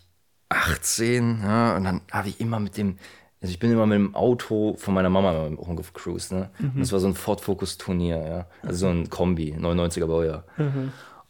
18, 0.49 1.41
ja, 1.43 1.77
und 1.77 1.85
dann 1.85 2.03
habe 2.11 2.29
ich 2.29 2.41
immer 2.41 2.61
mit 2.61 2.77
dem, 2.77 2.99
also 3.41 3.51
ich 3.53 3.59
bin 3.59 3.73
immer 3.73 3.87
mit 3.87 3.97
dem 3.97 4.15
Auto 4.15 4.75
von 4.77 4.95
meiner 4.95 5.11
Mama 5.11 5.47
rumgecruised, 5.49 6.33
ne? 6.33 6.51
Und 6.75 6.81
das 6.81 6.93
war 6.93 7.01
so 7.01 7.09
ein 7.09 7.15
Ford 7.15 7.41
Focus 7.41 7.77
Turnier, 7.79 8.19
ja. 8.25 8.47
Also 8.63 8.87
so 8.87 8.89
ein 8.89 9.11
Kombi, 9.11 9.55
99er 9.55 10.07
Baujahr. 10.07 10.45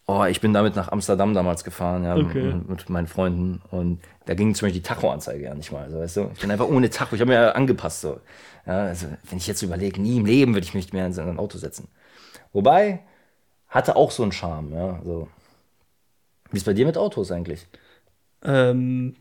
Oh, 0.06 0.24
ich 0.24 0.40
bin 0.40 0.52
damit 0.52 0.74
nach 0.74 0.90
Amsterdam 0.90 1.32
damals 1.32 1.62
gefahren, 1.62 2.04
ja, 2.04 2.16
Okay. 2.16 2.54
mit, 2.54 2.68
mit 2.68 2.90
meinen 2.90 3.06
Freunden. 3.06 3.62
Und 3.70 4.00
da 4.26 4.34
ging 4.34 4.54
zum 4.54 4.66
Beispiel 4.66 4.80
die 4.80 4.86
Tachoanzeige 4.86 5.44
ja 5.44 5.54
nicht 5.54 5.70
mal. 5.70 5.88
So, 5.90 5.98
weißt 5.98 6.16
du? 6.16 6.30
Ich 6.34 6.40
bin 6.40 6.50
einfach 6.50 6.68
ohne 6.68 6.90
Tacho. 6.90 7.14
Ich 7.14 7.20
habe 7.20 7.30
mir 7.30 7.40
ja 7.40 7.52
angepasst. 7.52 8.00
So. 8.00 8.20
Ja, 8.66 8.86
also, 8.86 9.06
wenn 9.28 9.38
ich 9.38 9.46
jetzt 9.46 9.62
überlege, 9.62 10.00
nie 10.00 10.18
im 10.18 10.26
Leben 10.26 10.54
würde 10.54 10.64
ich 10.64 10.74
mich 10.74 10.92
mehr 10.92 11.06
in 11.06 11.12
so 11.12 11.22
ein 11.22 11.38
Auto 11.38 11.56
setzen. 11.58 11.88
Wobei, 12.52 13.00
hatte 13.68 13.96
auch 13.96 14.10
so 14.10 14.22
einen 14.22 14.32
Charme. 14.32 14.72
Ja, 14.72 15.00
so. 15.04 15.28
Wie 16.50 16.56
ist 16.56 16.64
bei 16.64 16.74
dir 16.74 16.84
mit 16.84 16.98
Autos 16.98 17.30
eigentlich? 17.30 17.66
Ähm, 18.44 19.16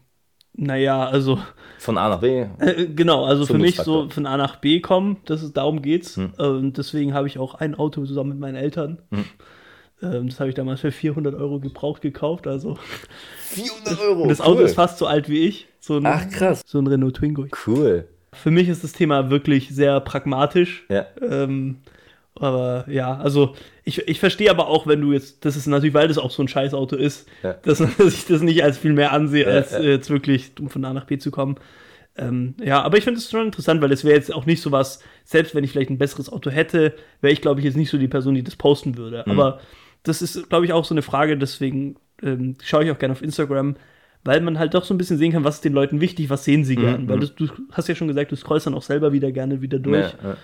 naja, 0.53 1.07
also 1.07 1.39
Von 1.77 1.97
A 1.97 2.09
nach 2.09 2.19
B? 2.19 2.45
Äh, 2.59 2.87
genau, 2.87 3.23
also 3.23 3.45
für 3.45 3.57
mich 3.57 3.77
so 3.77 4.09
von 4.09 4.25
A 4.25 4.35
nach 4.35 4.57
B 4.57 4.81
kommen, 4.81 5.17
das 5.25 5.43
ist, 5.43 5.55
darum 5.55 5.81
geht's. 5.81 6.17
Hm. 6.17 6.33
Und 6.37 6.77
deswegen 6.77 7.13
habe 7.13 7.27
ich 7.27 7.39
auch 7.39 7.55
ein 7.55 7.75
Auto 7.75 8.03
zusammen 8.05 8.31
mit 8.31 8.39
meinen 8.39 8.55
Eltern. 8.55 9.01
Ähm, 9.11 9.25
das 10.01 10.39
habe 10.39 10.49
ich 10.49 10.55
damals 10.55 10.81
für 10.81 10.91
400 10.91 11.35
Euro 11.35 11.59
gebraucht 11.59 12.01
gekauft. 12.01 12.47
Also 12.47 12.77
400 13.39 13.99
Euro. 14.01 14.21
und 14.23 14.29
das 14.29 14.41
Auto 14.41 14.61
ist 14.61 14.75
fast 14.75 14.97
so 14.97 15.05
alt 15.07 15.29
wie 15.29 15.39
ich. 15.47 15.67
So 15.79 15.97
ein, 15.97 16.05
Ach, 16.05 16.27
krass. 16.29 16.61
So 16.65 16.79
ein 16.79 16.87
Renault 16.87 17.15
Twingo. 17.17 17.45
Cool. 17.65 18.07
Für 18.33 18.51
mich 18.51 18.69
ist 18.69 18.83
das 18.83 18.93
Thema 18.93 19.29
wirklich 19.29 19.69
sehr 19.69 19.99
pragmatisch. 19.99 20.85
Ja. 20.89 21.05
Ähm, 21.21 21.77
aber 22.35 22.85
ja, 22.87 23.17
also 23.17 23.55
ich, 23.83 24.07
ich 24.07 24.19
verstehe 24.19 24.49
aber 24.49 24.67
auch, 24.67 24.87
wenn 24.87 25.01
du 25.01 25.11
jetzt, 25.11 25.43
das 25.43 25.55
ist 25.57 25.67
natürlich, 25.67 25.93
weil 25.93 26.07
das 26.07 26.17
auch 26.17 26.31
so 26.31 26.41
ein 26.41 26.47
Scheißauto 26.47 26.95
ist, 26.95 27.27
Ja. 27.43 27.53
dass, 27.53 27.77
dass 27.97 28.13
ich 28.13 28.25
das 28.27 28.41
nicht 28.41 28.63
als 28.63 28.77
viel 28.77 28.93
mehr 28.93 29.11
ansehe, 29.11 29.43
Ja, 29.45 29.51
als 29.51 29.71
ja. 29.71 29.81
jetzt 29.81 30.09
wirklich, 30.09 30.51
um 30.59 30.69
von 30.69 30.85
A 30.85 30.93
nach 30.93 31.05
B 31.05 31.17
zu 31.17 31.29
kommen. 31.29 31.55
Ähm, 32.17 32.55
ja, 32.63 32.81
aber 32.81 32.97
ich 32.97 33.03
finde 33.03 33.19
es 33.19 33.29
schon 33.29 33.45
interessant, 33.45 33.81
weil 33.81 33.91
es 33.91 34.03
wäre 34.03 34.15
jetzt 34.15 34.33
auch 34.33 34.45
nicht 34.45 34.61
so 34.61 34.71
was, 34.71 35.01
selbst 35.23 35.55
wenn 35.55 35.63
ich 35.63 35.71
vielleicht 35.71 35.89
ein 35.89 35.97
besseres 35.97 36.31
Auto 36.31 36.49
hätte, 36.49 36.93
wäre 37.21 37.33
ich, 37.33 37.41
glaube 37.41 37.59
ich, 37.59 37.65
jetzt 37.65 37.77
nicht 37.77 37.89
so 37.89 37.97
die 37.97 38.07
Person, 38.09 38.35
die 38.35 38.43
das 38.43 38.55
posten 38.55 38.97
würde. 38.97 39.23
Mhm. 39.25 39.31
Aber 39.31 39.59
das 40.03 40.21
ist, 40.21 40.49
glaube 40.49 40.65
ich, 40.65 40.73
auch 40.73 40.85
so 40.85 40.93
eine 40.93 41.01
Frage, 41.01 41.37
deswegen 41.37 41.95
ähm, 42.23 42.55
schaue 42.63 42.83
ich 42.85 42.91
auch 42.91 42.99
gerne 42.99 43.11
auf 43.13 43.21
Instagram, 43.21 43.75
weil 44.23 44.41
man 44.41 44.59
halt 44.59 44.73
doch 44.73 44.83
so 44.85 44.93
ein 44.93 44.97
bisschen 44.97 45.17
sehen 45.17 45.31
kann, 45.31 45.43
was 45.43 45.55
ist 45.55 45.65
den 45.65 45.73
Leuten 45.73 46.01
wichtig, 46.01 46.29
was 46.29 46.43
sehen 46.43 46.63
sie 46.63 46.75
gern. 46.75 47.07
Weil 47.09 47.19
das, 47.19 47.33
du 47.35 47.47
hast 47.71 47.87
ja 47.87 47.95
schon 47.95 48.07
gesagt, 48.07 48.31
du 48.31 48.35
scrollst 48.35 48.67
dann 48.67 48.73
auch 48.75 48.83
selber 48.83 49.11
wieder 49.13 49.31
gerne 49.31 49.61
wieder 49.61 49.79
durch. 49.79 50.13
Ja, 50.23 50.29
ja. 50.29 50.37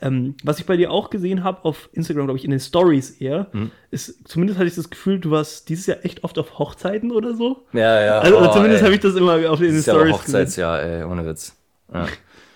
Ähm, 0.00 0.34
was 0.42 0.58
ich 0.58 0.66
bei 0.66 0.76
dir 0.76 0.90
auch 0.90 1.10
gesehen 1.10 1.44
habe 1.44 1.64
auf 1.64 1.88
Instagram, 1.92 2.26
glaube 2.26 2.38
ich, 2.38 2.44
in 2.44 2.50
den 2.50 2.58
Stories 2.60 3.10
eher, 3.20 3.46
Mhm. 3.52 3.70
ist, 3.90 4.26
zumindest 4.28 4.58
hatte 4.58 4.68
ich 4.68 4.74
das 4.74 4.90
Gefühl, 4.90 5.20
du 5.20 5.30
warst 5.30 5.68
dieses 5.68 5.86
Jahr 5.86 5.98
echt 6.04 6.24
oft 6.24 6.38
auf 6.38 6.58
Hochzeiten 6.58 7.12
oder 7.12 7.34
so. 7.34 7.66
Ja, 7.72 8.02
ja. 8.04 8.18
Also 8.18 8.38
oh, 8.40 8.48
zumindest 8.52 8.82
habe 8.82 8.94
ich 8.94 9.00
das 9.00 9.14
immer 9.14 9.34
auf 9.50 9.60
in 9.60 9.72
den 9.72 9.82
Stories 9.82 10.02
gesehen. 10.02 10.12
Hochzeitsjahr, 10.14 10.82
ey, 10.82 11.04
ohne 11.04 11.24
Witz. 11.24 11.56
Ja. 11.94 12.06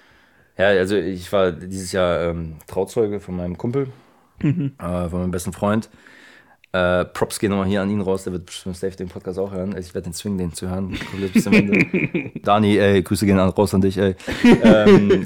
ja, 0.58 0.66
also 0.66 0.96
ich 0.96 1.30
war 1.32 1.52
dieses 1.52 1.92
Jahr 1.92 2.20
ähm, 2.30 2.56
Trauzeuge 2.66 3.20
von 3.20 3.36
meinem 3.36 3.56
Kumpel, 3.56 3.88
Mhm. 4.42 4.72
äh, 4.78 5.08
von 5.08 5.20
meinem 5.20 5.30
besten 5.30 5.52
Freund. 5.52 5.88
Äh, 6.72 7.04
Props 7.06 7.38
gehen 7.38 7.50
nochmal 7.50 7.66
hier 7.68 7.80
an 7.82 7.90
ihn 7.90 8.00
raus, 8.00 8.24
der 8.24 8.32
wird 8.34 8.46
bestimmt 8.46 8.76
safe 8.76 8.96
den 8.96 9.08
Podcast 9.08 9.38
auch 9.38 9.50
hören. 9.52 9.74
Also 9.74 9.88
ich 9.88 9.94
werde 9.94 10.06
den 10.10 10.12
zwingen, 10.12 10.38
den 10.38 10.52
zu 10.52 10.68
hören. 10.68 10.98
Komplett 11.10 11.32
bis 11.32 11.44
zum 11.44 11.52
Ende. 11.54 12.30
Dani, 12.42 12.76
ey, 12.76 13.02
Grüße 13.02 13.24
gehen 13.24 13.38
an, 13.38 13.48
raus 13.50 13.72
an 13.72 13.80
dich, 13.80 13.96
ey. 13.98 14.14
ähm, 14.62 15.24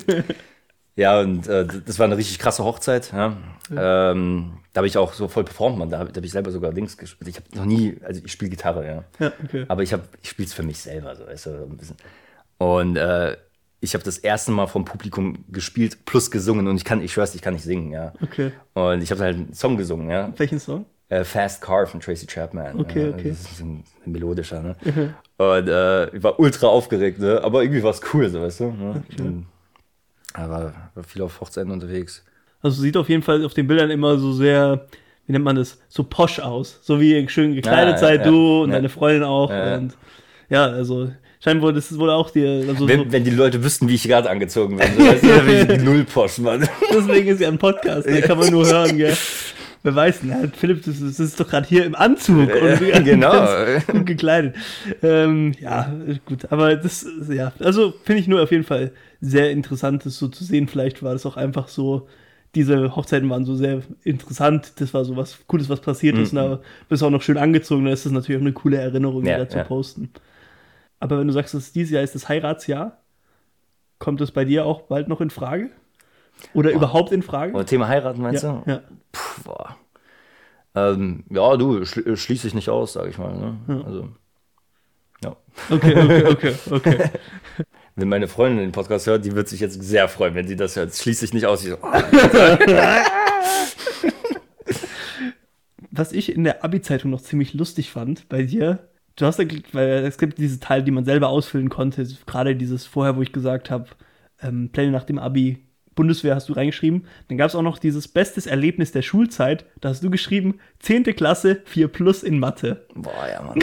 ja, 0.97 1.21
und 1.21 1.47
äh, 1.49 1.67
das 1.87 1.99
war 1.99 2.07
eine 2.07 2.17
richtig 2.17 2.39
krasse 2.39 2.63
Hochzeit. 2.65 3.13
Ja. 3.13 3.37
Ähm, 3.71 4.53
da 4.73 4.79
habe 4.81 4.87
ich 4.87 4.99
auch 4.99 5.13
so 5.15 5.29
voll 5.29 5.45
performt, 5.45 5.79
man. 5.79 5.91
Da 5.91 5.99
habe 5.99 6.13
hab 6.15 6.25
ich 6.25 6.31
selber 6.31 6.51
sogar 6.51 6.73
Dings 6.73 6.97
gespielt. 6.97 7.29
Ich 7.29 7.37
habe 7.37 7.47
noch 7.57 7.65
nie, 7.65 7.97
also 8.05 8.21
ich 8.25 8.31
spiele 8.31 8.51
Gitarre, 8.51 8.87
ja. 8.87 9.05
Ja, 9.19 9.33
okay. 9.43 9.65
Aber 9.69 9.83
ich, 9.83 9.93
hab- 9.93 10.09
ich 10.23 10.29
spiele 10.31 10.47
es 10.47 10.55
für 10.55 10.63
mich 10.63 10.79
selber, 10.79 11.17
so, 11.17 11.27
weißt 11.27 11.47
du, 11.47 11.51
so 11.59 11.65
ein 11.65 11.77
bisschen. 11.77 11.97
Und 12.59 12.97
äh, 12.97 13.37
ich 13.81 13.95
habe 13.95 14.05
das 14.05 14.19
erste 14.19 14.53
Mal 14.53 14.67
vom 14.67 14.85
Publikum 14.85 15.45
gespielt 15.49 16.05
plus 16.05 16.31
gesungen 16.31 16.69
und 16.69 16.77
ich 16.77 16.85
kann, 16.85 17.03
ich 17.03 17.13
schwör's, 17.13 17.35
ich 17.35 17.41
kann 17.43 17.55
nicht 17.55 17.65
singen, 17.65 17.91
ja. 17.93 18.13
Okay. 18.23 18.53
Und 18.75 19.03
ich 19.03 19.11
habe 19.11 19.23
halt 19.23 19.37
einen 19.37 19.55
Song 19.55 19.77
gesungen, 19.79 20.11
ja. 20.11 20.33
Welchen 20.37 20.61
Song? 20.61 20.85
Äh, 21.11 21.25
Fast 21.25 21.61
Car 21.61 21.87
von 21.87 22.01
Tracy 22.01 22.25
Chapman. 22.25 22.79
Okay, 22.79 23.09
ja. 23.09 23.15
okay. 23.15 23.31
Das 23.31 23.41
ist 23.41 23.61
ein, 23.61 23.83
melodischer, 24.07 24.63
ne? 24.63 24.77
Und 25.37 25.69
äh, 25.69 26.17
ich 26.17 26.23
war 26.23 26.39
ultra 26.39 26.69
aufgeregt, 26.69 27.19
ne? 27.19 27.43
Aber 27.43 27.63
irgendwie 27.63 27.83
war 27.83 27.91
es 27.91 28.01
cool, 28.15 28.29
so, 28.29 28.41
weißt 28.41 28.61
du. 28.61 28.65
Ne? 28.67 29.03
Und, 29.19 29.47
aber 30.35 30.73
war 30.95 31.05
viel 31.05 31.23
auf 31.23 31.41
Hochzeiten 31.41 31.73
unterwegs. 31.73 32.25
Also 32.63 32.81
sieht 32.81 32.97
auf 32.97 33.09
jeden 33.09 33.23
Fall 33.23 33.45
auf 33.45 33.55
den 33.55 33.67
Bildern 33.67 33.91
immer 33.91 34.19
so 34.19 34.33
sehr, 34.33 34.87
wie 35.27 35.33
nennt 35.33 35.45
man 35.45 35.57
das, 35.57 35.79
so 35.89 36.05
posch 36.05 36.39
aus. 36.39 36.79
So 36.83 37.01
wie 37.01 37.19
ihr 37.19 37.29
schön 37.29 37.57
gekleidet 37.57 37.95
Ja, 37.95 37.99
seid, 37.99 38.21
ja, 38.21 38.31
du 38.31 38.63
und 38.63 38.71
deine 38.71 38.89
Freundin 38.89 39.25
auch. 39.25 39.51
Und 39.51 39.97
ja, 40.49 40.67
also 40.67 41.11
scheinbar, 41.43 41.73
das 41.73 41.91
ist 41.91 41.99
wohl 41.99 42.11
auch 42.11 42.31
dir. 42.31 42.49
Also 42.69 42.75
so, 42.75 42.89
Wenn, 42.89 43.11
wenn 43.11 43.25
die 43.25 43.31
Leute 43.31 43.65
wüssten, 43.65 43.89
wie 43.89 43.97
ich 43.97 44.05
gerade 44.05 44.31
angezogen 44.31 44.77
bin, 44.77 44.87
so, 44.97 45.05
weißt 45.05 45.23
du, 45.25 45.29
dann 45.29 45.47
bin 45.47 45.71
ich 45.71 45.83
null 45.83 46.05
Posch, 46.05 46.39
Mann. 46.39 46.69
deswegen 46.93 47.29
ist 47.31 47.41
ja 47.41 47.49
ein 47.49 47.59
Podcast, 47.59 48.09
da 48.09 48.21
kann 48.21 48.39
man 48.39 48.51
nur 48.51 48.65
hören, 48.65 48.97
gell. 48.97 49.17
Wer 49.83 49.95
weiß, 49.95 50.21
na, 50.25 50.47
Philipp, 50.55 50.85
das 50.85 51.01
ist, 51.01 51.19
das 51.19 51.21
ist 51.21 51.41
doch 51.41 51.49
gerade 51.49 51.67
hier 51.67 51.87
im 51.87 51.95
Anzug 51.95 52.37
und 52.55 52.81
genau. 53.05 53.33
ganz 53.33 53.87
gut 53.93 54.07
gekleidet. 54.07 54.55
Ähm, 55.03 55.53
ja, 55.59 55.91
gut, 56.27 56.53
aber 56.53 56.77
das, 56.77 57.07
ja, 57.31 57.53
also 57.61 57.95
finde 58.05 58.21
ich 58.21 58.29
nur 58.29 58.43
auf 58.43 58.51
jeden 58.51 58.65
Fall 58.65 58.93
sehr 59.23 59.51
interessant, 59.51 60.05
das 60.05 60.19
so 60.19 60.29
zu 60.29 60.45
sehen. 60.45 60.69
Vielleicht 60.69 61.03
war 61.03 61.15
das 61.15 61.25
auch 61.25 61.37
einfach 61.39 61.69
so, 61.69 62.09
diese 62.55 62.95
Hochzeiten 62.97 63.31
waren 63.31 63.45
so 63.45 63.55
sehr 63.55 63.83
interessant. 64.05 64.73
Das 64.81 64.93
war 64.93 65.05
so 65.05 65.17
was 65.17 65.39
Cooles, 65.47 65.69
was 65.69 65.81
passiert 65.81 66.19
ist. 66.19 66.33
Und 66.33 66.37
da 66.37 66.61
bist 66.89 67.01
du 67.03 67.07
auch 67.07 67.11
noch 67.11 67.23
schön 67.23 67.39
angezogen. 67.39 67.85
Da 67.87 67.93
ist 67.93 68.05
das 68.05 68.13
natürlich 68.13 68.39
auch 68.39 68.45
eine 68.45 68.53
coole 68.53 68.77
Erinnerung, 68.79 69.25
Mhm. 69.25 69.29
Ja, 69.29 69.37
wieder 69.37 69.49
zu 69.49 69.59
ja. 69.59 69.65
posten. 69.65 70.11
Aber 71.01 71.19
wenn 71.19 71.27
du 71.29 71.33
sagst, 71.33 71.55
dass 71.55 71.73
dieses 71.73 71.93
Jahr 71.93 72.03
ist 72.03 72.15
das 72.15 72.29
Heiratsjahr, 72.29 72.99
kommt 73.99 74.21
das 74.21 74.33
bei 74.33 74.45
dir 74.45 74.67
auch 74.67 74.83
bald 74.83 75.09
noch 75.09 75.21
in 75.21 75.31
Frage? 75.31 75.71
Oder 76.55 76.71
überhaupt 76.73 77.13
in 77.13 77.23
Frage? 77.23 77.57
Und 77.57 77.67
Thema 77.67 77.89
heiraten, 77.89 78.23
meinst 78.23 78.43
ja, 78.43 78.63
du? 78.65 78.71
ja. 78.71 78.81
Puh, 79.13 79.43
boah. 79.45 79.77
Ähm, 80.75 81.25
ja, 81.31 81.57
du, 81.57 81.85
schli 81.85 82.17
schließe 82.17 82.47
ich 82.47 82.55
nicht 82.55 82.69
aus, 82.69 82.93
sage 82.93 83.11
ich 83.11 83.19
mal. 83.19 83.37
Ne? 83.37 83.83
Also, 83.85 84.09
ja. 85.23 85.37
Okay, 85.69 85.97
okay, 85.97 86.27
okay, 86.27 86.55
okay. 86.71 87.11
Wenn 87.97 88.09
meine 88.09 88.29
Freundin 88.29 88.61
den 88.61 88.73
Podcast 88.73 89.07
hört, 89.07 89.25
die 89.25 89.35
wird 89.35 89.49
sich 89.49 89.61
jetzt 89.61 89.83
sehr 89.83 90.09
freuen, 90.09 90.35
wenn 90.35 90.47
sie 90.49 90.57
das 90.57 90.77
hört. 90.77 90.95
Schließe 90.95 91.25
ich 91.25 91.35
nicht 91.35 91.47
aus. 91.47 91.65
Ich 91.65 91.71
so, 91.71 91.77
oh, 91.83 91.93
Was 95.91 96.13
ich 96.13 96.33
in 96.35 96.45
der 96.45 96.65
Abi-Zeitung 96.65 97.11
noch 97.11 97.21
ziemlich 97.21 97.53
lustig 97.53 97.91
fand 97.91 98.29
bei 98.29 98.45
dir, 98.45 98.89
du 99.17 99.27
hast 99.27 99.41
ja, 99.41 99.45
weil 99.73 100.05
es 100.07 100.17
gibt 100.19 100.39
diese 100.39 100.61
Teile, 100.61 100.85
die 100.85 100.93
man 100.93 101.05
selber 101.05 101.29
ausfüllen 101.29 101.69
konnte, 101.69 102.07
gerade 102.27 102.55
dieses 102.57 102.87
vorher, 102.87 103.17
wo 103.17 103.23
ich 103.23 103.33
gesagt 103.33 103.71
habe, 103.71 103.89
ähm, 104.41 104.71
Pläne 104.71 104.93
nach 104.93 105.05
dem 105.05 105.19
Abi, 105.19 105.59
Bundeswehr 105.95 106.35
hast 106.35 106.49
du 106.49 106.53
reingeschrieben. 106.53 107.07
Dann 107.29 107.37
gab 107.39 107.49
es 107.49 107.55
auch 107.55 107.63
noch 107.63 107.79
dieses 107.79 108.09
bestes 108.09 108.47
Erlebnis 108.47 108.93
der 108.93 109.03
Schulzeit, 109.03 109.65
da 109.81 109.91
hast 109.91 110.03
du 110.03 110.11
geschrieben, 110.11 110.61
10. 110.81 111.05
Klasse, 111.17 111.61
4 111.65 111.89
plus 111.89 112.23
in 112.23 112.39
Mathe. 112.39 112.87
boah, 112.95 113.29
ja, 113.31 113.43
Mann. 113.43 113.59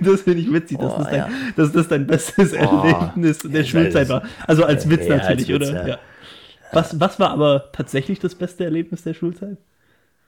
Das 0.00 0.22
finde 0.22 0.40
ich 0.40 0.52
witzig, 0.52 0.78
dass, 0.78 0.92
Boah, 0.94 0.98
das 0.98 1.08
dein, 1.10 1.18
ja. 1.18 1.30
dass 1.56 1.72
das 1.72 1.88
dein 1.88 2.06
bestes 2.06 2.52
Erlebnis 2.52 3.38
der 3.38 3.62
Ja, 3.62 3.66
Schulzeit 3.66 4.08
war. 4.08 4.22
Also 4.46 4.64
als 4.64 4.88
Witz 4.88 5.06
Ja, 5.06 5.14
als 5.14 5.28
natürlich, 5.28 5.48
Witz, 5.48 5.70
oder? 5.70 6.00
Was, 6.72 6.98
was 6.98 7.20
war 7.20 7.30
aber 7.30 7.70
tatsächlich 7.72 8.18
das 8.18 8.34
beste 8.34 8.64
Erlebnis 8.64 9.02
der 9.02 9.14
Schulzeit? 9.14 9.58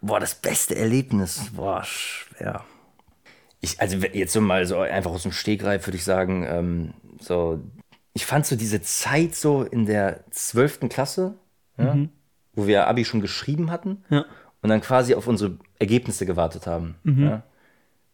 Boah, 0.02 0.20
das 0.20 0.34
beste 0.34 0.76
Erlebnis. 0.76 1.50
Boah, 1.56 1.82
schwer. 1.84 2.64
Ich, 3.60 3.80
also 3.80 3.96
jetzt 3.96 4.34
so 4.34 4.42
mal 4.42 4.66
so 4.66 4.78
einfach 4.78 5.10
aus 5.10 5.22
dem 5.22 5.32
Stegreif 5.32 5.86
würde 5.86 5.96
ich 5.96 6.04
sagen, 6.04 6.44
ähm, 6.46 6.94
so, 7.18 7.60
ich 8.14 8.24
fand 8.26 8.46
so 8.46 8.56
diese 8.56 8.80
Zeit 8.80 9.34
so 9.34 9.62
in 9.62 9.86
der 9.86 10.24
12. 10.30 10.88
Klasse, 10.88 11.34
ja, 11.76 11.98
wo 12.54 12.66
wir 12.66 12.86
Abi 12.86 13.04
schon 13.04 13.20
geschrieben 13.20 13.70
hatten 13.70 14.04
Ja. 14.08 14.24
und 14.62 14.68
dann 14.70 14.80
quasi 14.80 15.14
auf 15.14 15.26
unsere 15.26 15.58
Ergebnisse 15.78 16.24
gewartet 16.24 16.66
haben. 16.66 16.94
Ja. 17.04 17.42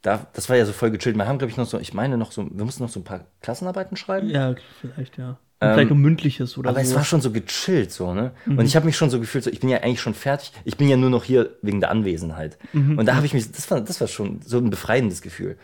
da, 0.02 0.26
das 0.32 0.48
war 0.48 0.56
ja 0.56 0.64
so 0.64 0.72
voll 0.72 0.90
gechillt. 0.90 1.16
Wir 1.16 1.26
haben, 1.28 1.38
glaube 1.38 1.50
ich, 1.50 1.56
noch 1.58 1.66
so, 1.66 1.78
ich 1.78 1.92
meine 1.94 2.16
noch 2.16 2.32
so, 2.32 2.48
wir 2.50 2.64
mussten 2.64 2.82
noch 2.82 2.88
so 2.90 3.00
ein 3.00 3.04
paar 3.04 3.26
Klassenarbeiten 3.42 3.96
schreiben. 3.98 4.30
Ja, 4.30 4.54
vielleicht, 4.80 5.18
ja. 5.18 5.38
Und 5.62 5.74
vielleicht 5.74 5.90
um 5.90 6.00
mündliches 6.00 6.56
oder 6.56 6.70
Ähm, 6.70 6.76
Aber 6.76 6.84
so. 6.84 6.90
es 6.90 6.96
war 6.96 7.04
schon 7.04 7.20
so 7.20 7.30
gechillt, 7.30 7.92
so, 7.92 8.14
ne? 8.14 8.32
Und 8.46 8.64
ich 8.64 8.76
habe 8.76 8.86
mich 8.86 8.96
schon 8.96 9.10
so 9.10 9.20
gefühlt, 9.20 9.44
so, 9.44 9.50
ich 9.50 9.60
bin 9.60 9.68
ja 9.68 9.78
eigentlich 9.78 10.00
schon 10.00 10.14
fertig. 10.14 10.52
Ich 10.64 10.78
bin 10.78 10.88
ja 10.88 10.96
nur 10.96 11.10
noch 11.10 11.22
hier 11.24 11.50
wegen 11.60 11.80
der 11.80 11.90
Anwesenheit. 11.90 12.56
Und 12.72 13.04
da 13.06 13.14
habe 13.14 13.26
ich 13.26 13.34
mich, 13.34 13.50
das 13.52 13.70
war, 13.70 13.80
das 13.82 14.00
war 14.00 14.08
schon 14.08 14.40
so 14.44 14.56
ein 14.56 14.70
befreiendes 14.70 15.20
Gefühl. 15.20 15.56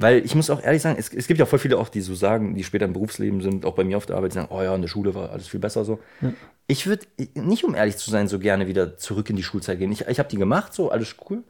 Weil 0.00 0.18
ich 0.24 0.34
muss 0.34 0.50
auch 0.50 0.62
ehrlich 0.62 0.82
sagen, 0.82 0.96
es, 0.98 1.08
es 1.12 1.26
gibt 1.26 1.40
ja 1.40 1.46
voll 1.46 1.58
viele 1.58 1.78
auch, 1.78 1.88
die 1.88 2.02
so 2.02 2.14
sagen, 2.14 2.54
die 2.54 2.64
später 2.64 2.84
im 2.84 2.92
Berufsleben 2.92 3.40
sind, 3.40 3.64
auch 3.64 3.74
bei 3.74 3.84
mir 3.84 3.96
auf 3.96 4.04
der 4.06 4.16
Arbeit, 4.16 4.32
die 4.32 4.34
sagen, 4.34 4.48
oh 4.50 4.60
ja, 4.62 4.74
in 4.74 4.82
der 4.82 4.88
Schule 4.88 5.14
war 5.14 5.30
alles 5.30 5.48
viel 5.48 5.60
besser 5.60 5.84
so. 5.86 6.00
Ich 6.66 6.86
würde 6.86 7.04
nicht, 7.34 7.64
um 7.64 7.74
ehrlich 7.74 7.98
zu 7.98 8.10
sein, 8.10 8.26
so 8.26 8.38
gerne 8.38 8.66
wieder 8.66 8.96
zurück 8.96 9.28
in 9.28 9.36
die 9.36 9.42
Schulzeit 9.42 9.78
gehen. 9.78 9.92
Ich, 9.92 10.00
ich 10.06 10.18
habe 10.18 10.30
die 10.30 10.38
gemacht, 10.38 10.72
so, 10.72 10.90
alles 10.90 11.14
cool. 11.28 11.42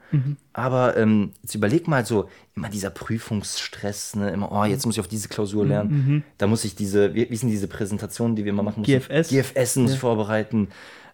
Aber 0.53 0.97
ähm, 0.97 1.31
jetzt 1.43 1.55
überleg 1.55 1.87
mal 1.87 2.05
so, 2.05 2.29
immer 2.57 2.69
dieser 2.69 2.91
Prüfungsstress, 2.91 4.17
ne? 4.17 4.31
immer, 4.31 4.51
oh, 4.51 4.65
jetzt 4.65 4.87
muss 4.87 4.97
ich 4.97 5.01
auf 5.01 5.07
diese 5.07 5.29
Klausur 5.29 5.65
lernen. 5.67 6.25
Da 6.39 6.49
muss 6.49 6.65
ich 6.65 6.75
diese, 6.75 7.15
wie, 7.15 7.31
wie 7.31 7.37
sind 7.37 7.49
diese 7.49 7.69
Präsentationen, 7.69 8.35
die 8.35 8.45
wir 8.45 8.51
immer 8.51 8.65
machen 8.65 8.81
mussten? 8.81 8.93
GFS? 9.01 9.29
GFS 9.29 9.77
muss 9.77 9.93
ich 9.93 9.99
vorbereiten. 10.01 10.69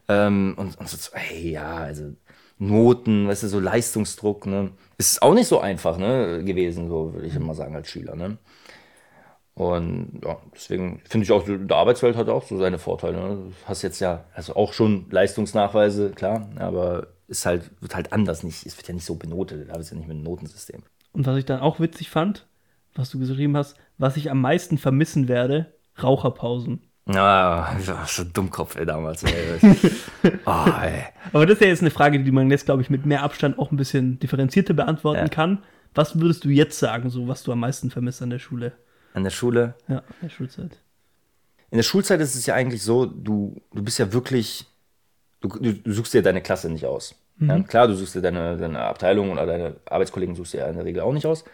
Ähm, 0.09 0.55
und, 0.57 0.79
und 0.79 0.89
so, 0.89 1.11
hey, 1.13 1.51
ja, 1.51 1.77
also 1.77 2.15
Noten, 2.59 3.29
weißt 3.29 3.43
du, 3.45 3.49
so 3.49 3.61
Leistungsdruck, 3.61 4.47
ne? 4.47 4.71
Ist 4.99 5.23
auch 5.23 5.35
nicht 5.35 5.47
so 5.47 5.61
einfach, 5.61 5.97
ne, 5.99 6.43
gewesen, 6.45 6.89
so 6.89 7.15
würde 7.15 7.27
ich 7.27 7.35
immer 7.35 7.55
sagen, 7.55 7.75
als 7.75 7.89
Schüler, 7.89 8.17
ne? 8.17 8.39
Und 9.61 10.23
ja, 10.25 10.39
deswegen 10.55 11.03
finde 11.07 11.25
ich 11.25 11.33
auch, 11.33 11.45
die 11.45 11.59
Arbeitswelt 11.69 12.17
hat 12.17 12.31
auch 12.31 12.45
so 12.45 12.57
seine 12.57 12.79
Vorteile. 12.79 13.19
Ne? 13.19 13.29
Du 13.29 13.53
hast 13.67 13.83
jetzt 13.83 14.01
ja, 14.01 14.25
also 14.35 14.57
auch 14.57 14.73
schon 14.73 15.05
Leistungsnachweise, 15.11 16.13
klar, 16.13 16.49
aber 16.57 17.09
ist 17.29 17.45
halt, 17.45 17.71
wird 17.83 17.95
halt 17.95 18.15
anders 18.15 18.43
nicht, 18.43 18.65
es 18.65 18.79
wird 18.79 18.89
ja 18.89 18.95
nicht 18.95 19.05
so 19.05 19.17
benotet, 19.17 19.69
da 19.69 19.77
ist 19.77 19.91
ja 19.91 19.99
nicht 19.99 20.09
mit 20.09 20.15
einem 20.17 20.25
Notensystem. 20.25 20.83
Und 21.13 21.27
was 21.27 21.37
ich 21.37 21.45
dann 21.45 21.61
auch 21.61 21.79
witzig 21.79 22.09
fand, 22.09 22.47
was 22.95 23.11
du 23.11 23.19
geschrieben 23.19 23.55
hast, 23.55 23.77
was 23.99 24.17
ich 24.17 24.31
am 24.31 24.41
meisten 24.41 24.79
vermissen 24.79 25.29
werde, 25.29 25.75
Raucherpausen. 26.03 26.81
Ah, 27.07 27.77
so 28.07 28.25
Dummkopf, 28.25 28.77
ey, 28.77 28.87
damals. 28.87 29.25
Ey. 29.25 29.33
oh, 30.47 30.65
ey. 30.83 31.03
Aber 31.35 31.45
das 31.45 31.57
ist 31.57 31.61
ja 31.61 31.69
jetzt 31.69 31.83
eine 31.83 31.91
Frage, 31.91 32.25
die 32.25 32.31
man 32.33 32.51
jetzt, 32.51 32.65
glaube 32.65 32.81
ich, 32.81 32.89
mit 32.89 33.05
mehr 33.05 33.23
Abstand 33.25 33.59
auch 33.59 33.71
ein 33.73 33.77
bisschen 33.77 34.19
differenzierter 34.21 34.73
beantworten 34.73 35.19
Ja. 35.21 35.29
kann. 35.29 35.63
Was 35.95 36.19
würdest 36.19 36.45
du 36.47 36.49
jetzt 36.49 36.79
sagen, 36.79 37.11
so 37.11 37.29
was 37.29 37.43
du 37.43 37.53
am 37.53 37.61
meisten 37.61 37.91
vermisst 37.91 38.23
an 38.23 38.31
der 38.31 38.39
Schule? 38.39 38.73
An 39.13 39.25
der 39.25 39.31
Schule, 39.31 39.75
Ja, 39.89 39.99
in 39.99 40.05
der 40.23 40.29
Schulzeit. 40.29 40.79
In 41.71 41.77
der 41.77 41.83
Schulzeit 41.83 42.21
ist 42.21 42.35
es 42.35 42.47
ja 42.47 42.55
eigentlich 42.55 42.83
so, 42.83 43.07
du, 43.07 43.61
du 43.73 43.83
bist 43.83 43.99
ja 43.99 44.13
wirklich, 44.13 44.67
du, 45.41 45.49
du, 45.49 45.93
suchst 45.93 46.15
dir 46.15 46.23
deine 46.23 46.43
Klasse 46.43 46.69
nicht 46.69 46.87
aus. 46.87 47.15
Ja, 47.39 47.59
klar, 47.61 47.89
du 47.89 47.95
suchst 47.95 48.15
dir 48.17 48.21
deine, 48.21 48.57
deine 48.59 48.81
Abteilung 48.81 49.31
oder 49.31 49.47
deine 49.47 49.77
Arbeitskollegen 49.87 50.35
suchst 50.35 50.53
dir 50.53 50.59
ja 50.59 50.67
in 50.67 50.77
der 50.77 50.85
Regel 50.85 51.01
auch 51.01 51.13
nicht 51.13 51.27
aus. 51.27 51.45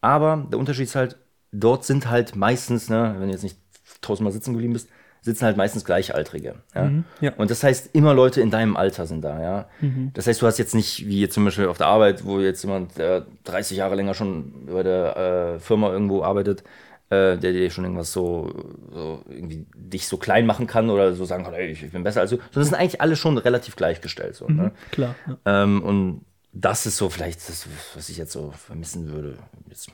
Aber 0.00 0.46
der 0.50 0.58
Unterschied 0.58 0.84
ist 0.84 0.94
halt, 0.94 1.18
dort 1.52 1.84
sind 1.84 2.08
halt 2.08 2.36
meistens, 2.36 2.88
ne, 2.88 3.16
wenn 3.18 3.28
du 3.28 3.32
jetzt 3.34 3.42
nicht 3.42 3.58
tausendmal 4.00 4.32
sitzen 4.32 4.52
geblieben 4.52 4.72
bist, 4.72 4.88
sitzen 5.22 5.44
halt 5.44 5.56
meistens 5.56 5.84
Gleichaltrige. 5.84 6.56
Ja? 6.74 6.90
ja. 7.20 7.32
Und 7.36 7.50
das 7.50 7.62
heißt, 7.62 7.90
immer 7.94 8.14
Leute 8.14 8.40
in 8.40 8.50
deinem 8.50 8.76
Alter 8.76 9.06
sind 9.06 9.22
da, 9.22 9.40
ja. 9.40 9.68
Das 10.14 10.26
heißt, 10.26 10.40
du 10.40 10.46
hast 10.46 10.58
jetzt 10.58 10.74
nicht, 10.74 11.06
wie 11.06 11.20
jetzt 11.20 11.34
zum 11.34 11.44
Beispiel 11.44 11.66
auf 11.66 11.78
der 11.78 11.88
Arbeit, 11.88 12.24
wo 12.24 12.40
jetzt 12.40 12.62
jemand, 12.62 12.96
der 12.98 13.26
30 13.44 13.76
Jahre 13.76 13.94
länger 13.94 14.14
schon 14.14 14.66
bei 14.66 14.82
der 14.82 15.16
äh, 15.16 15.58
Firma 15.60 15.90
irgendwo 15.90 16.22
arbeitet, 16.22 16.62
äh, 17.10 17.36
der 17.36 17.52
dir 17.52 17.70
schon 17.70 17.84
irgendwas 17.84 18.12
so, 18.12 18.52
so 18.92 19.22
irgendwie 19.28 19.66
dich 19.74 20.06
so 20.06 20.16
klein 20.16 20.46
machen 20.46 20.66
kann 20.66 20.90
oder 20.90 21.12
so 21.14 21.24
sagen 21.24 21.44
kann, 21.44 21.54
ey, 21.54 21.66
ich, 21.66 21.82
ich 21.82 21.92
bin 21.92 22.04
besser 22.04 22.20
als 22.20 22.30
du. 22.30 22.36
Sondern 22.36 22.52
das 22.54 22.68
sind 22.68 22.78
eigentlich 22.78 23.00
alle 23.00 23.16
schon 23.16 23.36
relativ 23.36 23.76
gleichgestellt. 23.76 24.36
So, 24.36 24.46
ne? 24.48 24.72
Klar. 24.92 25.16
Ja. 25.26 25.62
Ähm, 25.62 25.82
und 25.82 26.24
das 26.52 26.86
ist 26.86 26.96
so 26.96 27.10
vielleicht 27.10 27.48
das, 27.48 27.66
was 27.94 28.08
ich 28.08 28.16
jetzt 28.16 28.32
so 28.32 28.52
vermissen 28.52 29.10
würde. 29.12 29.38
Jetzt 29.68 29.90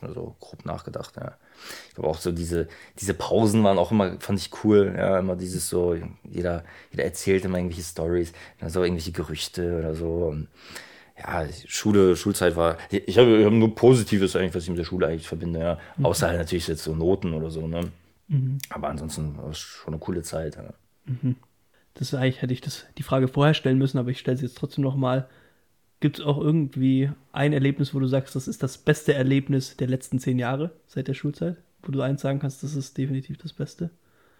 nur 0.00 0.14
so 0.14 0.36
grob 0.40 0.64
nachgedacht, 0.64 1.16
ja. 1.16 1.34
Ich 1.88 1.94
glaube 1.94 2.08
auch 2.08 2.18
so 2.18 2.32
diese, 2.32 2.68
diese 2.98 3.14
Pausen 3.14 3.62
waren 3.64 3.78
auch 3.78 3.90
immer, 3.90 4.18
fand 4.20 4.38
ich 4.38 4.50
cool, 4.64 4.94
ja, 4.96 5.18
immer 5.18 5.36
dieses 5.36 5.68
so, 5.68 5.96
jeder, 6.24 6.64
jeder 6.90 7.04
erzählt 7.04 7.44
immer 7.44 7.58
irgendwelche 7.58 7.82
Stories, 7.82 8.32
so 8.66 8.82
irgendwelche 8.82 9.12
Gerüchte 9.12 9.78
oder 9.78 9.94
so. 9.94 10.26
Und 10.26 10.48
ja, 11.18 11.46
Schule, 11.66 12.16
Schulzeit 12.16 12.56
war, 12.56 12.78
ich 12.90 13.18
habe, 13.18 13.44
habe 13.44 13.54
nur 13.54 13.74
Positives 13.74 14.36
eigentlich, 14.36 14.54
was 14.54 14.62
ich 14.64 14.70
mit 14.70 14.78
der 14.78 14.84
Schule 14.84 15.06
eigentlich 15.06 15.28
verbinde, 15.28 15.60
ja. 15.60 15.78
Außer 16.02 16.28
halt 16.28 16.38
natürlich 16.38 16.66
jetzt 16.68 16.82
so 16.82 16.94
Noten 16.94 17.34
oder 17.34 17.50
so, 17.50 17.66
ne. 17.66 17.90
Aber 18.70 18.88
ansonsten 18.88 19.36
war 19.36 19.50
es 19.50 19.58
schon 19.58 19.92
eine 19.94 20.00
coole 20.00 20.22
Zeit, 20.22 20.56
ja. 20.56 20.72
Das 21.94 22.12
war 22.12 22.20
eigentlich 22.20 22.40
hätte 22.40 22.52
ich 22.54 22.60
das, 22.60 22.86
die 22.96 23.02
Frage 23.02 23.28
vorher 23.28 23.52
stellen 23.52 23.76
müssen, 23.76 23.98
aber 23.98 24.10
ich 24.10 24.18
stelle 24.20 24.36
sie 24.36 24.46
jetzt 24.46 24.56
trotzdem 24.56 24.84
noch 24.84 24.96
mal. 24.96 25.28
Gibt 26.00 26.18
es 26.18 26.24
auch 26.24 26.38
irgendwie 26.38 27.10
ein 27.32 27.52
Erlebnis, 27.52 27.94
wo 27.94 27.98
du 28.00 28.06
sagst, 28.06 28.34
das 28.34 28.48
ist 28.48 28.62
das 28.62 28.78
beste 28.78 29.14
Erlebnis 29.14 29.76
der 29.76 29.86
letzten 29.88 30.18
zehn 30.18 30.38
Jahre 30.38 30.70
seit 30.86 31.08
der 31.08 31.14
Schulzeit? 31.14 31.56
Wo 31.82 31.92
du 31.92 32.00
eins 32.00 32.22
sagen 32.22 32.38
kannst, 32.40 32.62
das 32.62 32.74
ist 32.74 32.96
definitiv 32.96 33.36
das 33.38 33.52
Beste? 33.52 33.90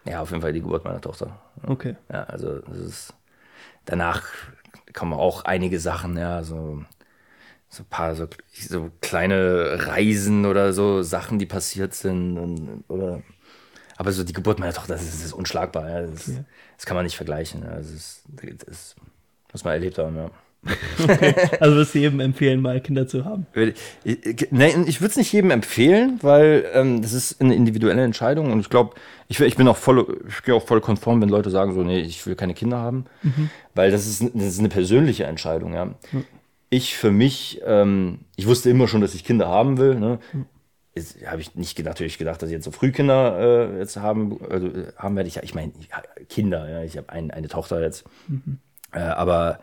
Ja, 0.06 0.22
auf 0.22 0.30
jeden 0.30 0.40
Fall 0.42 0.52
die 0.52 0.62
Geburt 0.62 0.84
meiner 0.84 1.00
Tochter. 1.00 1.38
Okay. 1.66 1.96
Ja, 2.10 2.24
also 2.24 2.58
das 2.60 2.78
ist 2.78 3.14
danach 3.84 4.24
kommen 4.94 5.12
auch 5.12 5.44
einige 5.44 5.80
Sachen, 5.80 6.16
ja, 6.16 6.42
so 6.42 6.84
so 7.68 7.84
ein 7.84 7.86
paar 7.88 8.14
so, 8.16 8.26
so 8.52 8.90
kleine 9.00 9.86
Reisen 9.86 10.44
oder 10.44 10.72
so 10.72 11.02
Sachen, 11.02 11.38
die 11.38 11.46
passiert 11.46 11.94
sind 11.94 12.36
und, 12.36 12.84
oder 12.88 13.22
aber 13.96 14.12
so 14.12 14.24
die 14.24 14.32
Geburt 14.32 14.58
meiner 14.58 14.72
Tochter, 14.72 14.94
das 14.94 15.02
ist, 15.04 15.14
das 15.16 15.26
ist 15.26 15.32
unschlagbar, 15.34 15.88
ja, 15.88 16.06
das, 16.06 16.26
Ja. 16.28 16.44
das 16.76 16.86
kann 16.86 16.96
man 16.96 17.04
nicht 17.04 17.16
vergleichen, 17.16 17.62
ja, 17.62 17.76
das 17.76 17.90
ist 17.90 18.24
das 18.66 18.96
muss 19.52 19.64
man 19.64 19.74
erlebt 19.74 19.98
haben, 19.98 20.16
ja. 20.16 20.30
Also 21.60 21.76
wirst 21.76 21.94
du 21.94 21.98
jedem 21.98 22.20
empfehlen, 22.20 22.60
mal 22.60 22.80
Kinder 22.80 23.06
zu 23.06 23.24
haben. 23.24 23.46
Nein, 24.50 24.84
ich 24.86 25.00
würde 25.00 25.10
es 25.10 25.16
nicht 25.16 25.32
jedem 25.32 25.50
empfehlen, 25.50 26.18
weil 26.22 26.66
ähm, 26.74 27.02
das 27.02 27.12
ist 27.12 27.40
eine 27.40 27.54
individuelle 27.54 28.02
Entscheidung 28.02 28.52
und 28.52 28.60
ich 28.60 28.68
glaube, 28.68 28.94
ich, 29.28 29.40
ich 29.40 29.56
bin 29.56 29.68
auch 29.68 29.76
voll, 29.76 30.20
ich 30.28 30.42
gehe 30.42 30.54
auch 30.54 30.66
voll 30.66 30.80
konform, 30.80 31.22
wenn 31.22 31.28
Leute 31.28 31.50
sagen 31.50 31.72
so, 31.72 31.82
nee, 31.82 32.00
ich 32.00 32.26
will 32.26 32.34
keine 32.34 32.54
Kinder 32.54 32.78
haben, 32.78 33.06
weil 33.74 33.90
das 33.90 34.06
ist, 34.06 34.22
das 34.34 34.44
ist 34.44 34.58
eine 34.58 34.68
persönliche 34.68 35.24
Entscheidung, 35.24 35.72
ja. 35.72 35.94
Ich 36.68 36.96
für 36.96 37.10
mich, 37.10 37.60
ähm, 37.64 38.20
ich 38.36 38.46
wusste 38.46 38.70
immer 38.70 38.86
schon, 38.86 39.00
dass 39.00 39.14
ich 39.14 39.24
Kinder 39.24 39.48
haben 39.48 39.78
will, 39.78 39.94
ne. 39.94 40.18
Jetzt 40.94 41.24
habe 41.24 41.40
ich 41.40 41.54
nicht 41.54 41.76
gedacht, 41.76 41.94
natürlich 41.94 42.18
gedacht, 42.18 42.42
dass 42.42 42.48
ich 42.50 42.54
jetzt 42.54 42.64
so 42.64 42.72
früh 42.72 42.90
Kinder 42.90 43.38
äh, 43.38 43.78
jetzt 43.78 43.96
haben, 43.96 44.38
also, 44.50 44.66
äh, 44.66 44.92
haben 44.96 45.16
werde. 45.16 45.28
Ich, 45.28 45.36
ich 45.36 45.54
meine, 45.54 45.72
Kinder, 46.28 46.68
ja, 46.68 46.82
ich 46.82 46.96
habe 46.96 47.08
ein, 47.10 47.30
eine 47.30 47.46
Tochter 47.48 47.80
jetzt, 47.80 48.04
äh, 48.92 48.98
aber 48.98 49.60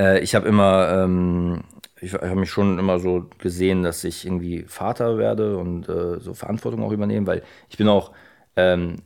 äh, 0.00 0.20
ich 0.20 0.34
habe 0.34 0.48
immer, 0.48 0.88
ähm, 1.04 1.62
ich 2.00 2.14
habe 2.14 2.36
mich 2.36 2.50
schon 2.50 2.78
immer 2.78 2.98
so 2.98 3.26
gesehen, 3.38 3.82
dass 3.82 4.04
ich 4.04 4.24
irgendwie 4.24 4.64
Vater 4.66 5.18
werde 5.18 5.58
und 5.58 5.88
äh, 5.88 6.18
so 6.20 6.34
Verantwortung 6.34 6.82
auch 6.82 6.92
übernehmen, 6.92 7.26
weil 7.26 7.42
ich 7.68 7.76
bin 7.76 7.88
auch, 7.88 8.12
ähm, 8.56 8.96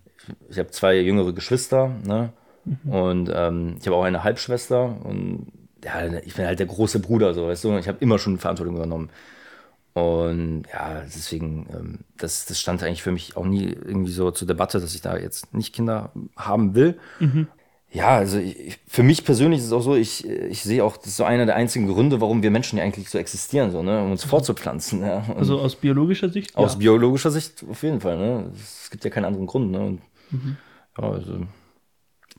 ich 0.48 0.58
habe 0.58 0.70
zwei 0.70 0.98
jüngere 1.00 1.32
Geschwister, 1.34 1.90
ne? 2.06 2.32
Und 2.86 3.30
ähm, 3.34 3.76
ich 3.78 3.86
habe 3.86 3.96
auch 3.96 4.04
eine 4.04 4.24
Halbschwester 4.24 4.96
und 5.04 5.52
ja, 5.84 6.06
ich 6.24 6.34
bin 6.34 6.46
halt 6.46 6.60
der 6.60 6.66
große 6.66 6.98
Bruder, 7.00 7.34
so 7.34 7.46
weißt 7.46 7.64
du, 7.64 7.70
und 7.72 7.78
ich 7.78 7.88
habe 7.88 7.98
immer 8.00 8.18
schon 8.18 8.38
Verantwortung 8.38 8.76
übernommen. 8.76 9.10
Und 9.92 10.64
ja, 10.72 11.02
deswegen, 11.04 11.66
ähm, 11.72 11.98
das, 12.16 12.46
das 12.46 12.58
stand 12.60 12.82
eigentlich 12.82 13.02
für 13.02 13.12
mich 13.12 13.36
auch 13.36 13.44
nie 13.44 13.66
irgendwie 13.66 14.12
so 14.12 14.30
zur 14.30 14.48
Debatte, 14.48 14.80
dass 14.80 14.94
ich 14.94 15.02
da 15.02 15.16
jetzt 15.18 15.54
nicht 15.54 15.74
Kinder 15.74 16.10
haben 16.36 16.74
will. 16.74 16.98
Ja, 17.94 18.16
also 18.16 18.38
ich, 18.38 18.76
für 18.88 19.04
mich 19.04 19.24
persönlich 19.24 19.60
ist 19.60 19.66
es 19.66 19.72
auch 19.72 19.80
so, 19.80 19.94
ich, 19.94 20.28
ich 20.28 20.64
sehe 20.64 20.82
auch, 20.82 20.96
das 20.96 21.06
ist 21.06 21.16
so 21.16 21.22
einer 21.22 21.46
der 21.46 21.54
einzigen 21.54 21.86
Gründe, 21.86 22.20
warum 22.20 22.42
wir 22.42 22.50
Menschen 22.50 22.76
ja 22.76 22.84
eigentlich 22.84 23.08
so 23.08 23.18
existieren, 23.18 23.70
so, 23.70 23.84
ne, 23.84 24.02
um 24.02 24.10
uns 24.10 24.24
fortzupflanzen. 24.24 25.02
Ja. 25.02 25.18
Und 25.28 25.36
Also 25.36 25.60
aus 25.60 25.76
biologischer 25.76 26.28
Sicht? 26.28 26.56
aus 26.56 26.72
ja. 26.72 26.78
biologischer 26.78 27.30
Sicht 27.30 27.64
auf 27.70 27.84
jeden 27.84 28.00
Fall, 28.00 28.18
ne. 28.18 28.50
Es 28.56 28.90
gibt 28.90 29.04
ja 29.04 29.10
keinen 29.10 29.26
anderen 29.26 29.46
Grund, 29.46 29.70
ne. 29.70 29.80
Und, 29.80 30.00
ja, 30.98 31.08
also, 31.08 31.46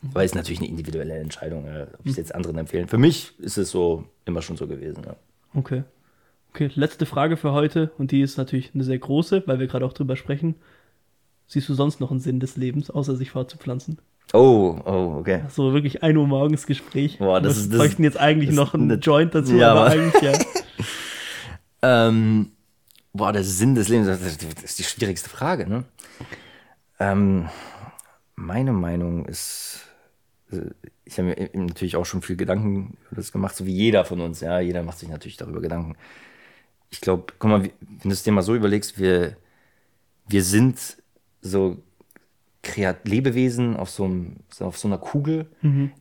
weil 0.01 0.25
es 0.25 0.35
natürlich 0.35 0.59
eine 0.59 0.67
individuelle 0.67 1.15
Entscheidung, 1.15 1.65
ja, 1.65 1.83
ob 1.83 2.05
ich 2.05 2.11
es 2.11 2.17
jetzt 2.17 2.35
anderen 2.35 2.57
empfehlen. 2.57 2.89
Für 2.89 2.97
mich 2.97 3.39
ist 3.39 3.57
es 3.57 3.71
so 3.71 4.03
immer 4.25 4.41
schon 4.41 4.57
so 4.57 4.67
gewesen, 4.67 5.03
ja. 5.05 5.15
Okay. 5.53 5.83
Okay, 6.49 6.69
letzte 6.75 7.05
Frage 7.05 7.37
für 7.37 7.53
heute 7.53 7.91
und 7.97 8.11
die 8.11 8.19
ist 8.19 8.37
natürlich 8.37 8.71
eine 8.73 8.83
sehr 8.83 8.99
große, 8.99 9.43
weil 9.45 9.59
wir 9.59 9.67
gerade 9.67 9.85
auch 9.85 9.93
drüber 9.93 10.17
sprechen. 10.17 10.55
Siehst 11.47 11.69
du 11.69 11.73
sonst 11.73 12.01
noch 12.01 12.11
einen 12.11 12.19
Sinn 12.19 12.41
des 12.41 12.57
Lebens, 12.57 12.89
außer 12.89 13.15
sich 13.15 13.31
fortzupflanzen? 13.31 13.99
Oh, 14.35 14.77
oh, 14.85 15.17
okay. 15.19 15.43
So 15.49 15.73
wirklich 15.73 16.03
1 16.03 16.17
Uhr 16.17 16.27
morgens 16.27 16.65
Gespräch. 16.67 17.17
Boah, 17.19 17.39
das 17.41 17.55
Wir 17.55 17.61
ist- 17.61 17.71
das 17.71 17.79
bräuchten 17.79 18.03
jetzt 18.03 18.17
eigentlich 18.19 18.51
noch 18.51 18.73
einen 18.73 18.91
eine- 18.91 18.99
Joint 18.99 19.33
dazu, 19.33 19.55
Ja, 19.55 19.71
aber 19.71 19.85
eigentlich 19.87 20.21
ja. 20.21 20.33
Ähm, 21.81 22.51
boah, 23.13 23.31
der 23.31 23.43
Sinn 23.43 23.75
des 23.75 23.89
Lebens, 23.89 24.07
das 24.07 24.21
ist 24.63 24.79
die 24.79 24.83
schwierigste 24.83 25.29
Frage, 25.29 25.69
ne? 25.69 25.83
Ähm, 26.99 27.47
meine 28.35 28.73
Meinung 28.73 29.25
ist, 29.25 29.81
äh, 30.51 30.61
ich 31.03 31.19
habe 31.19 31.27
mir 31.29 31.49
natürlich 31.53 31.95
auch 31.95 32.05
schon 32.05 32.21
viel 32.23 32.35
Gedanken 32.37 32.97
über 33.07 33.17
das 33.17 33.31
gemacht, 33.31 33.55
so 33.55 33.65
wie 33.67 33.73
jeder 33.73 34.03
von 34.05 34.19
uns, 34.19 34.39
ja, 34.41 34.59
jeder 34.59 34.81
macht 34.83 34.97
sich 34.99 35.09
natürlich 35.09 35.37
darüber 35.37 35.61
Gedanken. 35.61 35.95
Ich 36.89 37.01
glaube, 37.01 37.25
guck 37.37 37.49
mal, 37.51 37.61
wenn 37.63 37.71
du 38.03 38.09
es 38.09 38.23
dir 38.23 38.31
mal 38.31 38.41
so 38.41 38.55
überlegst, 38.55 38.97
wir, 38.97 39.37
wir 40.27 40.43
sind 40.43 40.97
so 41.41 41.77
Kreat 42.65 43.07
Lebewesen 43.07 43.77
auf 43.77 43.89
so, 43.89 44.05
einem, 44.05 44.37
auf 44.59 44.77
so 44.77 44.87
einer 44.87 44.97
Kugel, 44.97 45.45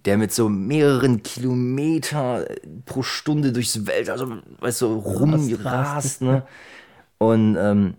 der 0.06 0.16
mit 0.16 0.32
so 0.32 0.48
mehreren 0.48 1.22
Kilometer 1.22 2.46
pro 2.86 3.02
Stunde 3.02 3.52
durchs 3.52 3.86
Welt, 3.86 4.08
also 4.08 4.38
weißt 4.60 4.80
du, 4.80 4.86
rumrast, 4.94 5.64
rast, 5.64 6.22
ne? 6.22 6.46
Und 7.18 7.56
ähm, 7.56 7.94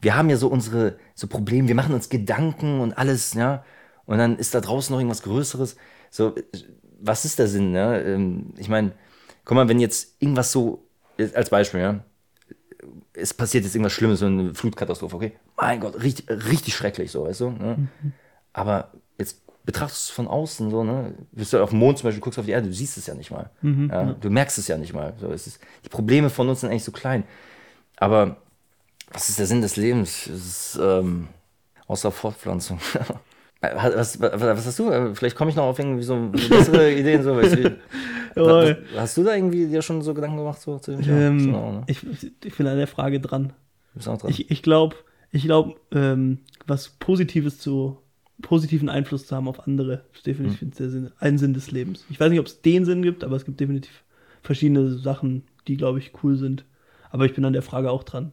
wir 0.00 0.16
haben 0.16 0.28
ja 0.28 0.36
so 0.36 0.48
unsere 0.48 0.96
so 1.14 1.26
Probleme, 1.26 1.66
wir 1.66 1.74
machen 1.74 1.94
uns 1.94 2.10
Gedanken 2.10 2.80
und 2.80 2.92
alles, 2.96 3.32
ja. 3.34 3.64
Und 4.04 4.18
dann 4.18 4.36
ist 4.36 4.54
da 4.54 4.60
draußen 4.60 4.92
noch 4.92 5.00
irgendwas 5.00 5.22
Größeres. 5.22 5.76
So, 6.10 6.34
was 7.00 7.24
ist 7.24 7.38
der 7.38 7.48
Sinn, 7.48 7.72
ne? 7.72 8.52
Ich 8.58 8.68
meine, 8.68 8.92
guck 9.44 9.56
mal, 9.56 9.68
wenn 9.68 9.80
jetzt 9.80 10.20
irgendwas 10.20 10.52
so, 10.52 10.86
als 11.34 11.48
Beispiel, 11.48 11.80
ja, 11.80 12.04
es 13.14 13.32
passiert 13.32 13.64
jetzt 13.64 13.74
irgendwas 13.74 13.92
Schlimmes, 13.92 14.20
so 14.20 14.26
eine 14.26 14.54
Flutkatastrophe, 14.54 15.16
okay? 15.16 15.32
Mein 15.56 15.80
Gott, 15.80 16.02
richtig, 16.02 16.28
richtig 16.28 16.74
schrecklich, 16.74 17.10
so, 17.10 17.24
weißt 17.26 17.40
du? 17.40 17.50
Ne? 17.50 17.88
Aber 18.52 18.90
jetzt 19.18 19.40
betrachtest 19.64 20.08
du 20.08 20.10
es 20.10 20.14
von 20.14 20.28
außen, 20.28 20.70
so, 20.70 20.84
ne? 20.84 21.14
Bist 21.32 21.52
du 21.52 21.62
auf 21.62 21.70
dem 21.70 21.78
Mond 21.78 21.98
zum 21.98 22.08
Beispiel, 22.08 22.20
guckst 22.20 22.38
auf 22.38 22.44
die 22.44 22.52
Erde, 22.52 22.68
du 22.68 22.74
siehst 22.74 22.98
es 22.98 23.06
ja 23.06 23.14
nicht 23.14 23.30
mal. 23.30 23.50
ja? 23.90 24.12
Du 24.20 24.30
merkst 24.30 24.58
es 24.58 24.68
ja 24.68 24.76
nicht 24.76 24.92
mal. 24.92 25.14
So, 25.20 25.30
es 25.30 25.46
ist, 25.46 25.60
die 25.84 25.88
Probleme 25.88 26.28
von 26.28 26.48
uns 26.48 26.60
sind 26.60 26.70
eigentlich 26.70 26.84
so 26.84 26.92
klein. 26.92 27.24
Aber 27.96 28.36
was 29.12 29.28
ist 29.28 29.38
der 29.38 29.46
Sinn 29.46 29.62
des 29.62 29.76
Lebens? 29.76 30.26
Es 30.26 30.74
ist, 30.74 30.78
ähm, 30.82 31.28
außer 31.86 32.10
Fortpflanzung. 32.10 32.80
was, 33.74 34.20
was, 34.20 34.40
was 34.40 34.66
hast 34.66 34.78
du? 34.78 35.14
Vielleicht 35.14 35.36
komme 35.36 35.50
ich 35.50 35.56
noch 35.56 35.64
auf 35.64 35.78
irgendwie 35.78 36.02
so 36.02 36.30
bessere 36.30 36.92
Ideen. 36.98 37.22
So, 37.22 37.36
was, 37.36 37.56
hast 38.96 39.16
du 39.16 39.22
da 39.22 39.34
irgendwie 39.34 39.66
dir 39.66 39.82
schon 39.82 40.02
so 40.02 40.14
Gedanken 40.14 40.36
gemacht? 40.38 40.60
So, 40.60 40.78
zu 40.78 40.92
dem 40.92 41.02
Thema? 41.02 41.18
Ähm, 41.18 41.38
Genau, 41.38 41.72
ne? 41.72 41.82
ich, 41.86 41.98
ich 42.44 42.56
bin 42.56 42.66
an 42.66 42.76
der 42.78 42.86
Frage 42.86 43.20
dran. 43.20 43.52
Dran. 43.96 44.18
Ich, 44.28 44.50
ich 44.50 44.62
glaube, 44.62 44.96
ich 45.30 45.44
glaub, 45.44 45.80
ähm, 45.92 46.38
was 46.66 46.88
Positives 46.88 47.58
zu 47.58 47.98
positiven 48.42 48.88
Einfluss 48.88 49.26
zu 49.28 49.36
haben 49.36 49.46
auf 49.48 49.66
andere, 49.66 50.02
ist 50.12 50.26
definitiv 50.26 50.60
Hm. 50.60 50.70
der 50.72 50.90
Sinn, 50.90 51.10
ein 51.20 51.38
Sinn 51.38 51.54
des 51.54 51.70
Lebens. 51.70 52.04
Ich 52.10 52.18
weiß 52.18 52.30
nicht, 52.30 52.40
ob 52.40 52.46
es 52.46 52.60
den 52.60 52.84
Sinn 52.84 53.02
gibt, 53.02 53.22
aber 53.22 53.36
es 53.36 53.44
gibt 53.44 53.60
definitiv 53.60 54.02
verschiedene 54.42 54.98
Sachen, 54.98 55.44
die, 55.68 55.76
glaube 55.76 56.00
ich, 56.00 56.12
cool 56.22 56.36
sind. 56.36 56.64
Aber 57.10 57.24
ich 57.26 57.34
bin 57.34 57.44
an 57.44 57.52
der 57.52 57.62
Frage 57.62 57.90
auch 57.92 58.02
dran. 58.02 58.32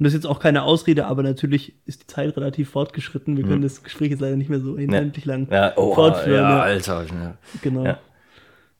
Und 0.00 0.04
das 0.04 0.14
ist 0.14 0.20
jetzt 0.24 0.26
auch 0.26 0.40
keine 0.40 0.62
Ausrede, 0.62 1.04
aber 1.06 1.22
natürlich 1.22 1.74
ist 1.84 2.02
die 2.02 2.06
Zeit 2.06 2.34
relativ 2.34 2.70
fortgeschritten. 2.70 3.36
Wir 3.36 3.44
können 3.44 3.60
das 3.60 3.82
Gespräch 3.82 4.10
jetzt 4.10 4.20
leider 4.20 4.36
nicht 4.36 4.48
mehr 4.48 4.60
so 4.60 4.72
unendlich 4.72 5.26
lang 5.26 5.40
Hm. 5.40 5.52
ja, 5.52 5.74
oh, 5.76 5.94
fortführen. 5.94 6.42
ja, 6.42 6.56
ja. 6.56 6.62
Alter. 6.62 7.04
Ja. 7.04 7.34
Genau. 7.60 7.84
Ja. 7.84 7.98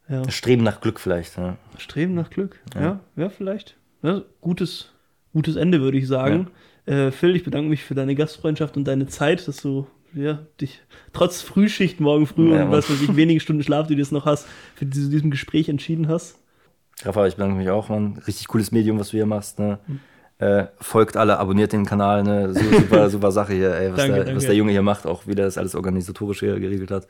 Ja. 0.09 0.31
Streben 0.31 0.62
nach 0.62 0.81
Glück 0.81 0.99
vielleicht. 0.99 1.37
Ne? 1.37 1.59
Streben 1.77 2.14
nach 2.14 2.31
Glück. 2.31 2.59
Ja, 2.75 3.01
ja, 3.16 3.29
vielleicht. 3.29 3.77
Ja, 4.03 4.23
gutes, 4.41 4.93
gutes 5.35 5.57
Ende, 5.57 5.83
würde 5.83 5.99
ich 5.99 6.09
sagen. 6.09 6.49
Äh, 6.87 7.11
Phil, 7.11 7.37
ich 7.37 7.45
bedanke 7.45 7.68
mich 7.68 7.85
für 7.85 7.95
deine 7.95 8.14
Gastfreundschaft 8.14 8.79
und 8.79 8.85
deine 8.85 9.07
Zeit, 9.07 9.47
dass 9.47 9.59
du 9.59 9.87
ja, 10.14 10.39
dich 10.59 10.81
trotz 11.12 11.43
Frühschicht 11.43 12.01
morgen 12.01 12.27
früh 12.27 12.55
Ja, 12.55 12.64
und 12.64 12.71
was 12.71 12.89
weiß 12.89 13.03
ich, 13.03 13.14
wenige 13.16 13.41
Stunden 13.41 13.62
Schlaf, 13.62 13.89
die 13.89 13.95
du 13.95 14.01
jetzt 14.01 14.11
noch 14.11 14.25
hast, 14.25 14.49
für 14.75 14.87
diesem 14.87 15.31
Gespräch 15.31 15.68
entschieden 15.68 16.09
hast. 16.09 16.39
Rafa, 17.05 17.27
ich 17.27 17.35
bedanke 17.37 17.57
mich 17.57 17.68
auch, 17.68 17.91
Mann. 17.91 18.21
Richtig 18.27 18.49
cooles 18.49 18.73
Medium, 18.73 18.99
was 18.99 19.11
du 19.11 19.18
hier 19.18 19.27
machst. 19.27 19.59
Ne? 19.59 19.79
Äh, 20.41 20.64
folgt 20.80 21.16
alle, 21.18 21.38
abonniert 21.38 21.72
den 21.72 21.84
Kanal. 21.84 22.22
Ne? 22.22 22.55
Super, 22.55 23.11
super 23.11 23.30
Sache 23.30 23.53
hier, 23.53 23.74
ey, 23.74 23.91
was, 23.93 23.99
Danke, 23.99 24.14
der, 24.14 24.24
danke. 24.24 24.36
was 24.38 24.47
der 24.47 24.55
Junge 24.55 24.72
hier 24.72 24.82
macht, 24.82 25.07
auch 25.07 25.26
wie 25.26 25.34
der 25.34 25.45
das 25.45 25.59
alles 25.59 25.74
organisatorisch 25.74 26.41
hier 26.41 26.59
geregelt 26.59 26.91
hat. 26.91 27.07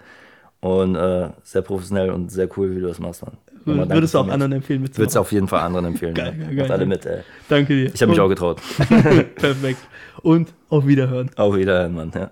Und 0.61 0.95
äh, 0.97 1.29
sehr 1.43 1.63
professionell 1.63 2.11
und 2.11 2.31
sehr 2.31 2.49
cool, 2.57 2.75
wie 2.77 2.81
du 2.81 2.89
das 2.89 2.99
machst, 2.99 3.23
Mann. 3.25 3.37
Nochmal 3.65 3.89
Würdest 3.91 4.15
du 4.15 4.19
auch 4.19 4.29
anderen 4.29 4.53
empfehlen 4.53 4.81
Würde 4.81 4.93
es 4.93 4.99
mitzumachen? 4.99 5.21
auf 5.21 5.33
jeden 5.33 5.49
Fall 5.49 5.61
anderen 5.61 5.87
empfehlen. 5.87 6.15
Geil, 6.15 6.33
geil, 6.33 6.47
Macht 6.47 6.57
geil. 6.57 6.73
alle 6.73 6.87
mit, 6.87 7.07
ey. 7.07 7.21
Danke 7.49 7.75
dir. 7.75 7.95
Ich 7.95 8.03
habe 8.03 8.11
mich 8.11 8.21
auch 8.21 8.29
getraut. 8.29 8.61
Perfekt. 9.37 9.79
Und 10.23 10.53
auf 10.69 10.87
Wiederhören. 10.87 11.31
Auf 11.37 11.55
Wiederhören, 11.57 11.95
Mann. 11.95 12.11
Ja. 12.15 12.29